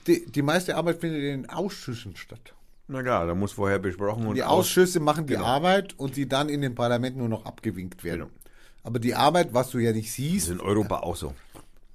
[0.07, 2.55] Die, die meiste Arbeit findet in den Ausschüssen statt.
[2.89, 5.45] Na klar, da muss vorher besprochen und Die aus- Ausschüsse machen die Genau.
[5.45, 8.21] Arbeit und die dann in den Parlamenten nur noch abgewinkt werden.
[8.21, 8.31] Genau.
[8.83, 11.35] Aber die Arbeit, was du ja nicht Das siehst, ist in Europa auch so.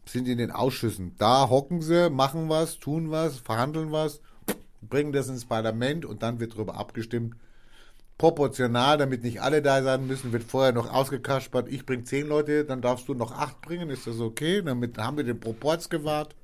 [0.06, 1.16] sind in den Ausschüssen.
[1.18, 4.22] Da hocken sie, machen was, tun was, verhandeln was,
[4.82, 7.36] bringen das ins Parlament und dann wird darüber abgestimmt.
[8.18, 11.68] Proportional, damit nicht alle da sein müssen, wird vorher noch ausgekaspert.
[11.70, 13.90] Ich bringe zehn Leute, dann darfst du noch acht bringen.
[13.90, 14.62] Ist das okay?
[14.62, 16.36] Damit haben wir den Proports gewahrt.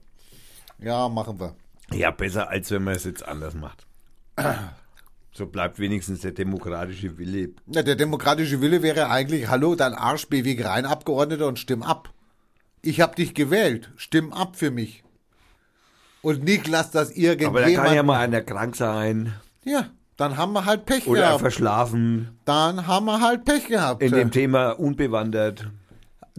[0.80, 1.53] Ja, machen wir.
[1.94, 3.86] Ja, besser als wenn man es jetzt anders macht.
[5.32, 7.51] So bleibt wenigstens der demokratische Wille.
[7.66, 12.09] Na, der demokratische Wille wäre eigentlich, hallo, dein Arsch, beweg rein, Abgeordneter, und stimm ab.
[12.82, 15.03] Ich hab dich gewählt, stimm ab für mich.
[16.22, 17.76] Und nicht lass das Aber da irgendjemand...
[17.76, 19.85] kann ja mal einer krank sein ja,
[20.18, 21.40] dann haben wir halt Pech oder gehabt.
[21.42, 22.40] verschlafen.
[22.45, 24.01] Dann haben wir halt Pech gehabt.
[24.01, 25.69] In dem Thema unbewandert.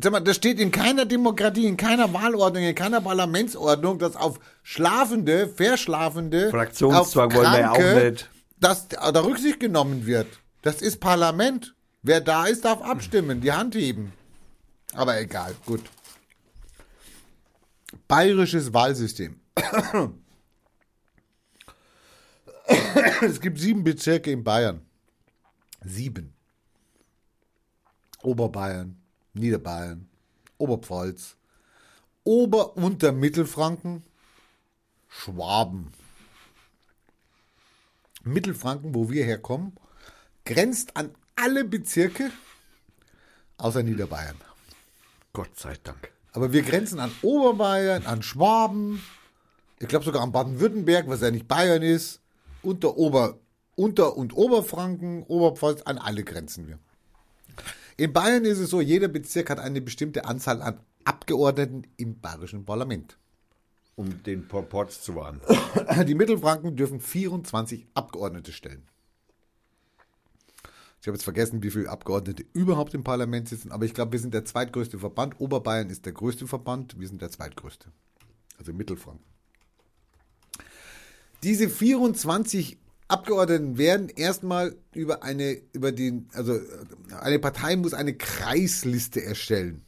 [0.02, 4.40] Sag mal, das steht in keiner Demokratie, in keiner Wahlordnung, in keiner Parlamentsordnung, dass auf
[4.62, 8.30] Schlafende, Verschlafende, Fraktionszwang wollen wir ja auch nicht.
[8.60, 10.26] dass da Rücksicht genommen wird.
[10.62, 11.74] Das ist Parlament.
[12.02, 14.12] Wer da ist, darf abstimmen, die Hand heben.
[14.94, 15.82] Aber egal, gut.
[18.08, 19.40] Bayerisches Wahlsystem.
[23.20, 24.82] Es gibt sieben Bezirke in Bayern.
[25.84, 26.32] Sieben.
[28.22, 28.99] Oberbayern,
[29.34, 30.08] Niederbayern,
[30.58, 31.36] Oberpfalz,
[32.24, 34.02] Ober- und der Mittelfranken,
[35.08, 35.92] Schwaben.
[38.22, 39.74] Mittelfranken, wo wir herkommen,
[40.44, 42.30] grenzt an alle Bezirke
[43.56, 44.36] außer Niederbayern.
[45.32, 46.12] Gott sei Dank.
[46.32, 49.02] Aber wir grenzen an Oberbayern, an Schwaben,
[49.78, 52.20] ich glaube sogar an Baden-Württemberg, was ja nicht Bayern ist,
[52.62, 53.38] unter Ober,
[53.76, 56.78] Unter- und Oberfranken, Oberpfalz, an alle grenzen wir.
[58.00, 62.64] In Bayern ist es so, jeder Bezirk hat eine bestimmte Anzahl an Abgeordneten im bayerischen
[62.64, 63.18] Parlament.
[63.94, 65.42] Um den Proporz zu wahren.
[66.08, 68.88] Die Mittelfranken dürfen 24 Abgeordnete stellen.
[71.02, 74.18] Ich habe jetzt vergessen, wie viele Abgeordnete überhaupt im Parlament sitzen, aber ich glaube, wir
[74.18, 75.38] sind der zweitgrößte Verband.
[75.38, 77.92] Oberbayern ist der größte Verband, wir sind der zweitgrößte.
[78.56, 79.26] Also Mittelfranken.
[81.42, 82.78] Diese 24
[83.10, 86.60] Abgeordneten werden erstmal über eine, über den, also
[87.20, 89.82] eine Partei muss eine Kreisliste erstellen.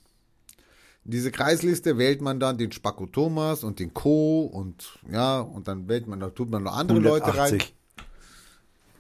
[1.05, 4.43] Diese Kreisliste wählt man dann den Spacko Thomas und den Co.
[4.43, 7.61] und ja, und dann wählt man, da tut man noch andere Leute rein.
[7.61, 7.75] 180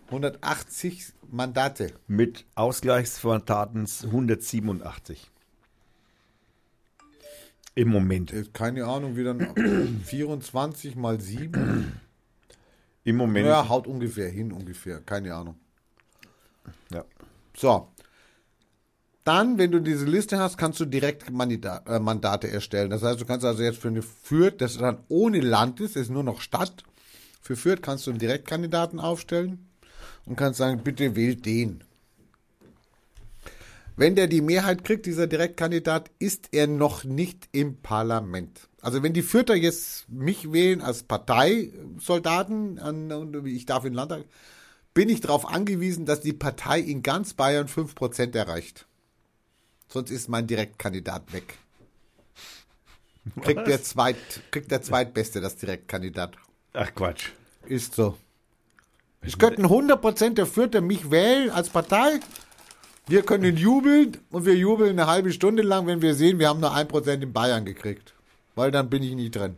[0.09, 1.92] 180 Mandate.
[2.07, 5.31] mit Ausgleichsmandaten 187.
[7.75, 8.52] Im Moment.
[8.52, 12.01] Keine Ahnung, wie dann 24 mal 7.
[13.05, 13.47] Im Moment.
[13.47, 15.00] Ja, haut ungefähr hin, ungefähr.
[15.00, 15.56] Keine Ahnung.
[16.92, 17.05] Ja.
[17.56, 17.89] So.
[19.24, 22.90] Dann, wenn du diese Liste hast, kannst du direkt Mandida- äh, Mandate erstellen.
[22.90, 26.10] Das heißt, du kannst also jetzt für eine Fürth, das dann ohne Land ist, ist
[26.10, 26.82] nur noch Stadt.
[27.40, 29.68] Für Fürth kannst du einen Direktkandidaten aufstellen
[30.26, 31.84] und kannst sagen, bitte wählt den.
[33.97, 38.69] Wenn der die Mehrheit kriegt, dieser Direktkandidat, ist er noch nicht im Parlament.
[38.81, 44.25] Also wenn die Fürther jetzt mich wählen als Parteisoldaten, und ich darf in den Landtag,
[44.95, 48.87] bin ich darauf angewiesen, dass die Partei in ganz Bayern 5% erreicht.
[49.89, 51.59] Sonst ist mein Direktkandidat weg.
[53.43, 54.17] Kriegt der, Zweit,
[54.51, 56.37] kriegt der Zweitbeste das Direktkandidat.
[56.73, 57.31] Ach Quatsch.
[57.67, 58.17] Ist so.
[59.21, 62.19] Es könnten 100% der Fürther mich wählen als Partei.
[63.06, 66.60] Wir können jubeln und wir jubeln eine halbe Stunde lang, wenn wir sehen, wir haben
[66.60, 68.14] nur 1% in Bayern gekriegt.
[68.55, 69.56] Weil dann bin ich nicht drin.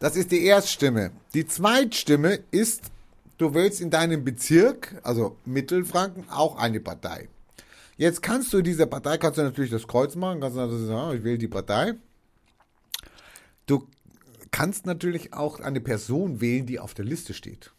[0.00, 1.12] Das ist die Erststimme.
[1.32, 2.90] Die Zweitstimme ist,
[3.38, 7.28] du wählst in deinem Bezirk, also Mittelfranken, auch eine Partei.
[7.96, 11.16] Jetzt kannst du dieser Partei, kannst du natürlich das Kreuz machen, kannst du also sagen,
[11.16, 11.94] ich wähle die Partei.
[13.66, 13.88] Du
[14.50, 17.73] kannst natürlich auch eine Person wählen, die auf der Liste steht.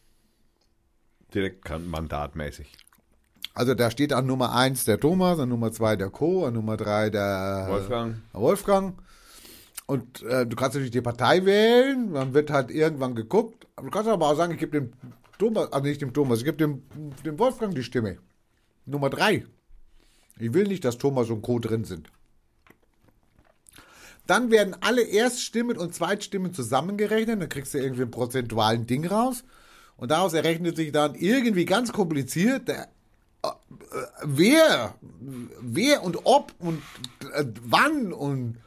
[1.36, 2.72] Direkt mandatmäßig.
[3.54, 6.78] Also da steht an Nummer 1 der Thomas, an Nummer 2 der Co, an Nummer
[6.78, 8.16] 3 der Wolfgang.
[8.34, 8.96] Wolfgang.
[9.86, 13.68] Und äh, du kannst natürlich die Partei wählen, dann wird halt irgendwann geguckt.
[13.78, 14.94] Du kannst aber auch sagen, ich gebe dem
[15.38, 16.84] Thomas, also nicht dem Thomas, ich gebe dem,
[17.24, 18.18] dem Wolfgang die Stimme.
[18.86, 19.46] Nummer 3.
[20.40, 21.60] Ich will nicht, dass Thomas und Co.
[21.60, 22.10] drin sind.
[24.28, 29.44] Dann werden alle Erststimmen und Zweitstimmen zusammengerechnet, dann kriegst du irgendwie einen prozentualen Ding raus.
[29.98, 32.90] Und daraus errechnet sich dann irgendwie ganz kompliziert, der,
[33.44, 33.52] äh, äh,
[34.24, 34.96] wer,
[35.62, 36.82] wer und ob und
[37.34, 38.58] äh, wann und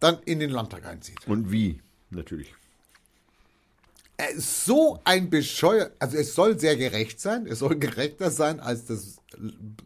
[0.00, 1.26] dann in den Landtag einzieht.
[1.26, 2.54] Und wie, natürlich.
[4.34, 8.86] Ist so ein bescheuert, also es soll sehr gerecht sein, es soll gerechter sein als
[8.86, 9.16] das,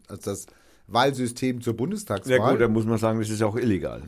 [0.07, 0.47] als das
[0.87, 2.37] Wahlsystem zur Bundestagswahl.
[2.37, 4.03] Ja gut, dann muss man sagen, das ist auch illegal.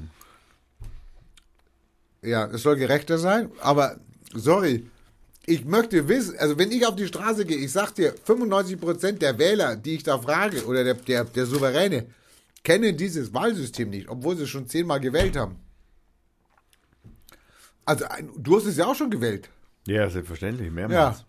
[2.21, 3.99] Ja, es soll gerechter sein, aber
[4.33, 4.89] sorry,
[5.45, 9.37] ich möchte wissen, also wenn ich auf die Straße gehe, ich sag dir, 95% der
[9.37, 12.05] Wähler, die ich da frage, oder der, der, der Souveräne,
[12.63, 15.57] kennen dieses Wahlsystem nicht, obwohl sie es schon zehnmal gewählt haben.
[17.85, 18.05] Also,
[18.37, 19.49] du hast es ja auch schon gewählt.
[19.85, 20.73] Ja, selbstverständlich, Ja.
[20.73, 21.25] mehrmals.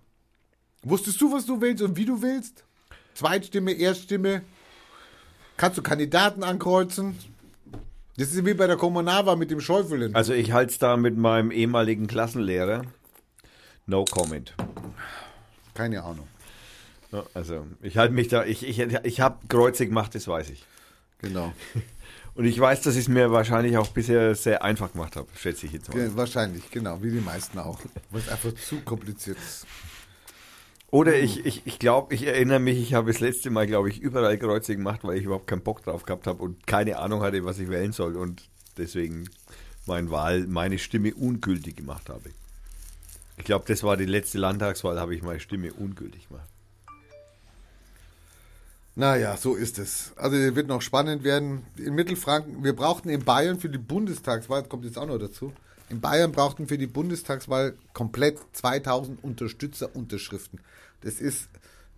[0.84, 2.62] Wusstest du, was du willst und wie du willst?
[3.15, 4.43] Zweitstimme, Erststimme.
[5.57, 7.17] Kannst du Kandidaten ankreuzen?
[8.17, 10.15] Das ist wie bei der Kommunalwahl mit dem Schäufeln.
[10.15, 12.83] Also ich halte es da mit meinem ehemaligen Klassenlehrer.
[13.87, 14.55] No comment.
[15.75, 16.29] Keine Ahnung.
[17.33, 20.65] Also, ich halte mich da, ich, ich, ich habe Kreuze gemacht, das weiß ich.
[21.19, 21.53] Genau.
[22.35, 25.67] Und ich weiß, dass ich es mir wahrscheinlich auch bisher sehr einfach gemacht habe, schätze
[25.67, 26.03] ich jetzt mal.
[26.03, 27.79] Ja, wahrscheinlich, genau, wie die meisten auch.
[28.11, 29.67] Weil es einfach zu kompliziert ist.
[30.91, 34.01] Oder ich, ich, ich glaube, ich erinnere mich, ich habe das letzte Mal, glaube ich,
[34.01, 37.45] überall Kreuze gemacht, weil ich überhaupt keinen Bock drauf gehabt habe und keine Ahnung hatte,
[37.45, 38.49] was ich wählen soll und
[38.79, 39.29] deswegen
[39.87, 42.31] mein Wahl, meine Stimme ungültig gemacht habe.
[43.37, 46.49] Ich glaube, das war die letzte Landtagswahl, habe ich meine Stimme ungültig gemacht.
[48.97, 50.13] Naja, so ist es.
[50.17, 51.67] Also wird noch spannend werden.
[51.77, 55.53] In Mittelfranken, wir brauchten in Bayern für die Bundestagswahl, das kommt jetzt auch noch dazu,
[55.91, 60.61] in Bayern brauchten für die Bundestagswahl komplett 2000 Unterstützerunterschriften.
[61.01, 61.49] Das ist,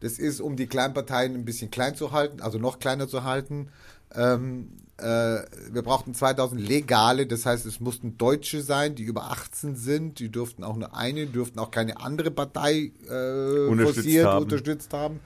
[0.00, 3.68] das ist, um die Kleinparteien ein bisschen klein zu halten, also noch kleiner zu halten.
[4.14, 9.76] Ähm, äh, wir brauchten 2000 legale, das heißt, es mussten Deutsche sein, die über 18
[9.76, 10.18] sind.
[10.18, 14.42] Die durften auch nur eine, durften auch keine andere Partei äh, Unterstützt forciert haben.
[14.42, 15.20] unterstützt haben.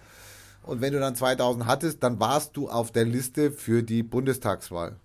[0.65, 4.97] Und wenn du dann 2000 hattest, dann warst du auf der Liste für die Bundestagswahl.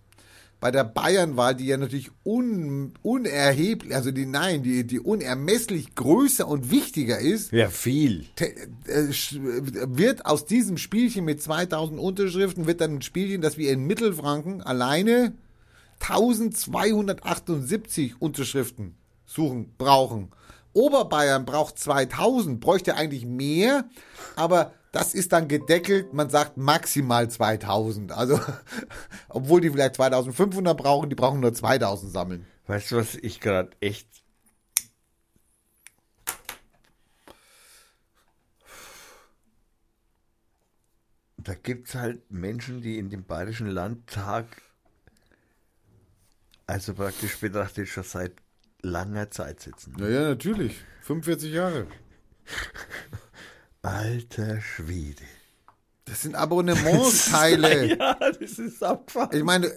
[0.65, 6.47] Bei der Bayernwahl, die ja natürlich un, unerheblich, also die, nein, die, die unermesslich größer
[6.47, 8.25] und wichtiger ist, Ja, viel.
[8.35, 8.51] te-
[8.87, 13.85] äh, wird aus diesem Spielchen mit 2000 Unterschriften, wird dann ein Spielchen, das wir in
[13.85, 15.33] Mittelfranken alleine
[15.99, 18.95] 1278 Unterschriften
[19.27, 20.29] suchen, brauchen.
[20.73, 23.85] Oberbayern braucht 2000, bräuchte eigentlich mehr,
[24.35, 28.13] aber das ist dann gedeckelt, man sagt maximal 2000.
[28.13, 28.39] Also,
[29.27, 32.47] obwohl die vielleicht 2500 brauchen, die brauchen nur 2000 sammeln.
[32.67, 34.07] Weißt du, was ich gerade echt.
[41.35, 44.45] Da gibt es halt Menschen, die in dem Bayerischen Landtag,
[46.67, 48.31] also praktisch betrachtet, schon seit
[48.81, 49.93] langer Zeit sitzen.
[49.99, 50.85] Ja, ja, natürlich.
[51.01, 51.87] 45 Jahre.
[53.85, 55.23] Alter Schwede.
[56.05, 57.95] Das sind Abonnementsteile.
[57.97, 59.35] Ja, das ist abgefahren.
[59.35, 59.71] Ich meine,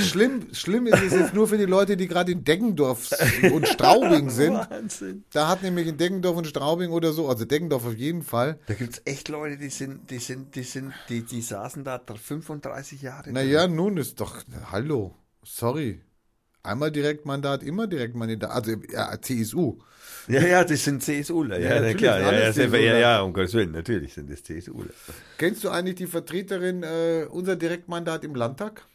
[0.00, 3.10] schlimm, schlimm ist es jetzt nur für die Leute, die gerade in Deggendorf
[3.52, 4.54] und Straubing sind.
[4.54, 5.24] Wahnsinn.
[5.32, 8.58] Da hat nämlich in Deggendorf und Straubing oder so, also Deggendorf auf jeden Fall.
[8.66, 12.00] Da gibt es echt Leute, die sind, die sind, die sind, die, die saßen da
[12.00, 13.32] 35 Jahre.
[13.32, 14.38] Naja, nun ist doch,
[14.72, 15.14] hallo,
[15.44, 16.00] sorry.
[16.62, 19.78] Einmal Direktmandat, immer Direktmandat, also ja, CSU.
[20.28, 21.58] Ja, ja, das sind CSUler.
[21.58, 22.20] Ja, Ja, klar.
[22.20, 22.78] Ja, ja, CSUler.
[22.80, 24.90] ja, ja, um Gottes Willen, natürlich sind das CSUler.
[25.38, 28.86] Kennst du eigentlich die Vertreterin äh, unser Direktmandat im Landtag?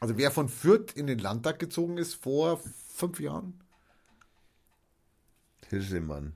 [0.00, 2.60] Also wer von Fürth in den Landtag gezogen ist vor
[2.94, 3.60] fünf Jahren?
[5.68, 6.34] Hirsemann.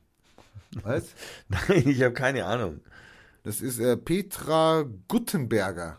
[0.82, 1.14] Was?
[1.48, 2.80] Nein, ich habe keine Ahnung.
[3.42, 5.98] Das ist äh, Petra Guttenberger.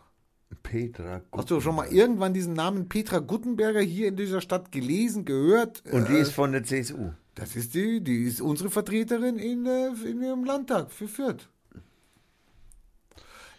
[0.64, 5.26] Petra Hast du schon mal irgendwann diesen Namen Petra Guttenberger hier in dieser Stadt gelesen,
[5.26, 5.82] gehört?
[5.92, 7.12] Und die Äh, ist von der CSU.
[7.36, 11.50] Das ist die, die ist unsere Vertreterin in, äh, in ihrem Landtag für Fürth.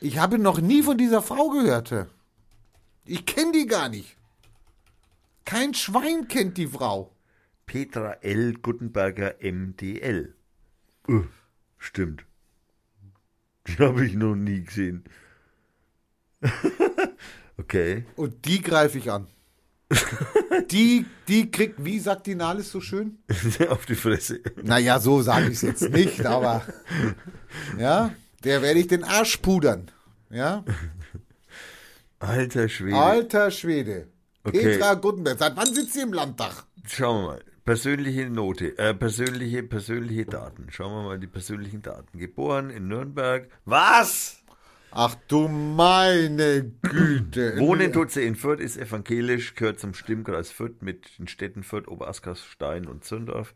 [0.00, 2.08] Ich habe noch nie von dieser Frau gehört.
[3.04, 4.16] Ich kenne die gar nicht.
[5.44, 7.14] Kein Schwein kennt die Frau.
[7.66, 8.54] Petra L.
[8.54, 10.34] Guttenberger MDL.
[11.08, 11.20] Äh,
[11.78, 12.24] stimmt.
[13.66, 15.04] Die habe ich noch nie gesehen.
[17.58, 18.04] okay.
[18.16, 19.28] Und die greife ich an.
[20.70, 23.18] die, die kriegt, wie sagt die Nahles so schön?
[23.68, 24.40] Auf die Fresse.
[24.62, 26.62] Naja, so sage ich es jetzt nicht, aber
[27.78, 28.12] ja,
[28.44, 29.90] der werde ich den Arsch pudern.
[30.30, 30.64] Ja,
[32.18, 32.96] Alter Schwede.
[32.96, 34.08] alter Schwede.
[34.44, 34.62] Okay.
[34.62, 36.64] Petra Guttenberg, seit wann sitzt sie im Landtag?
[36.86, 37.44] Schauen wir mal.
[37.64, 40.66] Persönliche Note, äh, persönliche, persönliche Daten.
[40.70, 42.18] Schauen wir mal die persönlichen Daten.
[42.18, 43.48] Geboren in Nürnberg.
[43.64, 44.41] Was?
[44.94, 47.58] Ach du meine Güte.
[47.58, 51.88] Wohnen tut sie in Fürth, ist evangelisch, gehört zum Stimmkreis Fürth mit den Städten Fürth,
[51.88, 53.54] Oberaskerstein und Zündorf.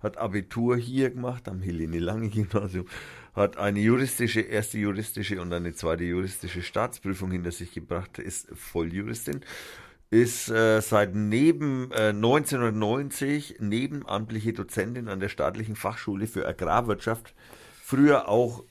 [0.00, 2.86] Hat Abitur hier gemacht, am Helene Lange Gymnasium.
[3.34, 9.42] Hat eine juristische, erste juristische und eine zweite juristische Staatsprüfung hinter sich gebracht, ist Volljuristin.
[10.10, 17.34] Ist äh, seit neben äh, 1990 nebenamtliche Dozentin an der staatlichen Fachschule für Agrarwirtschaft,
[17.82, 18.64] früher auch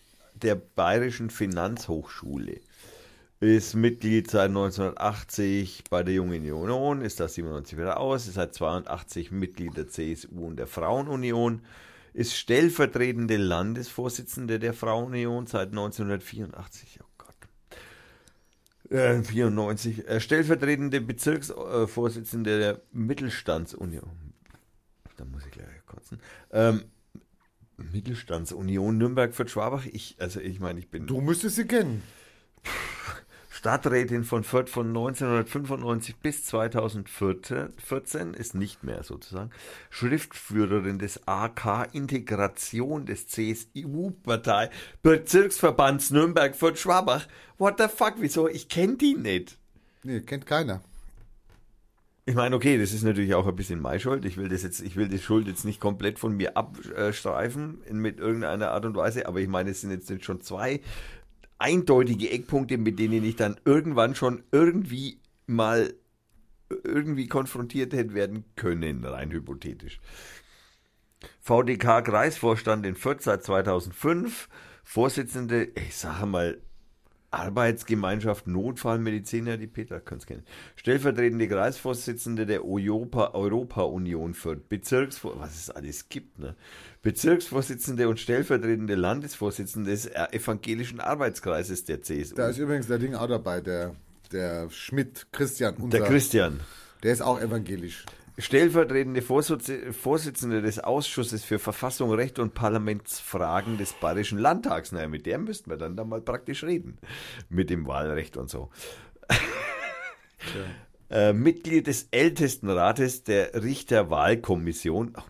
[0.43, 2.61] der Bayerischen Finanzhochschule
[3.40, 8.53] ist Mitglied seit 1980 bei der Jungen Union, ist da 97 wieder aus, ist seit
[8.56, 11.61] 82 Mitglied der CSU und der Frauenunion,
[12.14, 16.99] ist stellvertretende Landesvorsitzende der Frauenunion seit 1984.
[17.03, 18.91] Oh Gott.
[18.91, 20.07] Äh, 94.
[20.07, 24.09] Äh, stellvertretende Bezirksvorsitzende der Mittelstandsunion.
[25.16, 26.19] Da muss ich gleich kotzen.
[26.51, 26.85] Ähm,
[27.77, 29.85] Mittelstandsunion Nürnberg für Schwabach.
[29.85, 32.03] Ich, also ich meine, ich bin Du müsstest sie kennen.
[33.49, 39.49] Stadträtin von Fürth von 1995 bis 2014 ist nicht mehr sozusagen
[39.89, 44.69] Schriftführerin des AK Integration des CSU-Partei
[45.01, 47.27] Bezirksverbands Nürnberg Fürth Schwabach.
[47.57, 48.47] What the fuck, wieso?
[48.47, 49.57] Ich kenne die nicht.
[50.03, 50.81] Nee, kennt keiner.
[52.27, 54.25] Ich meine, okay, das ist natürlich auch ein bisschen meine Schuld.
[54.25, 57.99] Ich will das jetzt, ich will die Schuld jetzt nicht komplett von mir abstreifen in,
[57.99, 60.81] mit irgendeiner Art und Weise, aber ich meine, es sind jetzt schon zwei
[61.57, 65.93] eindeutige Eckpunkte, mit denen ich dann irgendwann schon irgendwie mal
[66.83, 70.01] irgendwie konfrontiert hätte werden können, rein hypothetisch.
[71.39, 74.49] VDK Kreisvorstand in Fürth seit 2005,
[74.83, 76.57] Vorsitzende, ich sage mal,
[77.31, 80.43] Arbeitsgemeinschaft Notfallmediziner, die Peter kann es kennen.
[80.75, 86.56] Stellvertretende Kreisvorsitzende der Europa, Europa-Union Fürth, Bezirksvor was es alles gibt, ne?
[87.01, 92.35] Bezirksvorsitzende und stellvertretende Landesvorsitzende des äh, evangelischen Arbeitskreises der CSU.
[92.35, 93.95] Da ist übrigens der Ding auch dabei, der,
[94.31, 96.59] der Schmidt, Christian, unser, der Christian.
[97.03, 98.06] der ist auch evangelisch.
[98.40, 104.91] Stellvertretende Vorsitz- Vorsitzende des Ausschusses für Verfassung, Recht und Parlamentsfragen des Bayerischen Landtags.
[104.91, 106.99] Naja, mit der müssten wir dann da mal praktisch reden.
[107.49, 108.69] Mit dem Wahlrecht und so.
[111.09, 115.14] äh, Mitglied des Ältestenrates der Richterwahlkommission.
[115.14, 115.25] Gott.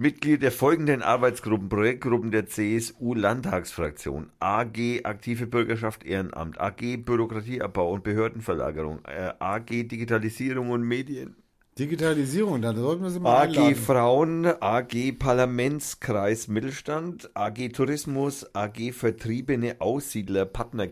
[0.00, 4.30] Mitglied der folgenden Arbeitsgruppen, Projektgruppen der CSU-Landtagsfraktion.
[4.40, 11.36] AG Aktive Bürgerschaft Ehrenamt, AG Bürokratieabbau und Behördenverlagerung, äh, AG Digitalisierung und Medien,
[11.78, 13.74] Digitalisierung, da sollten wir sie mal AG einladen.
[13.74, 20.88] Frauen, AG Parlamentskreis Mittelstand, AG Tourismus, AG Vertriebene Aussiedler Partner,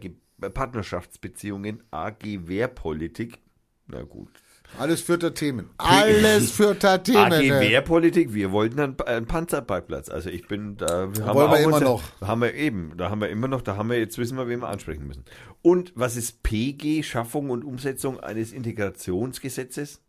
[0.52, 3.38] Partnerschaftsbeziehungen, AG Wehrpolitik.
[3.86, 4.28] Na gut.
[4.76, 5.70] Alles vierter Themen.
[5.78, 7.18] Alles vierter Themen.
[7.32, 7.40] AG?
[7.40, 10.08] Wehrpolitik, wir wollten einen, einen Panzerparkplatz.
[10.08, 11.14] Also ich bin da.
[11.14, 12.02] Wir haben wollen wir auch immer noch.
[12.20, 14.60] Haben wir eben, da haben wir immer noch, da haben wir, jetzt wissen wir, wen
[14.60, 15.24] wir ansprechen müssen.
[15.62, 20.00] Und was ist PG, Schaffung und Umsetzung eines Integrationsgesetzes?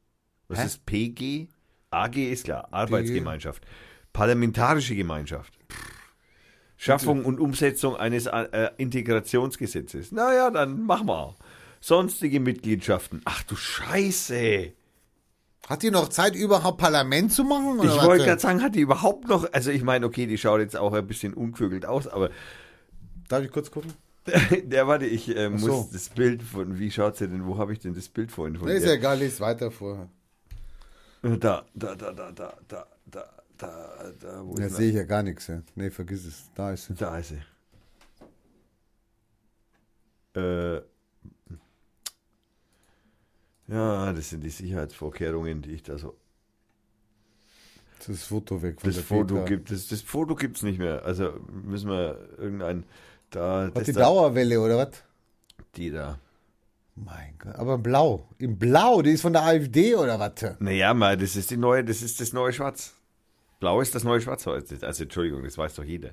[0.47, 0.65] Was Hä?
[0.65, 1.47] ist PG?
[1.91, 3.65] AG ist klar, Arbeitsgemeinschaft.
[4.13, 5.53] Parlamentarische Gemeinschaft.
[6.77, 10.13] Schaffung und Umsetzung eines äh, Integrationsgesetzes.
[10.13, 11.35] Naja, dann machen wir.
[11.79, 13.21] Sonstige Mitgliedschaften.
[13.25, 14.73] Ach du Scheiße.
[15.67, 17.79] Hat die noch Zeit, überhaupt Parlament zu machen?
[17.83, 20.75] Ich wollte gerade sagen, hat die überhaupt noch, also ich meine, okay, die schaut jetzt
[20.75, 22.31] auch ein bisschen ungevögelt aus, aber
[23.29, 23.93] Darf ich kurz gucken?
[24.65, 25.89] der, warte, ich äh, muss so.
[25.93, 28.67] das Bild von, wie schaut sie denn, wo habe ich denn das Bild vorhin von
[28.67, 30.09] Nee, ist ja egal, lese weiter vor.
[31.21, 32.31] Da, da, da, da, da,
[32.67, 33.25] da, da,
[33.57, 35.47] da, da, wo ist sehe ich ja gar nichts.
[35.47, 35.61] Ja.
[35.75, 36.49] Nee, vergiss es.
[36.55, 36.95] Da ist sie.
[36.95, 37.33] Da ist
[40.33, 40.39] sie.
[40.39, 40.81] Äh,
[43.69, 46.15] ja, das sind die Sicherheitsvorkehrungen, die ich da so
[47.97, 48.79] Das das Foto weg.
[48.81, 49.45] Von Das der Foto Petra.
[49.45, 51.03] gibt es, das Foto gibt's nicht mehr.
[51.05, 52.83] Also müssen wir irgendein
[53.29, 55.03] da das die da, Dauerwelle oder was?
[55.75, 56.19] die da.
[56.95, 58.27] Mein Gott, aber blau.
[58.39, 60.33] Im Blau, die ist von der AfD oder was?
[60.59, 62.93] Naja, mal, das ist die neue, das ist das neue Schwarz.
[63.59, 64.85] Blau ist das neue Schwarz heute.
[64.85, 66.09] Also Entschuldigung, das weiß doch jeder.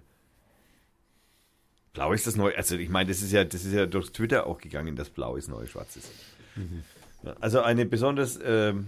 [1.93, 4.47] Blau ist das neue, also ich meine, das ist ja, das ist ja durch Twitter
[4.47, 6.11] auch gegangen, dass Blau ist neue Schwarz ist.
[6.57, 6.63] Ja,
[7.41, 8.87] also eine besonders, ähm,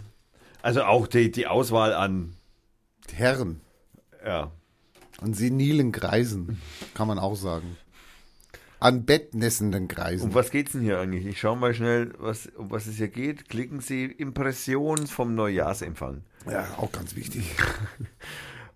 [0.63, 2.35] also auch die, die Auswahl an,
[3.13, 3.61] Herren.
[4.25, 4.51] ja,
[5.21, 6.61] An senilen Greisen,
[6.95, 7.77] kann man auch sagen.
[8.81, 10.29] An bettnässenden Greisen.
[10.29, 11.27] Um was geht's denn hier eigentlich?
[11.27, 13.49] Ich schaue mal schnell, was, um was es hier geht.
[13.49, 16.23] Klicken Sie Impression vom Neujahrsempfang.
[16.49, 17.45] ja, auch ganz wichtig.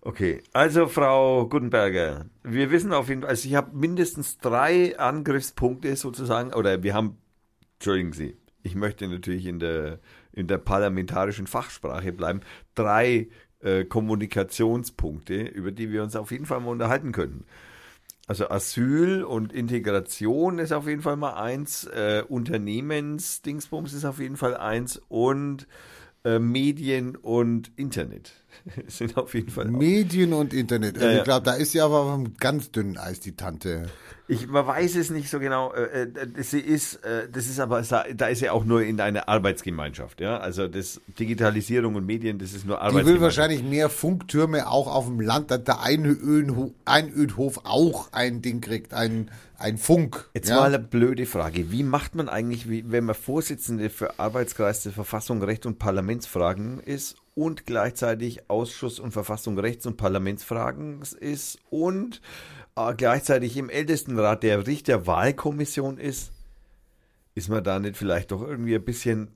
[0.05, 5.95] Okay, also Frau Gutenberger, wir wissen auf jeden Fall, also ich habe mindestens drei Angriffspunkte
[5.95, 7.19] sozusagen, oder wir haben,
[7.75, 9.99] entschuldigen Sie, ich möchte natürlich in der,
[10.31, 12.41] in der parlamentarischen Fachsprache bleiben,
[12.75, 13.27] drei
[13.59, 17.45] äh, Kommunikationspunkte, über die wir uns auf jeden Fall mal unterhalten könnten.
[18.25, 24.37] Also Asyl und Integration ist auf jeden Fall mal eins, äh, Unternehmensdingsbums ist auf jeden
[24.37, 25.67] Fall eins und
[26.23, 28.31] äh, Medien und Internet
[28.87, 29.65] sind auf jeden Fall.
[29.65, 30.95] Medien und Internet.
[30.95, 31.17] Also Ja, ja.
[31.17, 33.87] Ich glaube, da ist sie aber auf einem ganz dünnen Eis, die Tante.
[34.33, 35.73] Ich, man weiß es nicht so genau.
[35.73, 39.29] Äh, äh, sie ist, äh, das ist aber, da ist sie auch nur in einer
[39.29, 40.21] Arbeitsgemeinschaft.
[40.21, 43.13] Ja, also das Digitalisierung und Medien, das ist nur Die Arbeitsgemeinschaft.
[43.13, 48.61] will wahrscheinlich mehr Funktürme auch auf dem Land, dass der Einödhof, Einödhof auch ein Ding
[48.61, 50.29] kriegt, ein, ein Funk.
[50.33, 50.55] Jetzt ja?
[50.55, 51.71] mal eine blöde Frage.
[51.71, 57.15] Wie macht man eigentlich, wenn man Vorsitzende für Arbeitskreis der Verfassung, Recht und Parlamentsfragen ist
[57.35, 62.21] und gleichzeitig Ausschuss und Verfassung, Rechts- und Parlamentsfragen ist und
[62.97, 66.31] gleichzeitig im Ältestenrat der Richterwahlkommission ist,
[67.35, 69.35] ist man da nicht vielleicht doch irgendwie ein bisschen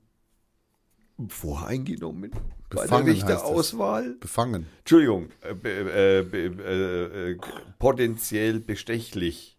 [1.28, 2.32] voreingenommen
[2.70, 3.30] bei der Befangen heißt es.
[3.30, 4.16] Richterauswahl?
[4.20, 4.66] Befangen.
[4.80, 7.38] Entschuldigung, äh, äh, äh, äh,
[7.78, 9.57] potenziell bestechlich.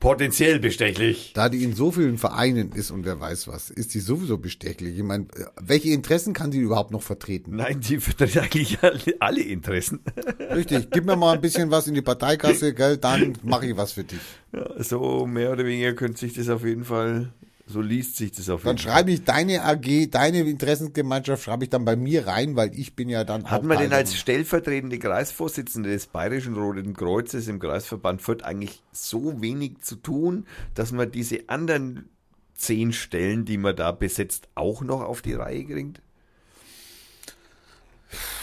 [0.00, 1.32] Potenziell bestechlich.
[1.34, 4.96] Da die in so vielen Vereinen ist und wer weiß was, ist die sowieso bestechlich.
[4.96, 5.26] Ich meine,
[5.60, 7.56] welche Interessen kann sie überhaupt noch vertreten?
[7.56, 10.00] Nein, die vertritt eigentlich alle, alle Interessen.
[10.54, 13.92] Richtig, gib mir mal ein bisschen was in die Parteikasse, gell, dann mache ich was
[13.92, 14.20] für dich.
[14.54, 17.34] Ja, so mehr oder weniger könnte sich das auf jeden Fall,
[17.70, 18.92] so liest sich das auf Dann jeden Fall.
[18.92, 23.08] schreibe ich deine AG, deine Interessensgemeinschaft, schreibe ich dann bei mir rein, weil ich bin
[23.08, 28.42] ja dann Hat man denn als stellvertretende Kreisvorsitzende des Bayerischen Roten Kreuzes im Kreisverband Fürth
[28.42, 32.08] eigentlich so wenig zu tun, dass man diese anderen
[32.54, 36.00] zehn Stellen, die man da besetzt, auch noch auf die Reihe kriegt?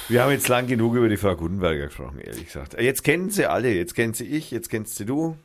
[0.10, 2.80] Wir haben jetzt lang genug über die Frau Gutenberger gesprochen, ehrlich gesagt.
[2.80, 5.36] Jetzt kennen sie alle, jetzt kennt sie ich, jetzt kennst sie du.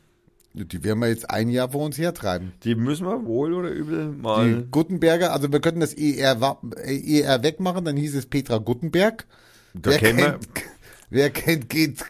[0.55, 2.53] Die werden wir jetzt ein Jahr vor uns hertreiben.
[2.63, 4.63] Die müssen wir wohl oder übel Die mal.
[4.69, 6.37] Gutenberger, also wir könnten das ER,
[6.85, 9.25] ER wegmachen, dann hieß es Petra Gutenberg.
[9.73, 10.69] Da wer, kennen wir- kennt,
[11.09, 12.05] wer kennt, geht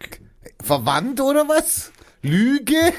[0.61, 1.91] verwandt oder was?
[2.21, 2.75] Lüge?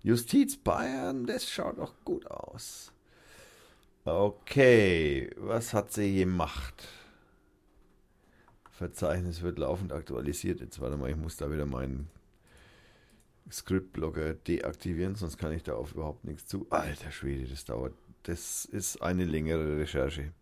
[0.04, 1.26] Justiz Bayern.
[1.26, 2.92] Das schaut doch gut aus.
[4.06, 5.32] Okay.
[5.38, 6.88] Was hat sie gemacht?
[8.70, 10.60] Verzeichnis wird laufend aktualisiert.
[10.60, 12.12] Jetzt warte mal, ich muss da wieder meinen
[13.52, 16.68] Scriptblogger deaktivieren, sonst kann ich da auf überhaupt nichts zu.
[16.70, 17.94] Alter Schwede, das dauert.
[18.24, 20.34] Das ist eine längere Recherche.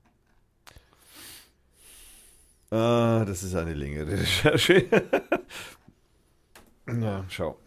[2.71, 4.87] Ah, das ist eine längere Recherche.
[6.87, 7.57] ja, schau.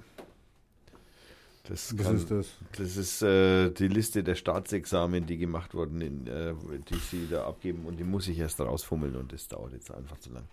[1.68, 2.46] Das, Was kann, ist das?
[2.78, 6.54] das ist äh, die Liste der Staatsexamen, die gemacht wurden, in, äh,
[6.90, 10.18] die sie da abgeben und die muss ich erst rausfummeln und das dauert jetzt einfach
[10.18, 10.48] zu lang.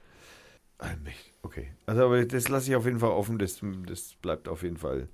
[0.77, 1.33] Allmächtig.
[1.41, 1.71] Okay.
[1.85, 5.07] Also aber das lasse ich auf jeden Fall offen, das, das bleibt auf jeden Fall.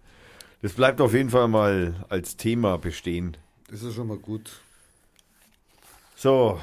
[0.61, 3.38] Das bleibt auf jeden Fall mal als Thema bestehen.
[3.69, 4.61] Das ist schon mal gut.
[6.15, 6.59] So,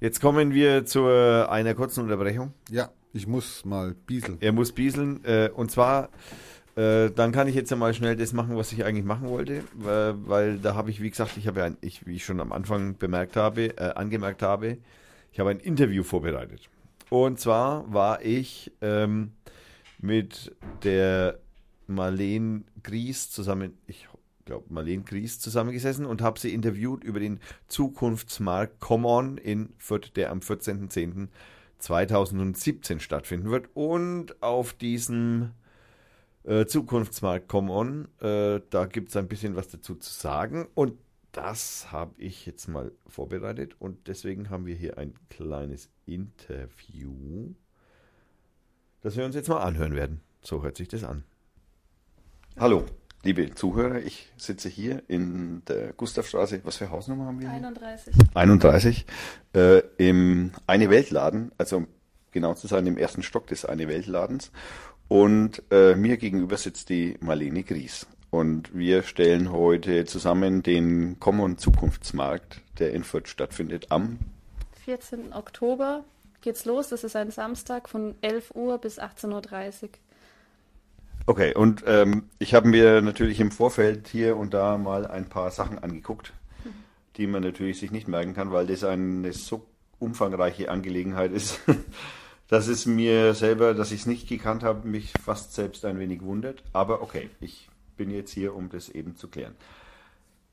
[0.00, 2.52] jetzt kommen wir zu einer kurzen Unterbrechung.
[2.70, 4.36] Ja, ich muss mal bieseln.
[4.40, 5.24] Er muss bieseln.
[5.24, 6.10] Äh, und zwar,
[6.76, 9.64] äh, dann kann ich jetzt ja mal schnell das machen, was ich eigentlich machen wollte.
[9.72, 12.40] Weil, weil da habe ich, wie gesagt, ich habe ja, ein, ich, wie ich schon
[12.40, 14.76] am Anfang bemerkt habe, äh, angemerkt habe,
[15.32, 16.68] ich habe ein Interview vorbereitet.
[17.10, 19.32] Und zwar war ich ähm,
[19.98, 21.38] mit der
[21.86, 24.08] Marlene Gries zusammen, ich
[24.44, 30.16] glaube Marlene Gries zusammengesessen und habe sie interviewt über den Zukunftsmarkt Come On in Fürth,
[30.16, 33.68] der am 14.10.2017 stattfinden wird.
[33.74, 35.52] Und auf diesem
[36.44, 40.66] äh, Zukunftsmarkt Come On, äh, da gibt es ein bisschen was dazu zu sagen.
[40.74, 40.94] Und
[41.36, 47.54] das habe ich jetzt mal vorbereitet und deswegen haben wir hier ein kleines Interview,
[49.02, 50.22] das wir uns jetzt mal anhören werden.
[50.40, 51.24] So hört sich das an.
[52.58, 52.86] Hallo,
[53.22, 56.62] liebe Zuhörer, ich sitze hier in der Gustavstraße.
[56.64, 57.50] Was für Hausnummer haben wir?
[57.50, 57.56] hier?
[57.58, 58.14] 31.
[58.32, 59.06] 31.
[59.54, 61.88] Äh, Im Eine Weltladen, also um
[62.30, 64.52] genau zu sein, im ersten Stock des Eine Weltladens.
[65.08, 68.06] Und äh, mir gegenüber sitzt die Marlene Gries.
[68.36, 74.18] Und wir stellen heute zusammen den Common Zukunftsmarkt, der in Fürth stattfindet, am
[74.84, 75.32] 14.
[75.32, 76.04] Oktober
[76.42, 76.90] geht's los.
[76.90, 79.88] Das ist ein Samstag von 11 Uhr bis 18.30 Uhr.
[81.24, 85.50] Okay, und ähm, ich habe mir natürlich im Vorfeld hier und da mal ein paar
[85.50, 86.34] Sachen angeguckt,
[87.16, 89.64] die man natürlich sich nicht merken kann, weil das eine so
[89.98, 91.60] umfangreiche Angelegenheit ist,
[92.48, 96.20] dass es mir selber, dass ich es nicht gekannt habe, mich fast selbst ein wenig
[96.20, 96.62] wundert.
[96.74, 99.54] Aber okay, ich bin jetzt hier, um das eben zu klären.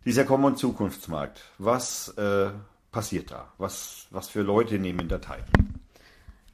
[0.06, 2.52] Dieser Common Zukunftsmarkt, was äh,
[2.92, 3.52] passiert da?
[3.58, 5.44] Was, was für Leute nehmen da teil?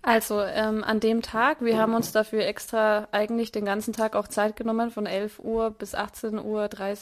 [0.02, 4.28] Also ähm, an dem Tag, wir haben uns dafür extra eigentlich den ganzen Tag auch
[4.28, 6.40] Zeit genommen, von 11 Uhr bis 18.30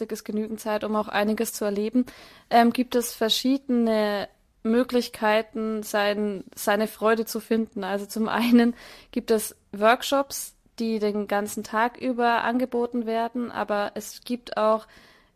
[0.02, 2.06] Uhr ist genügend Zeit, um auch einiges zu erleben,
[2.50, 4.28] ähm, gibt es verschiedene
[4.64, 7.84] Möglichkeiten, sein, seine Freude zu finden.
[7.84, 8.76] Also zum einen
[9.12, 14.88] gibt es Workshops, die den ganzen Tag über angeboten werden, aber es gibt auch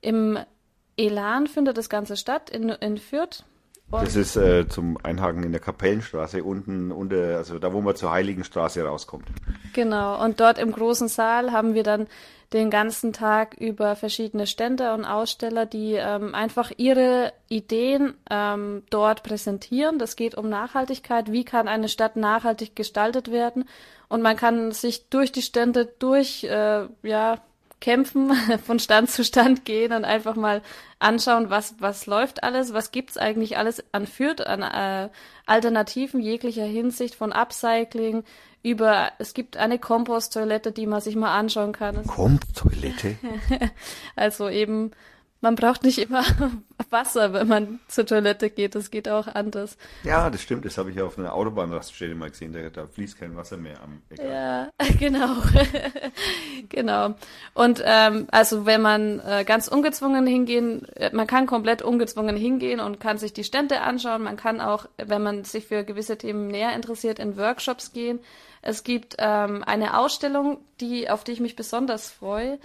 [0.02, 0.40] im
[0.98, 3.44] Elan findet das Ganze statt in, in Fürth.
[3.92, 7.96] Und Das ist äh, zum Einhaken in der Kapellenstraße unten, unter, also da, wo man
[7.96, 9.28] zur Heiligenstraße rauskommt.
[9.74, 12.08] Genau, und dort im großen Saal haben wir dann
[12.54, 19.24] den ganzen Tag über verschiedene Stände und Aussteller, die ähm, einfach ihre Ideen ähm, dort
[19.24, 20.00] präsentieren.
[20.00, 21.32] Das geht um Nachhaltigkeit.
[21.32, 23.66] Wie kann eine Stadt nachhaltig gestaltet werden?
[24.12, 27.38] Und man kann sich durch die Stände durch, äh, ja,
[27.80, 28.34] kämpfen,
[28.66, 30.62] von Stand zu Stand gehen und einfach mal
[31.00, 35.10] anschauen, was, was läuft alles, was gibt's eigentlich alles an Fürth, an äh,
[35.46, 38.26] Alternativen jeglicher Hinsicht, von Upcycling
[38.64, 42.06] über, es gibt eine Komposttoilette, die man sich mal anschauen kann.
[42.06, 43.16] Kommt Toilette?
[44.18, 44.92] Also eben,
[45.42, 46.24] man braucht nicht immer
[46.90, 49.78] Wasser, wenn man zur Toilette geht, das geht auch anders.
[50.04, 53.36] Ja, das stimmt, das habe ich auf einer Autobahnraststätte mal gesehen, da, da fließt kein
[53.36, 54.32] Wasser mehr am Ecker.
[54.32, 55.36] Ja, genau.
[56.70, 57.16] genau.
[57.54, 62.80] Und ähm, also wenn man äh, ganz ungezwungen hingehen, äh, man kann komplett ungezwungen hingehen
[62.80, 64.24] und kann sich die Stände anschauen.
[64.24, 68.20] Man kann auch, wenn man sich für gewisse Themen näher interessiert, in Workshops gehen.
[68.62, 72.60] Es gibt ähm, eine Ausstellung, die auf die ich mich besonders freue.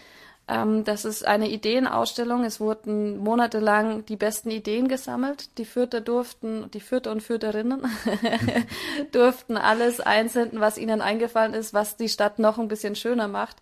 [0.49, 2.45] Ähm, das ist eine Ideenausstellung.
[2.45, 5.59] Es wurden monatelang die besten Ideen gesammelt.
[5.59, 7.83] Die Fürther durften, die Fürther und Fürtherinnen
[9.13, 13.57] durften alles einsenden, was ihnen eingefallen ist, was die Stadt noch ein bisschen schöner macht.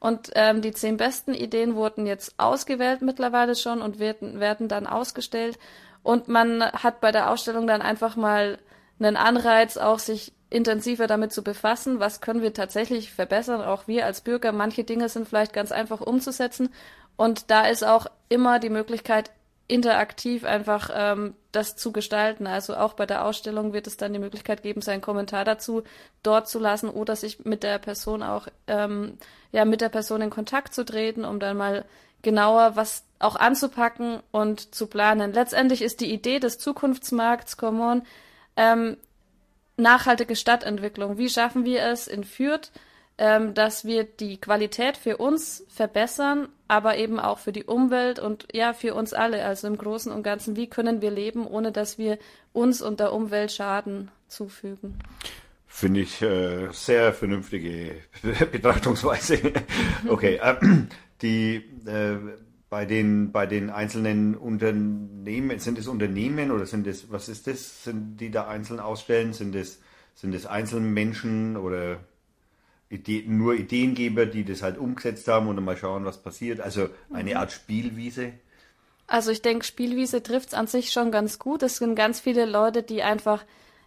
[0.00, 4.86] Und ähm, die zehn besten Ideen wurden jetzt ausgewählt mittlerweile schon und werden, werden dann
[4.86, 5.58] ausgestellt.
[6.04, 8.58] Und man hat bei der Ausstellung dann einfach mal
[9.00, 14.06] einen Anreiz, auch sich intensiver damit zu befassen, was können wir tatsächlich verbessern, auch wir
[14.06, 14.52] als Bürger.
[14.52, 16.70] Manche Dinge sind vielleicht ganz einfach umzusetzen.
[17.16, 19.30] Und da ist auch immer die Möglichkeit,
[19.68, 22.46] interaktiv einfach ähm, das zu gestalten.
[22.46, 25.82] Also auch bei der Ausstellung wird es dann die Möglichkeit geben, seinen Kommentar dazu
[26.22, 29.18] dort zu lassen oder sich mit der Person auch ähm,
[29.52, 31.84] ja mit der Person in Kontakt zu treten, um dann mal
[32.22, 35.32] genauer was auch anzupacken und zu planen.
[35.34, 38.02] Letztendlich ist die Idee des Zukunftsmarkts Common
[38.56, 38.96] ähm,
[39.78, 41.18] nachhaltige Stadtentwicklung.
[41.18, 42.70] Wie schaffen wir es in Fürth,
[43.16, 48.46] ähm, dass wir die Qualität für uns verbessern, aber eben auch für die Umwelt und
[48.52, 51.98] ja, für uns alle, also im Großen und Ganzen, wie können wir leben, ohne dass
[51.98, 52.18] wir
[52.52, 54.98] uns und der Umwelt Schaden zufügen?
[55.66, 57.96] Finde ich äh, sehr vernünftige
[58.52, 59.52] Betrachtungsweise.
[60.08, 60.56] okay, äh,
[61.22, 62.16] die äh,
[62.70, 67.84] bei den bei den einzelnen Unternehmen sind es Unternehmen oder sind es was ist das?
[67.84, 69.32] Sind die da einzeln ausstellen?
[69.32, 69.80] Sind es
[70.14, 72.00] sind es Einzelmenschen oder
[72.90, 76.60] Ide nur Ideengeber, die das halt umgesetzt haben und dann mal schauen, was passiert?
[76.60, 78.32] Also eine Art Spielwiese.
[79.06, 81.62] Also ich denke, Spielwiese trifft's an sich schon ganz gut.
[81.62, 83.44] Es sind ganz viele Leute, die einfach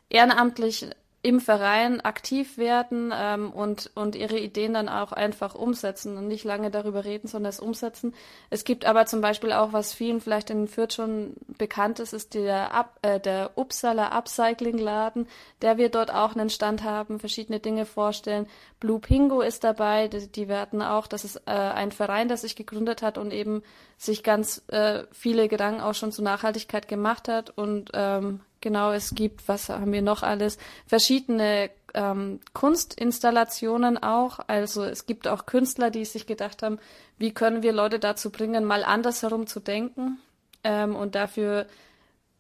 [0.10, 0.88] ehrenamtlich
[1.24, 6.44] im Verein aktiv werden ähm, und, und ihre Ideen dann auch einfach umsetzen und nicht
[6.44, 8.16] lange darüber reden, sondern es umsetzen.
[8.50, 12.34] Es gibt aber zum Beispiel auch, was vielen vielleicht in Fürth schon bekannt ist, ist
[12.34, 15.28] der, Up, äh, der Uppsala Upcycling Laden,
[15.62, 18.48] der wir dort auch einen Stand haben, verschiedene Dinge vorstellen.
[18.80, 22.56] Blue Pingo ist dabei, die, die werden auch, das ist äh, ein Verein, der sich
[22.56, 23.62] gegründet hat und eben
[23.98, 29.16] sich ganz äh, viele Gedanken auch schon zur Nachhaltigkeit gemacht hat und ähm, Genau, es
[29.16, 30.58] gibt, was haben wir noch alles?
[30.86, 34.40] Verschiedene ähm, Kunstinstallationen auch.
[34.48, 36.80] Also es gibt auch Künstler, die sich gedacht haben,
[37.18, 40.20] wie können wir Leute dazu bringen, mal andersherum zu denken.
[40.64, 41.66] Ähm, und dafür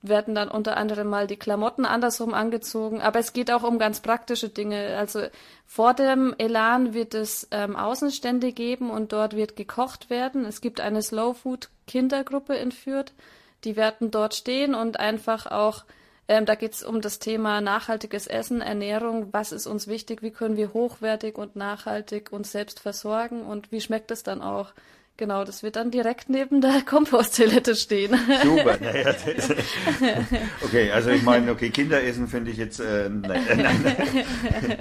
[0.03, 3.01] werden dann unter anderem mal die Klamotten andersrum angezogen.
[3.01, 4.97] Aber es geht auch um ganz praktische Dinge.
[4.97, 5.23] Also
[5.65, 10.45] vor dem Elan wird es ähm, Außenstände geben und dort wird gekocht werden.
[10.45, 13.13] Es gibt eine Slow Food Kindergruppe in Fürth.
[13.63, 15.83] Die werden dort stehen und einfach auch
[16.31, 19.33] ähm, da geht es um das Thema nachhaltiges Essen, Ernährung.
[19.33, 20.21] Was ist uns wichtig?
[20.21, 23.41] Wie können wir hochwertig und nachhaltig uns selbst versorgen?
[23.41, 24.71] Und wie schmeckt es dann auch?
[25.21, 28.17] Genau, das wird dann direkt neben der Komposttoilette stehen.
[28.41, 28.79] Super.
[28.81, 29.13] Naja,
[30.63, 34.77] okay, also ich meine, okay, Kinderessen finde ich jetzt, äh, nein, nein, nein.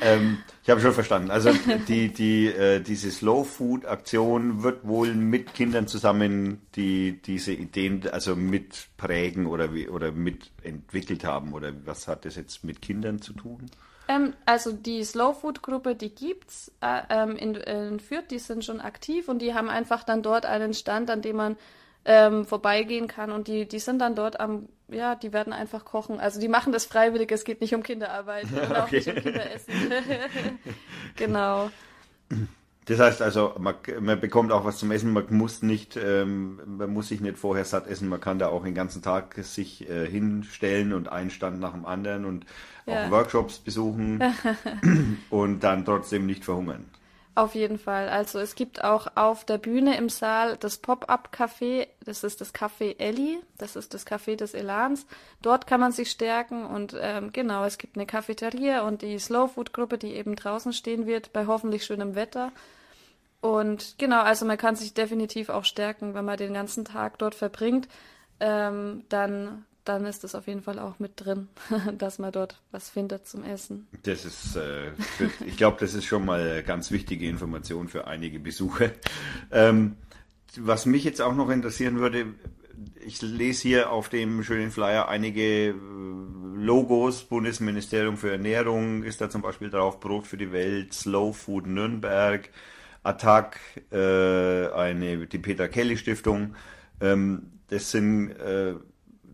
[0.00, 1.30] ähm, ich habe schon verstanden.
[1.30, 1.50] Also
[1.88, 8.08] die, die, äh, diese Slow Food Aktion wird wohl mit Kindern zusammen die diese Ideen,
[8.10, 13.34] also mitprägen oder wie oder mitentwickelt haben oder was hat das jetzt mit Kindern zu
[13.34, 13.70] tun?
[14.12, 18.64] Ähm, also die Slow Food Gruppe, die gibt's äh, ähm, in, in Fürth, die sind
[18.64, 21.56] schon aktiv und die haben einfach dann dort einen Stand, an dem man
[22.04, 26.18] ähm, vorbeigehen kann und die, die sind dann dort am, ja, die werden einfach kochen.
[26.20, 28.96] Also die machen das freiwillig, es geht nicht um Kinderarbeit und auch Okay.
[28.96, 29.72] nicht um Kinderessen.
[31.16, 31.70] genau.
[32.86, 36.92] Das heißt also, man, man bekommt auch was zum Essen, man muss nicht, ähm, man
[36.92, 40.06] muss sich nicht vorher satt essen, man kann da auch den ganzen Tag sich äh,
[40.08, 42.44] hinstellen und einen Stand nach dem anderen und
[42.86, 43.06] Ja.
[43.06, 44.24] auch Workshops besuchen
[45.30, 46.86] und dann trotzdem nicht verhungern.
[47.34, 48.10] Auf jeden Fall.
[48.10, 51.88] Also es gibt auch auf der Bühne im Saal das Pop-up-Café.
[52.04, 53.40] Das ist das Café Ellie.
[53.56, 55.06] Das ist das Café des Elans.
[55.40, 59.48] Dort kann man sich stärken und ähm, genau, es gibt eine Cafeteria und die Slow
[59.48, 62.52] Food Gruppe, die eben draußen stehen wird bei hoffentlich schönem Wetter.
[63.40, 67.34] Und genau, also man kann sich definitiv auch stärken, wenn man den ganzen Tag dort
[67.34, 67.88] verbringt.
[68.40, 71.48] Ähm, dann dann ist das auf jeden Fall auch mit drin,
[71.98, 73.88] dass man dort was findet zum Essen.
[74.04, 78.38] Das ist, äh, für, ich glaube, das ist schon mal ganz wichtige Information für einige
[78.38, 78.90] Besucher.
[79.50, 79.96] Ähm,
[80.56, 82.26] was mich jetzt auch noch interessieren würde,
[83.04, 85.74] ich lese hier auf dem schönen Flyer einige äh,
[86.54, 87.24] Logos.
[87.24, 92.48] Bundesministerium für Ernährung ist da zum Beispiel drauf, Brot für die Welt, Slow Food Nürnberg,
[93.02, 93.58] Attac,
[93.90, 96.54] äh, eine, die Peter Kelly Stiftung.
[97.00, 98.74] Ähm, das sind äh,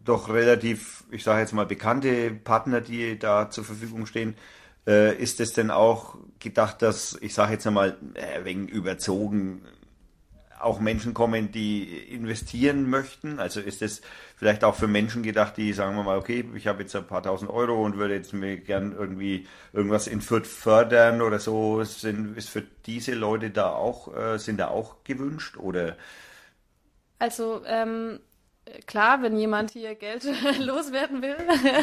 [0.09, 4.37] doch relativ, ich sage jetzt mal, bekannte Partner, die da zur Verfügung stehen.
[4.87, 9.63] Äh, ist es denn auch gedacht, dass, ich sage jetzt einmal, äh, wegen überzogen,
[10.61, 13.39] auch Menschen kommen, die investieren möchten?
[13.39, 14.01] Also ist es
[14.37, 17.23] vielleicht auch für Menschen gedacht, die sagen wir mal, okay, ich habe jetzt ein paar
[17.23, 21.85] tausend Euro und würde jetzt mir gern irgendwie irgendwas in Fürth fördern oder so.
[21.85, 25.97] Sind, ist für diese Leute da auch, äh, sind da auch gewünscht oder?
[27.19, 28.21] Also ähm,
[28.87, 30.25] klar, wenn jemand hier Geld
[30.59, 31.37] loswerden will,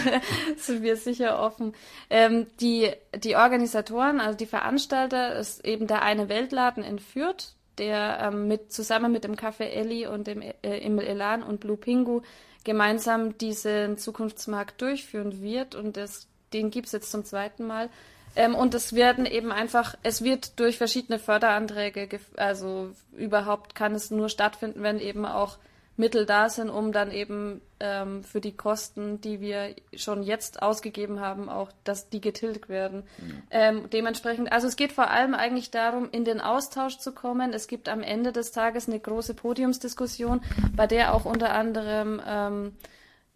[0.58, 1.74] sind wir sicher offen.
[2.10, 8.20] Ähm, die, die Organisatoren, also die Veranstalter, ist eben der eine Weltladen in Fürth, der
[8.22, 12.22] ähm, mit, zusammen mit dem Café Elli und dem äh, Emil Elan und Blue Pingu
[12.64, 17.90] gemeinsam diesen Zukunftsmarkt durchführen wird und das, den gibt's jetzt zum zweiten Mal.
[18.36, 24.12] Ähm, und es werden eben einfach, es wird durch verschiedene Förderanträge, also überhaupt kann es
[24.12, 25.58] nur stattfinden, wenn eben auch
[25.98, 31.20] Mittel da sind, um dann eben ähm, für die Kosten, die wir schon jetzt ausgegeben
[31.20, 33.04] haben, auch, dass die getilgt werden.
[33.50, 37.54] Ähm, dementsprechend, also es geht vor allem eigentlich darum, in den Austausch zu kommen.
[37.54, 40.42] Es gibt am Ende des Tages eine große Podiumsdiskussion,
[40.76, 42.74] bei der auch unter anderem ähm,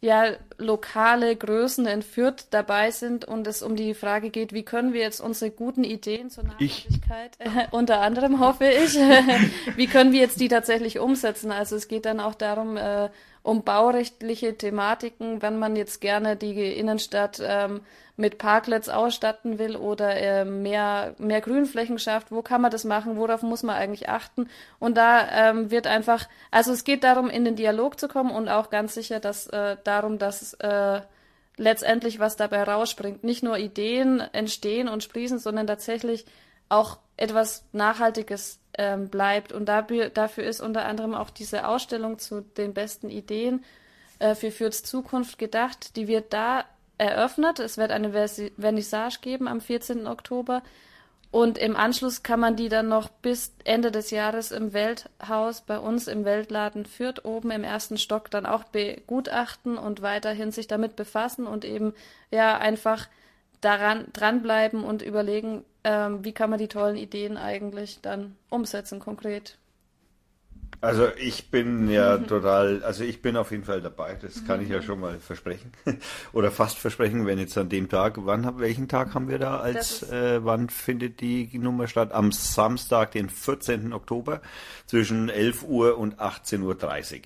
[0.01, 4.93] ja, lokale Größen in Fürth dabei sind und es um die Frage geht, wie können
[4.93, 6.45] wir jetzt unsere guten Ideen zur.
[6.45, 8.95] Nachhaltigkeit, äh, unter anderem hoffe ich,
[9.75, 11.51] wie können wir jetzt die tatsächlich umsetzen?
[11.51, 13.09] Also es geht dann auch darum, äh,
[13.43, 17.81] um baurechtliche Thematiken, wenn man jetzt gerne die Innenstadt ähm,
[18.19, 23.15] mit Parklets ausstatten will oder äh, mehr, mehr Grünflächen schafft, wo kann man das machen,
[23.15, 24.49] worauf muss man eigentlich achten?
[24.77, 28.49] Und da ähm, wird einfach, also es geht darum, in den Dialog zu kommen und
[28.49, 30.99] auch ganz sicher, dass äh, darum, dass äh,
[31.56, 33.23] letztendlich was dabei rausspringt.
[33.23, 36.25] Nicht nur Ideen entstehen und sprießen, sondern tatsächlich
[36.67, 39.53] auch etwas Nachhaltiges ähm, bleibt.
[39.53, 43.64] Und dafür, dafür ist unter anderem auch diese Ausstellung zu den besten Ideen
[44.19, 45.95] äh, für Fürths Zukunft gedacht.
[45.95, 46.65] Die wird da
[46.99, 47.59] eröffnet.
[47.59, 50.05] Es wird eine Vernissage geben am 14.
[50.05, 50.61] Oktober.
[51.31, 55.77] Und im Anschluss kann man die dann noch bis Ende des Jahres im Welthaus bei
[55.77, 60.95] uns im Weltladen Fürth oben im ersten Stock dann auch begutachten und weiterhin sich damit
[60.95, 61.93] befassen und eben
[62.31, 63.07] ja einfach
[63.61, 69.57] daran dranbleiben und überlegen, ähm, wie kann man die tollen Ideen eigentlich dann umsetzen konkret.
[70.81, 74.69] Also ich bin ja total, also ich bin auf jeden Fall dabei, das kann ich
[74.69, 75.72] ja schon mal versprechen.
[76.33, 80.03] Oder fast versprechen, wenn jetzt an dem Tag, wann welchen Tag haben wir da als,
[80.09, 82.14] äh, wann findet die Nummer statt?
[82.14, 83.91] Am Samstag, den 14.
[83.93, 84.41] Oktober
[84.85, 87.22] zwischen 11 Uhr und 18.30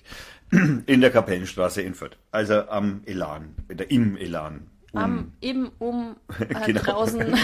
[0.52, 2.16] Uhr in der Kapellenstraße in Fürth.
[2.32, 3.54] Also am Elan,
[3.88, 4.70] im Elan.
[4.94, 6.80] Um- Am, eben um äh, Genau.
[6.80, 7.20] draußen.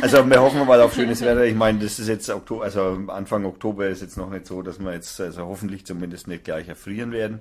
[0.00, 1.44] Also wir hoffen mal auf schönes Wetter.
[1.44, 4.78] Ich meine, das ist jetzt Oktober, also Anfang Oktober ist jetzt noch nicht so, dass
[4.78, 7.40] wir jetzt also hoffentlich zumindest nicht gleich erfrieren werden.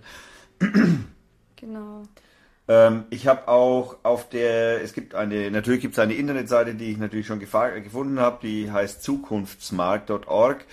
[1.55, 2.03] genau.
[2.67, 6.91] Ähm, ich habe auch auf der, es gibt eine, natürlich gibt es eine Internetseite, die
[6.91, 10.65] ich natürlich schon gefunden habe, die heißt zukunftsmarkt.org.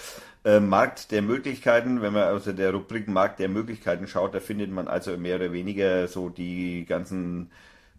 [0.44, 4.70] Äh, Markt der Möglichkeiten, wenn man aus der Rubrik Markt der Möglichkeiten schaut, da findet
[4.70, 7.50] man also mehr oder weniger so die ganzen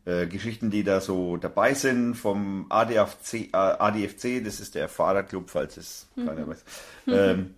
[0.05, 5.49] äh, Geschichten, die da so dabei sind, vom ADFC, äh, ADFC das ist der Fahrradclub,
[5.49, 6.63] falls es keiner weiß.
[7.07, 7.55] Ähm,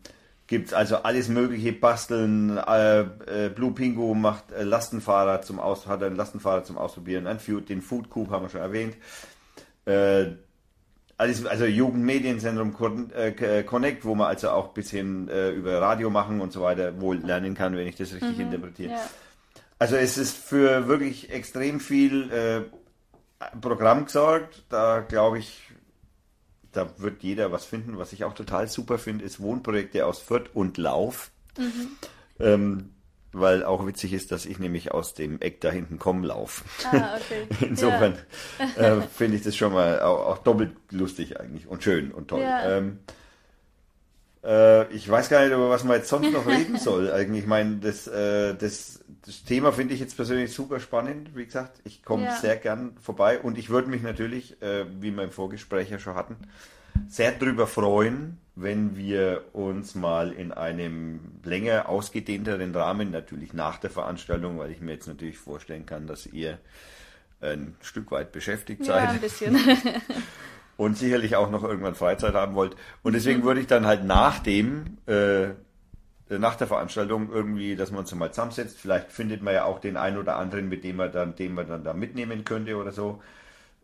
[0.49, 2.57] Gibt's also alles mögliche basteln.
[2.57, 7.27] Äh, äh, Blue Pingu macht äh, Lastenfahrrad zum Aus hat ein Lastenfahrrad zum Ausprobieren.
[7.27, 8.95] Ein Food, den Food Coop haben wir schon erwähnt.
[9.85, 10.27] Äh,
[11.17, 13.11] alles, also Jugendmedienzentrum Con-
[13.65, 17.55] Connect, wo man also auch ein bisschen über Radio machen und so weiter wohl lernen
[17.55, 18.91] kann, wenn ich das richtig interpretiere.
[18.93, 19.01] Ja.
[19.79, 22.61] Also es ist für wirklich extrem viel äh,
[23.61, 24.63] Programm gesorgt.
[24.69, 25.69] Da glaube ich,
[26.71, 27.97] da wird jeder was finden.
[27.97, 31.31] Was ich auch total super finde, ist Wohnprojekte aus Fürth und Lauf.
[32.39, 32.91] Ähm,
[33.33, 36.63] weil auch witzig ist, dass ich nämlich aus dem Eck da hinten komme, lauf.
[36.85, 37.47] Ah, okay.
[37.67, 38.17] Insofern
[38.77, 42.41] äh, finde ich das schon mal auch, auch doppelt lustig eigentlich und schön und toll.
[42.41, 42.77] Ja.
[42.77, 42.99] Ähm,
[44.47, 47.11] Äh, ich weiß gar nicht, über was man jetzt sonst noch reden soll.
[47.11, 51.35] Eigentlich, ich meine, das, äh, das, das Thema finde ich jetzt persönlich super spannend.
[51.35, 52.35] Wie gesagt, ich komme Ja.
[52.35, 56.15] sehr gern vorbei und ich würde mich natürlich, äh, wie wir im Vorgespräch ja schon
[56.15, 56.37] hatten,
[57.09, 63.89] sehr drüber freuen, wenn wir uns mal in einem länger ausgedehnteren Rahmen, natürlich nach der
[63.91, 66.57] Veranstaltung, weil ich mir jetzt natürlich vorstellen kann, dass ihr
[67.39, 69.57] ein Stück weit beschäftigt Ja, seid ein bisschen.
[70.77, 72.75] und sicherlich auch noch irgendwann Freizeit haben wollt.
[73.03, 75.47] Und deswegen würde ich dann halt nach dem, äh,
[76.29, 78.79] nach der Veranstaltung irgendwie, dass man uns mal zusammensetzt.
[78.79, 81.67] Vielleicht findet man ja auch den einen oder anderen, mit dem man dann, den man
[81.67, 83.21] dann da mitnehmen könnte oder so.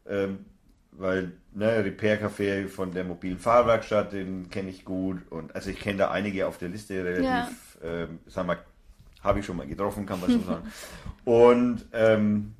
[0.07, 0.45] Ähm,
[0.91, 5.19] weil, ne, Repair Café von der mobilen Fahrwerkstatt, den kenne ich gut.
[5.31, 8.57] Und also ich kenne da einige auf der Liste relativ, ähm, sagen wir,
[9.23, 10.71] habe ich schon mal getroffen, kann man so sagen.
[11.25, 12.53] Und ähm,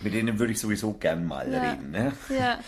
[0.00, 1.60] mit denen würde ich sowieso gern mal Ja.
[1.72, 1.90] reden.
[1.90, 2.12] Ne?
[2.30, 2.58] ja.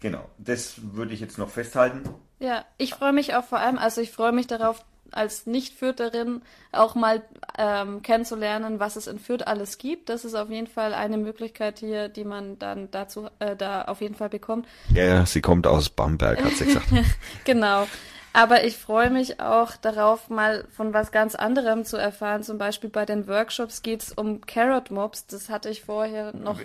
[0.00, 2.02] Genau, das würde ich jetzt noch festhalten.
[2.38, 6.94] Ja, ich freue mich auch vor allem, also ich freue mich darauf, als Nicht-Fürtherin auch
[6.94, 7.22] mal
[7.56, 10.08] ähm, kennenzulernen, was es in Fürth alles gibt.
[10.08, 14.00] Das ist auf jeden Fall eine Möglichkeit hier, die man dann dazu äh, da auf
[14.00, 14.66] jeden Fall bekommt.
[14.92, 16.86] Ja, sie kommt aus Bamberg, hat sie gesagt.
[17.44, 17.86] Genau.
[18.34, 22.42] Aber ich freue mich auch darauf, mal von was ganz anderem zu erfahren.
[22.42, 25.26] Zum Beispiel bei den Workshops geht es um Carrot Mobs.
[25.26, 26.60] Das hatte ich vorher noch.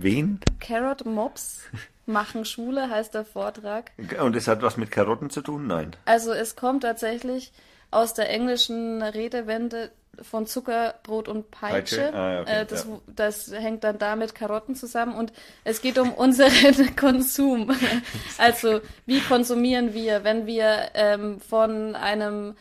[0.00, 0.40] Wen?
[0.58, 1.60] Carrot Mobs
[2.08, 3.92] machen Schule heißt der Vortrag.
[4.20, 5.66] Und das hat was mit Karotten zu tun?
[5.66, 5.94] Nein.
[6.04, 7.52] Also es kommt tatsächlich
[7.90, 9.90] aus der englischen Redewende
[10.22, 11.96] von Zucker, Brot und Peitsche.
[11.96, 12.14] Peitsche?
[12.14, 13.00] Ah, okay, äh, das, ja.
[13.06, 15.32] das hängt dann da mit Karotten zusammen und
[15.64, 17.70] es geht um unseren Konsum.
[18.38, 22.56] Also wie konsumieren wir, wenn wir ähm, von einem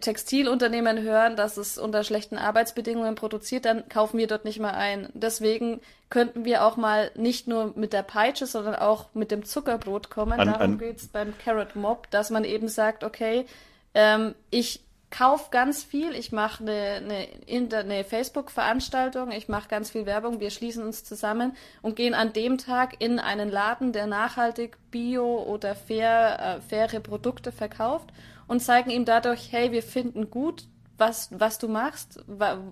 [0.00, 5.08] Textilunternehmen hören, dass es unter schlechten Arbeitsbedingungen produziert, dann kaufen wir dort nicht mehr ein.
[5.14, 5.80] Deswegen
[6.10, 10.38] könnten wir auch mal nicht nur mit der Peitsche, sondern auch mit dem Zuckerbrot kommen.
[10.40, 13.46] An- Darum an- geht's beim Carrot Mob, dass man eben sagt, okay,
[13.94, 14.80] ähm, ich
[15.10, 17.02] kauf ganz viel, ich mache eine,
[17.46, 22.32] eine, eine Facebook-Veranstaltung, ich mache ganz viel Werbung, wir schließen uns zusammen und gehen an
[22.32, 28.08] dem Tag in einen Laden, der nachhaltig bio oder fair, äh, faire Produkte verkauft
[28.52, 30.66] und zeigen ihm dadurch, hey, wir finden gut,
[30.98, 32.22] was, was du machst,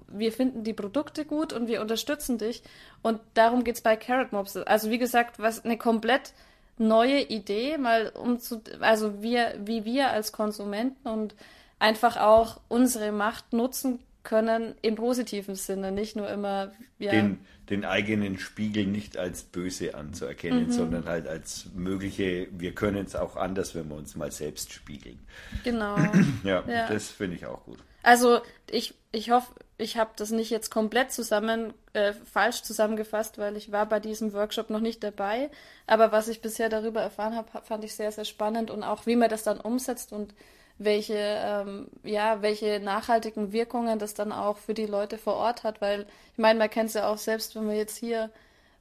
[0.08, 2.62] wir finden die Produkte gut und wir unterstützen dich
[3.00, 4.58] und darum geht's bei Carrot Mobs.
[4.58, 6.34] Also wie gesagt, was eine komplett
[6.76, 11.34] neue Idee, mal um zu, also wir, wie wir als Konsumenten und
[11.78, 17.84] einfach auch unsere Macht nutzen können im positiven Sinne, nicht nur immer, ja, Den, den
[17.84, 20.72] eigenen Spiegel nicht als böse anzuerkennen, Mhm.
[20.72, 25.18] sondern halt als mögliche, wir können es auch anders, wenn wir uns mal selbst spiegeln.
[25.64, 25.96] genau.
[26.44, 26.88] Ja, Ja.
[26.88, 27.78] das finde ich auch gut.
[28.02, 28.40] Also
[28.70, 33.72] ich, ich hoffe, ich habe das nicht jetzt komplett zusammen äh, falsch zusammengefasst, weil ich
[33.72, 35.50] war bei diesem Workshop noch nicht dabei.
[35.86, 39.16] Aber was ich bisher darüber erfahren habe, fand ich sehr, sehr spannend und auch wie
[39.16, 40.34] man das dann umsetzt und
[40.80, 45.80] welche, ähm, ja, welche nachhaltigen Wirkungen das dann auch für die Leute vor Ort hat,
[45.80, 48.30] weil ich meine, man kennt es ja auch selbst, wenn man jetzt hier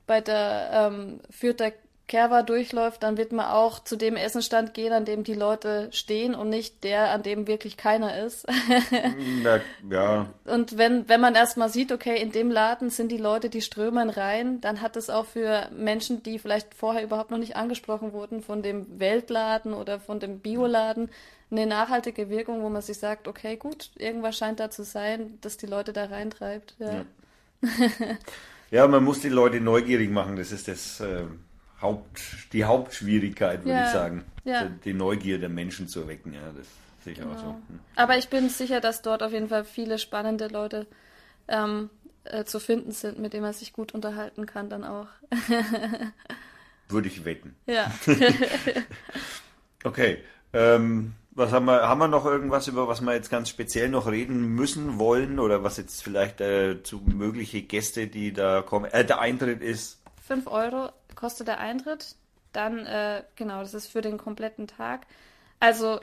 [0.08, 1.74] bei der ähm, Fürther
[2.10, 6.34] Kerwa durchläuft, dann wird man auch zu dem Essenstand gehen, an dem die Leute stehen
[6.34, 8.48] und nicht der, an dem wirklich keiner ist.
[9.44, 13.50] Na, ja, Und wenn, wenn man erstmal sieht, okay, in dem Laden sind die Leute,
[13.50, 17.56] die strömen rein, dann hat es auch für Menschen, die vielleicht vorher überhaupt noch nicht
[17.56, 21.12] angesprochen wurden, von dem Weltladen oder von dem Bioladen,
[21.52, 25.58] eine nachhaltige Wirkung, wo man sich sagt, okay, gut, irgendwas scheint da zu sein, dass
[25.58, 26.74] die Leute da reintreibt.
[26.80, 27.06] Ja.
[28.72, 31.26] ja, man muss die Leute neugierig machen, das ist das äh,
[31.82, 32.22] Haupt,
[32.54, 34.26] die Hauptschwierigkeit, würde Ja, ich sagen.
[34.44, 34.66] ja.
[34.66, 36.68] Die, die Neugier der Menschen zu wecken, ja, das
[37.04, 37.44] sehe ich auch so.
[37.44, 37.62] Genau.
[37.68, 37.80] Hm.
[37.96, 40.88] Aber ich bin sicher, dass dort auf jeden Fall viele spannende Leute
[41.48, 41.90] ähm,
[42.26, 45.08] äh, zu finden sind, mit denen man sich gut unterhalten kann dann auch.
[46.90, 47.56] Würde ich wetten.
[47.68, 47.92] ja.
[49.84, 50.18] Okay.
[50.52, 54.08] Ähm, was haben wir, haben wir noch irgendwas, über was wir jetzt ganz speziell noch
[54.12, 58.92] reden müssen, wollen oder was jetzt vielleicht äh, zu mögliche Gäste, die da kommen?
[58.92, 62.16] Äh, der Eintritt ist 5 Euro kostet der Eintritt.
[62.54, 65.06] Dann, äh, genau, das ist für den kompletten Tag.
[65.60, 66.00] Also,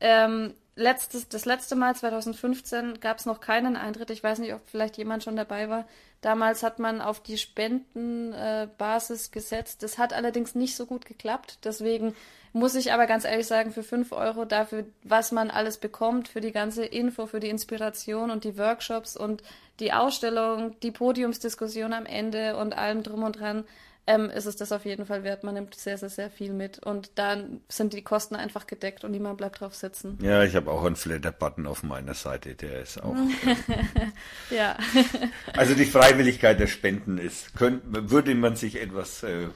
[0.00, 4.10] ähm, letztes, das letzte Mal, 2015, gab es noch keinen Eintritt.
[4.10, 5.86] Ich weiß nicht, ob vielleicht jemand schon dabei war.
[6.20, 9.82] Damals hat man auf die Spendenbasis äh, gesetzt.
[9.82, 11.58] Das hat allerdings nicht so gut geklappt.
[11.64, 12.14] Deswegen
[12.52, 16.40] muss ich aber ganz ehrlich sagen, für 5 Euro dafür, was man alles bekommt, für
[16.40, 19.42] die ganze Info, für die Inspiration und die Workshops und
[19.80, 23.64] die Ausstellung, die Podiumsdiskussion am Ende und allem drum und dran,
[24.06, 25.44] ähm, ist es das auf jeden Fall wert.
[25.44, 26.78] Man nimmt sehr, sehr, sehr viel mit.
[26.78, 30.18] Und dann sind die Kosten einfach gedeckt und niemand bleibt drauf sitzen.
[30.22, 33.16] Ja, ich habe auch einen Flatter-Button auf meiner Seite, der ist auch.
[34.50, 34.76] Ja.
[35.56, 39.48] also die Freiwilligkeit der Spenden ist, könnte, würde man sich etwas äh,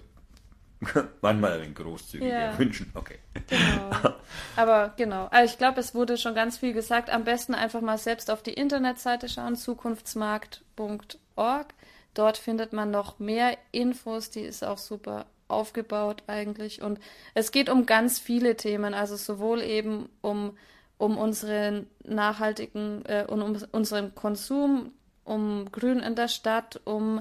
[1.21, 2.59] Manchmal ein großzügiger Ja.
[2.59, 2.91] wünschen.
[2.95, 3.19] Okay.
[3.49, 4.15] Genau.
[4.57, 5.27] Aber genau.
[5.31, 7.11] Also ich glaube, es wurde schon ganz viel gesagt.
[7.11, 11.67] Am besten einfach mal selbst auf die Internetseite schauen, zukunftsmarkt.org.
[12.15, 14.31] Dort findet man noch mehr Infos.
[14.31, 16.83] Die ist auch super aufgebaut eigentlich.
[16.83, 16.99] Und
[17.34, 18.94] es geht um ganz viele Themen.
[18.94, 20.57] Also sowohl eben um,
[20.97, 24.93] um unseren nachhaltigen äh, und um unseren Konsum,
[25.25, 27.20] um Grün in der Stadt, um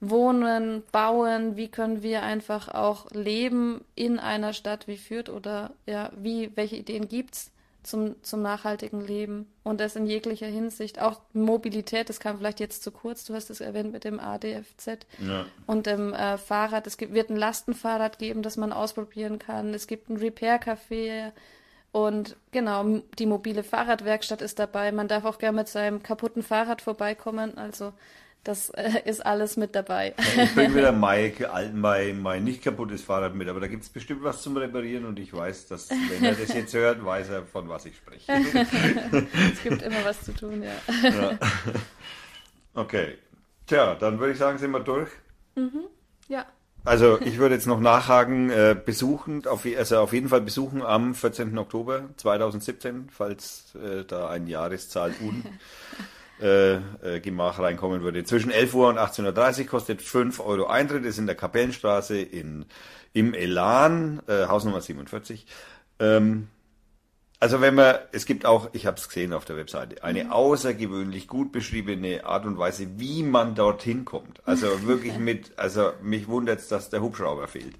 [0.00, 6.10] Wohnen, Bauen, wie können wir einfach auch leben in einer Stadt wie Fürth oder ja,
[6.16, 7.53] wie, welche Ideen gibt's
[7.84, 11.00] zum, zum nachhaltigen Leben und das in jeglicher Hinsicht.
[11.00, 15.06] Auch Mobilität, das kam vielleicht jetzt zu kurz, du hast es erwähnt mit dem ADFZ
[15.18, 15.46] Ja.
[15.66, 16.86] und dem äh, Fahrrad.
[16.86, 19.72] Es gibt, wird ein Lastenfahrrad geben, das man ausprobieren kann.
[19.74, 21.32] Es gibt ein Repair-Café
[21.92, 24.90] und genau, die mobile Fahrradwerkstatt ist dabei.
[24.90, 27.56] Man darf auch gerne mit seinem kaputten Fahrrad vorbeikommen.
[27.56, 27.92] Also
[28.44, 30.14] das äh, ist alles mit dabei.
[30.18, 31.32] Ich bringe wieder mein,
[31.74, 35.18] mein, mein nicht kaputtes Fahrrad mit, aber da gibt es bestimmt was zum Reparieren und
[35.18, 38.32] ich weiß, dass, wenn er das jetzt hört, weiß er, von was ich spreche.
[39.52, 41.38] es gibt immer was zu tun, ja.
[42.74, 43.18] Okay.
[43.66, 45.08] Tja, dann würde ich sagen, sind wir durch.
[46.28, 46.46] Ja,
[46.84, 51.14] Also ich würde jetzt noch nachhaken, äh, besuchen, auf, also auf jeden Fall besuchen am
[51.14, 51.56] 14.
[51.56, 55.44] Oktober 2017, falls äh, da ein Jahreszahl un
[56.40, 58.24] äh, äh, Gemach reinkommen würde.
[58.24, 62.66] Zwischen 11 Uhr und 18.30 Uhr kostet 5 Euro Eintritt, ist in der Kapellenstraße in,
[63.12, 65.46] im Elan, äh, Hausnummer 47.
[66.00, 66.48] Ähm,
[67.44, 71.28] also wenn man, es gibt auch, ich habe es gesehen auf der Webseite, eine außergewöhnlich
[71.28, 74.40] gut beschriebene Art und Weise, wie man dorthin kommt.
[74.46, 77.74] Also wirklich mit, also mich wundert es, dass der Hubschrauber fehlt.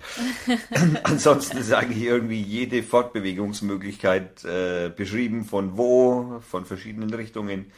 [1.05, 7.73] Ansonsten ist eigentlich irgendwie jede Fortbewegungsmöglichkeit äh, beschrieben, von wo, von verschiedenen Richtungen.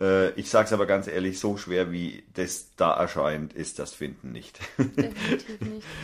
[0.00, 3.92] Äh, ich sage es aber ganz ehrlich, so schwer wie das da erscheint, ist das
[3.92, 4.58] Finden nicht.
[4.78, 5.86] definitiv nicht.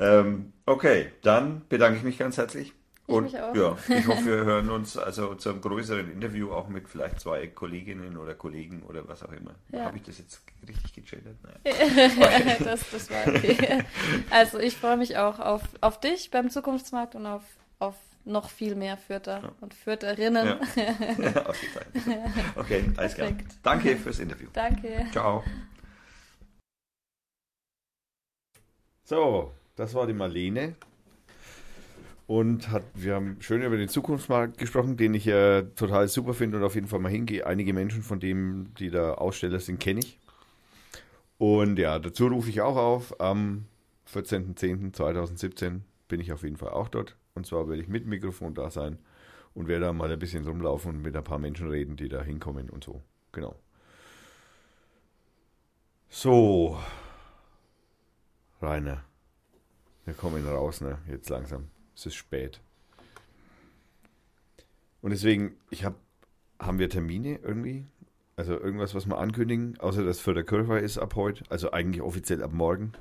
[0.00, 2.72] Ähm, okay, dann bedanke ich mich ganz herzlich.
[3.08, 3.52] Ich Und mich auch.
[3.56, 7.48] ja, ich hoffe, wir hören uns also zu einem größeren Interview auch mit vielleicht zwei
[7.48, 9.56] Kolleginnen oder Kollegen oder was auch immer.
[9.72, 9.86] Ja.
[9.86, 11.36] Habe ich das jetzt richtig gegendert?
[11.42, 11.58] Nein.
[12.64, 13.82] das, das war okay.
[14.30, 17.42] Also ich freue mich auch auf, auf dich beim Zukunftsmarkt und auf,
[17.80, 17.96] auf
[18.28, 20.46] noch viel mehr Fürther und Fürtherinnen.
[20.46, 20.56] Ja.
[21.46, 22.04] Ausgezeichnet.
[22.56, 23.32] Okay, alles klar.
[23.62, 24.48] Danke fürs Interview.
[24.52, 25.06] Danke.
[25.12, 25.42] Ciao.
[29.04, 30.76] So, das war die Marlene.
[32.26, 36.58] Und hat, wir haben schön über den Zukunftsmarkt gesprochen, den ich ja total super finde
[36.58, 37.46] und auf jeden Fall mal hingehe.
[37.46, 40.18] Einige Menschen von dem, die da Aussteller sind, kenne ich.
[41.38, 43.18] Und ja, dazu rufe ich auch auf.
[43.18, 43.64] Am
[44.12, 47.16] 14.10.2017 bin ich auf jeden Fall auch dort.
[47.38, 48.98] Und zwar werde ich mit Mikrofon da sein
[49.54, 52.20] und werde da mal ein bisschen rumlaufen und mit ein paar Menschen reden, die da
[52.20, 53.00] hinkommen und so.
[53.30, 53.54] Genau.
[56.08, 56.76] So,
[58.60, 59.04] Rainer,
[60.04, 60.98] wir kommen raus, ne?
[61.08, 61.68] Jetzt langsam.
[61.94, 62.60] Es ist spät.
[65.00, 65.94] Und deswegen, ich habe,
[66.58, 67.86] haben wir Termine irgendwie?
[68.34, 72.02] Also irgendwas, was wir ankündigen, außer dass für der Kirche ist ab heute, also eigentlich
[72.02, 72.94] offiziell ab morgen.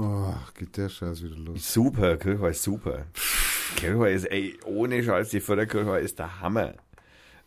[0.00, 1.72] Oh, geht der Scheiß wieder los.
[1.72, 3.06] Super, Kirche ist super.
[3.74, 6.74] Kirche ist, ey, ohne Scheiß, die Förderkirche ist der Hammer.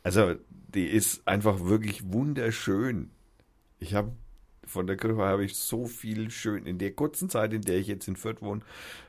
[0.03, 3.11] Also, die ist einfach wirklich wunderschön.
[3.79, 4.11] Ich habe
[4.65, 7.87] von der Kirche habe ich so viel schön, in der kurzen Zeit, in der ich
[7.87, 8.61] jetzt in Fürth wohne,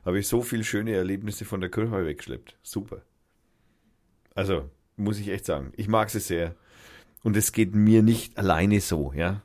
[0.04, 2.56] habe ich so viele schöne Erlebnisse von der Kirche weggeschleppt.
[2.62, 3.02] Super.
[4.36, 5.72] Also, muss ich echt sagen.
[5.76, 6.54] Ich mag sie sehr.
[7.24, 9.42] Und es geht mir nicht alleine so, ja.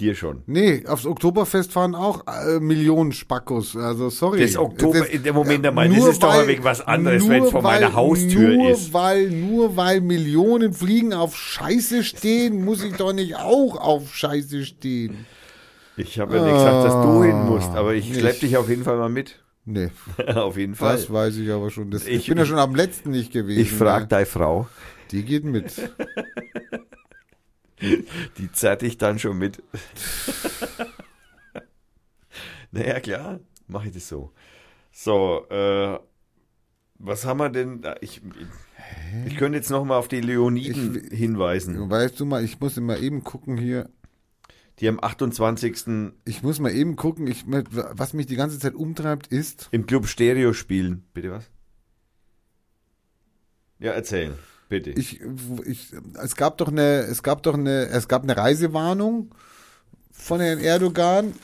[0.00, 0.42] Dir schon.
[0.46, 3.76] Nee, aufs Oktoberfest fahren auch äh, Millionen Spackos.
[3.76, 4.40] Also sorry.
[4.40, 7.44] Das Oktober, Das- in dem Moment einmal, das ist doch weil- wegen was anderes, wenn
[7.44, 8.92] es vor meiner Haustür nur ist.
[8.94, 14.64] Weil, nur weil Millionen Fliegen auf Scheiße stehen, muss ich doch nicht auch auf Scheiße
[14.64, 15.26] stehen.
[15.98, 18.18] Ich habe ja nicht gesagt, dass du hin musst, Ah, aber ich nicht.
[18.18, 19.40] schlepp dich auf jeden Fall mal mit.
[19.66, 19.90] Nee,
[20.34, 20.96] auf jeden Fall.
[20.96, 21.90] das weiß ich aber schon.
[21.90, 23.60] Das, ich, Ich- bin ja schon am letzten nicht gewesen.
[23.60, 24.08] Ich frage ne?
[24.08, 24.66] deine Frau,
[25.10, 25.70] Die geht mit.
[28.38, 29.62] die zerrt dich dann schon mit.
[32.70, 34.32] naja, klar, mache ich das so.
[34.90, 35.98] So, äh,
[36.98, 37.82] was haben wir denn?
[38.00, 38.20] Ich,
[39.26, 42.98] ich könnte jetzt noch mal auf die Leoniden hinweisen, Weißt du mal, ich muss immer
[42.98, 43.90] eben gucken hier.
[44.78, 46.12] die am 28.
[46.24, 47.26] Ich muss mal eben gucken.
[47.26, 49.68] Ich, was mich die ganze Zeit umtreibt, ist.
[49.72, 51.04] im Club Stereo spielen.
[51.14, 51.50] Bitte was?
[53.78, 54.38] Ja, erzähl,
[54.72, 54.90] bitte.
[54.98, 55.20] Ich,
[55.66, 55.88] ich,
[56.22, 59.34] es gab doch eine, es gab doch eine, es gab eine Reisewarnung
[60.10, 61.34] von Herrn Erdogan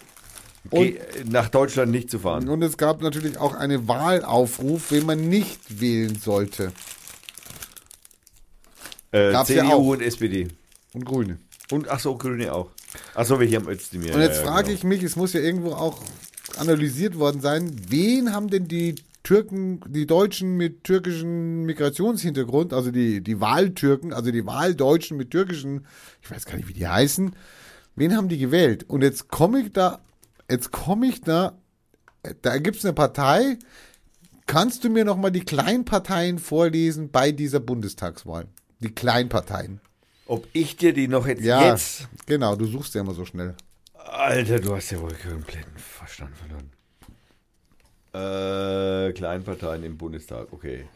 [0.70, 2.48] Geh, nach Deutschland nicht zu fahren.
[2.48, 6.72] und es gab natürlich auch einen Wahlaufruf, wen man nicht wählen sollte.
[9.12, 9.86] Äh, gab's ja CDU auch.
[9.88, 10.48] und SPD.
[10.94, 11.38] Und Grüne.
[11.70, 12.70] Und ach so, Grüne auch.
[13.14, 14.14] Ach so, wir hier haben Özdemir.
[14.14, 14.76] Und jetzt ja, ja, frage genau.
[14.78, 16.00] ich mich, es muss ja irgendwo auch
[16.56, 18.94] analysiert worden sein, wen haben denn die
[19.28, 25.86] Türken, die Deutschen mit türkischem Migrationshintergrund, also die, die Wahltürken, also die Wahldeutschen mit türkischen,
[26.22, 27.36] ich weiß gar nicht, wie die heißen,
[27.94, 28.86] wen haben die gewählt?
[28.88, 30.00] Und jetzt komme ich da,
[30.50, 31.58] jetzt komme ich da,
[32.40, 33.58] da gibt's eine Partei,
[34.46, 38.46] kannst du mir noch mal die Kleinparteien vorlesen bei dieser Bundestagswahl?
[38.80, 39.82] Die Kleinparteien.
[40.24, 43.54] Ob ich dir die noch jetzt, Ja, jetzt genau, du suchst ja immer so schnell.
[43.92, 46.70] Alter, du hast ja wohl kompletten Verstand verloren.
[48.12, 50.86] Äh, Kleinparteien im Bundestag, okay.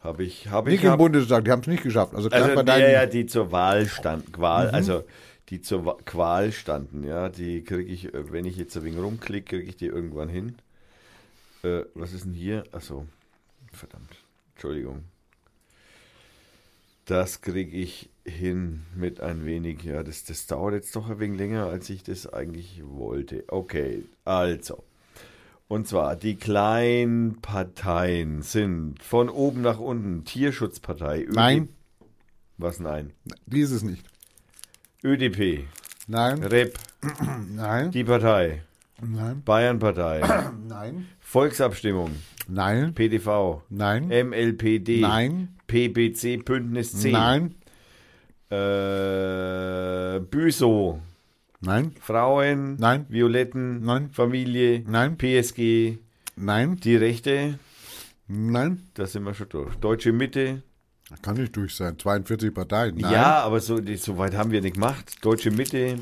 [0.00, 0.76] Habe ich, habe ich.
[0.76, 2.14] Nicht im hab, Bundestag, die haben es nicht geschafft.
[2.14, 2.80] Also also Kleinparteien.
[2.80, 5.04] der, ja, die zur Wahl standen, Qual, also
[5.48, 9.56] die zur Qual standen, ja, die kriege ich, äh, wenn ich jetzt ein wenig rumklicke,
[9.56, 10.56] kriege ich die irgendwann hin.
[11.62, 12.64] Äh, was ist denn hier?
[12.72, 13.06] Achso,
[13.72, 14.16] verdammt,
[14.54, 15.04] Entschuldigung.
[17.06, 21.38] Das kriege ich hin mit ein wenig, ja, das, das dauert jetzt doch ein wenig
[21.38, 23.44] länger, als ich das eigentlich wollte.
[23.48, 24.82] Okay, also.
[25.72, 30.22] Und zwar, die kleinen Parteien sind von oben nach unten.
[30.26, 31.22] Tierschutzpartei.
[31.22, 31.68] ÖD Nein,
[32.58, 32.78] Was?
[32.78, 33.14] Nein?
[33.46, 34.04] die ist es nicht.
[35.02, 35.64] ÖDP,
[36.08, 36.78] Nein, REP,
[37.56, 38.60] nein, die Partei,
[39.00, 40.20] nein, Bayernpartei,
[40.68, 42.10] nein, Volksabstimmung,
[42.48, 47.54] nein, PDV, nein, MLPD, nein, PBC, Bündnis 10, nein,
[48.50, 51.00] äh, Büso,
[51.62, 53.06] nein, Frauen, Nein.
[53.08, 54.10] Violetten, Nein.
[54.12, 55.16] Familie, Nein.
[55.16, 55.98] PSG,
[56.36, 57.58] nein, die Rechte,
[58.28, 58.82] nein.
[58.94, 59.74] da sind wir schon durch.
[59.76, 60.62] Deutsche Mitte,
[61.22, 61.98] Kann nicht durch sein.
[61.98, 62.96] 42 Parteien.
[62.96, 63.12] Nein.
[63.12, 65.16] ja, aber so, so weit haben wir nicht gemacht.
[65.24, 65.98] Deutsche Mitte,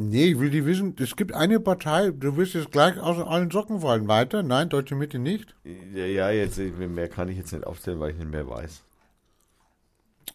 [0.00, 0.94] Nee, ich will die wissen.
[1.00, 4.06] Es gibt eine Partei, du wirst jetzt gleich aus allen Socken fallen.
[4.06, 4.44] Weiter?
[4.44, 5.56] Nein, Deutsche Mitte nicht.
[5.92, 8.84] ja, ja, jetzt, mehr kann ich jetzt nicht aufzählen, weil ich nicht mehr weiß.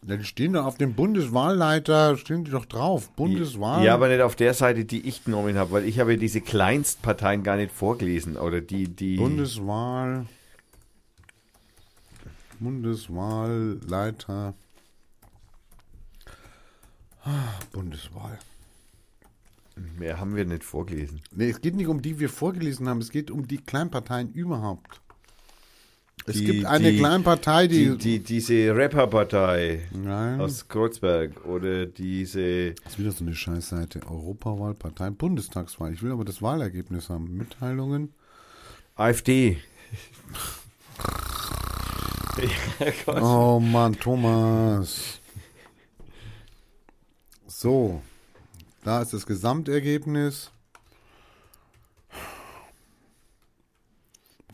[0.06, 3.10] Ja, die stehen da auf dem Bundeswahlleiter, stehen die doch drauf.
[3.10, 3.84] Bundeswahl.
[3.84, 7.42] Ja, aber nicht auf der Seite, die ich genommen habe, weil ich habe diese Kleinstparteien
[7.42, 9.16] gar nicht vorgelesen oder die, die.
[9.16, 10.26] Bundeswahl.
[12.60, 14.54] Bundeswahlleiter.
[17.24, 18.38] Ah, Bundeswahl.
[19.98, 21.20] Mehr haben wir nicht vorgelesen.
[21.32, 25.00] Nee, es geht nicht um die wir vorgelesen haben, es geht um die Kleinparteien überhaupt.
[26.26, 27.90] Es Die- gibt eine die- Kleinpartei, die.
[27.90, 29.80] Die, die, diese Rapperpartei
[30.38, 32.72] aus Kreuzberg oder diese.
[32.82, 34.00] Das ist wieder so eine Scheißseite.
[34.06, 35.92] Europawahl, Parteien, Bundestagswahl.
[35.92, 37.36] Ich will aber das Wahlergebnis haben.
[37.36, 38.14] Mitteilungen.
[38.96, 39.58] AfD.
[43.06, 43.22] ja.
[43.22, 45.20] Oh Mann, Thomas.
[47.46, 48.00] So.
[48.82, 50.50] Da ist das Gesamtergebnis.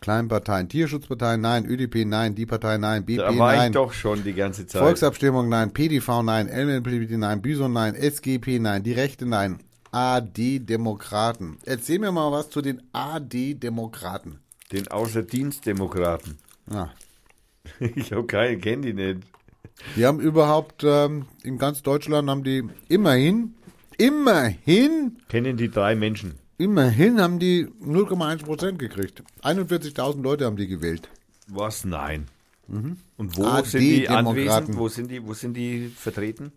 [0.01, 4.25] Kleinparteien, Tierschutzparteien, nein, ÖDP, nein, die Partei, nein, BP, Da war ich nein, doch schon
[4.25, 4.83] die ganze Zeit.
[4.83, 9.59] Volksabstimmung, nein, PDV, nein, LNPD, nein, Büson, nein, SGP, nein, die Rechte, nein,
[9.93, 11.59] AD-Demokraten.
[11.65, 14.39] Erzähl mir mal was zu den AD-Demokraten.
[14.73, 16.39] Den Außerdienstdemokraten.
[16.71, 16.91] Ja.
[17.95, 19.21] Ich habe keine, kenne die nicht.
[19.95, 23.55] Die haben überhaupt ähm, in ganz Deutschland haben die immerhin,
[23.99, 26.40] immerhin, Kennen die drei Menschen.
[26.61, 29.23] Immerhin haben die 0,1 Prozent gekriegt.
[29.43, 31.09] 41.000 Leute haben die gewählt.
[31.49, 31.85] Was?
[31.85, 32.29] Nein.
[32.69, 34.27] Und wo AD sind die Demokraten.
[34.27, 34.79] anwesend?
[34.79, 36.53] Wo sind die, wo sind die vertreten?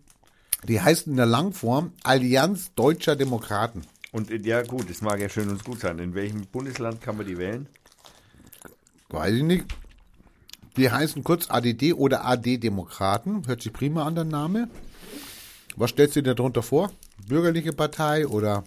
[0.68, 3.82] Die heißen in der Langform Allianz Deutscher Demokraten.
[4.12, 5.98] Und äh, ja gut, das mag ja schön und gut sein.
[5.98, 7.66] In welchem Bundesland kann man die wählen?
[9.08, 9.66] Weiß ich nicht.
[10.76, 13.46] Die heißen kurz ADD oder AD-Demokraten.
[13.46, 14.68] Hört sich prima an, der Name.
[15.76, 16.92] Was stellst du dir darunter vor?
[17.26, 18.64] Bürgerliche Partei oder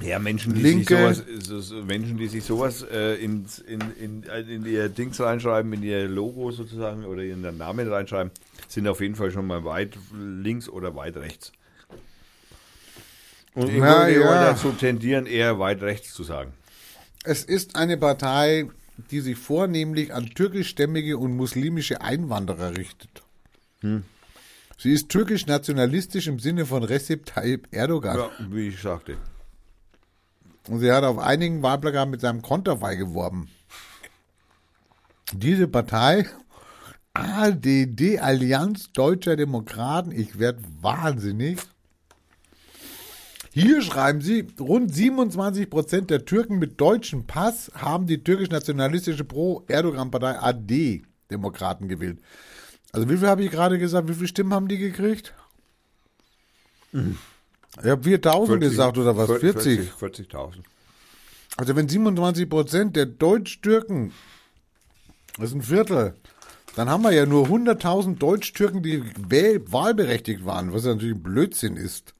[0.00, 0.96] Ja, Menschen, die Linke.
[0.96, 5.20] sich sowas, so, so Menschen, die sich sowas äh, ins, in, in, in ihr Dings
[5.20, 8.30] reinschreiben, in ihr Logo sozusagen oder in den Namen reinschreiben,
[8.68, 11.52] sind auf jeden Fall schon mal weit links oder weit rechts.
[13.54, 14.20] Und ich würde ja.
[14.20, 16.52] eher dazu tendieren, eher weit rechts zu sagen.
[17.24, 18.68] Es ist eine Partei,
[19.10, 23.22] die sich vornehmlich an türkischstämmige und muslimische Einwanderer richtet.
[24.78, 28.16] Sie ist türkisch-nationalistisch im Sinne von Recep Tayyip Erdogan.
[28.16, 29.16] Ja, wie ich sagte.
[30.68, 33.48] Und sie hat auf einigen Wahlplakaten mit seinem Konterfei geworben.
[35.32, 36.26] Diese Partei,
[37.14, 41.58] ADD, Allianz Deutscher Demokraten, ich werde wahnsinnig.
[43.52, 50.38] Hier schreiben sie, rund 27 Prozent der Türken mit deutschem Pass haben die türkisch-nationalistische Pro-Erdogan-Partei
[50.38, 52.20] AD Demokraten gewählt.
[52.92, 55.34] Also wie viel habe ich gerade gesagt, wie viele Stimmen haben die gekriegt?
[57.82, 59.30] Ich habe 4000 gesagt oder was?
[59.40, 59.90] 40?
[59.92, 60.54] 40.000.
[61.56, 64.12] Also wenn 27 Prozent der Deutsch-Türken,
[65.36, 66.14] das ist ein Viertel,
[66.76, 69.02] dann haben wir ja nur 100.000 Deutsch-Türken, die
[69.72, 72.14] wahlberechtigt waren, was ja natürlich ein Blödsinn ist.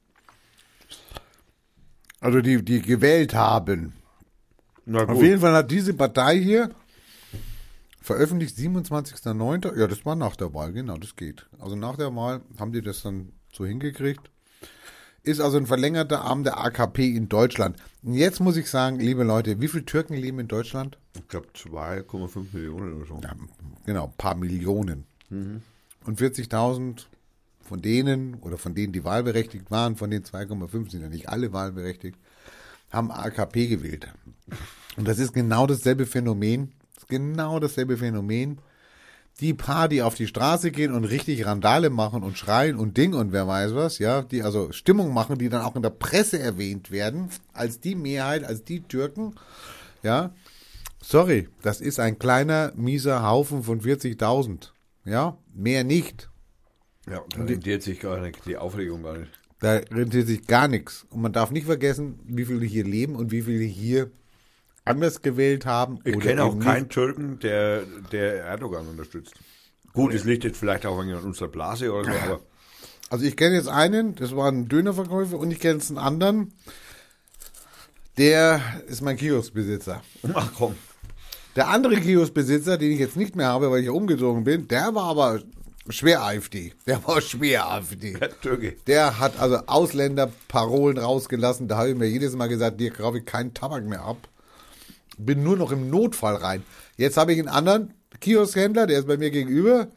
[2.19, 3.93] Also die, die gewählt haben.
[4.85, 6.71] Na Auf jeden Fall hat diese Partei hier
[8.01, 9.77] veröffentlicht 27.09.
[9.77, 11.45] Ja, das war nach der Wahl, genau, das geht.
[11.59, 14.29] Also nach der Wahl haben die das dann so hingekriegt.
[15.23, 17.77] Ist also ein verlängerter Arm der AKP in Deutschland.
[18.03, 20.97] Und jetzt muss ich sagen, liebe Leute, wie viele Türken leben in Deutschland?
[21.15, 23.19] Ich glaube 2,5 Millionen oder so.
[23.21, 23.35] Ja,
[23.85, 25.05] genau, ein paar Millionen.
[25.29, 27.05] Und 40.000
[27.61, 31.53] von denen, oder von denen, die wahlberechtigt waren, von den 2,5 sind ja nicht alle
[31.53, 32.17] wahlberechtigt,
[32.89, 34.07] haben AKP gewählt.
[34.97, 38.57] Und das ist genau dasselbe Phänomen, das ist genau dasselbe Phänomen.
[39.39, 43.13] Die paar, die auf die Straße gehen und richtig Randale machen und schreien und Ding
[43.13, 46.39] und wer weiß was, ja, die also Stimmung machen, die dann auch in der Presse
[46.39, 49.35] erwähnt werden, als die Mehrheit, als die Türken,
[50.03, 50.33] ja,
[51.01, 54.71] sorry, das ist ein kleiner, mieser Haufen von 40.000,
[55.05, 56.29] ja, mehr nicht.
[57.09, 59.31] Ja, da rentiert sich gar nicht, die Aufregung gar nicht.
[59.59, 61.05] Da rentiert sich gar nichts.
[61.09, 64.11] Und man darf nicht vergessen, wie viele hier leben und wie viele hier
[64.89, 65.99] anders gewählt haben.
[66.03, 66.89] Ich kenne auch keinen.
[66.89, 69.35] Türken, der, der Erdogan unterstützt.
[69.93, 72.39] Gut, es liegt jetzt vielleicht auch an unserer Blase oder so, aber
[73.09, 76.53] Also ich kenne jetzt einen, das war ein Dönerverkäufer und ich kenne jetzt einen anderen,
[78.17, 80.01] der ist mein Kioskbesitzer.
[80.33, 80.75] ach komm.
[81.55, 85.05] Der andere Kioskbesitzer, den ich jetzt nicht mehr habe, weil ich umgezogen bin, der war
[85.05, 85.41] aber
[85.89, 86.73] schwer AfD.
[86.85, 88.13] Der war schwer AfD.
[88.13, 88.75] Der Türke.
[88.85, 91.67] Der hat also Ausländerparolen rausgelassen.
[91.67, 94.17] Da habe ich mir jedes Mal gesagt, dir kaufe ich keinen Tabak mehr ab.
[95.19, 96.63] Bin nur noch im Notfall rein.
[96.97, 99.87] Jetzt habe ich einen anderen Kioskhändler, der ist bei mir gegenüber.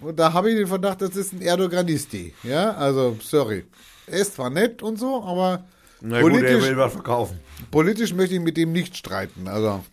[0.00, 2.32] Und da habe ich den Verdacht, das ist ein Erdoganisti.
[2.44, 3.64] Ja, also, sorry.
[4.06, 5.64] Er ist zwar nett und so, aber
[6.00, 7.40] Na gut, er politisch, will was verkaufen.
[7.70, 9.48] politisch möchte ich mit dem nicht streiten.
[9.48, 9.84] Also.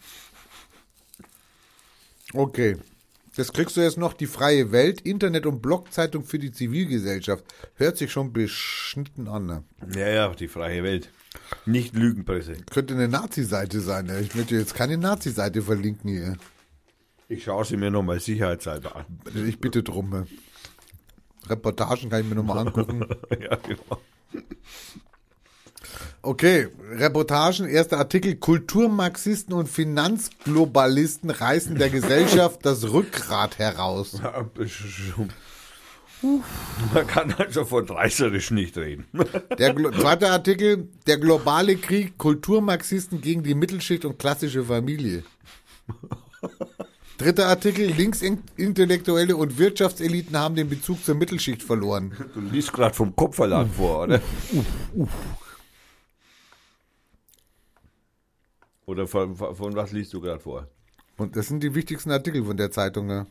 [2.34, 2.78] Okay.
[3.36, 7.44] Das kriegst du jetzt noch die freie Welt, Internet- und Blogzeitung für die Zivilgesellschaft.
[7.76, 9.46] Hört sich schon beschnitten an.
[9.46, 9.64] Ne?
[9.94, 11.10] Ja, ja, die freie Welt.
[11.66, 12.58] Nicht Lügenpresse.
[12.72, 14.10] Könnte eine Nazi-Seite sein.
[14.22, 16.38] Ich möchte jetzt keine Nazi-Seite verlinken hier.
[17.28, 19.06] Ich schaue sie mir nochmal sicherheitshalber an.
[19.48, 20.28] Ich bitte drum.
[21.48, 23.06] Reportagen kann ich mir nochmal angucken.
[23.32, 24.00] ja, genau.
[26.22, 28.36] Okay, Reportagen, erster Artikel.
[28.36, 34.20] Kulturmarxisten und Finanzglobalisten reißen der Gesellschaft das Rückgrat heraus.
[36.94, 39.06] Man kann also von reißerisch nicht reden.
[39.58, 45.24] Der zweite Artikel, der globale Krieg, Kulturmarxisten gegen die Mittelschicht und klassische Familie.
[47.18, 52.14] Dritter Artikel, Linksintellektuelle und Wirtschaftseliten haben den Bezug zur Mittelschicht verloren.
[52.34, 54.22] Du liest gerade vom Kopfverlag vor, oder?
[58.86, 60.68] Oder von, von, von was liest du gerade vor?
[61.18, 63.08] Und das sind die wichtigsten Artikel von der Zeitung.
[63.08, 63.26] Ne?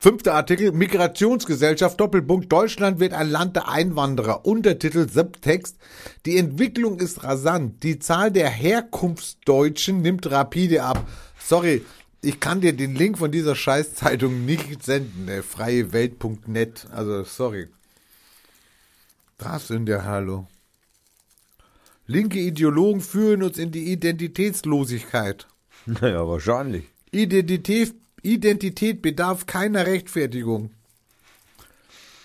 [0.00, 4.46] Fünfter Artikel, Migrationsgesellschaft, Doppelpunkt, Deutschland wird ein Land der Einwanderer.
[4.46, 5.76] Untertitel, Subtext,
[6.24, 7.82] die Entwicklung ist rasant.
[7.82, 11.04] Die Zahl der Herkunftsdeutschen nimmt rapide ab.
[11.40, 11.84] Sorry,
[12.22, 15.42] ich kann dir den Link von dieser Scheißzeitung nicht senden, ne?
[15.42, 16.86] freiewelt.net.
[16.92, 17.66] Also, sorry.
[19.36, 20.46] Das sind der Hallo.
[22.06, 25.48] Linke Ideologen führen uns in die Identitätslosigkeit.
[25.86, 26.84] Naja, wahrscheinlich.
[27.12, 27.94] Identität,
[28.32, 30.70] Identität bedarf keiner Rechtfertigung.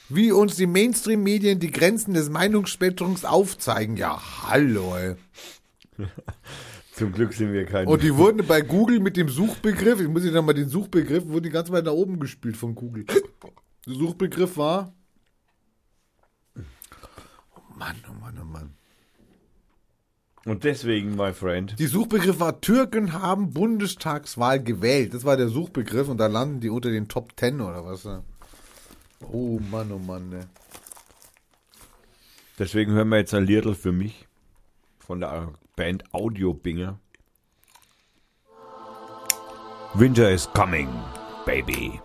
[0.09, 3.97] Wie uns die Mainstream-Medien die Grenzen des Meinungsspektrums aufzeigen.
[3.97, 5.15] Ja, hallo, ey.
[6.93, 7.87] Zum Glück sind wir kein.
[7.87, 11.45] Und die wurden bei Google mit dem Suchbegriff, ich muss Ihnen nochmal den Suchbegriff, wurden
[11.45, 13.05] die ganz weit nach oben gespielt von Google.
[13.05, 14.93] Der Suchbegriff war.
[16.55, 18.75] Oh Mann, oh Mann, oh Mann.
[20.45, 21.75] Und deswegen, my friend.
[21.79, 25.13] Die Suchbegriff war Türken haben Bundestagswahl gewählt.
[25.13, 28.03] Das war der Suchbegriff und da landen die unter den Top Ten oder was.
[28.03, 28.23] ne?
[29.31, 30.49] Oh Mann, oh Mann, ne.
[32.59, 34.27] Deswegen hören wir jetzt ein Liedl für mich
[34.99, 36.99] von der Band Audio Binger.
[39.95, 40.89] Winter is coming,
[41.45, 41.99] baby.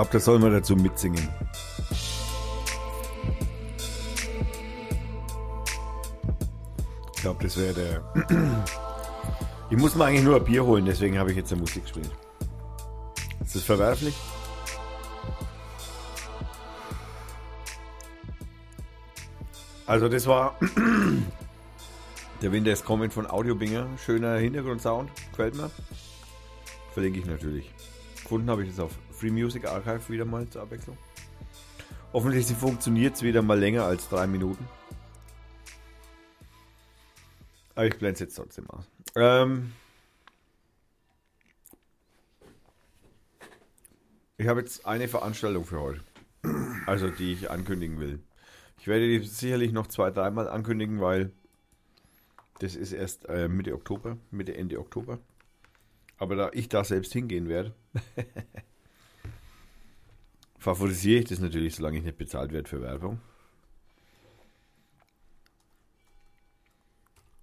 [0.00, 1.28] Glaube, das soll man dazu mitsingen.
[7.14, 8.64] Ich glaube, das wäre der.
[9.72, 12.10] Ich muss mir eigentlich nur ein Bier holen, deswegen habe ich jetzt eine Musik gespielt.
[13.44, 14.16] Ist das verwerflich?
[19.86, 20.58] Also das war
[22.42, 23.86] der Winter ist kommen von Audiobinger.
[24.04, 25.70] Schöner Hintergrundsound, gefällt mir.
[26.92, 27.72] Verlinke ich natürlich.
[28.24, 30.96] Gefunden habe ich es auf Free Music Archive wieder mal zur Abwechslung.
[32.12, 34.66] Offensichtlich funktioniert es wieder mal länger als drei Minuten.
[37.74, 38.88] Aber ich blende es jetzt trotzdem aus.
[39.16, 39.72] Ähm
[44.38, 46.00] ich habe jetzt eine Veranstaltung für heute.
[46.86, 48.20] Also die ich ankündigen will.
[48.78, 51.30] Ich werde die sicherlich noch zwei, dreimal ankündigen, weil
[52.60, 55.18] das ist erst äh, Mitte Oktober, Mitte, Ende Oktober.
[56.16, 57.74] Aber da ich da selbst hingehen werde,
[60.60, 63.20] favorisiere ich das natürlich, solange ich nicht bezahlt werde für Werbung.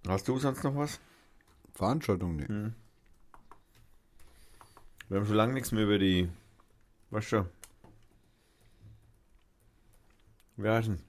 [0.06, 1.00] Hast du sonst noch was?
[1.74, 2.72] Veranstaltung, nee.
[5.08, 6.30] Wir haben schon lange nichts mehr über die.
[7.10, 7.46] Was schon?
[10.56, 11.02] Wer heißen?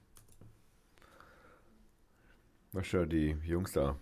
[2.72, 3.96] Was schon, die Jungs da.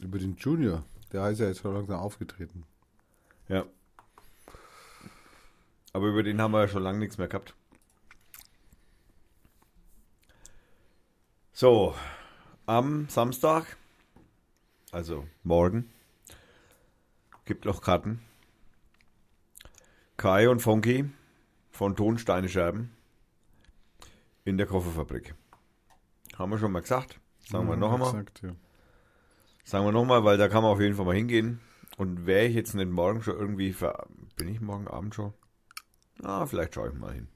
[0.00, 0.84] Über den Junior.
[1.12, 2.64] Der heißt ja jetzt schon langsam aufgetreten.
[3.48, 3.66] Ja.
[5.92, 7.54] Aber über den haben wir ja schon lange nichts mehr gehabt.
[11.52, 11.94] So,
[12.66, 13.76] am Samstag,
[14.92, 15.90] also morgen,
[17.44, 18.22] gibt noch Karten.
[20.16, 21.10] Kai und Fonky
[21.70, 22.94] von Tonsteine Scherben
[24.44, 25.34] in der Kofferfabrik.
[26.36, 27.20] Haben wir schon mal gesagt.
[27.48, 28.08] Sagen wir noch einmal.
[28.08, 28.54] Exakt, ja.
[29.64, 31.60] Sagen wir nochmal, weil da kann man auf jeden Fall mal hingehen.
[31.96, 33.74] Und wäre ich jetzt nicht morgen schon irgendwie
[34.36, 35.34] Bin ich morgen Abend schon?
[36.22, 37.28] Ah, vielleicht schaue ich mal hin.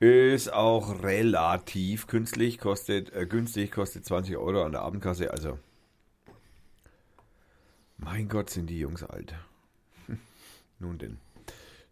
[0.00, 5.30] Ist auch relativ künstlich, kostet, äh, günstig, kostet 20 Euro an der Abendkasse.
[5.30, 5.58] Also,
[7.98, 9.34] mein Gott, sind die Jungs alt.
[10.80, 11.18] Nun denn.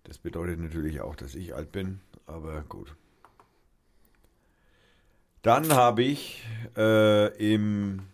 [0.04, 2.96] Das bedeutet natürlich auch, dass ich alt bin, aber gut.
[5.42, 6.44] Dann habe ich
[6.76, 8.09] äh, im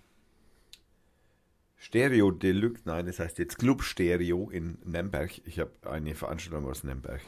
[1.87, 5.31] Stereo Deluxe, nein, das heißt jetzt Club Stereo in Nürnberg.
[5.45, 7.21] Ich habe eine Veranstaltung aus Nürnberg.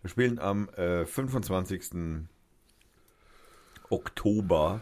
[0.00, 2.28] Wir spielen am äh, 25.
[3.90, 4.80] Oktober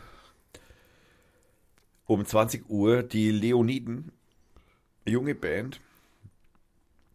[2.05, 4.13] um 20 Uhr die Leoniden,
[5.07, 5.81] junge Band.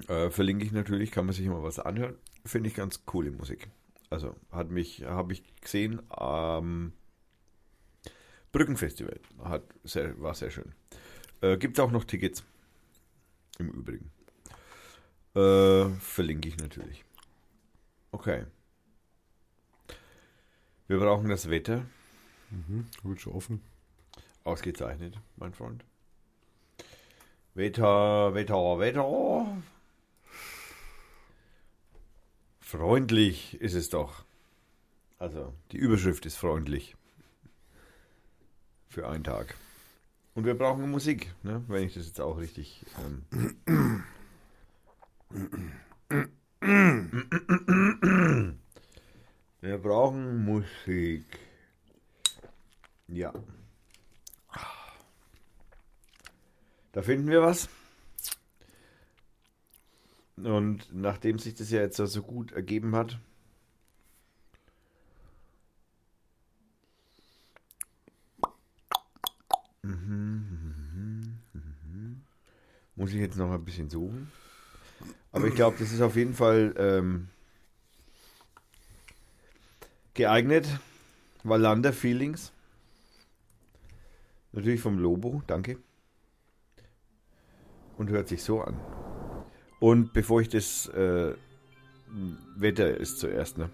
[0.07, 2.15] Äh, verlinke ich natürlich, kann man sich immer was anhören.
[2.43, 3.67] Finde ich ganz coole Musik.
[4.09, 6.91] Also hat mich, habe ich gesehen am
[8.51, 9.19] Brückenfestival.
[9.43, 10.73] Hat sehr, war sehr schön.
[11.41, 12.43] Äh, Gibt auch noch Tickets.
[13.59, 14.11] Im Übrigen.
[15.35, 17.03] Äh, verlinke ich natürlich.
[18.11, 18.45] Okay.
[20.87, 21.85] Wir brauchen das Wetter.
[23.03, 23.61] Gut, schon offen.
[24.43, 25.83] Ausgezeichnet, mein Freund.
[27.53, 29.61] Wetter, Wetter, Wetter.
[32.59, 34.23] Freundlich ist es doch.
[35.19, 36.95] Also, die Überschrift ist freundlich.
[38.87, 39.55] Für einen Tag.
[40.35, 41.63] Und wir brauchen Musik, ne?
[41.67, 42.85] wenn ich das jetzt auch richtig.
[43.31, 44.03] Ähm
[49.61, 51.25] wir brauchen Musik.
[53.07, 53.33] Ja.
[56.91, 57.69] Da finden wir was.
[60.37, 63.19] Und nachdem sich das ja jetzt so- so gut ergeben hat,
[72.95, 74.31] muss ich jetzt noch ein bisschen suchen.
[75.31, 77.29] Aber ich glaube, das ist auf jeden Fall ähm,
[80.13, 80.67] geeignet.
[81.43, 82.51] Wallander Feelings.
[84.51, 85.77] Natürlich vom Lobo, danke.
[87.97, 88.77] Und hört sich so an.
[89.79, 91.33] Und bevor ich das äh,
[92.57, 93.69] Wetter ist zuerst, ne?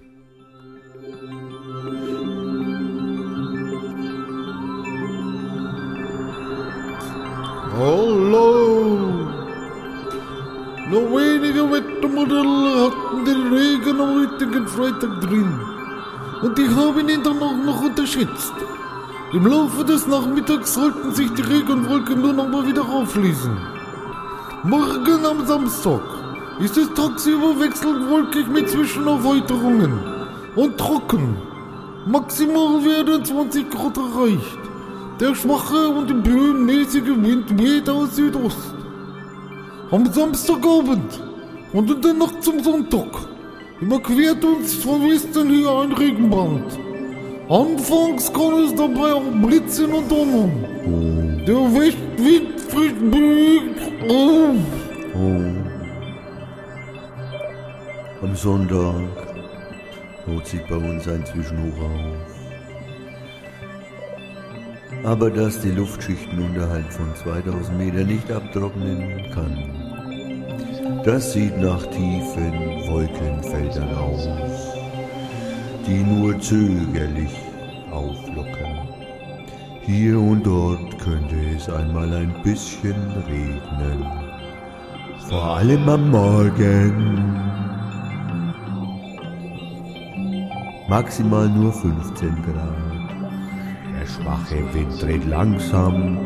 [7.78, 8.98] Hallo!
[10.90, 15.60] Nur wenige Wettermodelle hatten den Regen am heutigen Freitag drin.
[16.42, 18.54] Und ich habe ihn dann auch noch unterschätzt.
[19.34, 23.58] Im Laufe des Nachmittags sollten sich die Regenwolken nun aber wieder auflösen.
[24.64, 26.04] Morgen am Samstag
[26.62, 30.00] ist es tagsüber wechselnd wolkig mit Zwischenaufheiterungen
[30.56, 31.36] und trocken.
[32.06, 34.65] Maximal werden 20 Grad erreicht.
[35.19, 38.76] Der schwache und böenmäßige Wind weht aus Südost.
[39.92, 41.22] am Samstagabend
[41.72, 43.08] und in der Nacht zum Sonntag
[43.80, 46.80] überquert uns von Westen her ein Regenband.
[47.50, 51.44] Anfangs kann es dabei auch blitzen und donnern.
[51.48, 53.02] Der Westwind fliegt
[54.10, 54.56] oh.
[58.22, 58.95] Am Sonntag
[60.27, 62.35] holt sich bei uns ein Zwischenhoch auf.
[65.04, 69.58] Aber dass die Luftschichten unterhalb von 2000 Metern nicht abtrocknen kann,
[71.04, 72.54] das sieht nach tiefen
[72.88, 74.28] Wolkenfeldern aus,
[75.86, 77.36] die nur zögerlich
[77.92, 78.88] auflockern.
[79.82, 82.96] Hier und dort könnte es einmal ein bisschen
[83.28, 84.04] regnen,
[85.30, 87.46] vor allem am Morgen.
[90.88, 92.85] Maximal nur 15 Grad.
[94.06, 96.19] Der schwache Wind dreht langsam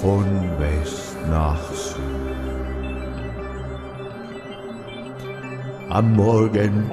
[0.00, 0.24] von
[0.60, 1.96] West nach Süd.
[5.88, 6.88] Am Morgen,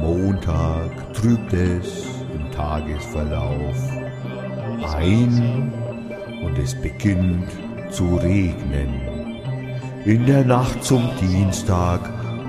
[0.00, 3.76] Montag, trübt es im Tagesverlauf
[4.96, 5.72] ein
[6.44, 7.48] und es beginnt
[7.90, 9.00] zu regnen.
[10.04, 12.00] In der Nacht zum Dienstag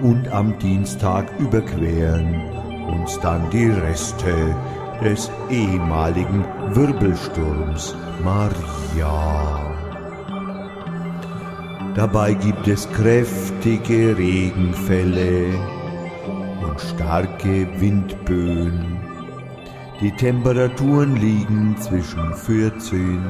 [0.01, 2.42] und am Dienstag überqueren
[2.88, 4.56] uns dann die Reste
[5.02, 9.74] des ehemaligen Wirbelsturms Maria.
[11.96, 15.54] Dabei gibt es kräftige Regenfälle
[16.66, 19.00] und starke Windböen.
[20.02, 23.22] Die Temperaturen liegen zwischen 14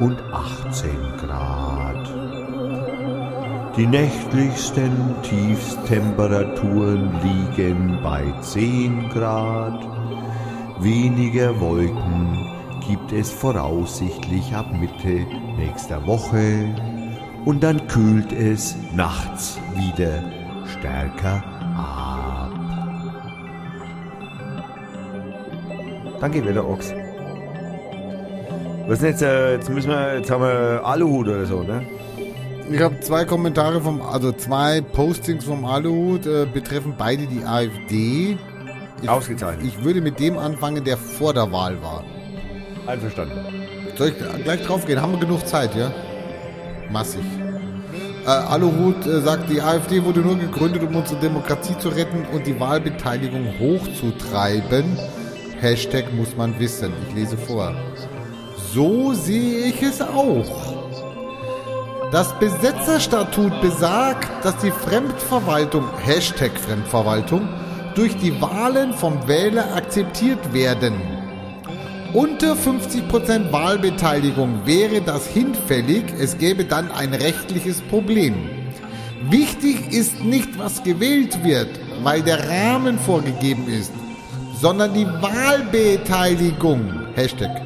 [0.00, 2.08] und 18 Grad.
[3.76, 9.99] Die nächtlichsten Tiefstemperaturen liegen bei 10 Grad.
[10.82, 12.48] Weniger Wolken
[12.88, 15.26] gibt es voraussichtlich ab Mitte
[15.58, 16.74] nächster Woche
[17.44, 20.24] und dann kühlt es nachts wieder
[20.66, 21.44] stärker
[21.76, 22.52] ab.
[26.18, 26.94] Danke, Wetter Ochs.
[28.88, 31.86] Was denn jetzt, äh, jetzt müssen wir, jetzt haben wir Aluhut oder so, ne?
[32.72, 38.38] Ich habe zwei Kommentare vom, also zwei Postings vom Aluhut äh, betreffen beide die AfD.
[39.02, 39.66] Ich, Ausgezeichnet.
[39.66, 42.04] Ich würde mit dem anfangen, der vor der Wahl war.
[42.86, 43.38] Einverstanden.
[43.96, 45.00] Soll ich gleich drauf gehen?
[45.00, 45.92] Haben wir genug Zeit, ja?
[46.90, 47.22] Massig.
[48.26, 52.46] Äh, Aluhut äh, sagt, die AfD wurde nur gegründet, um unsere Demokratie zu retten und
[52.46, 54.98] die Wahlbeteiligung hochzutreiben.
[55.60, 56.92] Hashtag muss man wissen.
[57.08, 57.74] Ich lese vor.
[58.72, 60.80] So sehe ich es auch.
[62.12, 67.48] Das Besetzerstatut besagt, dass die Fremdverwaltung, Hashtag Fremdverwaltung,
[68.00, 70.94] durch die Wahlen vom Wähler akzeptiert werden.
[72.14, 78.48] Unter 50% Wahlbeteiligung wäre das hinfällig, es gäbe dann ein rechtliches Problem.
[79.28, 81.68] Wichtig ist nicht, was gewählt wird,
[82.02, 83.92] weil der Rahmen vorgegeben ist,
[84.58, 87.02] sondern die Wahlbeteiligung.
[87.16, 87.60] Hashtag.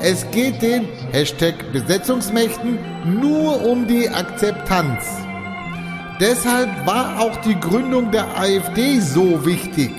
[0.00, 5.27] Es geht den Hashtag Besetzungsmächten nur um die Akzeptanz.
[6.20, 9.92] Deshalb war auch die Gründung der AfD so wichtig,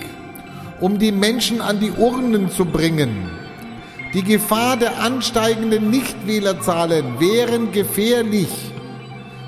[0.78, 3.30] um die Menschen an die Urnen zu bringen.
[4.12, 8.48] Die Gefahr der ansteigenden Nichtwählerzahlen wären gefährlich.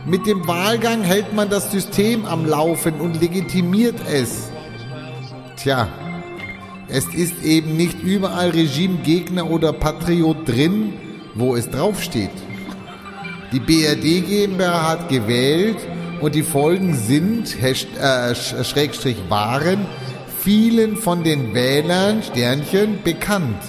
[0.06, 4.50] Mit dem Wahlgang hält man das System am Laufen und legitimiert es.
[5.56, 5.88] Tja,
[6.88, 10.94] es ist eben nicht überall Regimegegner oder Patriot drin,
[11.34, 12.30] wo es draufsteht.
[13.52, 15.76] Die BRD GmbH hat gewählt
[16.22, 17.72] und die Folgen sind, äh,
[18.32, 19.86] Sch- Schrägstrich waren,
[20.40, 23.60] vielen von den Wählern, Sternchen, bekannt.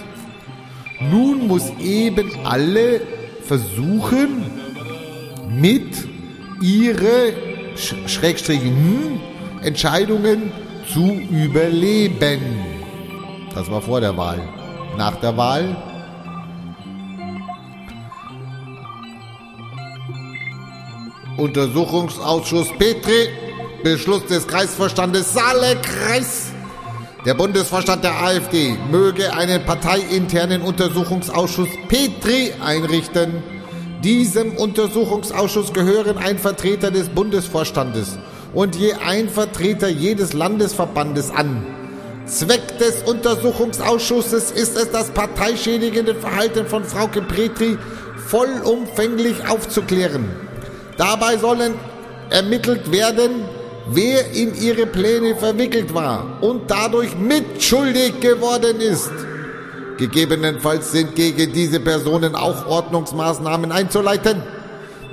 [1.11, 3.01] Nun muss eben alle
[3.45, 4.45] versuchen,
[5.49, 6.07] mit
[6.61, 7.33] ihre
[7.75, 7.95] Sch
[8.47, 9.19] hm,
[9.63, 10.51] Entscheidungen
[10.93, 12.39] zu überleben.
[13.53, 14.41] Das war vor der Wahl.
[14.97, 15.75] Nach der Wahl
[21.37, 23.29] Untersuchungsausschuss Petri,
[23.83, 26.51] Beschluss des Kreisvorstandes Saale-Kreis.
[27.25, 33.41] Der Bundesvorstand der AfD möge einen parteiinternen Untersuchungsausschuss Petri einrichten.
[34.03, 38.19] Diesem Untersuchungsausschuss gehören ein Vertreter des Bundesvorstandes
[38.53, 41.65] und je ein Vertreter jedes Landesverbandes an.
[42.27, 47.77] Zweck des Untersuchungsausschusses ist es, das parteischädigende Verhalten von Frauke Petri
[48.27, 50.42] vollumfänglich aufzuklären.
[50.97, 51.73] Dabei sollen
[52.29, 53.31] ermittelt werden,
[53.87, 59.11] wer in ihre Pläne verwickelt war und dadurch mitschuldig geworden ist.
[59.97, 64.41] Gegebenenfalls sind gegen diese Personen auch Ordnungsmaßnahmen einzuleiten.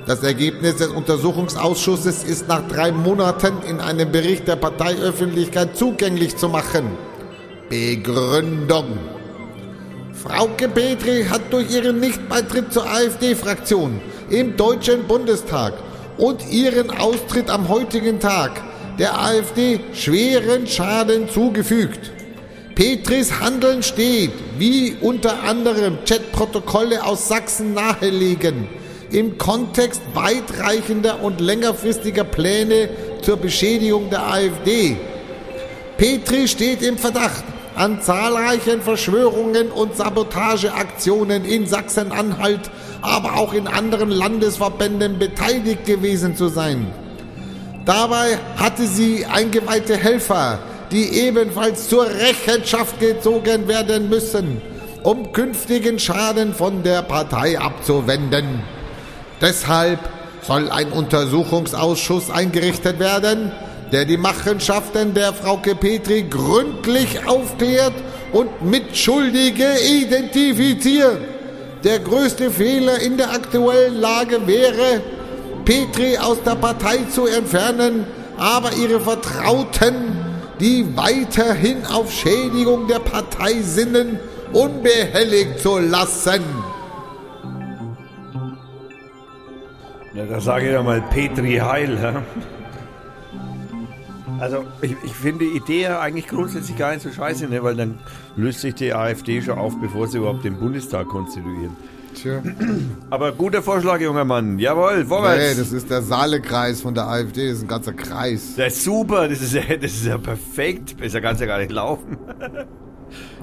[0.07, 6.49] Das Ergebnis des Untersuchungsausschusses ist nach drei Monaten in einem Bericht der Parteiöffentlichkeit zugänglich zu
[6.49, 6.97] machen.
[7.69, 8.97] Begründung.
[10.13, 14.01] Frauke Petri hat durch ihren Nichtbeitritt zur AfD-Fraktion
[14.31, 15.73] im Deutschen Bundestag
[16.17, 18.61] und ihren Austritt am heutigen Tag
[18.97, 22.11] der AfD schweren Schaden zugefügt.
[22.75, 28.67] Petris Handeln steht, wie unter anderem Chatprotokolle aus Sachsen nahelegen,
[29.11, 32.89] im Kontext weitreichender und längerfristiger Pläne
[33.21, 34.95] zur Beschädigung der AfD.
[35.97, 37.43] Petri steht im Verdacht,
[37.75, 42.69] an zahlreichen Verschwörungen und Sabotageaktionen in Sachsen-Anhalt,
[43.01, 46.87] aber auch in anderen Landesverbänden beteiligt gewesen zu sein.
[47.85, 50.59] Dabei hatte sie eingeweihte Helfer,
[50.91, 54.61] die ebenfalls zur Rechenschaft gezogen werden müssen,
[55.03, 58.61] um künftigen Schaden von der Partei abzuwenden.
[59.39, 59.99] Deshalb
[60.43, 63.51] soll ein Untersuchungsausschuss eingerichtet werden,
[63.91, 67.93] der die Machenschaften der Frauke Petri gründlich aufklärt
[68.31, 71.19] und Mitschuldige identifiziert.
[71.83, 75.01] Der größte Fehler in der aktuellen Lage wäre,
[75.65, 78.05] Petri aus der Partei zu entfernen,
[78.37, 79.95] aber ihre Vertrauten,
[80.59, 84.19] die weiterhin auf Schädigung der Partei sinnen,
[84.53, 86.43] unbehelligt zu lassen.
[90.13, 91.97] Na, da sage ich ja mal Petri Heil.
[91.97, 92.60] hä?
[94.41, 97.61] Also ich, ich finde die Idee ja eigentlich grundsätzlich gar nicht so scheiße, ne?
[97.63, 97.99] weil dann
[98.35, 101.77] löst sich die AfD schon auf, bevor sie überhaupt den Bundestag konstituieren.
[102.15, 102.41] Tja.
[103.11, 104.57] Aber guter Vorschlag, junger Mann.
[104.57, 105.43] Jawohl, vorwärts.
[105.43, 108.55] Hey, das ist der Saale-Kreis von der AfD, das ist ein ganzer Kreis.
[108.57, 110.97] Das ist super, das ist ja, das ist ja perfekt.
[110.97, 112.17] Besser kann es ja gar nicht laufen.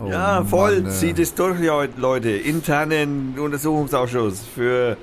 [0.02, 0.80] Oh ja, voll.
[0.80, 0.90] Mann.
[0.90, 1.58] Zieht es durch,
[1.96, 2.30] Leute.
[2.30, 4.96] Internen Untersuchungsausschuss für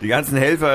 [0.00, 0.66] die ganzen Helfer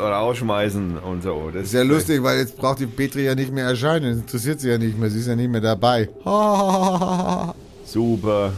[0.00, 1.50] oder ausschmeißen und so.
[1.52, 4.12] Das Ist ja lustig, weil jetzt braucht die Petri ja nicht mehr erscheinen.
[4.12, 5.10] Das interessiert sie ja nicht mehr.
[5.10, 6.08] Sie ist ja nicht mehr dabei.
[7.84, 8.52] Super.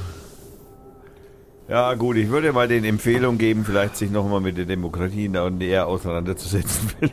[1.68, 5.86] Ja, gut, ich würde mal den Empfehlung geben, vielleicht sich nochmal mit der Demokratie näher
[5.86, 6.90] auseinanderzusetzen.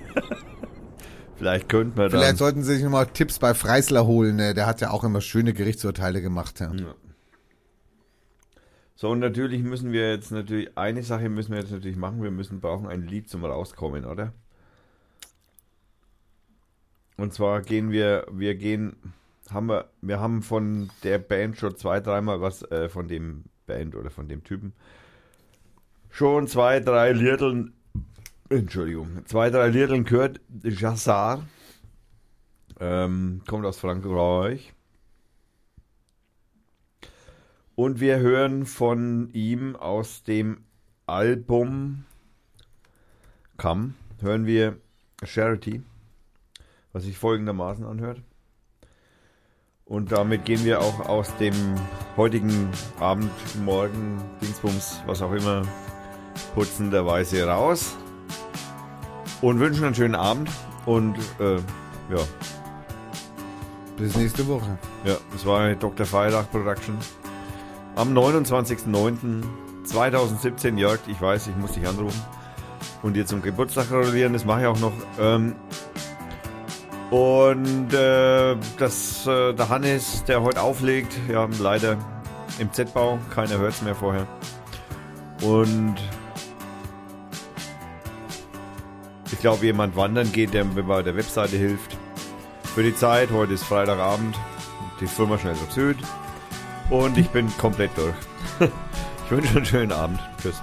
[1.38, 2.20] vielleicht könnte man dann.
[2.20, 4.36] Vielleicht sollten sie sich nochmal Tipps bei Freisler holen.
[4.36, 4.54] ne?
[4.54, 6.60] Der hat ja auch immer schöne Gerichtsurteile gemacht.
[6.60, 6.72] Ja.
[9.00, 12.32] So, und natürlich müssen wir jetzt natürlich, eine Sache müssen wir jetzt natürlich machen, wir
[12.32, 14.34] müssen brauchen ein Lied zum Rauskommen, oder?
[17.16, 18.98] Und zwar gehen wir, wir gehen,
[19.50, 23.96] haben wir, wir haben von der Band schon zwei, dreimal was, äh, von dem Band
[23.96, 24.74] oder von dem Typen,
[26.10, 27.72] schon zwei, drei Liedern,
[28.50, 31.48] Entschuldigung, zwei, drei Liedern gehört, Jassar,
[32.82, 34.74] ähm, kommt aus Frankreich.
[37.80, 40.66] Und wir hören von ihm aus dem
[41.06, 42.04] Album
[43.56, 44.76] Come, hören wir
[45.24, 45.82] Charity,
[46.92, 48.22] was sich folgendermaßen anhört.
[49.86, 51.54] Und damit gehen wir auch aus dem
[52.18, 53.32] heutigen Abend,
[53.64, 55.66] Morgen, Dingsbums, was auch immer,
[56.56, 57.96] putzenderweise raus.
[59.42, 60.50] Und wünschen einen schönen Abend.
[60.86, 62.28] Und äh, ja,
[63.96, 64.78] Bis nächste Woche.
[65.06, 66.06] ja, das war Dr.
[66.06, 66.98] Feiertag Production.
[67.96, 72.22] Am 29.09.2017, Jörg, ich weiß, ich muss dich anrufen
[73.02, 74.94] und dir zum Geburtstag gratulieren, das mache ich auch noch.
[75.20, 75.56] Ähm,
[77.12, 81.98] und äh, das, äh, der Hannes, der heute auflegt, ja, leider
[82.60, 84.28] im Z-Bau, keiner hört es mehr vorher.
[85.42, 85.96] Und
[89.32, 91.98] ich glaube, jemand wandern geht, der mir bei der Webseite hilft.
[92.76, 94.36] Für die Zeit, heute ist Freitagabend,
[95.00, 95.98] die Firma schnell auf Süd.
[96.90, 98.16] Und ich bin komplett durch.
[99.26, 100.20] Ich wünsche einen schönen Abend.
[100.42, 100.60] Tschüss.